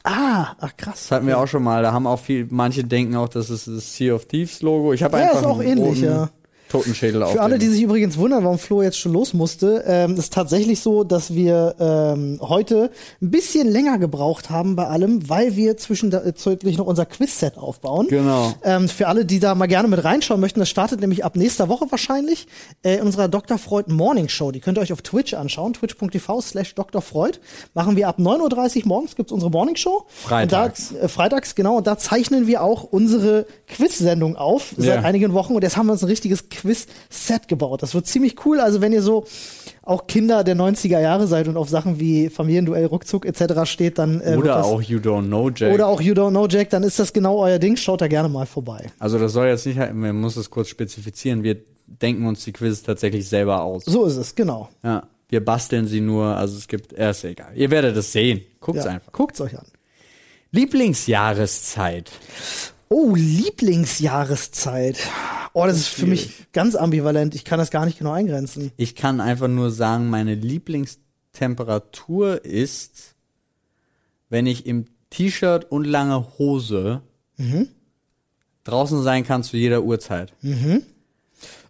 Ah, 0.04 0.56
ach 0.60 0.76
krass. 0.78 1.04
Das 1.04 1.12
hatten 1.12 1.28
wir 1.28 1.38
auch 1.38 1.48
schon 1.48 1.64
mal. 1.64 1.84
Da 1.84 1.92
haben 1.92 2.08
auch 2.08 2.20
viel, 2.20 2.48
manche 2.50 2.84
denken 2.84 3.16
auch, 3.16 3.30
das 3.30 3.50
ist 3.50 3.68
das 3.68 3.96
Sea 3.96 4.14
of 4.14 4.26
Thieves 4.26 4.62
Logo. 4.62 4.94
Ich 4.94 5.04
habe 5.04 5.18
Ja, 5.18 5.26
einfach 5.26 5.42
ist 5.42 5.46
auch 5.46 5.62
ähnlich, 5.62 6.02
roten 6.02 6.04
ja. 6.04 6.30
Totenschädel 6.70 7.24
auf 7.24 7.32
Für 7.34 7.42
alle, 7.42 7.58
die 7.58 7.68
sich 7.68 7.82
übrigens 7.82 8.18
wundern, 8.18 8.44
warum 8.44 8.60
Flo 8.60 8.82
jetzt 8.82 8.98
schon 9.00 9.12
los 9.12 9.34
musste, 9.34 9.84
ähm, 9.88 10.16
ist 10.16 10.32
tatsächlich 10.34 10.80
so, 10.80 11.04
dass 11.04 11.34
wir 11.34 11.76
ähm, 11.80 12.40
heute 12.42 12.92
ein 13.22 13.32
bisschen 13.32 13.68
länger 13.68 13.98
gebraucht 13.98 14.50
haben 14.50 14.76
bei 14.76 14.88
allem, 14.88 15.28
weil 15.30 15.56
wir 15.56 15.78
zwischendurch 15.78 16.78
noch 16.78 16.86
unser 16.86 17.06
Quizset 17.06 17.58
aufbauen. 17.58 18.08
Genau. 18.10 18.54
Ähm, 18.64 18.88
für 18.88 19.08
alle, 19.08 19.26
die 19.26 19.40
da 19.40 19.56
mal 19.56 19.66
gerne 19.66 19.88
mit 19.88 20.04
reinschauen 20.04 20.40
möchten, 20.40 20.60
das 20.60 20.70
startet 20.70 21.02
nämlich 21.02 21.26
ab 21.26 21.36
nächster 21.36 21.70
Woche 21.70 21.86
wahrscheinlich 21.90 22.48
äh, 22.84 22.96
in 22.98 23.02
unserer 23.02 23.28
Dr. 23.28 23.58
Freud 23.58 23.92
Morning 23.92 24.30
Show. 24.30 24.52
Die 24.52 24.60
könnt 24.60 24.78
ihr 24.78 24.82
euch 24.82 24.94
auf 24.94 25.02
Twitch 25.02 25.34
anschauen, 25.34 25.74
twitch.tv 25.74 26.42
slash 26.42 26.76
Dr. 26.76 27.02
Freud. 27.02 27.40
Machen 27.74 27.96
wir 27.96 28.08
ab 28.08 28.20
9.30 28.20 28.82
Uhr 28.82 28.88
morgens, 28.88 29.16
gibt's 29.16 29.32
unsere 29.32 29.50
Morning 29.52 29.76
Show. 29.76 30.06
Freitags. 30.08 30.92
Und 30.92 31.00
da, 31.00 31.06
äh, 31.06 31.08
freitags, 31.08 31.56
genau. 31.56 31.78
Und 31.78 31.88
da 31.88 31.98
zeichnen 31.98 32.46
wir 32.48 32.62
auch 32.62 32.84
unsere 32.84 33.48
Quiz-Sendung 33.68 34.36
auf 34.36 34.74
seit 34.78 34.86
Ja. 34.88 35.02
einigen 35.02 35.34
Wochen. 35.34 35.56
Und 35.56 35.64
jetzt 35.64 35.76
haben 35.76 35.88
wir 35.88 35.94
uns 35.94 36.04
ein 36.04 36.10
richtiges 36.10 36.50
Quiz-Set 36.62 37.48
gebaut. 37.48 37.82
Das 37.82 37.94
wird 37.94 38.08
ziemlich 38.08 38.46
cool. 38.46 38.60
Also 38.60 38.82
wenn 38.82 38.92
ihr 38.94 39.02
so 39.02 39.26
auch 39.84 40.08
Kinder 40.08 40.44
der 40.44 40.56
90er 40.56 41.00
Jahre 41.00 41.28
seid 41.28 41.48
und 41.48 41.58
auf 41.58 41.70
Sachen 41.70 42.00
wie 42.00 42.30
Familienduell, 42.30 42.86
Ruckzuck 42.86 43.26
etc. 43.26 43.64
steht, 43.70 43.98
dann 43.98 44.22
äh, 44.22 44.36
Oder 44.38 44.56
das, 44.56 44.66
auch 44.66 44.82
You 44.82 45.00
Don't 45.00 45.28
Know 45.28 45.50
Jack. 45.50 45.74
oder 45.74 45.88
auch 45.88 46.02
You 46.02 46.14
Don't 46.14 46.30
Know 46.30 46.48
Jack, 46.48 46.70
dann 46.70 46.84
ist 46.84 47.00
das 47.00 47.14
genau 47.14 47.40
euer 47.40 47.60
Ding. 47.60 47.76
Schaut 47.76 48.02
da 48.02 48.08
gerne 48.08 48.30
mal 48.30 48.46
vorbei. 48.46 48.88
Also 49.00 49.18
das 49.18 49.34
soll 49.34 49.48
jetzt 49.48 49.66
nicht, 49.66 49.78
man 49.78 50.16
muss 50.16 50.36
es 50.36 50.50
kurz 50.50 50.68
spezifizieren. 50.70 51.44
Wir 51.44 51.58
denken 51.88 52.26
uns 52.28 52.44
die 52.44 52.52
Quizzes 52.52 52.84
tatsächlich 52.84 53.28
selber 53.28 53.62
aus. 53.64 53.86
So 53.86 54.06
ist 54.06 54.18
es, 54.18 54.36
genau. 54.36 54.70
Ja, 54.84 55.04
wir 55.30 55.44
basteln 55.44 55.88
sie 55.88 56.02
nur, 56.02 56.26
also 56.36 56.58
es 56.58 56.68
gibt, 56.68 56.98
ja, 56.98 57.10
ist 57.10 57.24
egal. 57.24 57.52
Ihr 57.56 57.72
werdet 57.72 57.96
es 57.98 58.12
sehen. 58.12 58.42
Guckt's 58.60 58.86
Ja, 58.86 58.92
einfach. 58.92 59.12
Guckt's 59.12 59.42
euch 59.42 59.58
an. 59.58 59.66
Lieblingsjahreszeit. 60.52 62.12
Oh, 62.90 63.14
Lieblingsjahreszeit. 63.16 64.98
Oh, 65.54 65.66
das 65.66 65.78
ist 65.78 65.88
für 65.90 66.06
mich 66.08 66.48
ganz 66.54 66.76
ambivalent. 66.76 67.36
Ich 67.36 67.46
kann 67.46 67.60
das 67.60 67.70
gar 67.72 67.86
nicht 67.86 67.98
genau 68.00 68.12
eingrenzen. 68.12 68.72
Ich 68.78 68.96
kann 68.96 69.22
einfach 69.22 69.48
nur 69.48 69.70
sagen, 69.72 70.10
meine 70.10 70.34
Lieblingstemperatur 70.36 72.44
ist, 72.46 73.16
wenn 74.30 74.46
ich 74.48 74.66
im 74.66 74.86
T-Shirt 75.12 75.72
und 75.72 75.86
lange 75.86 76.26
Hose 76.38 77.02
Mhm. 77.38 77.68
draußen 78.64 79.02
sein 79.04 79.26
kann 79.26 79.44
zu 79.44 79.58
jeder 79.58 79.84
Uhrzeit. 79.84 80.34
Das, 80.42 80.54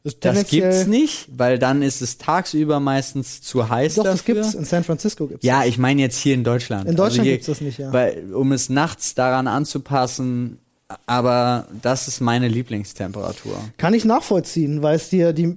Das 0.03 0.19
tendenziell- 0.19 0.71
gibt's 0.71 0.87
nicht, 0.87 1.27
weil 1.37 1.59
dann 1.59 1.81
ist 1.81 2.01
es 2.01 2.17
tagsüber 2.17 2.79
meistens 2.79 3.41
zu 3.41 3.69
heiß 3.69 3.95
Doch, 3.95 4.03
dafür. 4.03 4.15
das 4.15 4.25
gibt's. 4.25 4.53
In 4.55 4.65
San 4.65 4.83
Francisco 4.83 5.27
gibt's. 5.27 5.45
Ja, 5.45 5.59
das. 5.59 5.69
ich 5.69 5.77
meine 5.77 6.01
jetzt 6.01 6.17
hier 6.17 6.33
in 6.33 6.43
Deutschland. 6.43 6.89
In 6.89 6.95
Deutschland 6.95 7.23
hier, 7.25 7.33
gibt's 7.33 7.47
das 7.47 7.61
nicht, 7.61 7.77
ja. 7.77 7.93
Weil, 7.93 8.33
um 8.33 8.51
es 8.51 8.69
nachts 8.69 9.13
daran 9.15 9.47
anzupassen, 9.47 10.57
aber 11.05 11.67
das 11.83 12.07
ist 12.07 12.19
meine 12.19 12.47
Lieblingstemperatur. 12.47 13.59
Kann 13.77 13.93
ich 13.93 14.05
nachvollziehen, 14.05 14.81
weil 14.81 14.95
es 14.95 15.09
dir 15.09 15.33
die 15.33 15.55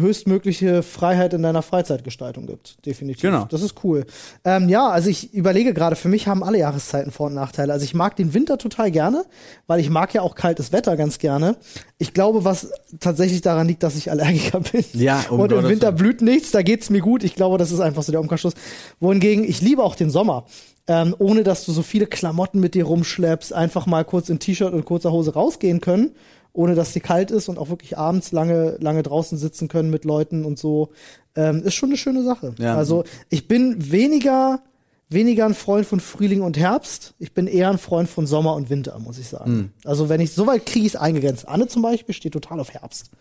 höchstmögliche 0.00 0.82
Freiheit 0.82 1.34
in 1.34 1.42
deiner 1.42 1.60
Freizeitgestaltung 1.60 2.46
gibt. 2.46 2.84
Definitiv. 2.86 3.20
Genau. 3.20 3.44
Das 3.50 3.60
ist 3.60 3.74
cool. 3.84 4.06
Ähm, 4.42 4.70
ja, 4.70 4.88
also 4.88 5.10
ich 5.10 5.34
überlege 5.34 5.74
gerade, 5.74 5.96
für 5.96 6.08
mich 6.08 6.28
haben 6.28 6.42
alle 6.42 6.58
Jahreszeiten 6.58 7.12
Vor- 7.12 7.26
und 7.26 7.34
Nachteile. 7.34 7.74
Also 7.74 7.84
ich 7.84 7.92
mag 7.92 8.16
den 8.16 8.32
Winter 8.32 8.56
total 8.56 8.90
gerne, 8.90 9.26
weil 9.66 9.80
ich 9.80 9.90
mag 9.90 10.14
ja 10.14 10.22
auch 10.22 10.34
kaltes 10.34 10.72
Wetter 10.72 10.96
ganz 10.96 11.18
gerne. 11.18 11.56
Ich 11.98 12.14
glaube, 12.14 12.44
was 12.44 12.72
tatsächlich 13.00 13.42
daran 13.42 13.68
liegt, 13.68 13.82
dass 13.82 13.96
ich 13.96 14.10
Allergiker 14.10 14.60
bin. 14.72 14.82
Ja, 14.94 15.26
um 15.28 15.40
Und 15.40 15.52
im 15.52 15.68
Winter 15.68 15.92
blüht 15.92 16.22
nichts, 16.22 16.52
da 16.52 16.62
geht's 16.62 16.88
mir 16.88 17.00
gut. 17.00 17.22
Ich 17.22 17.34
glaube, 17.34 17.58
das 17.58 17.70
ist 17.70 17.80
einfach 17.80 18.02
so 18.02 18.12
der 18.12 18.20
Umkehrschluss. 18.22 18.54
Wohingegen, 18.98 19.44
ich 19.44 19.60
liebe 19.60 19.82
auch 19.82 19.94
den 19.94 20.08
Sommer. 20.08 20.46
Ähm, 20.90 21.14
ohne 21.20 21.44
dass 21.44 21.64
du 21.64 21.70
so 21.70 21.82
viele 21.82 22.08
Klamotten 22.08 22.58
mit 22.58 22.74
dir 22.74 22.84
rumschleppst, 22.84 23.52
einfach 23.52 23.86
mal 23.86 24.04
kurz 24.04 24.28
im 24.28 24.40
T-Shirt 24.40 24.72
und 24.72 24.84
kurzer 24.84 25.12
Hose 25.12 25.34
rausgehen 25.34 25.80
können, 25.80 26.10
ohne 26.52 26.74
dass 26.74 26.92
dir 26.92 27.00
kalt 27.00 27.30
ist 27.30 27.48
und 27.48 27.58
auch 27.58 27.68
wirklich 27.68 27.96
abends 27.96 28.32
lange, 28.32 28.76
lange 28.80 29.04
draußen 29.04 29.38
sitzen 29.38 29.68
können 29.68 29.90
mit 29.90 30.04
Leuten 30.04 30.44
und 30.44 30.58
so, 30.58 30.90
ähm, 31.36 31.62
ist 31.62 31.74
schon 31.74 31.90
eine 31.90 31.96
schöne 31.96 32.24
Sache. 32.24 32.56
Ja. 32.58 32.74
Also 32.74 33.04
ich 33.28 33.46
bin 33.46 33.92
weniger, 33.92 34.64
weniger 35.08 35.46
ein 35.46 35.54
Freund 35.54 35.86
von 35.86 36.00
Frühling 36.00 36.40
und 36.40 36.58
Herbst. 36.58 37.14
Ich 37.20 37.34
bin 37.34 37.46
eher 37.46 37.70
ein 37.70 37.78
Freund 37.78 38.08
von 38.08 38.26
Sommer 38.26 38.56
und 38.56 38.68
Winter, 38.68 38.98
muss 38.98 39.18
ich 39.18 39.28
sagen. 39.28 39.72
Also 39.84 40.08
wenn 40.08 40.20
ich, 40.20 40.32
soweit 40.32 40.66
kriege 40.66 40.86
ich 40.86 40.94
es 40.94 41.00
eingegrenzt. 41.00 41.46
Anne 41.46 41.68
zum 41.68 41.82
Beispiel 41.82 42.16
steht 42.16 42.32
total 42.32 42.58
auf 42.58 42.72
Herbst. 42.72 43.12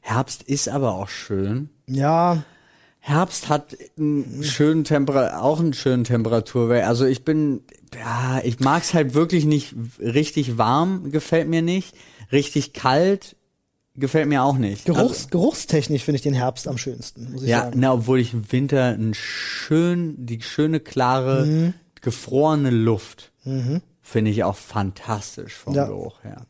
Herbst 0.00 0.42
ist 0.44 0.70
aber 0.70 0.94
auch 0.94 1.10
schön. 1.10 1.68
Ja, 1.86 2.44
Herbst 3.00 3.48
hat 3.48 3.76
einen 3.98 4.42
schönen 4.44 4.84
Temper 4.84 5.42
auch 5.42 5.58
einen 5.58 5.72
schönen 5.72 6.04
Temperaturwert. 6.04 6.84
Also 6.86 7.06
ich 7.06 7.24
bin, 7.24 7.62
ja, 7.94 8.40
ich 8.44 8.60
mag's 8.60 8.92
halt 8.94 9.14
wirklich 9.14 9.46
nicht 9.46 9.74
richtig 9.98 10.58
warm, 10.58 11.10
gefällt 11.10 11.48
mir 11.48 11.62
nicht. 11.62 11.94
Richtig 12.30 12.72
kalt 12.74 13.36
gefällt 13.96 14.28
mir 14.28 14.42
auch 14.44 14.56
nicht. 14.56 14.84
Geruchs, 14.86 15.28
geruchstechnisch 15.28 16.04
finde 16.04 16.16
ich 16.16 16.22
den 16.22 16.32
Herbst 16.32 16.68
am 16.68 16.78
schönsten, 16.78 17.32
muss 17.32 17.42
ich 17.42 17.48
Ja, 17.48 17.64
sagen. 17.64 17.80
na, 17.80 17.92
obwohl 17.92 18.20
ich 18.20 18.32
im 18.32 18.50
Winter 18.52 18.84
einen 18.84 19.12
schön, 19.14 20.14
die 20.24 20.40
schöne, 20.40 20.80
klare, 20.80 21.44
Mhm. 21.44 21.74
gefrorene 22.00 22.70
Luft 22.70 23.32
finde 24.02 24.30
ich 24.30 24.44
auch 24.44 24.56
fantastisch 24.56 25.54
vom 25.54 25.74
Ja. 25.74 25.86
Geruch 25.86 26.22
her. 26.22 26.46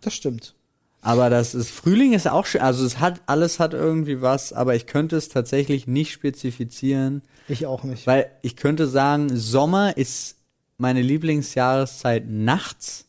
Das 0.00 0.14
stimmt. 0.14 0.54
Aber 1.00 1.30
das 1.30 1.54
ist, 1.54 1.70
Frühling 1.70 2.12
ist 2.12 2.26
auch 2.28 2.44
schön, 2.46 2.60
also 2.60 2.84
es 2.84 2.98
hat, 2.98 3.20
alles 3.26 3.60
hat 3.60 3.72
irgendwie 3.72 4.20
was, 4.20 4.52
aber 4.52 4.74
ich 4.74 4.86
könnte 4.86 5.16
es 5.16 5.28
tatsächlich 5.28 5.86
nicht 5.86 6.12
spezifizieren, 6.12 7.22
Ich 7.48 7.66
auch 7.66 7.84
nicht. 7.84 8.06
weil 8.06 8.26
ich 8.42 8.56
könnte 8.56 8.86
sagen, 8.88 9.28
Sommer 9.36 9.96
ist 9.96 10.36
meine 10.76 11.00
Lieblingsjahreszeit 11.02 12.28
nachts 12.28 13.06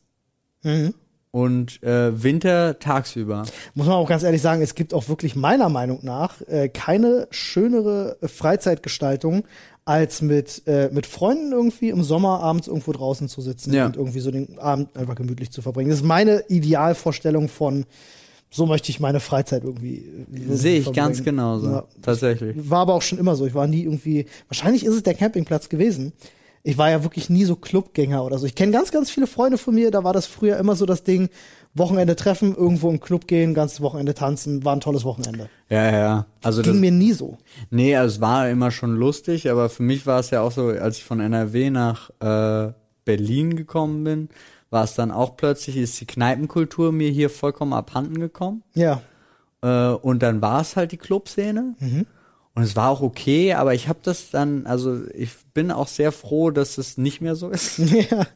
Mhm. 0.63 0.93
und 1.31 1.81
äh, 1.83 2.21
Winter 2.21 2.79
tagsüber. 2.79 3.43
Muss 3.75 3.87
man 3.87 3.95
auch 3.95 4.09
ganz 4.09 4.23
ehrlich 4.23 4.41
sagen, 4.41 4.61
es 4.61 4.75
gibt 4.75 4.93
auch 4.93 5.07
wirklich 5.09 5.35
meiner 5.35 5.69
Meinung 5.69 5.99
nach 6.03 6.41
äh, 6.47 6.69
keine 6.69 7.27
schönere 7.31 8.17
Freizeitgestaltung, 8.23 9.45
als 9.89 10.21
mit, 10.21 10.61
äh, 10.67 10.89
mit 10.91 11.07
Freunden 11.07 11.51
irgendwie 11.51 11.89
im 11.89 12.03
Sommer 12.03 12.41
abends 12.41 12.67
irgendwo 12.67 12.91
draußen 12.91 13.27
zu 13.27 13.41
sitzen 13.41 13.73
Ja. 13.73 13.87
und 13.87 13.95
irgendwie 13.97 14.19
so 14.19 14.29
den 14.29 14.59
Abend 14.59 14.95
einfach 14.95 15.15
gemütlich 15.15 15.49
zu 15.49 15.63
verbringen. 15.63 15.89
Das 15.89 15.99
ist 15.99 16.05
meine 16.05 16.43
Idealvorstellung 16.47 17.49
von, 17.49 17.85
so 18.51 18.65
möchte 18.67 18.91
ich 18.91 18.99
meine 18.99 19.19
Freizeit 19.19 19.63
irgendwie. 19.63 19.97
äh, 19.97 20.25
irgendwie 20.31 20.55
Sehe 20.55 20.77
ich 20.77 20.83
verbringen. 20.83 21.05
ganz 21.07 21.23
genauso, 21.23 21.67
Ja. 21.69 21.83
tatsächlich. 22.03 22.55
War 22.69 22.81
aber 22.81 22.93
auch 22.93 23.01
schon 23.01 23.17
immer 23.17 23.35
so. 23.35 23.47
Ich 23.47 23.55
war 23.55 23.65
nie 23.67 23.83
irgendwie, 23.83 24.25
wahrscheinlich 24.47 24.85
ist 24.85 24.93
es 24.93 25.01
der 25.03 25.15
Campingplatz 25.15 25.69
gewesen. 25.69 26.13
Ich 26.61 26.77
war 26.77 26.89
ja 26.91 27.01
wirklich 27.03 27.29
nie 27.29 27.45
so 27.45 27.55
Clubgänger 27.55 28.23
oder 28.23 28.37
so. 28.37 28.45
Ich 28.45 28.53
kenne 28.53 28.71
ganz, 28.71 28.91
ganz 28.91 29.09
viele 29.09 29.27
Freunde 29.27 29.57
von 29.57 29.73
mir, 29.73 29.91
da 29.91 30.03
war 30.03 30.13
das 30.13 30.25
früher 30.27 30.57
immer 30.57 30.75
so 30.75 30.85
das 30.85 31.03
Ding, 31.03 31.29
Wochenende 31.75 32.15
treffen, 32.15 32.55
irgendwo 32.55 32.89
im 32.89 32.99
Club 32.99 33.27
gehen, 33.27 33.53
ganzes 33.53 33.81
Wochenende 33.81 34.13
tanzen, 34.13 34.65
war 34.65 34.75
ein 34.75 34.81
tolles 34.81 35.03
Wochenende. 35.03 35.49
Ja, 35.69 35.91
ja. 35.91 36.25
Also 36.41 36.61
das, 36.61 36.71
Ging 36.71 36.81
mir 36.81 36.91
nie 36.91 37.13
so. 37.13 37.37
Nee, 37.69 37.95
also 37.95 38.15
es 38.15 38.21
war 38.21 38.49
immer 38.49 38.71
schon 38.71 38.95
lustig, 38.95 39.49
aber 39.49 39.69
für 39.69 39.83
mich 39.83 40.05
war 40.05 40.19
es 40.19 40.31
ja 40.31 40.41
auch 40.41 40.51
so, 40.51 40.67
als 40.67 40.97
ich 40.97 41.03
von 41.03 41.19
NRW 41.19 41.69
nach 41.69 42.09
äh, 42.19 42.73
Berlin 43.05 43.55
gekommen 43.55 44.03
bin, 44.03 44.29
war 44.69 44.83
es 44.83 44.95
dann 44.95 45.11
auch 45.11 45.37
plötzlich, 45.37 45.77
ist 45.77 45.99
die 46.01 46.05
Kneipenkultur 46.05 46.91
mir 46.91 47.09
hier 47.09 47.29
vollkommen 47.29 47.73
abhanden 47.73 48.19
gekommen. 48.19 48.63
Ja. 48.73 49.01
Äh, 49.61 49.89
und 49.93 50.21
dann 50.23 50.41
war 50.41 50.61
es 50.61 50.75
halt 50.75 50.91
die 50.91 50.97
Clubszene. 50.97 51.75
Und 52.55 52.63
es 52.63 52.75
war 52.75 52.89
auch 52.89 53.01
okay, 53.01 53.53
aber 53.53 53.73
ich 53.73 53.87
habe 53.87 53.99
das 54.03 54.31
dann, 54.31 54.65
also 54.65 54.99
ich 55.13 55.31
bin 55.53 55.71
auch 55.71 55.87
sehr 55.87 56.11
froh, 56.11 56.51
dass 56.51 56.77
es 56.77 56.97
nicht 56.97 57.21
mehr 57.21 57.35
so 57.35 57.49
ist. 57.49 57.77
ja. 58.11 58.27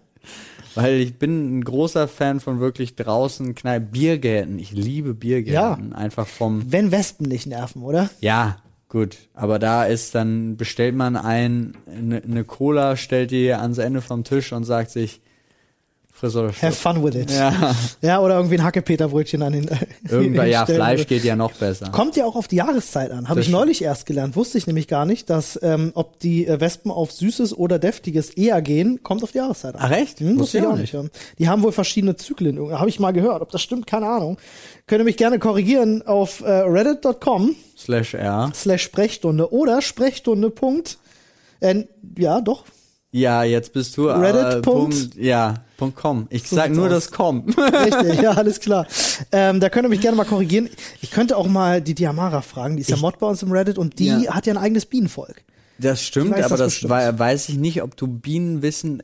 Weil 0.75 0.99
ich 0.99 1.17
bin 1.17 1.59
ein 1.59 1.63
großer 1.63 2.07
Fan 2.07 2.39
von 2.39 2.59
wirklich 2.59 2.95
draußen 2.95 3.55
Kneipen, 3.55 3.91
Biergärten. 3.91 4.59
Ich 4.59 4.71
liebe 4.71 5.13
Biergärten. 5.13 5.93
Einfach 5.93 6.27
vom 6.27 6.71
Wenn 6.71 6.91
Wespen 6.91 7.27
nicht 7.27 7.47
nerven, 7.47 7.83
oder? 7.83 8.09
Ja, 8.21 8.57
gut. 8.89 9.17
Aber 9.33 9.59
da 9.59 9.85
ist 9.85 10.15
dann, 10.15 10.57
bestellt 10.57 10.95
man 10.95 11.15
ein, 11.15 11.75
eine 11.87 12.21
ne 12.25 12.43
Cola, 12.43 12.97
stellt 12.97 13.31
die 13.31 13.51
ans 13.53 13.77
Ende 13.77 14.01
vom 14.01 14.23
Tisch 14.23 14.53
und 14.53 14.63
sagt 14.63 14.91
sich, 14.91 15.21
friss 16.31 16.35
oder 16.35 16.49
Have 16.61 16.71
fun 16.73 17.03
with 17.03 17.15
it. 17.15 17.31
Ja, 17.31 17.75
Ja, 18.01 18.19
oder 18.19 18.35
irgendwie 18.35 18.55
ein 18.55 18.63
Hackepeterbrötchen 18.63 19.41
an 19.41 19.53
den. 19.53 19.69
irgendwann, 20.09 20.49
ja, 20.49 20.65
Fleisch 20.65 20.99
würde. 21.01 21.05
geht 21.09 21.23
ja 21.23 21.35
noch 21.35 21.51
besser. 21.53 21.89
Kommt 21.91 22.15
ja 22.15 22.25
auch 22.25 22.35
auf 22.35 22.47
die 22.47 22.57
Jahreszeit 22.57 23.11
an. 23.11 23.29
Habe 23.29 23.41
ich 23.41 23.49
neulich 23.49 23.81
erst 23.83 24.05
gelernt. 24.05 24.35
Wusste 24.35 24.57
ich 24.57 24.67
nämlich 24.67 24.87
gar 24.87 25.05
nicht, 25.05 25.29
dass 25.29 25.59
ähm, 25.61 25.91
ob 25.95 26.19
die 26.19 26.47
äh, 26.47 26.59
Wespen 26.59 26.91
auf 26.91 27.11
Süßes 27.11 27.57
oder 27.57 27.79
Deftiges 27.79 28.29
eher 28.29 28.61
gehen, 28.61 29.01
kommt 29.03 29.23
auf 29.23 29.31
die 29.31 29.39
Jahreszeit 29.39 29.75
an. 29.75 29.81
Ach 29.83 29.91
echt? 29.91 30.19
Hm, 30.19 30.39
wusste 30.39 30.59
ich 30.59 30.65
auch 30.65 30.75
nicht. 30.77 30.93
Ja. 30.93 31.03
Die 31.39 31.49
haben 31.49 31.63
wohl 31.63 31.71
verschiedene 31.71 32.15
Zyklen. 32.15 32.57
Habe 32.77 32.89
ich 32.89 32.99
mal 32.99 33.11
gehört. 33.11 33.41
Ob 33.41 33.51
das 33.51 33.61
stimmt, 33.61 33.87
keine 33.87 34.07
Ahnung. 34.07 34.37
Könnt 34.87 35.01
ihr 35.01 35.05
mich 35.05 35.17
gerne 35.17 35.39
korrigieren 35.39 36.01
auf 36.05 36.41
äh, 36.41 36.49
reddit.com 36.51 37.55
Slash 37.77 38.13
R. 38.13 38.51
slash 38.55 38.83
Sprechstunde 38.83 39.51
oder 39.51 39.81
Sprechstunde. 39.81 40.49
Punkt, 40.49 40.97
äh, 41.59 41.83
ja, 42.17 42.39
doch. 42.41 42.63
Ja, 43.15 43.43
jetzt 43.43 43.73
bist 43.73 43.95
du. 43.95 44.07
Reddit. 44.07 44.41
Äh, 44.57 44.61
Punkt. 44.61 44.95
Punkt, 45.11 45.15
ja, 45.17 45.63
Punkt 45.77 45.95
com. 45.95 46.25
Ich 46.31 46.49
So 46.49 46.55
sag 46.55 46.71
nur 46.71 46.85
aus. 46.87 46.91
das 46.91 47.11
com. 47.11 47.45
Richtig, 47.57 48.21
ja, 48.21 48.31
alles 48.31 48.59
klar. 48.59 48.87
Ähm, 49.31 49.59
da 49.59 49.69
könnt 49.69 49.85
ihr 49.85 49.89
mich 49.89 50.01
gerne 50.01 50.17
mal 50.17 50.25
korrigieren. 50.25 50.67
Ich 51.01 51.11
könnte 51.11 51.37
auch 51.37 51.47
mal 51.47 51.79
die 51.79 51.93
Diamara 51.93 52.41
fragen. 52.41 52.75
Die 52.75 52.81
ist 52.81 52.89
ja 52.89 52.97
Mod 52.97 53.19
bei 53.19 53.27
uns 53.27 53.43
im 53.43 53.51
Reddit 53.51 53.77
und 53.77 53.99
die 53.99 54.07
Ja. 54.07 54.33
hat 54.33 54.47
ja 54.47 54.53
ein 54.53 54.57
eigenes 54.57 54.87
Bienenvolk. 54.87 55.43
Das 55.77 56.01
stimmt, 56.03 56.31
Ich 56.31 56.37
weiß 56.37 56.45
aber 56.45 56.57
das 56.57 56.79
das 56.81 56.89
weiß 57.19 57.49
ich 57.49 57.55
nicht, 57.57 57.83
ob 57.83 57.95
du 57.97 58.07
Bienenwissen 58.07 59.01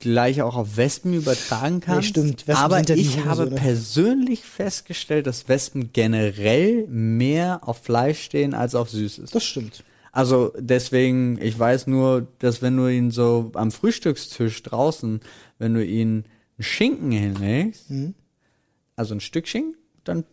gleich 0.00 0.42
auch 0.42 0.56
auf 0.56 0.76
Wespen 0.76 1.12
übertragen 1.14 1.80
kannst. 1.80 2.08
stimmt. 2.08 2.48
Wespen 2.48 2.64
aber 2.64 2.80
ja 2.82 2.94
ich 2.96 3.18
habe 3.18 3.42
Hurensöhne. 3.42 3.56
persönlich 3.60 4.40
festgestellt, 4.44 5.26
dass 5.26 5.48
Wespen 5.48 5.90
generell 5.92 6.86
mehr 6.88 7.60
auf 7.68 7.78
Fleisch 7.82 8.22
stehen 8.22 8.54
als 8.54 8.74
auf 8.74 8.90
Süßes. 8.90 9.30
Das 9.30 9.44
stimmt. 9.44 9.84
Also 10.12 10.52
deswegen, 10.58 11.38
ich 11.40 11.58
weiß 11.58 11.86
nur, 11.86 12.26
dass 12.40 12.62
wenn 12.62 12.76
du 12.76 12.88
ihn 12.88 13.10
so 13.10 13.50
am 13.54 13.70
Frühstückstisch 13.70 14.62
draußen, 14.62 15.20
wenn 15.58 15.74
du 15.74 15.84
ihn 15.84 16.24
einen 16.58 16.64
Schinken 16.64 17.12
hinlegst, 17.12 17.90
Mhm. 17.90 18.14
also 18.96 19.14
ein 19.14 19.20
Stück 19.20 19.46
Schinken, 19.46 19.76
dann 20.04 20.24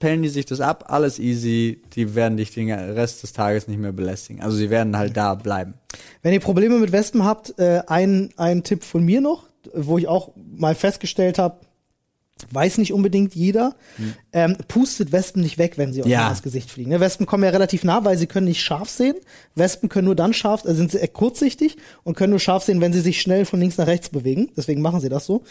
pellen 0.00 0.22
die 0.22 0.28
sich 0.28 0.44
das 0.46 0.60
ab, 0.60 0.86
alles 0.88 1.20
easy, 1.20 1.80
die 1.94 2.14
werden 2.16 2.36
dich 2.36 2.52
den 2.52 2.70
Rest 2.72 3.22
des 3.22 3.32
Tages 3.32 3.68
nicht 3.68 3.78
mehr 3.78 3.92
belästigen. 3.92 4.42
Also 4.42 4.56
sie 4.56 4.70
werden 4.70 4.96
halt 4.96 5.16
da 5.16 5.34
bleiben. 5.36 5.74
Wenn 6.22 6.32
ihr 6.32 6.40
Probleme 6.40 6.78
mit 6.78 6.90
Wespen 6.90 7.24
habt, 7.24 7.56
äh, 7.58 7.82
ein, 7.86 8.30
ein 8.36 8.64
Tipp 8.64 8.82
von 8.82 9.04
mir 9.04 9.20
noch, 9.20 9.44
wo 9.72 9.98
ich 9.98 10.08
auch 10.08 10.32
mal 10.56 10.74
festgestellt 10.74 11.38
habe, 11.38 11.58
Weiß 12.50 12.78
nicht 12.78 12.92
unbedingt 12.92 13.34
jeder. 13.34 13.74
Ähm, 14.32 14.56
pustet 14.68 15.12
Wespen 15.12 15.42
nicht 15.42 15.58
weg, 15.58 15.78
wenn 15.78 15.92
sie 15.92 16.02
euch 16.02 16.08
Ja. 16.08 16.28
ins 16.28 16.42
Gesicht 16.42 16.70
fliegen. 16.70 16.90
Ne? 16.90 17.00
Wespen 17.00 17.26
kommen 17.26 17.44
ja 17.44 17.50
relativ 17.50 17.84
nah, 17.84 18.04
weil 18.04 18.16
sie 18.18 18.26
können 18.26 18.46
nicht 18.46 18.60
scharf 18.62 18.88
sehen. 18.88 19.14
Wespen 19.54 19.88
können 19.88 20.06
nur 20.06 20.16
dann 20.16 20.32
scharf, 20.34 20.64
also 20.64 20.76
sind 20.76 20.90
sie 20.90 20.98
kurzsichtig 21.08 21.76
und 22.02 22.16
können 22.16 22.30
nur 22.30 22.40
scharf 22.40 22.64
sehen, 22.64 22.80
wenn 22.80 22.92
sie 22.92 23.00
sich 23.00 23.20
schnell 23.20 23.44
von 23.44 23.60
links 23.60 23.78
nach 23.78 23.86
rechts 23.86 24.08
bewegen. 24.08 24.50
Deswegen 24.56 24.82
machen 24.82 25.00
sie 25.00 25.08
das 25.08 25.26
so. 25.26 25.42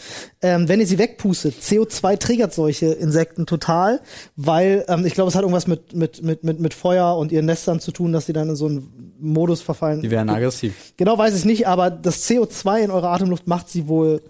Ähm, 0.42 0.68
wenn 0.68 0.80
ihr 0.80 0.86
sie 0.86 0.98
wegpustet, 0.98 1.54
CO2 1.60 2.18
triggert 2.18 2.52
solche 2.54 2.86
Insekten 2.86 3.46
total, 3.46 4.00
weil 4.36 4.84
ähm, 4.88 5.06
ich 5.06 5.14
glaube, 5.14 5.28
es 5.28 5.34
hat 5.34 5.42
irgendwas 5.42 5.66
mit, 5.66 5.94
mit, 5.94 6.22
mit, 6.22 6.44
mit, 6.44 6.60
mit 6.60 6.74
Feuer 6.74 7.16
und 7.16 7.32
ihren 7.32 7.46
Nestern 7.46 7.80
zu 7.80 7.92
tun, 7.92 8.12
dass 8.12 8.26
sie 8.26 8.32
dann 8.32 8.48
in 8.50 8.56
so 8.56 8.66
einen 8.66 9.14
Modus 9.20 9.62
verfallen. 9.62 10.02
Die 10.02 10.10
werden 10.10 10.28
aggressiv. 10.28 10.74
Genau 10.96 11.16
weiß 11.16 11.34
ich 11.36 11.44
nicht, 11.44 11.66
aber 11.66 11.90
das 11.90 12.28
CO2 12.28 12.80
in 12.80 12.90
eurer 12.90 13.10
Atemluft 13.10 13.46
macht 13.46 13.68
sie 13.68 13.88
wohl 13.88 14.20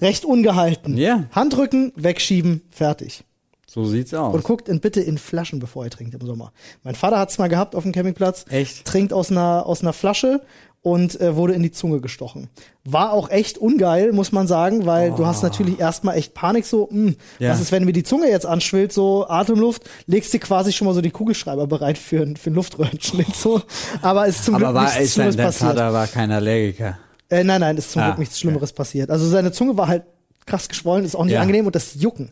recht 0.00 0.24
ungehalten. 0.24 0.96
Ja. 0.96 1.24
Handrücken, 1.32 1.92
wegschieben, 1.96 2.62
fertig. 2.70 3.24
So 3.66 3.84
sieht's 3.84 4.12
aus. 4.14 4.34
Und 4.34 4.42
guckt 4.42 4.68
in, 4.68 4.80
bitte 4.80 5.00
in 5.00 5.16
Flaschen, 5.16 5.60
bevor 5.60 5.84
ihr 5.84 5.90
trinkt 5.90 6.14
im 6.14 6.26
Sommer. 6.26 6.52
Mein 6.82 6.96
Vater 6.96 7.18
hat's 7.18 7.38
mal 7.38 7.48
gehabt 7.48 7.74
auf 7.76 7.84
dem 7.84 7.92
Campingplatz. 7.92 8.44
Echt? 8.50 8.84
Trinkt 8.84 9.12
aus 9.12 9.30
einer, 9.30 9.64
aus 9.64 9.82
einer 9.82 9.92
Flasche 9.92 10.40
und 10.82 11.20
äh, 11.20 11.36
wurde 11.36 11.52
in 11.52 11.62
die 11.62 11.70
Zunge 11.70 12.00
gestochen. 12.00 12.48
War 12.84 13.12
auch 13.12 13.30
echt 13.30 13.58
ungeil, 13.58 14.12
muss 14.12 14.32
man 14.32 14.46
sagen, 14.48 14.86
weil 14.86 15.12
du 15.12 15.24
hast 15.26 15.42
natürlich 15.44 15.78
erstmal 15.78 16.16
echt 16.16 16.32
Panik 16.34 16.64
so, 16.66 16.88
mh, 16.90 17.12
Oh. 17.12 17.14
Ja. 17.38 17.50
was 17.52 17.60
ist, 17.60 17.70
wenn 17.70 17.84
mir 17.84 17.92
die 17.92 18.02
Zunge 18.02 18.28
jetzt 18.28 18.46
anschwillt, 18.46 18.92
so 18.92 19.28
Atemluft, 19.28 19.82
legst 20.06 20.32
dir 20.32 20.40
quasi 20.40 20.72
schon 20.72 20.86
mal 20.88 20.94
so 20.94 21.00
die 21.02 21.10
Kugelschreiber 21.10 21.66
bereit 21.68 21.98
für, 21.98 22.26
für 22.36 22.46
einen 22.46 22.56
Luftröhrenschnitt, 22.56 23.36
so. 23.36 23.60
Aber 24.02 24.26
ist 24.26 24.44
zum 24.46 24.54
Aber 24.56 24.64
Glück 24.64 24.74
war, 24.74 24.82
nichts 24.84 24.98
ist 25.00 25.16
dein, 25.18 25.22
Schlimmes 25.32 25.36
dein 25.36 25.46
passiert. 25.46 25.70
Vater 25.70 25.92
war 25.92 26.06
kein 26.08 26.32
Allergiker. 26.32 26.98
Äh, 27.30 27.44
nein, 27.44 27.60
nein, 27.60 27.76
ist 27.76 27.92
zum 27.92 28.02
Ah, 28.02 28.06
Glück 28.08 28.18
nichts 28.18 28.38
Schlimmeres 28.40 28.72
passiert. 28.72 29.10
Also 29.10 29.26
seine 29.28 29.52
Zunge 29.52 29.76
war 29.76 29.88
halt 29.88 30.02
krass 30.46 30.68
geschwollen, 30.68 31.04
ist 31.04 31.14
auch 31.14 31.24
nicht 31.24 31.34
Ja. 31.34 31.40
angenehm 31.40 31.66
und 31.66 31.74
das 31.74 31.94
Jucken, 31.94 32.30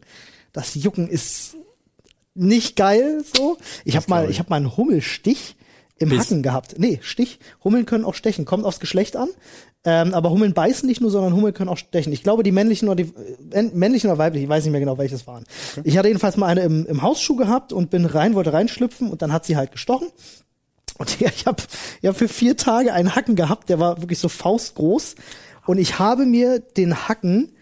das 0.52 0.74
Jucken 0.74 1.08
ist 1.08 1.54
nicht 2.34 2.76
geil 2.76 3.22
so. 3.36 3.56
Ich 3.84 3.96
habe 3.96 4.06
mal, 4.08 4.30
ich. 4.30 4.38
habe 4.38 4.50
mal 4.50 4.56
einen 4.56 4.76
Hummelstich 4.76 5.56
im 5.98 6.08
Biss. 6.10 6.20
Hacken 6.26 6.42
gehabt. 6.42 6.76
Nee, 6.78 6.98
Stich. 7.02 7.38
Hummeln 7.64 7.86
können 7.86 8.04
auch 8.04 8.14
stechen, 8.14 8.44
kommt 8.44 8.64
aufs 8.64 8.78
Geschlecht 8.80 9.16
an. 9.16 9.28
Ähm, 9.84 10.12
aber 10.14 10.30
Hummeln 10.30 10.54
beißen 10.54 10.88
nicht 10.88 11.00
nur, 11.00 11.10
sondern 11.10 11.32
Hummeln 11.34 11.54
können 11.54 11.68
auch 11.70 11.76
stechen. 11.78 12.12
Ich 12.12 12.22
glaube, 12.24 12.42
die 12.42 12.50
männlichen 12.52 12.88
oder 12.88 12.96
die 13.02 13.12
äh, 13.52 13.62
männlichen 13.62 14.10
oder 14.10 14.18
weiblichen, 14.18 14.44
ich 14.44 14.48
weiß 14.50 14.64
nicht 14.64 14.72
mehr 14.72 14.80
genau, 14.80 14.98
welches 14.98 15.26
waren. 15.26 15.44
Ich 15.84 15.96
hatte 15.96 16.08
jedenfalls 16.08 16.36
mal 16.36 16.46
eine 16.46 16.62
im, 16.62 16.86
im 16.86 17.02
Hausschuh 17.02 17.36
gehabt 17.36 17.72
und 17.72 17.88
bin 17.90 18.04
rein, 18.04 18.34
wollte 18.34 18.52
reinschlüpfen 18.52 19.10
und 19.10 19.22
dann 19.22 19.32
hat 19.32 19.44
sie 19.44 19.56
halt 19.56 19.70
gestochen. 19.72 20.08
Und 20.98 21.18
ja, 21.20 21.30
ich 21.34 21.46
habe 21.46 21.62
ich 22.02 22.08
hab 22.08 22.16
für 22.16 22.28
vier 22.28 22.56
Tage 22.56 22.92
einen 22.92 23.14
Hacken 23.14 23.36
gehabt, 23.36 23.68
der 23.70 23.78
war 23.80 24.00
wirklich 24.02 24.18
so 24.18 24.28
faustgroß. 24.28 25.14
Und 25.66 25.78
ich 25.78 25.98
habe 25.98 26.26
mir 26.26 26.60
den 26.60 27.08
Hacken 27.08 27.52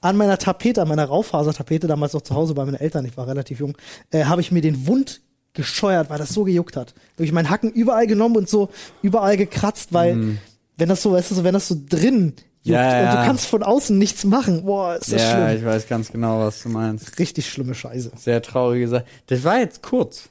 an 0.00 0.16
meiner 0.16 0.36
Tapete, 0.38 0.82
an 0.82 0.88
meiner 0.88 1.06
Raufasertapete, 1.06 1.86
damals 1.86 2.12
noch 2.12 2.22
zu 2.22 2.34
Hause 2.34 2.54
bei 2.54 2.64
meinen 2.64 2.74
Eltern, 2.74 3.04
ich 3.06 3.16
war 3.16 3.26
relativ 3.26 3.60
jung, 3.60 3.76
äh, 4.10 4.24
habe 4.24 4.42
ich 4.42 4.52
mir 4.52 4.60
den 4.60 4.86
Wund 4.86 5.22
gescheuert, 5.54 6.10
weil 6.10 6.18
das 6.18 6.30
so 6.30 6.44
gejuckt 6.44 6.76
hat. 6.76 6.94
Habe 7.14 7.24
ich 7.24 7.32
meinen 7.32 7.48
Hacken 7.48 7.70
überall 7.70 8.06
genommen 8.06 8.36
und 8.36 8.48
so 8.48 8.68
überall 9.02 9.36
gekratzt, 9.36 9.92
weil 9.92 10.36
wenn 10.76 10.88
das 10.88 11.00
so, 11.02 11.12
weißt 11.12 11.30
du, 11.30 11.36
so, 11.36 11.44
wenn 11.44 11.54
das 11.54 11.68
so 11.68 11.76
drin 11.88 12.34
juckt 12.64 12.80
Ja, 12.80 13.00
und 13.00 13.12
du 13.12 13.16
ja. 13.18 13.24
kannst 13.24 13.46
von 13.46 13.62
außen 13.62 13.96
nichts 13.96 14.24
machen, 14.24 14.64
boah, 14.64 14.96
ist 14.96 15.12
das 15.12 15.22
Ja, 15.22 15.46
schlimm. 15.46 15.58
ich 15.58 15.64
weiß 15.64 15.86
ganz 15.88 16.10
genau, 16.10 16.40
was 16.40 16.62
du 16.62 16.68
meinst. 16.70 17.18
Richtig 17.18 17.48
schlimme 17.48 17.74
Scheiße. 17.74 18.12
Sehr 18.16 18.42
traurige 18.42 18.88
Sache. 18.88 19.04
Das 19.28 19.44
war 19.44 19.58
jetzt 19.60 19.82
kurz. 19.82 20.28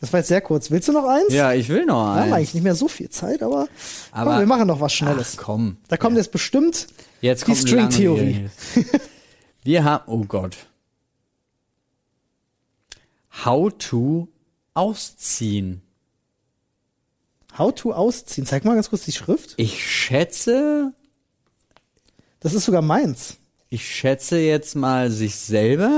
Das 0.00 0.12
war 0.12 0.20
jetzt 0.20 0.28
sehr 0.28 0.40
kurz. 0.40 0.70
Willst 0.70 0.88
du 0.88 0.92
noch 0.92 1.06
eins? 1.08 1.32
Ja, 1.32 1.52
ich 1.54 1.68
will 1.68 1.86
noch 1.86 1.94
Wir 1.94 2.10
haben 2.10 2.18
eins. 2.24 2.32
eigentlich 2.34 2.54
nicht 2.54 2.62
mehr 2.64 2.74
so 2.74 2.88
viel 2.88 3.08
Zeit, 3.10 3.42
aber, 3.42 3.68
Aber- 4.12 4.32
komm, 4.32 4.40
wir 4.40 4.46
machen 4.46 4.66
noch 4.66 4.80
was 4.80 4.92
Schnelles. 4.92 5.36
Ach, 5.38 5.42
komm. 5.44 5.76
Da 5.88 5.96
kommt 5.96 6.16
jetzt 6.16 6.32
bestimmt 6.32 6.86
Jetzt 7.20 7.46
die 7.46 7.56
String-Theorie. 7.56 8.50
Wir 9.62 9.84
haben, 9.84 10.04
oh 10.08 10.24
Gott. 10.24 10.56
How 13.44 13.72
to 13.78 14.28
ausziehen. 14.74 15.80
How 17.56 17.74
to 17.74 17.92
ausziehen. 17.92 18.46
Zeig 18.46 18.64
mal 18.64 18.74
ganz 18.74 18.90
kurz 18.90 19.04
die 19.04 19.12
Schrift. 19.12 19.54
Ich 19.56 19.84
schätze, 19.84 20.92
Das 22.40 22.52
ist 22.52 22.64
sogar 22.66 22.82
meins. 22.82 23.38
Ich 23.74 23.92
schätze 23.92 24.38
jetzt 24.38 24.76
mal 24.76 25.10
sich 25.10 25.34
selber. 25.34 25.90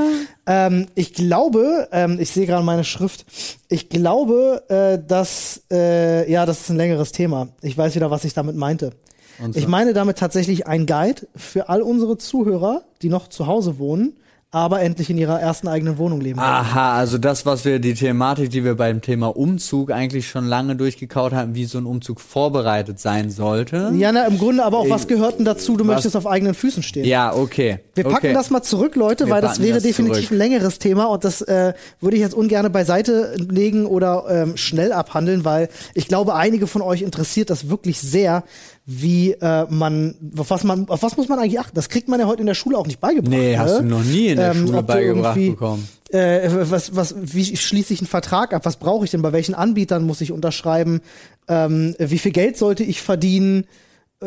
Ähm, 0.46 0.86
ich 0.94 1.12
glaube, 1.12 1.88
ähm, 1.92 2.18
ich 2.18 2.30
sehe 2.30 2.46
gerade 2.46 2.64
meine 2.64 2.84
Schrift. 2.84 3.26
Ich 3.68 3.90
glaube, 3.90 4.62
äh, 4.68 4.98
dass, 5.06 5.62
äh, 5.70 6.30
ja, 6.30 6.46
das 6.46 6.62
ist 6.62 6.70
ein 6.70 6.78
längeres 6.78 7.12
Thema. 7.12 7.48
Ich 7.60 7.76
weiß 7.76 7.94
wieder, 7.94 8.10
was 8.10 8.24
ich 8.24 8.32
damit 8.32 8.56
meinte. 8.56 8.92
So. 9.38 9.58
Ich 9.58 9.68
meine 9.68 9.92
damit 9.92 10.16
tatsächlich 10.16 10.66
ein 10.66 10.86
Guide 10.86 11.28
für 11.36 11.68
all 11.68 11.82
unsere 11.82 12.16
Zuhörer, 12.16 12.84
die 13.02 13.10
noch 13.10 13.28
zu 13.28 13.46
Hause 13.46 13.78
wohnen, 13.78 14.16
aber 14.56 14.80
endlich 14.80 15.10
in 15.10 15.18
ihrer 15.18 15.38
ersten 15.38 15.68
eigenen 15.68 15.98
Wohnung 15.98 16.20
leben. 16.22 16.38
Aha, 16.40 16.94
also 16.96 17.18
das, 17.18 17.44
was 17.44 17.66
wir, 17.66 17.78
die 17.78 17.92
Thematik, 17.92 18.48
die 18.48 18.64
wir 18.64 18.74
beim 18.74 19.02
Thema 19.02 19.36
Umzug 19.36 19.90
eigentlich 19.92 20.28
schon 20.28 20.46
lange 20.46 20.76
durchgekaut 20.76 21.34
haben, 21.34 21.54
wie 21.54 21.66
so 21.66 21.76
ein 21.76 21.84
Umzug 21.84 22.20
vorbereitet 22.20 22.98
sein 22.98 23.28
sollte. 23.28 23.92
Ja, 23.96 24.12
na, 24.12 24.24
im 24.26 24.38
Grunde 24.38 24.64
aber 24.64 24.78
auch, 24.78 24.88
was 24.88 25.04
Äh, 25.04 25.08
gehört 25.08 25.38
denn 25.38 25.44
dazu? 25.44 25.76
Du 25.76 25.86
was- 25.86 25.96
möchtest 25.96 26.16
auf 26.16 26.26
eigenen 26.26 26.54
Füßen 26.54 26.82
stehen. 26.82 27.04
Ja, 27.04 27.34
okay. 27.34 27.80
Wir 27.94 28.04
packen 28.04 28.16
okay. 28.28 28.32
das 28.32 28.48
mal 28.48 28.62
zurück, 28.62 28.96
Leute, 28.96 29.26
Wir 29.26 29.34
weil 29.34 29.42
das 29.42 29.60
wäre 29.60 29.74
das 29.74 29.82
definitiv 29.82 30.28
zurück. 30.28 30.32
ein 30.32 30.38
längeres 30.38 30.78
Thema 30.78 31.04
und 31.04 31.24
das 31.24 31.42
äh, 31.42 31.74
würde 32.00 32.16
ich 32.16 32.22
jetzt 32.22 32.34
ungern 32.34 32.72
beiseite 32.72 33.34
legen 33.36 33.84
oder 33.84 34.24
ähm, 34.30 34.56
schnell 34.56 34.92
abhandeln, 34.92 35.44
weil 35.44 35.68
ich 35.92 36.08
glaube, 36.08 36.34
einige 36.34 36.66
von 36.66 36.80
euch 36.80 37.02
interessiert 37.02 37.50
das 37.50 37.68
wirklich 37.68 38.00
sehr, 38.00 38.42
wie 38.86 39.32
äh, 39.32 39.66
man, 39.68 40.14
auf 40.38 40.50
was 40.50 40.62
man, 40.62 40.88
auf 40.88 41.02
was 41.02 41.16
muss 41.16 41.28
man 41.28 41.40
eigentlich 41.40 41.58
achten? 41.58 41.74
Das 41.74 41.88
kriegt 41.88 42.08
man 42.08 42.20
ja 42.20 42.26
heute 42.26 42.40
in 42.40 42.46
der 42.46 42.54
Schule 42.54 42.78
auch 42.78 42.86
nicht 42.86 43.00
beigebracht. 43.00 43.36
Nee, 43.36 43.58
hast 43.58 43.78
ne? 43.78 43.82
du 43.82 43.88
noch 43.88 44.04
nie 44.04 44.28
in 44.28 44.36
der 44.36 44.52
Ähm, 44.52 44.66
Schule 44.66 44.82
beigebracht 44.84 45.34
bekommen. 45.34 45.88
Äh, 46.10 46.48
was, 46.70 46.94
was, 46.94 47.14
wie 47.18 47.56
schließe 47.56 47.92
ich 47.92 48.00
einen 48.00 48.06
Vertrag 48.06 48.54
ab? 48.54 48.64
Was 48.64 48.76
brauche 48.76 49.04
ich 49.04 49.10
denn? 49.10 49.22
Bei 49.22 49.32
welchen 49.32 49.56
Anbietern 49.56 50.04
muss 50.04 50.20
ich 50.20 50.30
unterschreiben? 50.30 51.00
Ähm, 51.48 51.96
wie 51.98 52.18
viel 52.18 52.30
Geld 52.30 52.56
sollte 52.56 52.84
ich 52.84 53.02
verdienen? 53.02 53.66
Äh, 54.22 54.26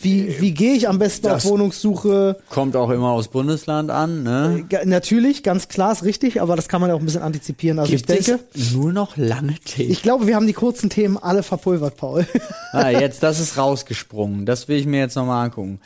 wie, 0.00 0.40
wie 0.40 0.52
gehe 0.54 0.72
ich 0.74 0.88
am 0.88 0.98
besten 0.98 1.24
Das- 1.26 1.44
auf 1.44 1.50
Wohnungssuche? 1.50 2.38
Kommt 2.48 2.74
auch 2.74 2.88
immer 2.88 3.10
aus 3.10 3.28
Bundesland 3.28 3.90
an, 3.90 4.22
ne? 4.22 4.64
Ga- 4.68 4.86
Natürlich, 4.86 5.42
ganz 5.42 5.68
klar 5.68 5.92
ist 5.92 6.04
richtig, 6.04 6.40
aber 6.40 6.56
das 6.56 6.68
kann 6.68 6.80
man 6.80 6.88
ja 6.88 6.96
auch 6.96 7.00
ein 7.00 7.04
bisschen 7.04 7.20
antizipieren. 7.20 7.78
Also 7.78 7.90
Gibt 7.90 8.08
ich 8.10 8.24
denke, 8.26 8.42
es 8.54 8.72
nur 8.72 8.92
noch 8.94 9.18
lange 9.18 9.54
Tee? 9.58 9.82
ich 9.84 10.00
glaube, 10.02 10.26
wir 10.26 10.36
haben 10.36 10.46
die 10.46 10.54
kurzen 10.54 10.88
Themen 10.88 11.18
alle 11.18 11.42
verpulvert, 11.42 11.98
Paul. 11.98 12.26
ah, 12.72 12.88
jetzt, 12.88 13.22
das 13.22 13.40
ist 13.40 13.58
rausgesprungen. 13.58 14.46
Das 14.46 14.68
will 14.68 14.78
ich 14.78 14.86
mir 14.86 15.00
jetzt 15.00 15.16
nochmal 15.16 15.44
angucken. 15.44 15.80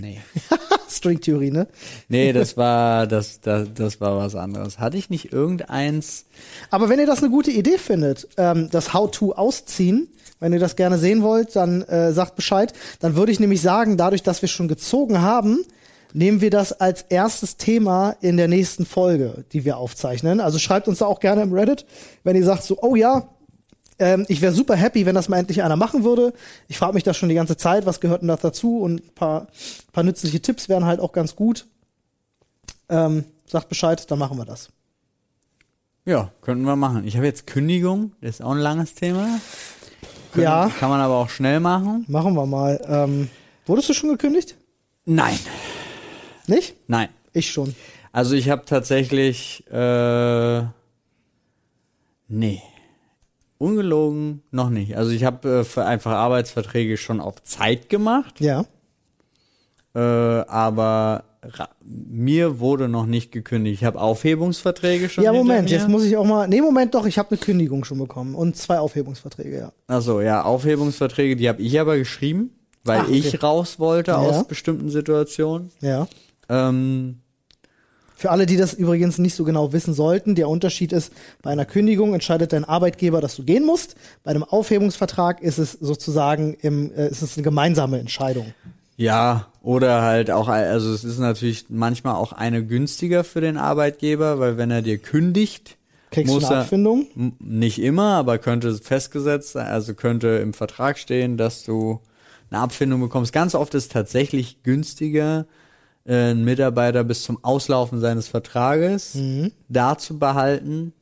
Nee. 0.00 0.20
Stringtheorie, 0.90 1.50
ne? 1.50 1.68
Nee, 2.08 2.32
das 2.34 2.56
war, 2.58 3.06
das, 3.06 3.40
das, 3.40 3.68
das 3.74 4.00
war 4.00 4.16
was 4.18 4.34
anderes. 4.34 4.78
Hatte 4.78 4.98
ich 4.98 5.08
nicht 5.08 5.32
irgendeins? 5.32 6.26
Aber 6.70 6.88
wenn 6.90 6.98
ihr 6.98 7.06
das 7.06 7.20
eine 7.20 7.30
gute 7.30 7.50
Idee 7.50 7.78
findet, 7.78 8.28
ähm, 8.36 8.68
das 8.70 8.92
How-to 8.92 9.32
ausziehen, 9.34 10.08
wenn 10.40 10.52
ihr 10.52 10.58
das 10.58 10.76
gerne 10.76 10.98
sehen 10.98 11.22
wollt, 11.22 11.56
dann 11.56 11.82
äh, 11.82 12.12
sagt 12.12 12.36
Bescheid. 12.36 12.72
Dann 13.00 13.16
würde 13.16 13.32
ich 13.32 13.40
nämlich 13.40 13.60
sagen, 13.60 13.96
dadurch, 13.96 14.22
dass 14.22 14.42
wir 14.42 14.48
schon 14.48 14.68
gezogen 14.68 15.20
haben, 15.20 15.64
nehmen 16.12 16.40
wir 16.40 16.50
das 16.50 16.72
als 16.72 17.02
erstes 17.02 17.56
Thema 17.56 18.16
in 18.20 18.36
der 18.36 18.48
nächsten 18.48 18.86
Folge, 18.86 19.44
die 19.52 19.64
wir 19.64 19.76
aufzeichnen. 19.76 20.40
Also 20.40 20.58
schreibt 20.58 20.88
uns 20.88 20.98
da 20.98 21.06
auch 21.06 21.20
gerne 21.20 21.42
im 21.42 21.52
Reddit, 21.52 21.86
wenn 22.24 22.36
ihr 22.36 22.44
sagt 22.44 22.62
so, 22.62 22.78
oh 22.80 22.96
ja, 22.96 23.28
ähm, 23.98 24.24
ich 24.28 24.40
wäre 24.40 24.52
super 24.52 24.76
happy, 24.76 25.06
wenn 25.06 25.14
das 25.14 25.28
mal 25.28 25.38
endlich 25.38 25.62
einer 25.62 25.76
machen 25.76 26.04
würde. 26.04 26.32
Ich 26.68 26.78
frage 26.78 26.94
mich 26.94 27.02
das 27.02 27.16
schon 27.16 27.28
die 27.28 27.34
ganze 27.34 27.56
Zeit, 27.56 27.84
was 27.86 28.00
gehört 28.00 28.22
denn 28.22 28.28
da 28.28 28.36
dazu? 28.36 28.80
Und 28.80 29.04
ein 29.04 29.14
paar, 29.14 29.48
paar 29.92 30.04
nützliche 30.04 30.40
Tipps 30.40 30.68
wären 30.68 30.84
halt 30.84 31.00
auch 31.00 31.12
ganz 31.12 31.36
gut. 31.36 31.66
Ähm, 32.88 33.24
sagt 33.46 33.68
Bescheid, 33.68 34.10
dann 34.10 34.18
machen 34.18 34.38
wir 34.38 34.44
das. 34.44 34.70
Ja, 36.04 36.32
könnten 36.40 36.64
wir 36.64 36.76
machen. 36.76 37.06
Ich 37.06 37.16
habe 37.16 37.26
jetzt 37.26 37.46
Kündigung, 37.46 38.12
das 38.22 38.36
ist 38.36 38.42
auch 38.42 38.52
ein 38.52 38.58
langes 38.58 38.94
Thema. 38.94 39.40
Können- 40.32 40.44
Ja. 40.44 40.70
Kann 40.78 40.90
man 40.90 41.00
aber 41.00 41.14
auch 41.14 41.28
schnell 41.30 41.60
machen. 41.60 42.04
Machen 42.08 42.34
wir 42.34 42.46
mal. 42.46 42.80
Ähm, 42.88 43.28
wurdest 43.66 43.88
du 43.88 43.94
schon 43.94 44.10
gekündigt? 44.10 44.56
Nein, 45.04 45.38
Nicht? 46.46 46.74
nein. 46.86 47.08
Ich 47.32 47.50
schon. 47.50 47.74
Also 48.12 48.34
ich 48.34 48.50
habe 48.50 48.64
tatsächlich, 48.66 49.64
äh, 49.70 50.62
nee, 52.28 52.62
ungelogen 53.58 54.42
noch 54.50 54.70
nicht. 54.70 54.96
Also 54.96 55.10
ich 55.12 55.24
habe 55.24 55.48
äh, 55.60 55.64
für 55.64 55.84
einfach 55.84 56.12
Arbeitsverträge 56.12 56.96
schon 56.96 57.20
auf 57.20 57.42
Zeit 57.42 57.88
gemacht, 57.88 58.40
Ja. 58.40 58.64
äh, 59.94 59.98
aber 60.00 61.24
mir 61.84 62.58
wurde 62.60 62.88
noch 62.88 63.06
nicht 63.06 63.32
gekündigt. 63.32 63.80
Ich 63.80 63.84
habe 63.84 64.00
Aufhebungsverträge 64.00 65.08
schon. 65.08 65.24
Ja, 65.24 65.32
Moment, 65.32 65.70
jetzt 65.70 65.88
muss 65.88 66.04
ich 66.04 66.16
auch 66.16 66.24
mal. 66.24 66.48
Nee, 66.48 66.60
Moment 66.60 66.94
doch, 66.94 67.06
ich 67.06 67.18
habe 67.18 67.30
eine 67.30 67.38
Kündigung 67.38 67.84
schon 67.84 67.98
bekommen 67.98 68.34
und 68.34 68.56
zwei 68.56 68.78
Aufhebungsverträge, 68.78 69.58
ja. 69.58 69.72
Achso, 69.86 70.20
ja, 70.20 70.42
Aufhebungsverträge, 70.44 71.36
die 71.36 71.48
habe 71.48 71.62
ich 71.62 71.78
aber 71.80 71.96
geschrieben, 71.98 72.50
weil 72.84 73.00
Ah, 73.00 73.02
okay. 73.04 73.12
ich 73.18 73.42
raus 73.42 73.78
wollte 73.78 74.12
Ja. 74.12 74.18
aus 74.18 74.46
bestimmten 74.46 74.88
Situationen. 74.90 75.70
Ja. 75.80 76.06
Ähm, 76.48 77.18
Für 78.16 78.30
alle, 78.32 78.46
die 78.46 78.56
das 78.56 78.74
übrigens 78.74 79.18
nicht 79.18 79.34
so 79.36 79.44
genau 79.44 79.72
wissen 79.72 79.94
sollten, 79.94 80.34
der 80.34 80.48
Unterschied 80.48 80.92
ist, 80.92 81.12
bei 81.40 81.50
einer 81.50 81.64
Kündigung 81.64 82.14
entscheidet 82.14 82.52
dein 82.52 82.64
Arbeitgeber, 82.64 83.20
dass 83.20 83.36
du 83.36 83.44
gehen 83.44 83.64
musst. 83.64 83.94
Bei 84.24 84.32
einem 84.32 84.42
Aufhebungsvertrag 84.42 85.40
ist 85.40 85.58
es 85.58 85.72
sozusagen 85.72 86.54
im, 86.54 86.90
äh, 86.94 87.08
ist 87.08 87.22
es 87.22 87.36
eine 87.36 87.44
gemeinsame 87.44 88.00
Entscheidung. 88.00 88.52
Ja, 88.98 89.46
oder 89.62 90.02
halt 90.02 90.30
auch, 90.32 90.48
also 90.48 90.92
es 90.92 91.04
ist 91.04 91.20
natürlich 91.20 91.66
manchmal 91.68 92.16
auch 92.16 92.32
eine 92.32 92.66
günstiger 92.66 93.22
für 93.22 93.40
den 93.40 93.56
Arbeitgeber, 93.56 94.40
weil 94.40 94.58
wenn 94.58 94.72
er 94.72 94.82
dir 94.82 94.98
kündigt, 94.98 95.76
Kriegst 96.10 96.32
muss 96.34 96.42
du 96.42 96.48
eine 96.48 96.56
er, 96.56 96.60
Abfindung? 96.62 97.06
M- 97.16 97.32
Nicht 97.38 97.78
immer, 97.80 98.14
aber 98.16 98.38
könnte 98.38 98.74
festgesetzt 98.74 99.52
sein, 99.52 99.68
also 99.68 99.94
könnte 99.94 100.28
im 100.42 100.52
Vertrag 100.52 100.98
stehen, 100.98 101.36
dass 101.36 101.62
du 101.62 102.00
eine 102.50 102.60
Abfindung 102.60 103.00
bekommst. 103.00 103.32
Ganz 103.32 103.54
oft 103.54 103.72
ist 103.74 103.92
tatsächlich 103.92 104.64
günstiger, 104.64 105.46
äh, 106.04 106.14
einen 106.30 106.44
Mitarbeiter 106.44 107.04
bis 107.04 107.22
zum 107.22 107.42
Auslaufen 107.44 108.00
seines 108.00 108.26
Vertrages 108.26 109.14
Mhm. 109.14 109.52
da 109.68 109.96
zu 109.96 110.18
behalten. 110.18 110.92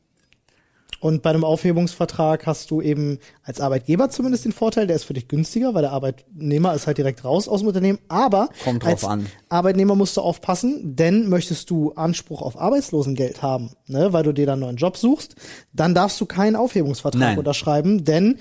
Und 1.01 1.23
bei 1.23 1.31
einem 1.31 1.45
Aufhebungsvertrag 1.45 2.47
hast 2.47 2.71
du 2.71 2.81
eben 2.81 3.19
als 3.43 3.61
Arbeitgeber 3.61 4.11
zumindest 4.11 4.45
den 4.45 4.53
Vorteil, 4.53 4.87
der 4.87 4.97
ist 4.97 5.05
für 5.05 5.15
dich 5.15 5.29
günstiger, 5.29 5.75
weil 5.75 5.83
der 5.83 5.93
Arbeitnehmer 5.93 6.75
ist 6.75 6.87
halt 6.87 6.99
direkt 6.99 7.25
raus 7.25 7.49
aus 7.49 7.61
dem 7.61 7.69
Unternehmen. 7.69 7.99
Aber 8.09 8.49
als 8.85 9.05
an. 9.05 9.27
Arbeitnehmer 9.49 9.95
musst 9.95 10.17
du 10.17 10.21
aufpassen, 10.21 10.97
denn 10.97 11.29
möchtest 11.29 11.71
du 11.71 11.93
Anspruch 11.93 12.43
auf 12.43 12.59
Arbeitslosengeld 12.59 13.43
haben, 13.43 13.71
ne, 13.87 14.13
weil 14.13 14.23
du 14.23 14.33
dir 14.33 14.47
dann 14.47 14.55
einen 14.55 14.63
neuen 14.63 14.77
Job 14.77 14.97
suchst, 14.97 15.37
dann 15.73 15.95
darfst 15.95 16.21
du 16.21 16.27
keinen 16.27 16.57
Aufhebungsvertrag 16.57 17.21
Nein. 17.21 17.39
unterschreiben, 17.39 18.05
denn 18.05 18.39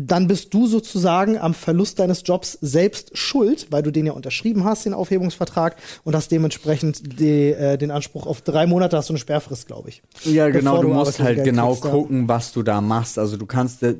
dann 0.00 0.28
bist 0.28 0.54
du 0.54 0.68
sozusagen 0.68 1.38
am 1.38 1.54
Verlust 1.54 1.98
deines 1.98 2.22
Jobs 2.24 2.56
selbst 2.60 3.18
schuld, 3.18 3.66
weil 3.70 3.82
du 3.82 3.90
den 3.90 4.06
ja 4.06 4.12
unterschrieben 4.12 4.62
hast, 4.62 4.86
den 4.86 4.94
Aufhebungsvertrag, 4.94 5.74
und 6.04 6.14
hast 6.14 6.30
dementsprechend 6.30 7.18
die, 7.18 7.50
äh, 7.50 7.76
den 7.76 7.90
Anspruch 7.90 8.24
auf 8.24 8.40
drei 8.40 8.68
Monate 8.68 8.96
hast 8.96 9.08
du 9.08 9.14
eine 9.14 9.18
Sperrfrist, 9.18 9.66
glaube 9.66 9.88
ich. 9.88 10.02
Ja, 10.22 10.50
genau, 10.50 10.76
du 10.82 10.88
du 10.88 10.94
musst 10.94 11.18
halt 11.18 11.42
genau 11.42 11.72
kriegst, 11.72 11.82
gucken, 11.82 12.28
was 12.28 12.52
du 12.52 12.62
da 12.62 12.80
machst. 12.80 13.18
Also 13.18 13.36
du 13.36 13.46
kannst 13.46 13.82
äh, 13.82 13.96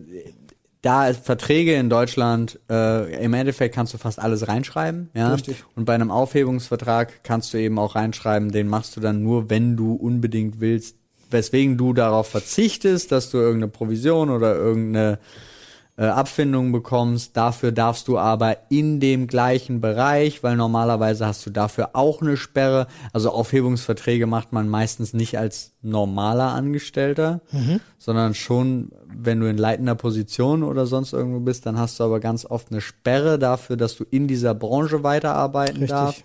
da 0.82 1.12
Verträge 1.12 1.74
in 1.74 1.90
Deutschland, 1.90 2.60
äh, 2.70 3.20
im 3.20 3.34
Endeffekt 3.34 3.74
kannst 3.74 3.92
du 3.92 3.98
fast 3.98 4.20
alles 4.20 4.46
reinschreiben, 4.46 5.10
ja. 5.14 5.32
Richtig. 5.32 5.64
Und 5.74 5.84
bei 5.84 5.96
einem 5.96 6.12
Aufhebungsvertrag 6.12 7.24
kannst 7.24 7.52
du 7.52 7.58
eben 7.58 7.76
auch 7.76 7.96
reinschreiben, 7.96 8.52
den 8.52 8.68
machst 8.68 8.96
du 8.96 9.00
dann 9.00 9.24
nur, 9.24 9.50
wenn 9.50 9.76
du 9.76 9.94
unbedingt 9.94 10.60
willst, 10.60 10.94
weswegen 11.28 11.76
du 11.76 11.92
darauf 11.92 12.28
verzichtest, 12.28 13.10
dass 13.10 13.30
du 13.30 13.38
irgendeine 13.38 13.72
Provision 13.72 14.30
oder 14.30 14.54
irgendeine 14.54 15.18
äh, 15.98 16.04
Abfindung 16.04 16.70
bekommst. 16.70 17.36
Dafür 17.36 17.72
darfst 17.72 18.06
du 18.06 18.18
aber 18.18 18.56
in 18.70 19.00
dem 19.00 19.26
gleichen 19.26 19.80
Bereich, 19.80 20.44
weil 20.44 20.56
normalerweise 20.56 21.26
hast 21.26 21.44
du 21.44 21.50
dafür 21.50 21.90
auch 21.94 22.22
eine 22.22 22.36
Sperre. 22.36 22.86
Also 23.12 23.30
Aufhebungsverträge 23.30 24.26
macht 24.26 24.52
man 24.52 24.68
meistens 24.68 25.12
nicht 25.12 25.38
als 25.38 25.72
normaler 25.82 26.52
Angestellter, 26.52 27.40
sondern 27.98 28.34
schon, 28.34 28.92
wenn 29.12 29.40
du 29.40 29.50
in 29.50 29.58
leitender 29.58 29.96
Position 29.96 30.62
oder 30.62 30.86
sonst 30.86 31.12
irgendwo 31.12 31.40
bist, 31.40 31.66
dann 31.66 31.78
hast 31.78 31.98
du 31.98 32.04
aber 32.04 32.20
ganz 32.20 32.44
oft 32.44 32.70
eine 32.70 32.80
Sperre 32.80 33.38
dafür, 33.38 33.76
dass 33.76 33.96
du 33.96 34.04
in 34.08 34.28
dieser 34.28 34.54
Branche 34.54 35.02
weiterarbeiten 35.02 35.78
Richtig. 35.78 35.90
darfst. 35.90 36.24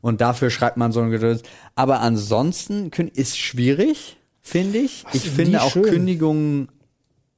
Und 0.00 0.22
dafür 0.22 0.48
schreibt 0.48 0.76
man 0.78 0.92
so 0.92 1.00
ein 1.00 1.10
Gedöns. 1.10 1.42
Aber 1.74 2.00
ansonsten 2.00 2.90
ist 3.14 3.38
schwierig, 3.38 4.16
finde 4.40 4.78
ich. 4.78 5.04
Was 5.04 5.14
ich 5.14 5.30
finde 5.30 5.62
auch 5.62 5.72
schön? 5.72 5.84
Kündigungen 5.84 6.68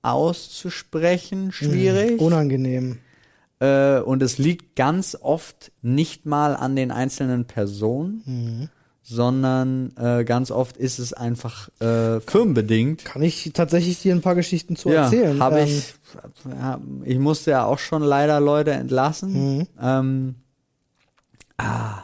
auszusprechen 0.07 1.53
schwierig. 1.53 2.21
Unangenehm. 2.21 2.99
Äh, 3.59 4.01
und 4.01 4.23
es 4.23 4.39
liegt 4.39 4.77
ganz 4.77 5.17
oft 5.21 5.73
nicht 5.83 6.27
mal 6.27 6.55
an 6.55 6.77
den 6.77 6.91
einzelnen 6.91 7.47
Personen, 7.47 8.23
Mhm. 8.27 8.69
sondern 9.03 9.93
äh, 9.97 10.25
ganz 10.25 10.51
oft 10.51 10.77
ist 10.77 10.99
es 10.99 11.13
einfach 11.13 11.69
äh, 11.81 12.21
firmenbedingt. 12.21 13.05
Kann 13.05 13.23
ich 13.23 13.51
tatsächlich 13.55 14.03
dir 14.03 14.15
ein 14.15 14.21
paar 14.21 14.35
Geschichten 14.35 14.77
zu 14.77 14.91
ja, 14.91 15.05
erzählen? 15.05 15.41
habe 15.41 15.61
Ähm, 15.61 15.67
ich. 15.69 15.95
Ich 17.05 17.19
musste 17.19 17.53
ja 17.53 17.65
auch 17.65 17.79
schon 17.79 18.03
leider 18.03 18.41
Leute 18.41 18.73
entlassen. 18.73 19.59
Mhm. 19.59 19.67
Ähm, 19.81 20.35
ah, 21.57 22.03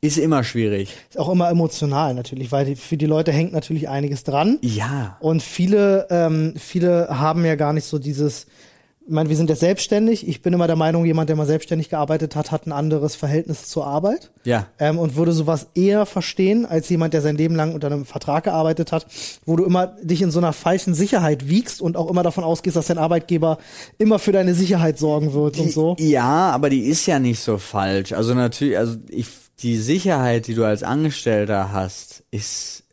ist 0.00 0.18
immer 0.18 0.44
schwierig. 0.44 0.94
Ist 1.10 1.18
auch 1.18 1.28
immer 1.28 1.50
emotional 1.50 2.14
natürlich, 2.14 2.52
weil 2.52 2.66
die, 2.66 2.76
für 2.76 2.96
die 2.96 3.06
Leute 3.06 3.32
hängt 3.32 3.52
natürlich 3.52 3.88
einiges 3.88 4.22
dran. 4.22 4.58
Ja. 4.62 5.16
Und 5.20 5.42
viele, 5.42 6.06
ähm, 6.10 6.54
viele 6.56 7.08
haben 7.10 7.44
ja 7.44 7.56
gar 7.56 7.72
nicht 7.72 7.84
so 7.84 7.98
dieses, 7.98 8.46
ich 9.08 9.14
meine, 9.14 9.30
wir 9.30 9.36
sind 9.36 9.48
jetzt 9.48 9.60
selbstständig. 9.60 10.28
Ich 10.28 10.42
bin 10.42 10.52
immer 10.52 10.66
der 10.66 10.76
Meinung, 10.76 11.06
jemand, 11.06 11.30
der 11.30 11.36
mal 11.36 11.46
selbstständig 11.46 11.88
gearbeitet 11.88 12.36
hat, 12.36 12.52
hat 12.52 12.66
ein 12.66 12.72
anderes 12.72 13.16
Verhältnis 13.16 13.66
zur 13.66 13.86
Arbeit. 13.86 14.30
Ja. 14.44 14.66
Ähm, 14.78 14.98
und 14.98 15.16
würde 15.16 15.32
sowas 15.32 15.68
eher 15.74 16.04
verstehen, 16.04 16.66
als 16.66 16.90
jemand, 16.90 17.14
der 17.14 17.22
sein 17.22 17.36
Leben 17.36 17.56
lang 17.56 17.74
unter 17.74 17.86
einem 17.86 18.04
Vertrag 18.04 18.44
gearbeitet 18.44 18.92
hat, 18.92 19.06
wo 19.46 19.56
du 19.56 19.64
immer 19.64 19.86
dich 20.02 20.20
in 20.20 20.30
so 20.30 20.38
einer 20.38 20.52
falschen 20.52 20.92
Sicherheit 20.92 21.48
wiegst 21.48 21.80
und 21.80 21.96
auch 21.96 22.10
immer 22.10 22.22
davon 22.22 22.44
ausgehst, 22.44 22.76
dass 22.76 22.86
dein 22.86 22.98
Arbeitgeber 22.98 23.58
immer 23.96 24.18
für 24.18 24.32
deine 24.32 24.54
Sicherheit 24.54 24.98
sorgen 24.98 25.32
wird 25.32 25.58
und 25.58 25.72
so. 25.72 25.96
Ja, 25.98 26.50
aber 26.50 26.68
die 26.68 26.82
ist 26.82 27.06
ja 27.06 27.18
nicht 27.18 27.40
so 27.40 27.56
falsch. 27.56 28.12
Also 28.12 28.34
natürlich, 28.34 28.76
also 28.76 28.96
ich, 29.08 29.26
die 29.60 29.76
Sicherheit, 29.76 30.46
die 30.46 30.54
du 30.54 30.64
als 30.64 30.82
Angestellter 30.82 31.72
hast, 31.72 32.22
ist 32.30 32.84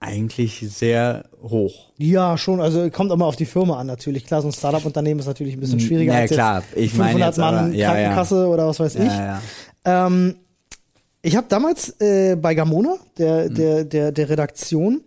eigentlich 0.00 0.64
sehr 0.68 1.24
hoch. 1.42 1.92
Ja, 1.96 2.36
schon. 2.36 2.60
Also 2.60 2.90
kommt 2.90 3.12
auch 3.12 3.16
mal 3.16 3.26
auf 3.26 3.36
die 3.36 3.46
Firma 3.46 3.78
an 3.78 3.86
natürlich. 3.86 4.26
Klar, 4.26 4.42
so 4.42 4.48
ein 4.48 4.52
Startup-Unternehmen 4.52 5.20
ist 5.20 5.26
natürlich 5.26 5.54
ein 5.54 5.60
bisschen 5.60 5.78
schwieriger 5.80 6.12
Ja, 6.14 6.20
als 6.20 6.30
klar. 6.32 6.62
Ich 6.74 6.94
meine 6.94 7.12
500 7.12 7.28
jetzt 7.28 7.38
aber- 7.38 7.56
Mann 7.62 7.72
ja, 7.74 7.78
ja. 7.78 7.92
Krankenkasse 7.92 8.46
oder 8.48 8.66
was 8.66 8.80
weiß 8.80 8.96
ich. 8.96 9.04
Ja, 9.04 9.40
ja. 9.86 10.06
Ähm, 10.06 10.34
ich 11.22 11.36
habe 11.36 11.46
damals 11.48 12.00
äh, 12.00 12.34
bei 12.36 12.54
Gamona, 12.56 12.96
der, 13.16 13.44
Hm. 13.44 13.54
der, 13.54 13.84
der, 13.84 14.12
der 14.12 14.28
Redaktion, 14.28 15.02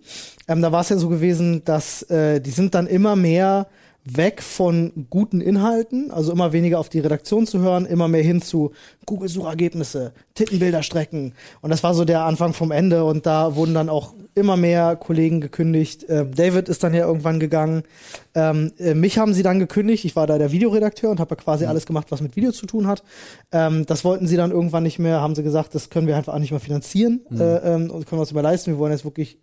ähm, 0.47 0.61
da 0.61 0.71
war 0.71 0.79
es 0.81 0.89
ja 0.89 0.97
so 0.97 1.09
gewesen, 1.09 1.63
dass 1.65 2.03
äh, 2.03 2.39
die 2.39 2.51
sind 2.51 2.73
dann 2.73 2.87
immer 2.87 3.17
mehr 3.17 3.67
weg 4.05 4.43
von 4.43 5.07
guten 5.09 5.41
Inhalten, 5.41 6.11
also 6.11 6.31
immer 6.31 6.53
weniger 6.53 6.79
auf 6.79 6.89
die 6.89 6.99
Redaktion 6.99 7.47
zu 7.47 7.59
hören, 7.59 7.85
immer 7.87 8.07
mehr 8.07 8.21
hin 8.21 8.41
zu 8.41 8.71
Google-Suchergebnisse, 9.07 10.13
Tittenbilder 10.35 10.83
strecken. 10.83 11.33
Und 11.61 11.71
das 11.71 11.83
war 11.83 11.95
so 11.95 12.05
der 12.05 12.23
Anfang 12.23 12.53
vom 12.53 12.71
Ende 12.71 13.03
und 13.03 13.25
da 13.25 13.55
wurden 13.55 13.73
dann 13.73 13.89
auch 13.89 14.13
immer 14.35 14.57
mehr 14.57 14.95
Kollegen 14.95 15.41
gekündigt. 15.41 16.05
Ähm, 16.07 16.35
David 16.35 16.69
ist 16.69 16.83
dann 16.83 16.93
ja 16.93 17.07
irgendwann 17.07 17.39
gegangen. 17.39 17.83
Ähm, 18.35 18.73
äh, 18.77 18.93
mich 18.93 19.17
haben 19.17 19.33
sie 19.33 19.43
dann 19.43 19.59
gekündigt. 19.59 20.05
Ich 20.05 20.15
war 20.15 20.27
da 20.27 20.37
der 20.37 20.51
Videoredakteur 20.51 21.09
und 21.09 21.19
habe 21.19 21.35
quasi 21.35 21.65
alles 21.65 21.85
gemacht, 21.85 22.07
was 22.11 22.21
mit 22.21 22.35
Video 22.35 22.51
zu 22.51 22.67
tun 22.67 22.85
hat. 22.85 23.03
Ähm, 23.51 23.85
das 23.87 24.03
wollten 24.03 24.27
sie 24.27 24.37
dann 24.37 24.51
irgendwann 24.51 24.83
nicht 24.83 24.99
mehr, 24.99 25.21
haben 25.21 25.35
sie 25.35 25.43
gesagt, 25.43 25.73
das 25.73 25.89
können 25.89 26.05
wir 26.05 26.15
einfach 26.15 26.33
auch 26.33 26.39
nicht 26.39 26.51
mehr 26.51 26.59
finanzieren 26.59 27.21
äh, 27.31 27.43
ähm, 27.43 27.89
und 27.89 28.05
können 28.05 28.19
wir 28.19 28.21
uns 28.21 28.31
über 28.31 28.43
leisten. 28.43 28.71
Wir 28.71 28.77
wollen 28.77 28.91
jetzt 28.91 29.05
wirklich 29.05 29.39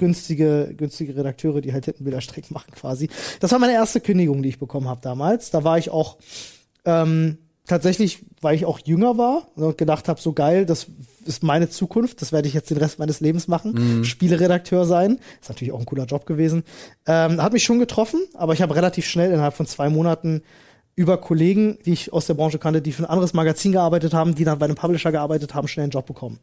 günstige, 0.00 0.74
günstige 0.76 1.14
Redakteure, 1.14 1.60
die 1.60 1.72
halt 1.72 1.84
Tittenbilderstrecken 1.84 2.52
machen 2.52 2.72
quasi. 2.74 3.08
Das 3.38 3.52
war 3.52 3.60
meine 3.60 3.74
erste 3.74 4.00
Kündigung, 4.00 4.42
die 4.42 4.48
ich 4.48 4.58
bekommen 4.58 4.88
habe 4.88 5.00
damals. 5.02 5.50
Da 5.50 5.62
war 5.62 5.78
ich 5.78 5.90
auch 5.90 6.16
ähm, 6.84 7.38
tatsächlich, 7.66 8.24
weil 8.40 8.56
ich 8.56 8.64
auch 8.64 8.80
jünger 8.80 9.16
war 9.18 9.46
und 9.54 9.78
gedacht 9.78 10.08
habe, 10.08 10.20
so 10.20 10.32
geil, 10.32 10.66
das 10.66 10.86
ist 11.26 11.42
meine 11.42 11.68
Zukunft, 11.68 12.22
das 12.22 12.32
werde 12.32 12.48
ich 12.48 12.54
jetzt 12.54 12.70
den 12.70 12.78
Rest 12.78 12.98
meines 12.98 13.20
Lebens 13.20 13.46
machen, 13.46 14.04
Spieleredakteur 14.04 14.86
sein. 14.86 15.20
Ist 15.40 15.50
natürlich 15.50 15.72
auch 15.72 15.78
ein 15.78 15.86
cooler 15.86 16.06
Job 16.06 16.24
gewesen. 16.26 16.64
Ähm, 17.06 17.40
hat 17.40 17.52
mich 17.52 17.62
schon 17.62 17.78
getroffen, 17.78 18.20
aber 18.34 18.54
ich 18.54 18.62
habe 18.62 18.74
relativ 18.74 19.04
schnell 19.06 19.30
innerhalb 19.30 19.54
von 19.54 19.66
zwei 19.66 19.90
Monaten 19.90 20.42
über 20.96 21.18
Kollegen, 21.18 21.78
die 21.86 21.92
ich 21.92 22.12
aus 22.12 22.26
der 22.26 22.34
Branche 22.34 22.58
kannte, 22.58 22.82
die 22.82 22.92
für 22.92 23.04
ein 23.04 23.10
anderes 23.10 23.32
Magazin 23.32 23.72
gearbeitet 23.72 24.12
haben, 24.12 24.34
die 24.34 24.44
dann 24.44 24.58
bei 24.58 24.64
einem 24.64 24.74
Publisher 24.74 25.12
gearbeitet 25.12 25.54
haben, 25.54 25.68
schnell 25.68 25.84
einen 25.84 25.92
Job 25.92 26.06
bekommen. 26.06 26.40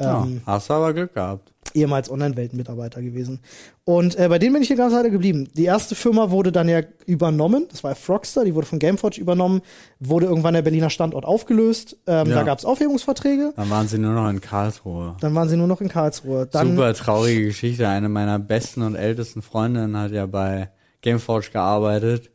Ja, 0.00 0.24
Ähm, 0.24 0.40
hast 0.44 0.68
du 0.68 0.74
aber 0.74 0.92
Glück 0.92 1.14
gehabt. 1.14 1.53
Ehemals 1.74 2.08
Online-Welten-Mitarbeiter 2.10 3.02
gewesen. 3.02 3.40
Und 3.84 4.16
äh, 4.18 4.28
bei 4.28 4.38
denen 4.38 4.52
bin 4.54 4.62
ich 4.62 4.68
die 4.68 4.76
ganze 4.76 4.96
Zeit 4.96 5.10
geblieben. 5.10 5.48
Die 5.56 5.64
erste 5.64 5.94
Firma 5.94 6.30
wurde 6.30 6.52
dann 6.52 6.68
ja 6.68 6.80
übernommen, 7.04 7.66
das 7.70 7.82
war 7.84 7.94
Frogster, 7.94 8.44
die 8.44 8.54
wurde 8.54 8.66
von 8.66 8.78
Gameforge 8.78 9.20
übernommen, 9.20 9.60
wurde 10.00 10.26
irgendwann 10.26 10.54
der 10.54 10.62
Berliner 10.62 10.88
Standort 10.90 11.24
aufgelöst. 11.24 11.96
Ähm, 12.06 12.28
Ja. 12.28 12.36
Da 12.36 12.42
gab 12.44 12.58
es 12.58 12.64
Aufhebungsverträge, 12.64 13.52
Dann 13.56 13.70
waren 13.70 13.88
sie 13.88 13.98
nur 13.98 14.12
noch 14.14 14.28
in 14.30 14.40
Karlsruhe. 14.40 15.16
dann 15.20 15.34
waren 15.34 15.48
sie 15.48 15.56
nur 15.56 15.66
noch 15.66 15.80
in 15.80 15.88
Karlsruhe. 15.88 16.46
Dann, 16.46 16.70
Super 16.70 16.94
traurige 16.94 17.44
Geschichte. 17.46 17.88
Eine 17.88 18.08
meiner 18.08 18.38
besten 18.38 18.82
und 18.82 18.94
ältesten 18.94 19.42
Freundinnen 19.42 19.96
hat 19.96 20.12
ja 20.12 20.26
bei 20.26 20.70
Gameforge 21.02 21.50
gearbeitet 21.52 22.30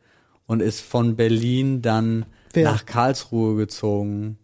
und 0.46 0.60
ist 0.60 0.80
von 0.80 1.16
Berlin 1.16 1.80
dann 1.82 2.26
Wer? 2.52 2.64
nach 2.64 2.84
Karlsruhe 2.84 3.56
gezogen. 3.56 4.38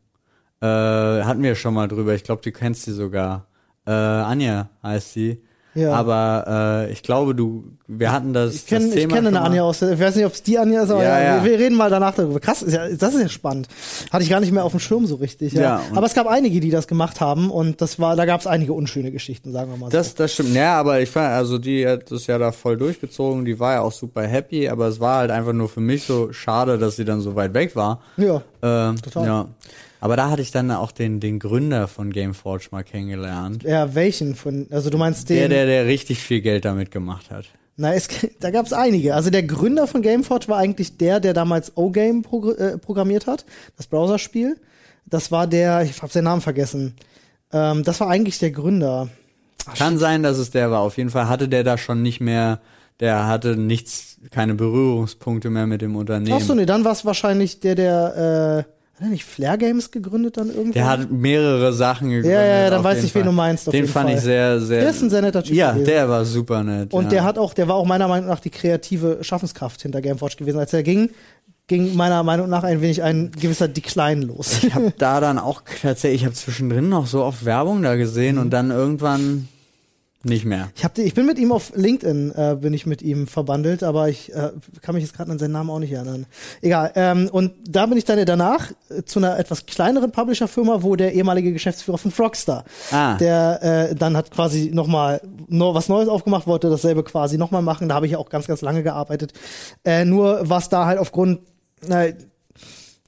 Äh, 0.60 0.66
hatten 0.66 1.42
wir 1.42 1.54
schon 1.54 1.74
mal 1.74 1.86
drüber. 1.86 2.14
Ich 2.14 2.24
glaube, 2.24 2.40
du 2.42 2.50
kennst 2.50 2.84
sie 2.84 2.92
sogar. 2.92 3.46
Äh, 3.86 3.90
Anja 3.90 4.68
heißt 4.82 5.12
sie. 5.12 5.40
Ja. 5.74 5.92
Aber 5.92 6.86
äh, 6.88 6.92
ich 6.92 7.02
glaube, 7.02 7.34
du, 7.34 7.64
wir 7.86 8.10
hatten 8.10 8.32
das, 8.32 8.54
ich 8.54 8.66
kenne 8.66 8.86
das 8.86 8.94
ich 8.94 9.00
Thema 9.02 9.16
kenne 9.16 9.28
eine. 9.28 9.42
Anja 9.42 9.62
aus 9.62 9.80
der, 9.80 9.92
ich 9.92 10.00
weiß 10.00 10.16
nicht, 10.16 10.24
ob 10.24 10.32
es 10.32 10.42
die 10.42 10.58
Anja 10.58 10.84
ist, 10.84 10.90
aber 10.90 11.02
Ja, 11.04 11.20
ja, 11.20 11.36
ja. 11.36 11.44
Wir, 11.44 11.50
wir 11.50 11.58
reden 11.58 11.76
mal 11.76 11.90
danach 11.90 12.14
darüber. 12.14 12.40
Krass, 12.40 12.62
ist 12.62 12.72
ja, 12.72 12.88
das 12.88 13.12
ist 13.12 13.20
ja 13.20 13.28
spannend. 13.28 13.68
Hatte 14.10 14.24
ich 14.24 14.30
gar 14.30 14.40
nicht 14.40 14.52
mehr 14.52 14.64
auf 14.64 14.72
dem 14.72 14.80
Schirm 14.80 15.04
so 15.04 15.16
richtig. 15.16 15.52
Ja. 15.52 15.82
Aber 15.94 16.06
es 16.06 16.14
gab 16.14 16.26
einige, 16.28 16.60
die 16.60 16.70
das 16.70 16.88
gemacht 16.88 17.20
haben 17.20 17.50
und 17.50 17.82
das 17.82 18.00
war, 18.00 18.16
da 18.16 18.24
gab 18.24 18.40
es 18.40 18.46
einige 18.46 18.72
unschöne 18.72 19.12
Geschichten, 19.12 19.52
sagen 19.52 19.70
wir 19.70 19.76
mal 19.76 19.90
so. 19.90 19.96
Das, 19.98 20.14
das 20.14 20.32
stimmt. 20.32 20.54
Ja, 20.54 20.80
aber 20.80 21.02
ich 21.02 21.10
fand, 21.10 21.28
also 21.28 21.58
die 21.58 21.86
hat 21.86 22.10
das 22.10 22.26
ja 22.26 22.38
da 22.38 22.52
voll 22.52 22.78
durchgezogen, 22.78 23.44
die 23.44 23.60
war 23.60 23.74
ja 23.74 23.80
auch 23.82 23.92
super 23.92 24.22
happy, 24.22 24.70
aber 24.70 24.86
es 24.88 24.98
war 24.98 25.18
halt 25.18 25.30
einfach 25.30 25.52
nur 25.52 25.68
für 25.68 25.80
mich 25.82 26.04
so 26.04 26.32
schade, 26.32 26.78
dass 26.78 26.96
sie 26.96 27.04
dann 27.04 27.20
so 27.20 27.34
weit 27.36 27.52
weg 27.52 27.76
war. 27.76 28.00
ja. 28.16 28.40
Ähm, 28.62 28.96
Total. 29.02 29.26
Ja. 29.26 29.46
Aber 30.06 30.14
da 30.14 30.30
hatte 30.30 30.40
ich 30.40 30.52
dann 30.52 30.70
auch 30.70 30.92
den, 30.92 31.18
den 31.18 31.40
Gründer 31.40 31.88
von 31.88 32.12
Gameforge 32.12 32.68
mal 32.70 32.84
kennengelernt. 32.84 33.64
Ja, 33.64 33.96
welchen 33.96 34.36
von, 34.36 34.68
also 34.70 34.88
du 34.88 34.98
meinst 34.98 35.28
den. 35.28 35.36
Der, 35.36 35.48
der, 35.48 35.66
der 35.66 35.86
richtig 35.86 36.20
viel 36.20 36.40
Geld 36.40 36.64
damit 36.64 36.92
gemacht 36.92 37.32
hat. 37.32 37.46
Na, 37.76 37.92
es, 37.92 38.06
da 38.38 38.52
gab 38.52 38.66
es 38.66 38.72
einige. 38.72 39.16
Also 39.16 39.30
der 39.30 39.42
Gründer 39.42 39.88
von 39.88 40.02
Gameforge 40.02 40.46
war 40.46 40.58
eigentlich 40.58 40.96
der, 40.96 41.18
der 41.18 41.34
damals 41.34 41.76
O-Game 41.76 42.22
progr 42.22 42.52
äh, 42.52 42.78
programmiert 42.78 43.26
hat, 43.26 43.46
das 43.76 43.88
Browserspiel. 43.88 44.60
Das 45.06 45.32
war 45.32 45.48
der, 45.48 45.82
ich 45.82 46.00
habe 46.00 46.12
seinen 46.12 46.22
Namen 46.22 46.40
vergessen. 46.40 46.94
Ähm, 47.52 47.82
das 47.82 47.98
war 47.98 48.08
eigentlich 48.08 48.38
der 48.38 48.52
Gründer. 48.52 49.08
Kann 49.76 49.98
sein, 49.98 50.22
dass 50.22 50.38
es 50.38 50.52
der 50.52 50.70
war. 50.70 50.82
Auf 50.82 50.98
jeden 50.98 51.10
Fall 51.10 51.28
hatte 51.28 51.48
der 51.48 51.64
da 51.64 51.78
schon 51.78 52.02
nicht 52.02 52.20
mehr, 52.20 52.60
der 53.00 53.26
hatte 53.26 53.56
nichts, 53.56 54.18
keine 54.30 54.54
Berührungspunkte 54.54 55.50
mehr 55.50 55.66
mit 55.66 55.82
dem 55.82 55.96
Unternehmen. 55.96 56.38
Ach 56.40 56.46
so, 56.46 56.54
nee, 56.54 56.64
dann 56.64 56.84
war 56.84 56.92
es 56.92 57.04
wahrscheinlich 57.04 57.58
der, 57.58 57.74
der, 57.74 58.66
äh, 58.68 58.75
hat 58.96 59.02
er 59.02 59.10
nicht 59.10 59.24
Flair 59.24 59.56
Games 59.58 59.90
gegründet 59.90 60.36
dann 60.38 60.48
irgendwann? 60.48 60.72
Der 60.72 60.86
hat 60.88 61.10
mehrere 61.10 61.72
Sachen 61.72 62.08
gegründet. 62.10 62.32
ja, 62.32 62.44
ja, 62.46 62.70
dann 62.70 62.78
auf 62.80 62.84
weiß 62.84 63.04
ich, 63.04 63.14
wen 63.14 63.24
du 63.24 63.32
meinst. 63.32 63.70
Den 63.72 63.86
fand 63.86 64.08
Fall. 64.08 64.16
ich 64.18 64.22
sehr, 64.24 64.60
sehr. 64.60 64.80
Der 64.80 64.90
ist 64.90 65.02
ein 65.02 65.10
sehr 65.10 65.22
netter 65.22 65.42
Typ 65.42 65.54
Ja, 65.54 65.72
gewesen. 65.72 65.84
der 65.86 66.08
war 66.08 66.24
super 66.24 66.62
nett. 66.62 66.92
Und 66.94 67.04
ja. 67.04 67.10
der 67.10 67.24
hat 67.24 67.38
auch, 67.38 67.52
der 67.54 67.68
war 67.68 67.76
auch 67.76 67.84
meiner 67.86 68.08
Meinung 68.08 68.28
nach 68.28 68.40
die 68.40 68.50
kreative 68.50 69.18
Schaffenskraft 69.22 69.82
hinter 69.82 70.00
Gamewatch 70.00 70.36
gewesen. 70.36 70.58
Als 70.58 70.72
er 70.72 70.82
ging, 70.82 71.10
ging 71.66 71.94
meiner 71.96 72.22
Meinung 72.22 72.48
nach 72.48 72.64
ein 72.64 72.80
wenig 72.80 73.02
ein 73.02 73.32
gewisser 73.32 73.68
Decline 73.68 74.22
los. 74.24 74.62
Ich 74.64 74.74
habe 74.74 74.92
da 74.96 75.20
dann 75.20 75.38
auch 75.38 75.62
tatsächlich, 75.82 76.22
ich 76.22 76.24
habe 76.26 76.34
zwischendrin 76.34 76.88
noch 76.88 77.06
so 77.06 77.22
oft 77.22 77.44
Werbung 77.44 77.82
da 77.82 77.96
gesehen 77.96 78.36
Mhm. 78.36 78.40
und 78.42 78.50
dann 78.50 78.70
irgendwann 78.70 79.48
nicht 80.26 80.44
mehr. 80.44 80.68
Ich, 80.76 80.84
hab, 80.84 80.94
die- 80.94 81.02
ich 81.02 81.14
bin 81.14 81.24
mit 81.26 81.38
ihm 81.38 81.52
auf 81.52 81.72
LinkedIn, 81.74 82.32
äh, 82.36 82.56
bin 82.60 82.74
ich 82.74 82.84
mit 82.86 83.00
ihm 83.02 83.26
verbandelt, 83.26 83.82
aber 83.82 84.08
ich 84.08 84.32
äh, 84.34 84.50
kann 84.82 84.94
mich 84.94 85.04
jetzt 85.04 85.14
gerade 85.16 85.30
an 85.30 85.38
seinen 85.38 85.52
Namen 85.52 85.70
auch 85.70 85.78
nicht 85.78 85.92
erinnern. 85.92 86.26
Egal. 86.62 86.92
Ähm, 86.94 87.28
und 87.32 87.52
da 87.68 87.86
bin 87.86 87.96
ich 87.98 88.04
dann 88.04 88.22
danach 88.26 88.70
äh, 88.90 89.02
zu 89.04 89.18
einer 89.18 89.38
etwas 89.38 89.66
kleineren 89.66 90.12
Publisher-Firma, 90.12 90.82
wo 90.82 90.96
der 90.96 91.14
ehemalige 91.14 91.52
Geschäftsführer 91.52 91.98
von 91.98 92.10
Frogstar, 92.10 92.64
Ah. 92.92 93.16
der 93.16 93.90
äh, 93.90 93.94
dann 93.94 94.16
hat 94.16 94.30
quasi 94.30 94.70
nochmal 94.72 95.20
no, 95.48 95.74
was 95.74 95.88
Neues 95.88 96.08
aufgemacht, 96.08 96.46
wollte 96.46 96.68
dasselbe 96.70 97.02
quasi 97.02 97.38
nochmal 97.38 97.62
machen. 97.62 97.88
Da 97.88 97.94
habe 97.94 98.06
ich 98.06 98.16
auch 98.16 98.28
ganz, 98.28 98.46
ganz 98.46 98.60
lange 98.60 98.82
gearbeitet. 98.82 99.32
Äh, 99.84 100.04
nur 100.04 100.40
was 100.48 100.68
da 100.68 100.86
halt 100.86 100.98
aufgrund 100.98 101.40
na, 101.86 102.04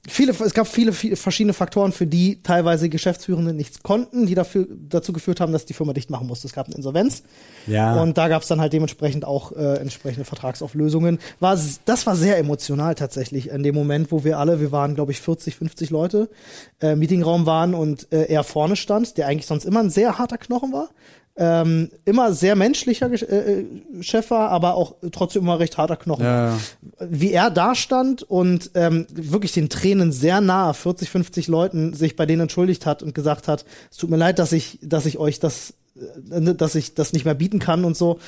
viele, 0.07 0.31
es 0.31 0.53
gab 0.53 0.67
viele, 0.67 0.93
viele 0.93 1.15
verschiedene 1.15 1.53
Faktoren, 1.53 1.91
für 1.91 2.07
die 2.07 2.41
teilweise 2.41 2.89
Geschäftsführende 2.89 3.53
nichts 3.53 3.83
konnten, 3.83 4.25
die 4.25 4.35
dafür, 4.35 4.67
dazu 4.89 5.13
geführt 5.13 5.39
haben, 5.39 5.51
dass 5.51 5.65
die 5.65 5.73
Firma 5.73 5.93
dicht 5.93 6.09
machen 6.09 6.27
musste. 6.27 6.47
Es 6.47 6.53
gab 6.53 6.67
eine 6.67 6.75
Insolvenz. 6.75 7.23
Ja. 7.67 8.01
Und 8.01 8.17
da 8.17 8.27
gab 8.27 8.41
es 8.41 8.47
dann 8.47 8.61
halt 8.61 8.73
dementsprechend 8.73 9.25
auch 9.25 9.51
äh, 9.51 9.75
entsprechende 9.75 10.25
Vertragsauflösungen. 10.25 11.19
War, 11.39 11.57
das 11.85 12.05
war 12.05 12.15
sehr 12.15 12.37
emotional 12.37 12.95
tatsächlich 12.95 13.49
in 13.49 13.63
dem 13.63 13.75
Moment, 13.75 14.11
wo 14.11 14.23
wir 14.23 14.39
alle, 14.39 14.59
wir 14.59 14.71
waren 14.71 14.95
glaube 14.95 15.11
ich 15.11 15.21
40, 15.21 15.55
50 15.55 15.89
Leute, 15.89 16.29
äh, 16.81 16.93
im 16.93 16.99
Meetingraum 16.99 17.45
waren 17.45 17.73
und 17.73 18.11
äh, 18.11 18.25
er 18.25 18.43
vorne 18.43 18.75
stand, 18.75 19.17
der 19.17 19.27
eigentlich 19.27 19.45
sonst 19.45 19.65
immer 19.65 19.81
ein 19.81 19.89
sehr 19.89 20.17
harter 20.17 20.37
Knochen 20.37 20.71
war. 20.71 20.89
Ähm, 21.41 21.89
immer 22.03 22.33
sehr 22.33 22.57
menschlicher 22.57 23.09
äh, 23.09 23.61
äh, 23.61 23.65
Chef 24.01 24.29
war, 24.29 24.49
aber 24.49 24.73
auch 24.73 24.95
trotzdem 25.13 25.43
immer 25.43 25.57
recht 25.57 25.77
harter 25.77 25.95
Knochen. 25.95 26.25
Ja. 26.25 26.59
Wie 26.99 27.31
er 27.31 27.49
da 27.49 27.75
stand 27.75 28.23
und 28.23 28.71
ähm, 28.73 29.07
wirklich 29.13 29.53
den 29.53 29.69
Tränen 29.69 30.11
sehr 30.11 30.41
nahe, 30.41 30.73
40, 30.73 31.09
50 31.09 31.47
Leuten, 31.47 31.93
sich 31.93 32.17
bei 32.17 32.25
denen 32.25 32.41
entschuldigt 32.41 32.85
hat 32.85 33.03
und 33.03 33.15
gesagt 33.15 33.47
hat, 33.47 33.63
es 33.89 33.95
tut 33.95 34.09
mir 34.09 34.17
leid, 34.17 34.37
dass 34.37 34.51
ich, 34.51 34.79
dass 34.81 35.05
ich 35.05 35.17
euch 35.17 35.39
das, 35.39 35.75
äh, 36.29 36.53
dass 36.55 36.75
ich 36.75 36.93
das 36.93 37.13
nicht 37.13 37.23
mehr 37.23 37.35
bieten 37.35 37.59
kann 37.59 37.85
und 37.85 37.95
so. 37.95 38.19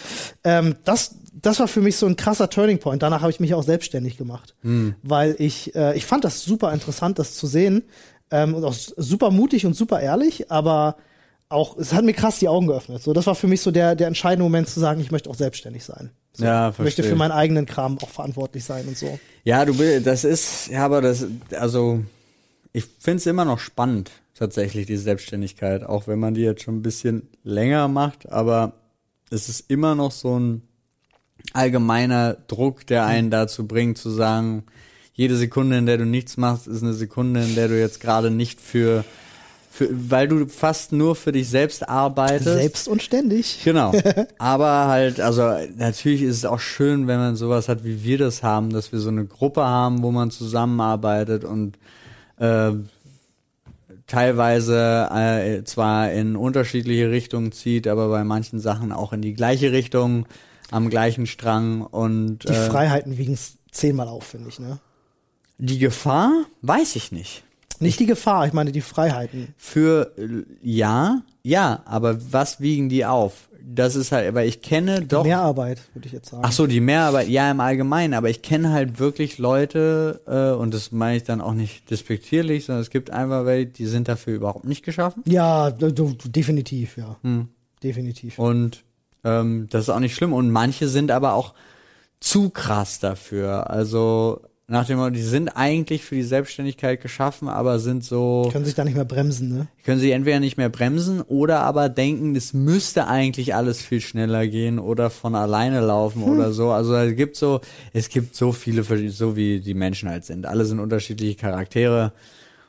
Ähm, 0.45 0.77
das, 0.85 1.15
das 1.33 1.59
war 1.59 1.67
für 1.67 1.81
mich 1.81 1.97
so 1.97 2.05
ein 2.05 2.15
krasser 2.15 2.49
Turning 2.49 2.79
Point. 2.79 3.03
Danach 3.03 3.19
habe 3.19 3.31
ich 3.31 3.41
mich 3.41 3.53
auch 3.53 3.63
selbstständig 3.63 4.15
gemacht, 4.15 4.55
weil 5.03 5.35
ich, 5.37 5.75
äh, 5.75 5.97
ich 5.97 6.05
fand 6.05 6.23
das 6.23 6.43
super 6.43 6.71
interessant, 6.71 7.19
das 7.19 7.33
zu 7.33 7.45
sehen 7.45 7.83
ähm, 8.31 8.53
und 8.53 8.63
auch 8.63 8.73
super 8.73 9.31
mutig 9.31 9.65
und 9.65 9.75
super 9.75 9.99
ehrlich, 9.99 10.49
aber 10.49 10.95
auch, 11.51 11.77
es 11.77 11.93
hat 11.93 12.03
mir 12.05 12.13
krass 12.13 12.39
die 12.39 12.47
Augen 12.47 12.67
geöffnet. 12.67 13.01
So, 13.03 13.13
das 13.13 13.27
war 13.27 13.35
für 13.35 13.47
mich 13.47 13.61
so 13.61 13.71
der, 13.71 13.95
der 13.95 14.07
entscheidende 14.07 14.43
Moment 14.43 14.69
zu 14.69 14.79
sagen, 14.79 15.01
ich 15.01 15.11
möchte 15.11 15.29
auch 15.29 15.35
selbstständig 15.35 15.83
sein. 15.83 16.11
So, 16.33 16.45
Ja, 16.45 16.69
ich 16.69 16.79
möchte 16.79 17.01
verstehe. 17.01 17.05
für 17.13 17.15
meinen 17.17 17.31
eigenen 17.31 17.65
Kram 17.65 17.97
auch 17.99 18.09
verantwortlich 18.09 18.63
sein 18.63 18.87
und 18.87 18.97
so. 18.97 19.19
Ja, 19.43 19.65
du 19.65 19.75
bist, 19.75 20.05
das 20.07 20.23
ist, 20.23 20.67
ja, 20.67 20.85
aber 20.85 21.01
das, 21.01 21.25
also, 21.57 22.01
ich 22.73 22.85
find's 22.99 23.25
immer 23.25 23.45
noch 23.45 23.59
spannend, 23.59 24.11
tatsächlich, 24.33 24.87
die 24.87 24.97
Selbstständigkeit, 24.97 25.83
auch 25.83 26.07
wenn 26.07 26.19
man 26.19 26.33
die 26.33 26.41
jetzt 26.41 26.63
schon 26.63 26.77
ein 26.77 26.81
bisschen 26.81 27.29
länger 27.43 27.87
macht, 27.87 28.31
aber 28.31 28.73
es 29.29 29.49
ist 29.49 29.69
immer 29.69 29.93
noch 29.95 30.11
so 30.11 30.39
ein 30.39 30.61
allgemeiner 31.53 32.35
Druck, 32.47 32.85
der 32.87 33.05
einen 33.05 33.31
dazu 33.31 33.67
bringt, 33.67 33.97
zu 33.97 34.09
sagen, 34.09 34.63
jede 35.13 35.35
Sekunde, 35.35 35.77
in 35.77 35.85
der 35.85 35.97
du 35.97 36.05
nichts 36.05 36.37
machst, 36.37 36.67
ist 36.67 36.81
eine 36.83 36.93
Sekunde, 36.93 37.43
in 37.43 37.55
der 37.55 37.67
du 37.67 37.79
jetzt 37.79 37.99
gerade 37.99 38.31
nicht 38.31 38.61
für, 38.61 39.03
für, 39.71 39.89
weil 39.91 40.27
du 40.27 40.47
fast 40.47 40.91
nur 40.91 41.15
für 41.15 41.31
dich 41.31 41.49
selbst 41.49 41.87
arbeitest. 41.87 42.43
Selbst 42.43 42.87
und 42.89 43.01
ständig. 43.01 43.61
Genau. 43.63 43.93
Aber 44.37 44.87
halt, 44.87 45.21
also 45.21 45.43
natürlich 45.77 46.23
ist 46.23 46.37
es 46.37 46.45
auch 46.45 46.59
schön, 46.59 47.07
wenn 47.07 47.17
man 47.17 47.37
sowas 47.37 47.69
hat, 47.69 47.85
wie 47.85 48.03
wir 48.03 48.17
das 48.17 48.43
haben, 48.43 48.71
dass 48.71 48.91
wir 48.91 48.99
so 48.99 49.07
eine 49.07 49.25
Gruppe 49.25 49.63
haben, 49.63 50.03
wo 50.03 50.11
man 50.11 50.29
zusammenarbeitet 50.29 51.45
und 51.45 51.77
äh, 52.37 52.71
teilweise 54.07 55.09
äh, 55.09 55.63
zwar 55.63 56.11
in 56.11 56.35
unterschiedliche 56.35 57.09
Richtungen 57.09 57.53
zieht, 57.53 57.87
aber 57.87 58.09
bei 58.09 58.25
manchen 58.25 58.59
Sachen 58.59 58.91
auch 58.91 59.13
in 59.13 59.21
die 59.21 59.33
gleiche 59.33 59.71
Richtung, 59.71 60.25
am 60.69 60.89
gleichen 60.89 61.27
Strang 61.27 61.81
und 61.81 62.43
Die 62.43 62.49
äh, 62.49 62.69
Freiheiten 62.69 63.17
wiegen 63.17 63.37
zehnmal 63.71 64.09
auf, 64.09 64.25
finde 64.25 64.49
ich, 64.49 64.59
ne? 64.59 64.79
die 65.61 65.77
Gefahr 65.77 66.45
weiß 66.61 66.95
ich 66.95 67.11
nicht. 67.11 67.43
Nicht 67.81 67.99
die 67.99 68.05
Gefahr, 68.05 68.47
ich 68.47 68.53
meine 68.53 68.71
die 68.71 68.81
Freiheiten. 68.81 69.53
Für 69.57 70.11
ja, 70.61 71.21
ja, 71.43 71.81
aber 71.85 72.17
was 72.31 72.61
wiegen 72.61 72.89
die 72.89 73.05
auf? 73.05 73.49
Das 73.63 73.95
ist 73.95 74.11
halt, 74.11 74.27
aber 74.27 74.43
ich 74.43 74.61
kenne 74.61 75.01
doch 75.01 75.23
Mehr 75.23 75.39
Arbeit, 75.39 75.81
würde 75.93 76.07
ich 76.07 76.13
jetzt 76.13 76.29
sagen. 76.29 76.43
Ach 76.45 76.51
so, 76.51 76.67
die 76.67 76.81
Mehrarbeit, 76.81 77.29
ja 77.29 77.49
im 77.49 77.59
Allgemeinen, 77.59 78.13
aber 78.15 78.29
ich 78.29 78.41
kenne 78.41 78.71
halt 78.71 78.99
wirklich 78.99 79.37
Leute, 79.37 80.21
äh, 80.25 80.59
und 80.59 80.73
das 80.73 80.91
meine 80.91 81.17
ich 81.17 81.23
dann 81.23 81.41
auch 81.41 81.53
nicht 81.53 81.89
despektierlich, 81.89 82.65
sondern 82.65 82.81
es 82.81 82.89
gibt 82.89 83.11
einfach 83.11 83.45
welche, 83.45 83.67
die 83.67 83.85
sind 83.85 84.07
dafür 84.07 84.35
überhaupt 84.35 84.65
nicht 84.65 84.83
geschaffen. 84.83 85.23
Ja, 85.27 85.69
du, 85.69 85.91
du, 85.91 86.13
definitiv, 86.25 86.97
ja. 86.97 87.17
Hm. 87.21 87.49
Definitiv. 87.83 88.37
Und 88.37 88.83
ähm, 89.23 89.67
das 89.69 89.83
ist 89.83 89.89
auch 89.89 89.99
nicht 89.99 90.15
schlimm. 90.15 90.33
Und 90.33 90.51
manche 90.51 90.87
sind 90.87 91.11
aber 91.11 91.33
auch 91.33 91.53
zu 92.19 92.49
krass 92.49 92.99
dafür. 92.99 93.69
Also 93.69 94.41
nach 94.71 94.87
dem 94.87 94.99
Motto, 94.99 95.09
die 95.09 95.21
sind 95.21 95.49
eigentlich 95.49 96.05
für 96.05 96.15
die 96.15 96.23
Selbstständigkeit 96.23 97.01
geschaffen, 97.01 97.49
aber 97.49 97.77
sind 97.79 98.05
so. 98.05 98.49
Können 98.53 98.63
sich 98.63 98.73
da 98.73 98.85
nicht 98.85 98.95
mehr 98.95 99.03
bremsen, 99.03 99.49
ne? 99.49 99.67
können 99.83 99.99
sie 99.99 100.11
entweder 100.11 100.39
nicht 100.39 100.55
mehr 100.55 100.69
bremsen 100.69 101.21
oder 101.21 101.59
aber 101.59 101.89
denken, 101.89 102.37
es 102.37 102.53
müsste 102.53 103.07
eigentlich 103.07 103.53
alles 103.53 103.81
viel 103.81 103.99
schneller 103.99 104.47
gehen 104.47 104.79
oder 104.79 105.09
von 105.09 105.35
alleine 105.35 105.81
laufen 105.81 106.23
oder 106.23 106.53
so. 106.53 106.71
Also 106.71 106.95
es 106.95 107.17
gibt 107.17 107.35
so, 107.35 107.59
es 107.91 108.07
gibt 108.07 108.33
so 108.35 108.53
viele, 108.53 108.83
so 109.09 109.35
wie 109.35 109.59
die 109.59 109.73
Menschen 109.73 110.07
halt 110.07 110.23
sind. 110.23 110.45
Alle 110.45 110.63
sind 110.63 110.79
unterschiedliche 110.79 111.35
Charaktere 111.35 112.13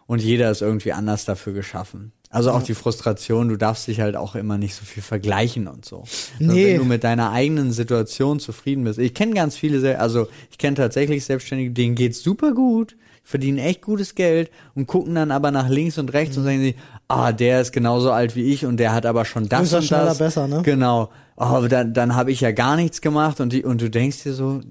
und 0.07 0.21
jeder 0.21 0.51
ist 0.51 0.61
irgendwie 0.61 0.93
anders 0.93 1.25
dafür 1.25 1.53
geschaffen. 1.53 2.11
Also 2.33 2.51
auch 2.51 2.63
die 2.63 2.75
Frustration, 2.75 3.51
du 3.51 3.57
darfst 3.57 3.87
dich 3.87 4.01
halt 4.01 4.17
auch 4.17 4.35
immer 4.35 4.57
nicht 4.57 4.75
so 4.75 4.87
viel 4.87 5.03
vergleichen 5.03 5.69
und 5.69 5.85
so. 5.85 5.99
Also 6.01 6.15
Nee. 6.39 6.73
Wenn 6.73 6.79
du 6.79 6.85
mit 6.87 7.05
deiner 7.05 7.31
eigenen 7.31 7.73
Situation 7.73 8.41
zufrieden 8.41 8.85
bist. 8.85 8.99
Ich 8.99 9.13
kenne 9.13 9.35
ganz 9.35 9.55
viele, 9.55 9.99
also 9.99 10.29
ich 10.51 10.57
kenne 10.57 10.75
tatsächlich 10.75 11.27
Selbstständige, 11.27 11.73
denen 11.73 11.95
geht's 11.95 12.23
super 12.23 12.55
gut, 12.55 12.97
verdienen 13.23 13.59
echt 13.59 13.83
gutes 13.83 14.15
Geld 14.15 14.51
und 14.75 14.87
gucken 14.87 15.15
dann 15.15 15.31
aber 15.31 15.51
nach 15.51 15.69
links 15.69 15.99
und 15.99 16.15
rechts 16.15 16.39
und 16.39 16.45
sagen 16.45 16.61
sie, 16.61 16.75
ah, 17.07 17.33
der 17.33 17.61
ist 17.61 17.71
genauso 17.71 18.11
alt 18.11 18.35
wie 18.35 18.51
ich 18.51 18.65
und 18.65 18.79
der 18.79 18.95
hat 18.95 19.05
aber 19.05 19.27
schon 19.27 19.51
das 19.51 19.61
Größer, 19.61 19.77
und 19.77 19.85
schneller, 19.85 20.05
das. 20.07 20.19
besser, 20.19 20.49
ne? 20.49 20.63
Genau. 20.63 21.11
Oh, 21.37 21.67
dann, 21.69 21.93
dann 21.93 22.17
habe 22.17 22.33
ich 22.33 22.41
ja 22.41 22.53
gar 22.53 22.77
nichts 22.77 23.03
gemacht 23.03 23.41
und 23.41 23.53
die, 23.53 23.63
und 23.63 23.83
du 23.83 23.91
denkst 23.91 24.23
dir 24.23 24.33
so, 24.33 24.63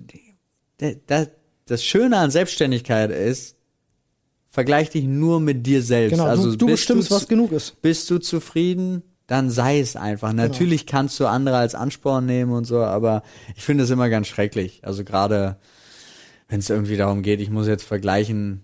das, 0.78 0.96
das, 1.06 1.28
das 1.68 1.84
Schöne 1.84 2.18
an 2.18 2.32
Selbstständigkeit 2.32 3.12
ist, 3.12 3.56
vergleich 4.52 4.90
dich 4.92 5.06
nur 5.06 5.40
mit 5.40 5.66
dir 5.66 5.82
selbst. 5.82 6.12
Genau, 6.12 6.26
also 6.26 6.52
du, 6.52 6.58
du 6.58 6.66
bestimmst, 6.68 7.08
zu- 7.08 7.16
was 7.16 7.28
genug 7.28 7.52
ist. 7.54 7.82
bist 7.82 8.10
du 8.12 8.20
zufrieden, 8.20 9.02
dann 9.28 9.50
sei 9.50 9.80
es 9.80 9.96
einfach. 9.96 10.30
Genau. 10.32 10.44
Natürlich 10.44 10.86
kannst 10.86 11.20
du 11.20 11.26
andere 11.26 11.56
als 11.58 11.74
Ansporn 11.74 12.26
nehmen 12.26 12.52
und 12.52 12.66
so, 12.66 12.80
aber 12.84 13.24
ich 13.56 13.64
finde 13.64 13.86
es 13.86 13.90
immer 13.90 14.10
ganz 14.10 14.28
schrecklich. 14.28 14.82
Also 14.84 15.04
gerade 15.06 15.56
wenn 16.50 16.60
es 16.60 16.70
irgendwie 16.70 16.98
darum 16.98 17.22
geht, 17.24 17.40
ich 17.40 17.50
muss 17.50 17.66
jetzt 17.66 17.84
vergleichen, 17.86 18.64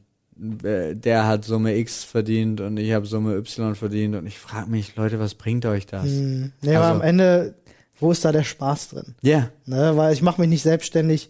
äh, 0.63 0.93
der 0.93 1.25
hat 1.25 1.45
Summe 1.45 1.77
X 1.77 2.03
verdient 2.03 2.59
und 2.59 2.75
ich 2.77 2.91
habe 2.91 3.05
Summe 3.05 3.35
Y 3.37 3.75
verdient 3.75 4.15
und 4.15 4.27
ich 4.27 4.37
frage 4.37 4.69
mich, 4.69 4.93
Leute, 4.97 5.19
was 5.19 5.35
bringt 5.35 5.65
euch 5.65 5.85
das? 5.85 6.03
Hm. 6.03 6.51
Nee, 6.61 6.75
aber 6.75 6.85
Also- 6.87 6.99
am 6.99 7.07
Ende, 7.07 7.55
wo 7.99 8.11
ist 8.11 8.25
da 8.25 8.33
der 8.33 8.43
Spaß 8.43 8.89
drin? 8.89 9.15
Ja, 9.21 9.49
Ne? 9.65 9.93
Weil 9.95 10.13
ich 10.13 10.21
mache 10.21 10.41
mich 10.41 10.49
nicht 10.49 10.63
selbstständig. 10.63 11.29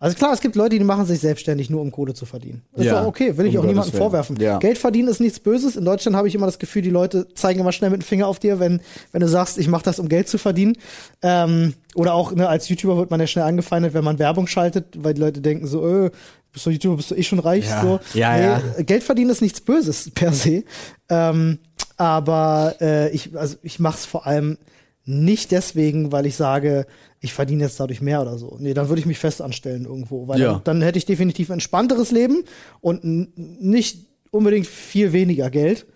Also 0.00 0.16
klar, 0.16 0.32
es 0.32 0.40
gibt 0.40 0.54
Leute, 0.54 0.78
die 0.78 0.84
machen 0.84 1.06
sich 1.06 1.18
selbstständig, 1.20 1.70
nur 1.70 1.80
um 1.80 1.90
Kohle 1.90 2.14
zu 2.14 2.24
verdienen. 2.24 2.62
Ist 2.76 2.84
Ja, 2.84 3.00
doch 3.00 3.08
okay, 3.08 3.36
will 3.36 3.46
ich 3.46 3.56
um 3.56 3.64
auch 3.64 3.66
niemandem 3.68 3.92
Willen. 3.92 4.02
vorwerfen. 4.02 4.36
Ja. 4.40 4.58
Geld 4.58 4.78
verdienen 4.78 5.08
ist 5.08 5.20
nichts 5.20 5.40
Böses. 5.40 5.74
In 5.76 5.84
Deutschland 5.84 6.16
habe 6.16 6.28
ich 6.28 6.34
immer 6.36 6.46
das 6.46 6.58
Gefühl, 6.60 6.82
die 6.82 6.90
Leute 6.90 7.26
zeigen 7.34 7.58
immer 7.60 7.72
schnell 7.72 7.90
mit 7.90 8.02
dem 8.02 8.04
Finger 8.04 8.28
auf 8.28 8.38
dir, 8.38 8.60
wenn, 8.60 8.80
wenn 9.12 9.20
du 9.20 9.28
sagst, 9.28 9.58
ich 9.58 9.66
mache 9.68 9.82
das, 9.82 9.98
um 9.98 10.08
Geld 10.08 10.28
zu 10.28 10.38
verdienen. 10.38 10.76
Ähm, 11.22 11.74
oder 11.96 12.14
auch 12.14 12.32
ne, 12.32 12.48
als 12.48 12.68
YouTuber 12.68 12.96
wird 12.96 13.10
man 13.10 13.18
ja 13.18 13.26
schnell 13.26 13.44
angefeindet, 13.44 13.92
wenn 13.94 14.04
man 14.04 14.18
Werbung 14.20 14.46
schaltet, 14.46 14.86
weil 15.02 15.14
die 15.14 15.20
Leute 15.20 15.40
denken 15.40 15.66
so, 15.66 16.04
äh, 16.06 16.10
bist 16.52 16.64
du 16.64 16.70
YouTuber, 16.70 16.96
bist 16.96 17.10
du 17.10 17.14
eh 17.16 17.22
schon 17.24 17.40
reich? 17.40 17.66
Ja. 17.66 17.82
So. 17.82 18.00
Ja, 18.14 18.38
ja. 18.38 18.62
Geld 18.78 19.02
verdienen 19.02 19.30
ist 19.30 19.42
nichts 19.42 19.60
Böses 19.60 20.10
per 20.14 20.32
se. 20.32 20.62
Ähm, 21.08 21.58
aber 21.96 22.76
äh, 22.80 23.10
ich, 23.10 23.36
also 23.36 23.56
ich 23.62 23.80
mache 23.80 23.98
es 23.98 24.04
vor 24.06 24.26
allem 24.26 24.58
nicht 25.04 25.50
deswegen, 25.52 26.12
weil 26.12 26.26
ich 26.26 26.36
sage, 26.36 26.86
ich 27.20 27.32
verdiene 27.32 27.64
jetzt 27.64 27.80
dadurch 27.80 28.00
mehr 28.00 28.22
oder 28.22 28.38
so. 28.38 28.56
Nee, 28.60 28.74
dann 28.74 28.88
würde 28.88 29.00
ich 29.00 29.06
mich 29.06 29.18
fest 29.18 29.42
anstellen 29.42 29.84
irgendwo, 29.84 30.28
weil 30.28 30.40
Ja. 30.40 30.52
dann, 30.52 30.62
dann 30.64 30.82
hätte 30.82 30.98
ich 30.98 31.06
definitiv 31.06 31.50
ein 31.50 31.54
entspannteres 31.54 32.10
Leben 32.12 32.44
und 32.80 33.02
nicht 33.04 34.06
unbedingt 34.30 34.66
viel 34.66 35.12
weniger 35.12 35.50
Geld, 35.50 35.86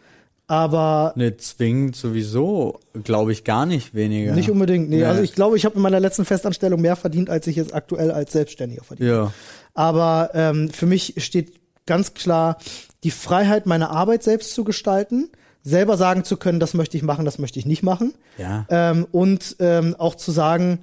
aber 0.48 1.12
Ne, 1.16 1.36
zwingend 1.36 1.96
sowieso, 1.96 2.80
glaube 3.04 3.32
ich, 3.32 3.44
gar 3.44 3.66
nicht 3.66 3.94
weniger. 3.94 4.34
nicht 4.34 4.50
unbedingt. 4.50 4.90
Nee, 4.90 4.96
Nee. 4.98 5.04
also 5.04 5.22
ich 5.22 5.34
glaube, 5.34 5.56
ich 5.56 5.64
habe 5.64 5.76
in 5.76 5.82
meiner 5.82 6.00
letzten 6.00 6.24
Festanstellung 6.24 6.80
mehr 6.80 6.96
verdient, 6.96 7.30
als 7.30 7.46
ich 7.46 7.56
jetzt 7.56 7.72
aktuell 7.74 8.10
als 8.10 8.32
Selbstständiger 8.32 8.84
verdiene. 8.84 9.08
Ja. 9.10 9.32
Aber 9.74 10.30
ähm, 10.34 10.70
für 10.70 10.86
mich 10.86 11.14
steht 11.18 11.54
ganz 11.86 12.14
klar 12.14 12.58
die 13.04 13.10
Freiheit, 13.10 13.66
meine 13.66 13.90
Arbeit 13.90 14.22
selbst 14.22 14.52
zu 14.54 14.64
gestalten, 14.64 15.30
selber 15.62 15.96
sagen 15.96 16.24
zu 16.24 16.36
können, 16.36 16.60
das 16.60 16.74
möchte 16.74 16.96
ich 16.96 17.02
machen, 17.02 17.24
das 17.24 17.38
möchte 17.38 17.58
ich 17.58 17.66
nicht 17.66 17.82
machen. 17.82 18.12
Ja. 18.36 18.66
Ähm, 18.68 19.06
und 19.12 19.56
ähm, 19.60 19.94
auch 19.98 20.16
zu 20.16 20.32
sagen, 20.32 20.80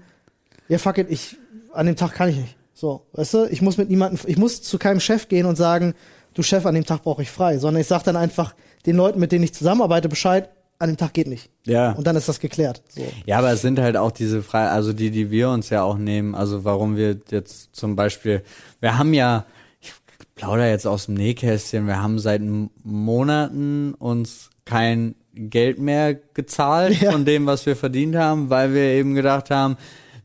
ja, 0.70 0.78
fuck 0.78 0.98
it, 1.00 1.08
ich, 1.10 1.36
an 1.74 1.86
dem 1.86 1.96
Tag 1.96 2.14
kann 2.14 2.30
ich 2.30 2.38
nicht. 2.38 2.56
So, 2.74 3.02
weißt 3.12 3.34
du, 3.34 3.46
ich 3.46 3.62
muss 3.62 3.78
mit 3.78 3.90
niemandem, 3.90 4.20
ich 4.26 4.38
muss 4.38 4.62
zu 4.62 4.78
keinem 4.78 5.02
Chef 5.02 5.28
gehen 5.28 5.46
und 5.46 5.58
sagen, 5.58 5.94
du 6.34 6.44
Chef, 6.44 6.66
an 6.66 6.76
dem 6.76 6.86
Tag 6.86 7.04
brauche 7.04 7.22
ich 7.22 7.30
frei, 7.30 7.58
sondern 7.58 7.82
ich 7.82 7.88
sage 7.88 8.06
dann 8.06 8.16
einfach 8.16 8.56
den 8.86 8.96
Leuten, 8.96 9.20
mit 9.20 9.34
denen 9.34 9.44
ich 9.44 9.54
zusammenarbeite, 9.54 10.08
Bescheid, 10.08 10.50
an 10.78 10.88
dem 10.90 10.96
Tag 10.96 11.14
geht 11.14 11.28
nicht. 11.28 11.50
Ja. 11.66 11.92
Und 11.92 12.08
dann 12.08 12.16
ist 12.16 12.30
das 12.30 12.40
geklärt. 12.40 12.82
So. 12.88 13.02
Ja, 13.26 13.40
aber 13.40 13.52
es 13.52 13.62
sind 13.62 13.80
halt 13.80 13.98
auch 13.98 14.12
diese 14.12 14.42
frei, 14.42 14.70
also 14.70 14.94
die, 14.94 15.12
die 15.12 15.30
wir 15.30 15.50
uns 15.50 15.70
ja 15.70 15.84
auch 15.84 15.98
nehmen. 15.98 16.36
Also 16.36 16.64
warum 16.64 16.96
wir 16.96 17.18
jetzt 17.30 17.76
zum 17.76 17.98
Beispiel, 17.98 18.44
wir 18.80 18.98
haben 18.98 19.14
ja, 19.14 19.46
ich 19.82 19.92
plauder 20.36 20.70
jetzt 20.70 20.88
aus 20.88 21.08
dem 21.08 21.16
Nähkästchen, 21.16 21.86
wir 21.86 22.02
haben 22.02 22.18
seit 22.18 22.42
Monaten 22.84 23.94
uns 23.96 24.52
kein 24.64 25.16
Geld 25.34 25.80
mehr 25.80 26.16
gezahlt 26.16 27.02
Ja. 27.02 27.12
von 27.12 27.26
dem, 27.26 27.46
was 27.46 27.66
wir 27.66 27.76
verdient 27.76 28.16
haben, 28.16 28.50
weil 28.50 28.74
wir 28.74 28.84
eben 28.84 29.16
gedacht 29.16 29.52
haben, 29.52 29.76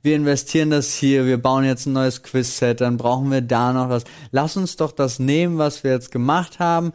wir 0.05 0.15
investieren 0.15 0.69
das 0.69 0.93
hier, 0.93 1.25
wir 1.25 1.39
bauen 1.39 1.65
jetzt 1.65 1.87
ein 1.87 1.95
neues 1.95 2.23
Quizset, 2.23 2.83
dann 2.83 2.99
brauchen 2.99 3.31
wir 3.31 3.41
da 3.41 3.73
noch 3.73 3.89
was. 3.89 4.05
Lass 4.31 4.57
uns 4.57 4.77
doch 4.77 4.93
das 4.93 5.19
nehmen, 5.19 5.57
was 5.57 5.83
wir 5.83 5.93
jetzt 5.93 6.13
gemacht 6.13 6.59
haben. 6.59 6.93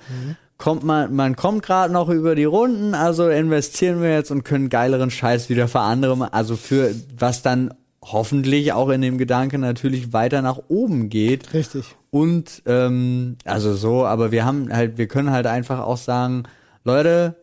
Kommt 0.60 0.84
man, 0.84 1.16
man 1.16 1.36
kommt 1.36 1.64
gerade 1.64 1.92
noch 1.92 2.10
über 2.10 2.36
die 2.36 2.44
Runden, 2.44 2.94
also 2.94 3.28
investieren 3.28 4.02
wir 4.02 4.14
jetzt 4.14 4.30
und 4.30 4.44
können 4.44 4.70
geileren 4.70 5.10
Scheiß 5.10 5.50
wieder 5.50 5.68
für 5.68 5.80
andere, 5.80 6.32
also 6.34 6.56
für 6.56 6.94
was 7.18 7.42
dann 7.42 7.74
hoffentlich 8.04 8.74
auch 8.74 8.90
in 8.90 9.02
dem 9.02 9.18
Gedanken 9.18 9.62
natürlich 9.62 10.14
weiter 10.14 10.44
nach 10.44 10.60
oben 10.68 11.10
geht. 11.10 11.52
Richtig. 11.54 11.96
Und 12.12 12.62
ähm, 12.68 13.38
also 13.44 13.74
so, 13.74 14.06
aber 14.06 14.32
wir 14.32 14.46
haben 14.46 14.72
halt, 14.72 15.00
wir 15.00 15.08
können 15.08 15.32
halt 15.32 15.48
einfach 15.48 15.80
auch 15.80 15.98
sagen, 15.98 16.44
Leute, 16.84 17.36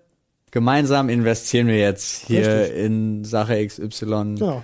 gemeinsam 0.53 1.09
investieren 1.09 1.67
wir 1.67 1.79
jetzt 1.79 2.27
hier 2.27 2.47
Richtig. 2.47 2.85
in 2.85 3.25
Sache 3.25 3.67
XY. 3.67 4.37
Genau. 4.37 4.63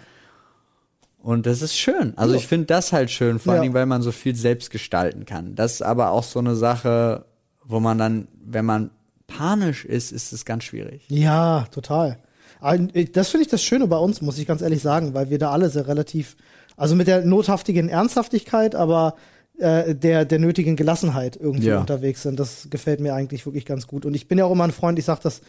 Und 1.23 1.47
das 1.47 1.63
ist 1.63 1.77
schön. 1.77 2.15
Also 2.17 2.35
Ja. 2.35 2.41
ich 2.41 2.47
finde 2.49 2.67
das 2.67 2.93
halt 2.93 3.11
schön, 3.11 3.39
vor 3.39 3.53
Ja. 3.53 3.55
allen 3.55 3.63
Dingen, 3.63 3.75
weil 3.75 3.87
man 3.87 4.03
so 4.03 4.11
viel 4.13 4.35
selbst 4.35 4.71
gestalten 4.71 5.25
kann. 5.25 5.55
Das 5.55 5.75
ist 5.75 5.83
aber 5.83 6.11
auch 6.11 6.25
so 6.25 6.41
eine 6.41 6.57
Sache, 6.57 7.25
wo 7.65 7.79
man 7.81 7.97
dann, 7.99 8.27
wenn 8.45 8.65
man 8.65 8.91
panisch 9.29 9.85
ist, 9.85 10.11
ist 10.13 10.33
es 10.33 10.45
ganz 10.45 10.65
schwierig. 10.65 11.05
Ja, 11.09 11.67
total. 11.71 12.19
Äh, 12.61 13.05
Das 13.07 13.29
finde 13.31 13.43
ich 13.45 13.51
das 13.51 13.63
Schöne 13.63 13.87
bei 13.87 13.97
uns, 13.97 14.21
muss 14.21 14.37
ich 14.39 14.47
ganz 14.47 14.63
ehrlich 14.63 14.83
sagen, 14.83 15.15
weil 15.15 15.31
wir 15.31 15.39
da 15.39 15.51
alle 15.53 15.71
sehr 15.71 15.87
relativ, 15.87 16.37
also 16.77 16.97
mit 16.97 17.07
der 17.07 17.25
nothaftigen 17.25 17.89
Ernsthaftigkeit, 17.89 18.75
aber 18.75 19.15
äh, 19.59 19.95
der, 19.95 20.25
der 20.25 20.39
nötigen 20.41 20.75
Gelassenheit 20.77 21.37
irgendwie 21.37 21.69
Ja. 21.69 21.79
unterwegs 21.81 22.23
sind. 22.23 22.41
Das 22.41 22.67
gefällt 22.69 22.99
mir 23.01 23.15
eigentlich 23.15 23.47
wirklich 23.47 23.65
ganz 23.65 23.87
gut. 23.87 24.05
Und 24.05 24.15
ich 24.15 24.27
bin 24.27 24.39
ja 24.39 24.45
auch 24.45 24.53
immer 24.53 24.65
ein 24.65 24.73
Freund, 24.73 24.99
ich 24.99 25.05
sage 25.05 25.21
das 25.23 25.41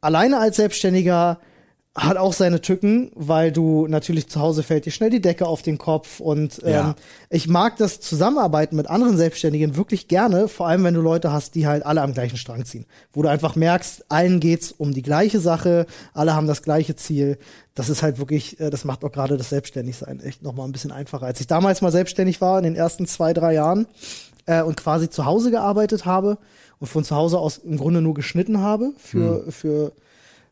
alleine 0.00 0.38
als 0.38 0.56
Selbstständiger 0.56 1.40
hat 1.96 2.16
auch 2.16 2.32
seine 2.32 2.60
Tücken, 2.60 3.12
weil 3.14 3.52
du 3.52 3.86
natürlich 3.86 4.28
zu 4.28 4.40
Hause 4.40 4.64
fällt 4.64 4.84
dir 4.84 4.90
schnell 4.90 5.10
die 5.10 5.20
Decke 5.20 5.46
auf 5.46 5.62
den 5.62 5.78
Kopf 5.78 6.18
und 6.18 6.60
ähm, 6.64 6.72
Ja. 6.72 6.94
ich 7.30 7.46
mag 7.46 7.76
das 7.76 8.00
Zusammenarbeiten 8.00 8.74
mit 8.74 8.90
anderen 8.90 9.16
Selbstständigen 9.16 9.76
wirklich 9.76 10.08
gerne, 10.08 10.48
vor 10.48 10.66
allem 10.66 10.82
wenn 10.82 10.94
du 10.94 11.00
Leute 11.00 11.30
hast, 11.30 11.54
die 11.54 11.68
halt 11.68 11.86
alle 11.86 12.02
am 12.02 12.12
gleichen 12.12 12.36
Strang 12.36 12.64
ziehen, 12.64 12.84
wo 13.12 13.22
du 13.22 13.28
einfach 13.28 13.54
merkst, 13.54 14.06
allen 14.08 14.40
geht's 14.40 14.72
um 14.72 14.92
die 14.92 15.02
gleiche 15.02 15.38
Sache, 15.38 15.86
alle 16.14 16.34
haben 16.34 16.48
das 16.48 16.62
gleiche 16.62 16.96
Ziel. 16.96 17.38
Das 17.76 17.88
ist 17.88 18.02
halt 18.02 18.18
wirklich, 18.18 18.58
äh, 18.58 18.70
das 18.70 18.84
macht 18.84 19.04
auch 19.04 19.12
gerade 19.12 19.36
das 19.36 19.50
Selbstständigsein 19.50 20.18
echt 20.18 20.42
noch 20.42 20.54
mal 20.54 20.64
ein 20.64 20.72
bisschen 20.72 20.90
einfacher. 20.90 21.26
Als 21.26 21.38
ich 21.38 21.46
damals 21.46 21.80
mal 21.80 21.92
selbstständig 21.92 22.40
war 22.40 22.58
in 22.58 22.64
den 22.64 22.74
ersten 22.74 23.06
zwei 23.06 23.32
drei 23.32 23.54
Jahren 23.54 23.86
äh, 24.46 24.62
und 24.62 24.76
quasi 24.76 25.10
zu 25.10 25.26
Hause 25.26 25.52
gearbeitet 25.52 26.06
habe 26.06 26.38
und 26.80 26.88
von 26.88 27.04
zu 27.04 27.14
Hause 27.14 27.38
aus 27.38 27.58
im 27.58 27.76
Grunde 27.76 28.00
nur 28.02 28.14
geschnitten 28.14 28.58
habe 28.60 28.90
für 28.98 29.44
für 29.52 29.92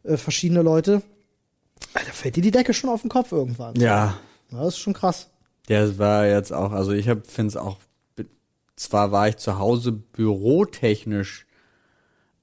äh, 0.04 0.16
verschiedene 0.16 0.62
Leute. 0.62 1.02
Da 1.94 2.00
fällt 2.00 2.36
dir 2.36 2.42
die 2.42 2.50
Decke 2.50 2.74
schon 2.74 2.90
auf 2.90 3.02
den 3.02 3.10
Kopf 3.10 3.32
irgendwann. 3.32 3.76
Ja. 3.76 4.18
Ja, 4.50 4.58
Das 4.58 4.74
ist 4.74 4.78
schon 4.78 4.94
krass. 4.94 5.30
Der 5.68 5.98
war 5.98 6.26
jetzt 6.26 6.52
auch, 6.52 6.72
also 6.72 6.92
ich 6.92 7.04
finde 7.04 7.48
es 7.48 7.56
auch, 7.56 7.78
zwar 8.76 9.12
war 9.12 9.28
ich 9.28 9.36
zu 9.36 9.58
Hause 9.58 9.92
bürotechnisch 9.92 11.46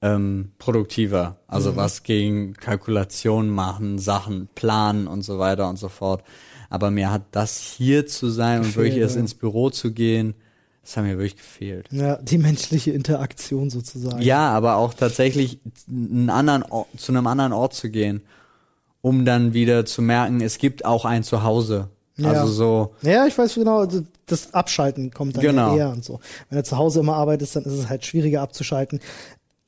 ähm, 0.02 0.52
produktiver, 0.58 1.36
also 1.46 1.76
was 1.76 2.02
gegen 2.02 2.54
Kalkulation 2.54 3.50
machen, 3.50 3.98
Sachen 3.98 4.48
planen 4.54 5.06
und 5.06 5.22
so 5.22 5.38
weiter 5.38 5.68
und 5.68 5.76
so 5.76 5.88
fort. 5.88 6.24
Aber 6.70 6.90
mir 6.90 7.10
hat 7.10 7.22
das 7.32 7.58
hier 7.58 8.06
zu 8.06 8.30
sein 8.30 8.58
und 8.58 8.66
Gefehlt, 8.66 8.76
wirklich 8.76 9.02
erst 9.02 9.16
ja. 9.16 9.20
ins 9.20 9.34
Büro 9.34 9.70
zu 9.70 9.92
gehen, 9.92 10.34
das 10.82 10.96
hat 10.96 11.04
mir 11.04 11.18
wirklich 11.18 11.36
gefehlt. 11.36 11.88
Ja, 11.92 12.16
die 12.16 12.38
menschliche 12.38 12.92
Interaktion 12.92 13.68
sozusagen. 13.68 14.22
Ja, 14.22 14.50
aber 14.50 14.76
auch 14.76 14.94
tatsächlich 14.94 15.60
einen 15.88 16.30
anderen 16.30 16.62
Ort, 16.62 16.88
zu 16.96 17.12
einem 17.12 17.26
anderen 17.26 17.52
Ort 17.52 17.74
zu 17.74 17.90
gehen, 17.90 18.22
um 19.02 19.24
dann 19.24 19.54
wieder 19.54 19.84
zu 19.86 20.02
merken, 20.02 20.40
es 20.40 20.58
gibt 20.58 20.84
auch 20.84 21.04
ein 21.04 21.22
Zuhause. 21.22 21.88
Ja. 22.16 22.30
Also 22.32 22.46
so, 22.52 22.94
Ja, 23.02 23.26
ich 23.26 23.36
weiß 23.38 23.54
genau, 23.54 23.86
d- 23.86 24.02
das 24.26 24.52
Abschalten 24.52 25.10
kommt 25.10 25.36
dann 25.36 25.42
Genau. 25.42 25.76
eher 25.76 25.90
und 25.90 26.04
so. 26.04 26.20
Wenn 26.50 26.58
du 26.58 26.64
zu 26.64 26.76
Hause 26.76 27.00
immer 27.00 27.14
arbeitest, 27.16 27.56
dann 27.56 27.64
ist 27.64 27.72
es 27.72 27.88
halt 27.88 28.04
schwieriger 28.04 28.42
abzuschalten. 28.42 29.00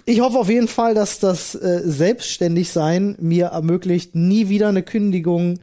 Ich 0.04 0.20
hoffe 0.20 0.38
auf 0.38 0.48
jeden 0.50 0.68
Fall, 0.68 0.94
dass 0.94 1.18
das 1.20 1.54
äh, 1.54 1.80
Selbstständigsein 2.32 3.16
mir 3.20 3.46
ermöglicht, 3.46 4.14
nie 4.14 4.48
wieder 4.48 4.68
eine 4.68 4.82
Kündigung 4.82 5.60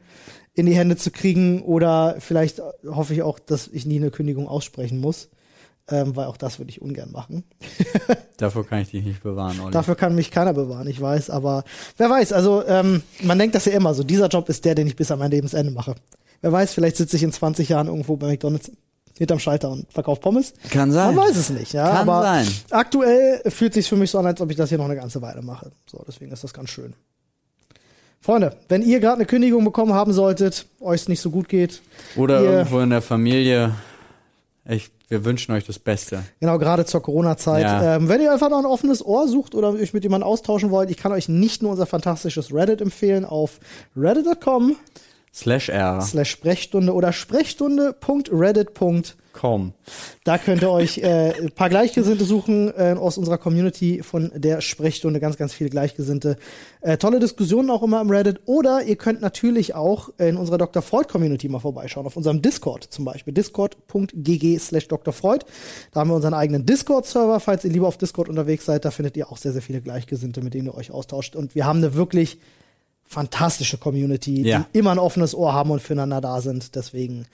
in 0.54 0.66
die 0.66 0.76
Hände 0.76 0.98
zu 0.98 1.12
kriegen 1.12 1.62
oder 1.62 2.16
vielleicht 2.20 2.62
hoffe 2.90 3.14
ich 3.14 3.22
auch, 3.22 3.40
dass 3.40 3.68
ich 3.68 3.86
nie 3.86 3.98
eine 3.98 4.12
Kündigung 4.12 4.48
aussprechen 4.48 5.00
muss, 5.00 5.30
ähm, 5.90 6.16
weil 6.16 6.28
auch 6.28 6.38
das 6.38 6.60
würde 6.60 6.70
ich 6.70 6.82
ungern 6.82 7.12
machen. 7.12 7.44
davor 8.38 8.66
kann 8.66 8.82
ich 8.82 8.92
dich 8.92 9.04
nicht 9.04 9.24
bewahren, 9.24 9.60
Olli. 9.60 9.72
Dafür 9.72 9.96
kann 9.96 10.16
mich 10.16 10.32
keiner 10.32 10.54
bewahren, 10.54 10.88
ich 10.88 11.00
weiß, 11.00 11.30
aber 11.30 11.64
wer 11.98 12.10
weiß, 12.10 12.34
also 12.34 12.66
ähm, 12.66 13.04
man 13.24 13.38
denkt 13.40 13.56
das 13.56 13.66
ja 13.66 13.74
immer 13.74 13.94
so, 13.94 14.04
dieser 14.04 14.28
Job 14.28 14.50
ist 14.50 14.66
der, 14.66 14.76
den 14.76 14.88
ich 14.88 14.96
bis 14.96 15.12
an 15.12 15.20
mein 15.20 15.32
Lebensende 15.32 15.72
mache. 15.72 15.96
Wer 16.42 16.52
weiß, 16.52 16.74
vielleicht 16.74 16.98
sitze 16.98 17.16
ich 17.18 17.24
in 17.24 17.32
20 17.32 17.70
Jahren 17.70 17.88
irgendwo 17.88 18.16
bei 18.16 18.28
McDonalds 18.28 18.72
hinterm 19.18 19.40
Schalter 19.40 19.70
und 19.70 19.92
verkaufe 19.92 20.22
Pommes. 20.22 20.54
Kann 20.72 20.92
sein. 20.92 21.14
Man 21.14 21.28
weiß 21.28 21.36
es 21.36 21.50
nicht, 21.50 21.74
ja. 21.74 21.88
Kann 21.88 22.10
aber 22.10 22.22
sein. 22.22 22.48
aktuell 22.72 23.42
fühlt 23.52 23.74
sich 23.74 23.88
für 23.88 23.98
mich 23.98 24.12
so 24.12 24.18
an, 24.18 24.26
als 24.26 24.40
ob 24.40 24.50
ich 24.50 24.56
das 24.56 24.70
hier 24.70 24.78
noch 24.78 24.86
eine 24.86 24.96
ganze 24.96 25.22
Weile 25.22 25.42
mache. 25.42 25.72
So, 25.92 26.04
deswegen 26.08 26.32
ist 26.32 26.44
das 26.44 26.54
ganz 26.54 26.70
schön. 26.70 26.94
Freunde, 28.22 28.56
wenn 28.68 28.82
ihr 28.82 29.00
gerade 29.00 29.16
eine 29.16 29.26
Kündigung 29.26 29.64
bekommen 29.64 29.94
haben 29.94 30.14
solltet, 30.14 30.66
euch 30.80 31.02
es 31.02 31.10
nicht 31.10 31.22
so 31.22 31.32
gut 31.32 31.48
geht, 31.48 31.82
Oder 32.16 32.42
irgendwo 32.42 32.80
in 32.80 32.90
der 32.90 33.02
Familie. 33.02 33.76
Ich, 34.66 34.92
wir 35.10 35.26
wünschen 35.26 35.54
euch 35.54 35.66
das 35.66 35.80
Beste. 35.80 36.24
Genau, 36.40 36.58
gerade 36.58 36.86
zur 36.86 37.02
Corona-Zeit. 37.02 37.64
Ja. 37.64 37.96
Ähm, 37.96 38.10
wenn 38.10 38.22
ihr 38.22 38.32
einfach 38.32 38.50
noch 38.50 38.60
ein 38.60 38.66
offenes 38.66 39.04
Ohr 39.04 39.28
sucht 39.28 39.56
oder 39.56 39.70
euch 39.72 39.94
mit 39.94 40.04
jemandem 40.04 40.28
austauschen 40.28 40.70
wollt, 40.70 40.92
ich 40.92 40.98
kann 40.98 41.12
euch 41.12 41.28
nicht 41.28 41.62
nur 41.62 41.72
unser 41.72 41.86
fantastisches 41.86 42.54
Reddit 42.54 42.82
empfehlen 42.82 43.26
auf 43.26 43.60
reddit.com 43.98 44.76
Slash 45.34 45.70
R. 45.70 46.02
slash 46.02 46.32
Sprechstunde 46.32 46.94
oder 46.94 47.14
sprechstunde.reddit.com. 47.14 49.74
Da 50.24 50.38
könnt 50.38 50.64
ihr 50.64 50.72
euch 50.72 50.98
äh, 50.98 51.34
ein 51.40 51.52
paar 51.52 51.70
Gleichgesinnte 51.70 52.26
suchen 52.26 52.74
äh, 52.76 52.96
aus 53.00 53.18
unserer 53.18 53.38
Community 53.38 54.04
von 54.04 54.32
der 54.36 54.60
Sprechstunde. 54.60 55.20
Ganz, 55.20 55.38
ganz 55.38 55.54
viele 55.54 55.70
Gleichgesinnte. 55.70 56.38
Äh, 56.82 56.98
tolle 56.98 57.20
Diskussionen 57.20 57.70
auch 57.70 57.84
immer 57.84 58.02
im 58.02 58.10
Reddit. 58.10 58.42
Oder 58.46 58.84
ihr 58.84 58.98
könnt 58.98 59.22
natürlich 59.22 59.76
auch 59.76 60.10
in 60.18 60.36
unserer 60.36 60.58
Dr. 60.58 60.82
Freud 60.82 61.08
Community 61.10 61.48
mal 61.48 61.60
vorbeischauen. 61.60 62.06
Auf 62.06 62.18
unserem 62.18 62.42
Discord 62.42 62.86
zum 62.86 63.06
Beispiel. 63.06 63.34
Discord.gg 63.34 64.60
slash 64.60 64.88
Dr. 64.88 65.14
Freud. 65.14 65.46
Da 65.92 66.02
haben 66.02 66.10
wir 66.10 66.16
unseren 66.16 66.34
eigenen 66.34 66.66
Discord-Server. 66.66 67.40
Falls 67.40 67.64
ihr 67.64 67.72
lieber 67.72 67.88
auf 67.88 67.98
Discord 67.98 68.30
unterwegs 68.30 68.66
seid, 68.66 68.84
da 68.84 68.92
findet 68.92 69.16
ihr 69.16 69.32
auch 69.32 69.38
sehr, 69.38 69.54
sehr 69.54 69.62
viele 69.62 69.80
Gleichgesinnte, 69.80 70.42
mit 70.42 70.54
denen 70.54 70.68
ihr 70.68 70.76
euch 70.76 70.92
austauscht. 70.92 71.36
Und 71.36 71.56
wir 71.56 71.66
haben 71.66 71.78
eine 71.78 71.94
wirklich 71.94 72.40
fantastische 73.12 73.80
Community, 73.80 74.44
Ja. 74.44 74.68
die 74.74 74.78
immer 74.78 74.92
ein 74.92 75.00
offenes 75.00 75.34
Ohr 75.34 75.52
haben 75.52 75.72
und 75.72 75.82
füreinander 75.82 76.22
da 76.22 76.42
sind. 76.42 76.76
Deswegen, 76.76 77.26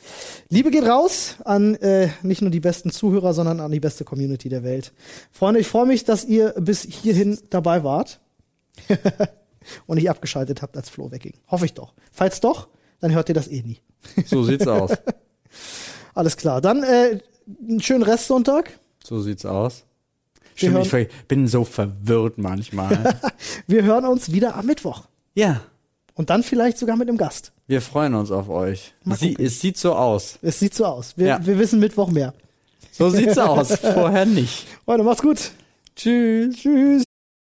Liebe 0.49 0.71
geht 0.71 0.85
raus 0.85 1.35
an 1.43 1.75
äh, 1.75 2.09
nicht 2.23 2.41
nur 2.41 2.49
die 2.49 2.61
besten 2.61 2.91
Zuhörer, 2.91 3.33
sondern 3.33 3.59
an 3.59 3.71
die 3.71 3.81
beste 3.81 4.05
Community 4.05 4.47
der 4.47 4.63
Welt. 4.63 4.93
Freunde, 5.33 5.59
ich 5.59 5.67
freue 5.67 5.85
mich, 5.85 6.05
dass 6.05 6.23
ihr 6.23 6.53
bis 6.57 6.83
hierhin 6.83 7.37
dabei 7.49 7.83
wart 7.83 8.21
und 9.85 9.97
nicht 9.97 10.09
abgeschaltet 10.09 10.61
habt, 10.61 10.77
als 10.77 10.89
Flo 10.89 11.11
wegging. 11.11 11.33
Hoffe 11.49 11.65
ich 11.65 11.73
doch. 11.73 11.93
Falls 12.09 12.39
doch, 12.39 12.69
dann 13.01 13.11
hört 13.13 13.27
ihr 13.27 13.35
das 13.35 13.49
eh 13.49 13.61
nie. 13.61 13.79
So 14.27 14.45
sieht's 14.45 14.67
aus. 14.67 14.91
Alles 16.13 16.37
klar. 16.37 16.61
Dann 16.61 16.83
äh, 16.83 17.19
einen 17.67 17.81
schönen 17.81 18.03
Restsonntag. 18.03 18.79
So 19.03 19.21
sieht's 19.21 19.45
aus. 19.45 19.83
Stimmt, 20.55 20.93
ich 20.93 21.09
bin 21.27 21.49
so 21.49 21.65
verwirrt 21.65 22.37
manchmal. 22.37 23.19
Wir 23.67 23.83
hören 23.83 24.05
uns 24.05 24.31
wieder 24.31 24.55
am 24.55 24.67
Mittwoch. 24.67 25.03
Ja, 25.35 25.61
Und 26.15 26.29
dann 26.29 26.41
vielleicht 26.43 26.77
sogar 26.77 26.95
mit 26.97 27.07
einem 27.09 27.17
Gast. 27.17 27.51
wir 27.67 27.81
freuen 27.81 28.13
uns 28.15 28.31
auf 28.31 28.49
euch. 28.49 28.93
Sie, 29.17 29.35
es 29.37 29.59
sieht 29.61 29.77
so 29.77 29.93
aus. 29.95 30.39
Es 30.41 30.59
sieht 30.59 30.73
so 30.73 30.85
aus. 30.85 31.13
Wir, 31.17 31.27
Ja. 31.27 31.45
wir 31.45 31.59
wissen 31.59 31.79
Mittwoch 31.79 32.09
mehr. 32.09 32.33
So 32.91 33.09
sieht's 33.09 33.37
aus. 33.37 33.75
Vorher 33.79 34.25
nicht. 34.25 34.65
Freunde, 34.85 35.03
macht's 35.03 35.21
gut. 35.21 35.51
Tschüss. 35.95 36.55
Tschüss. 36.55 37.03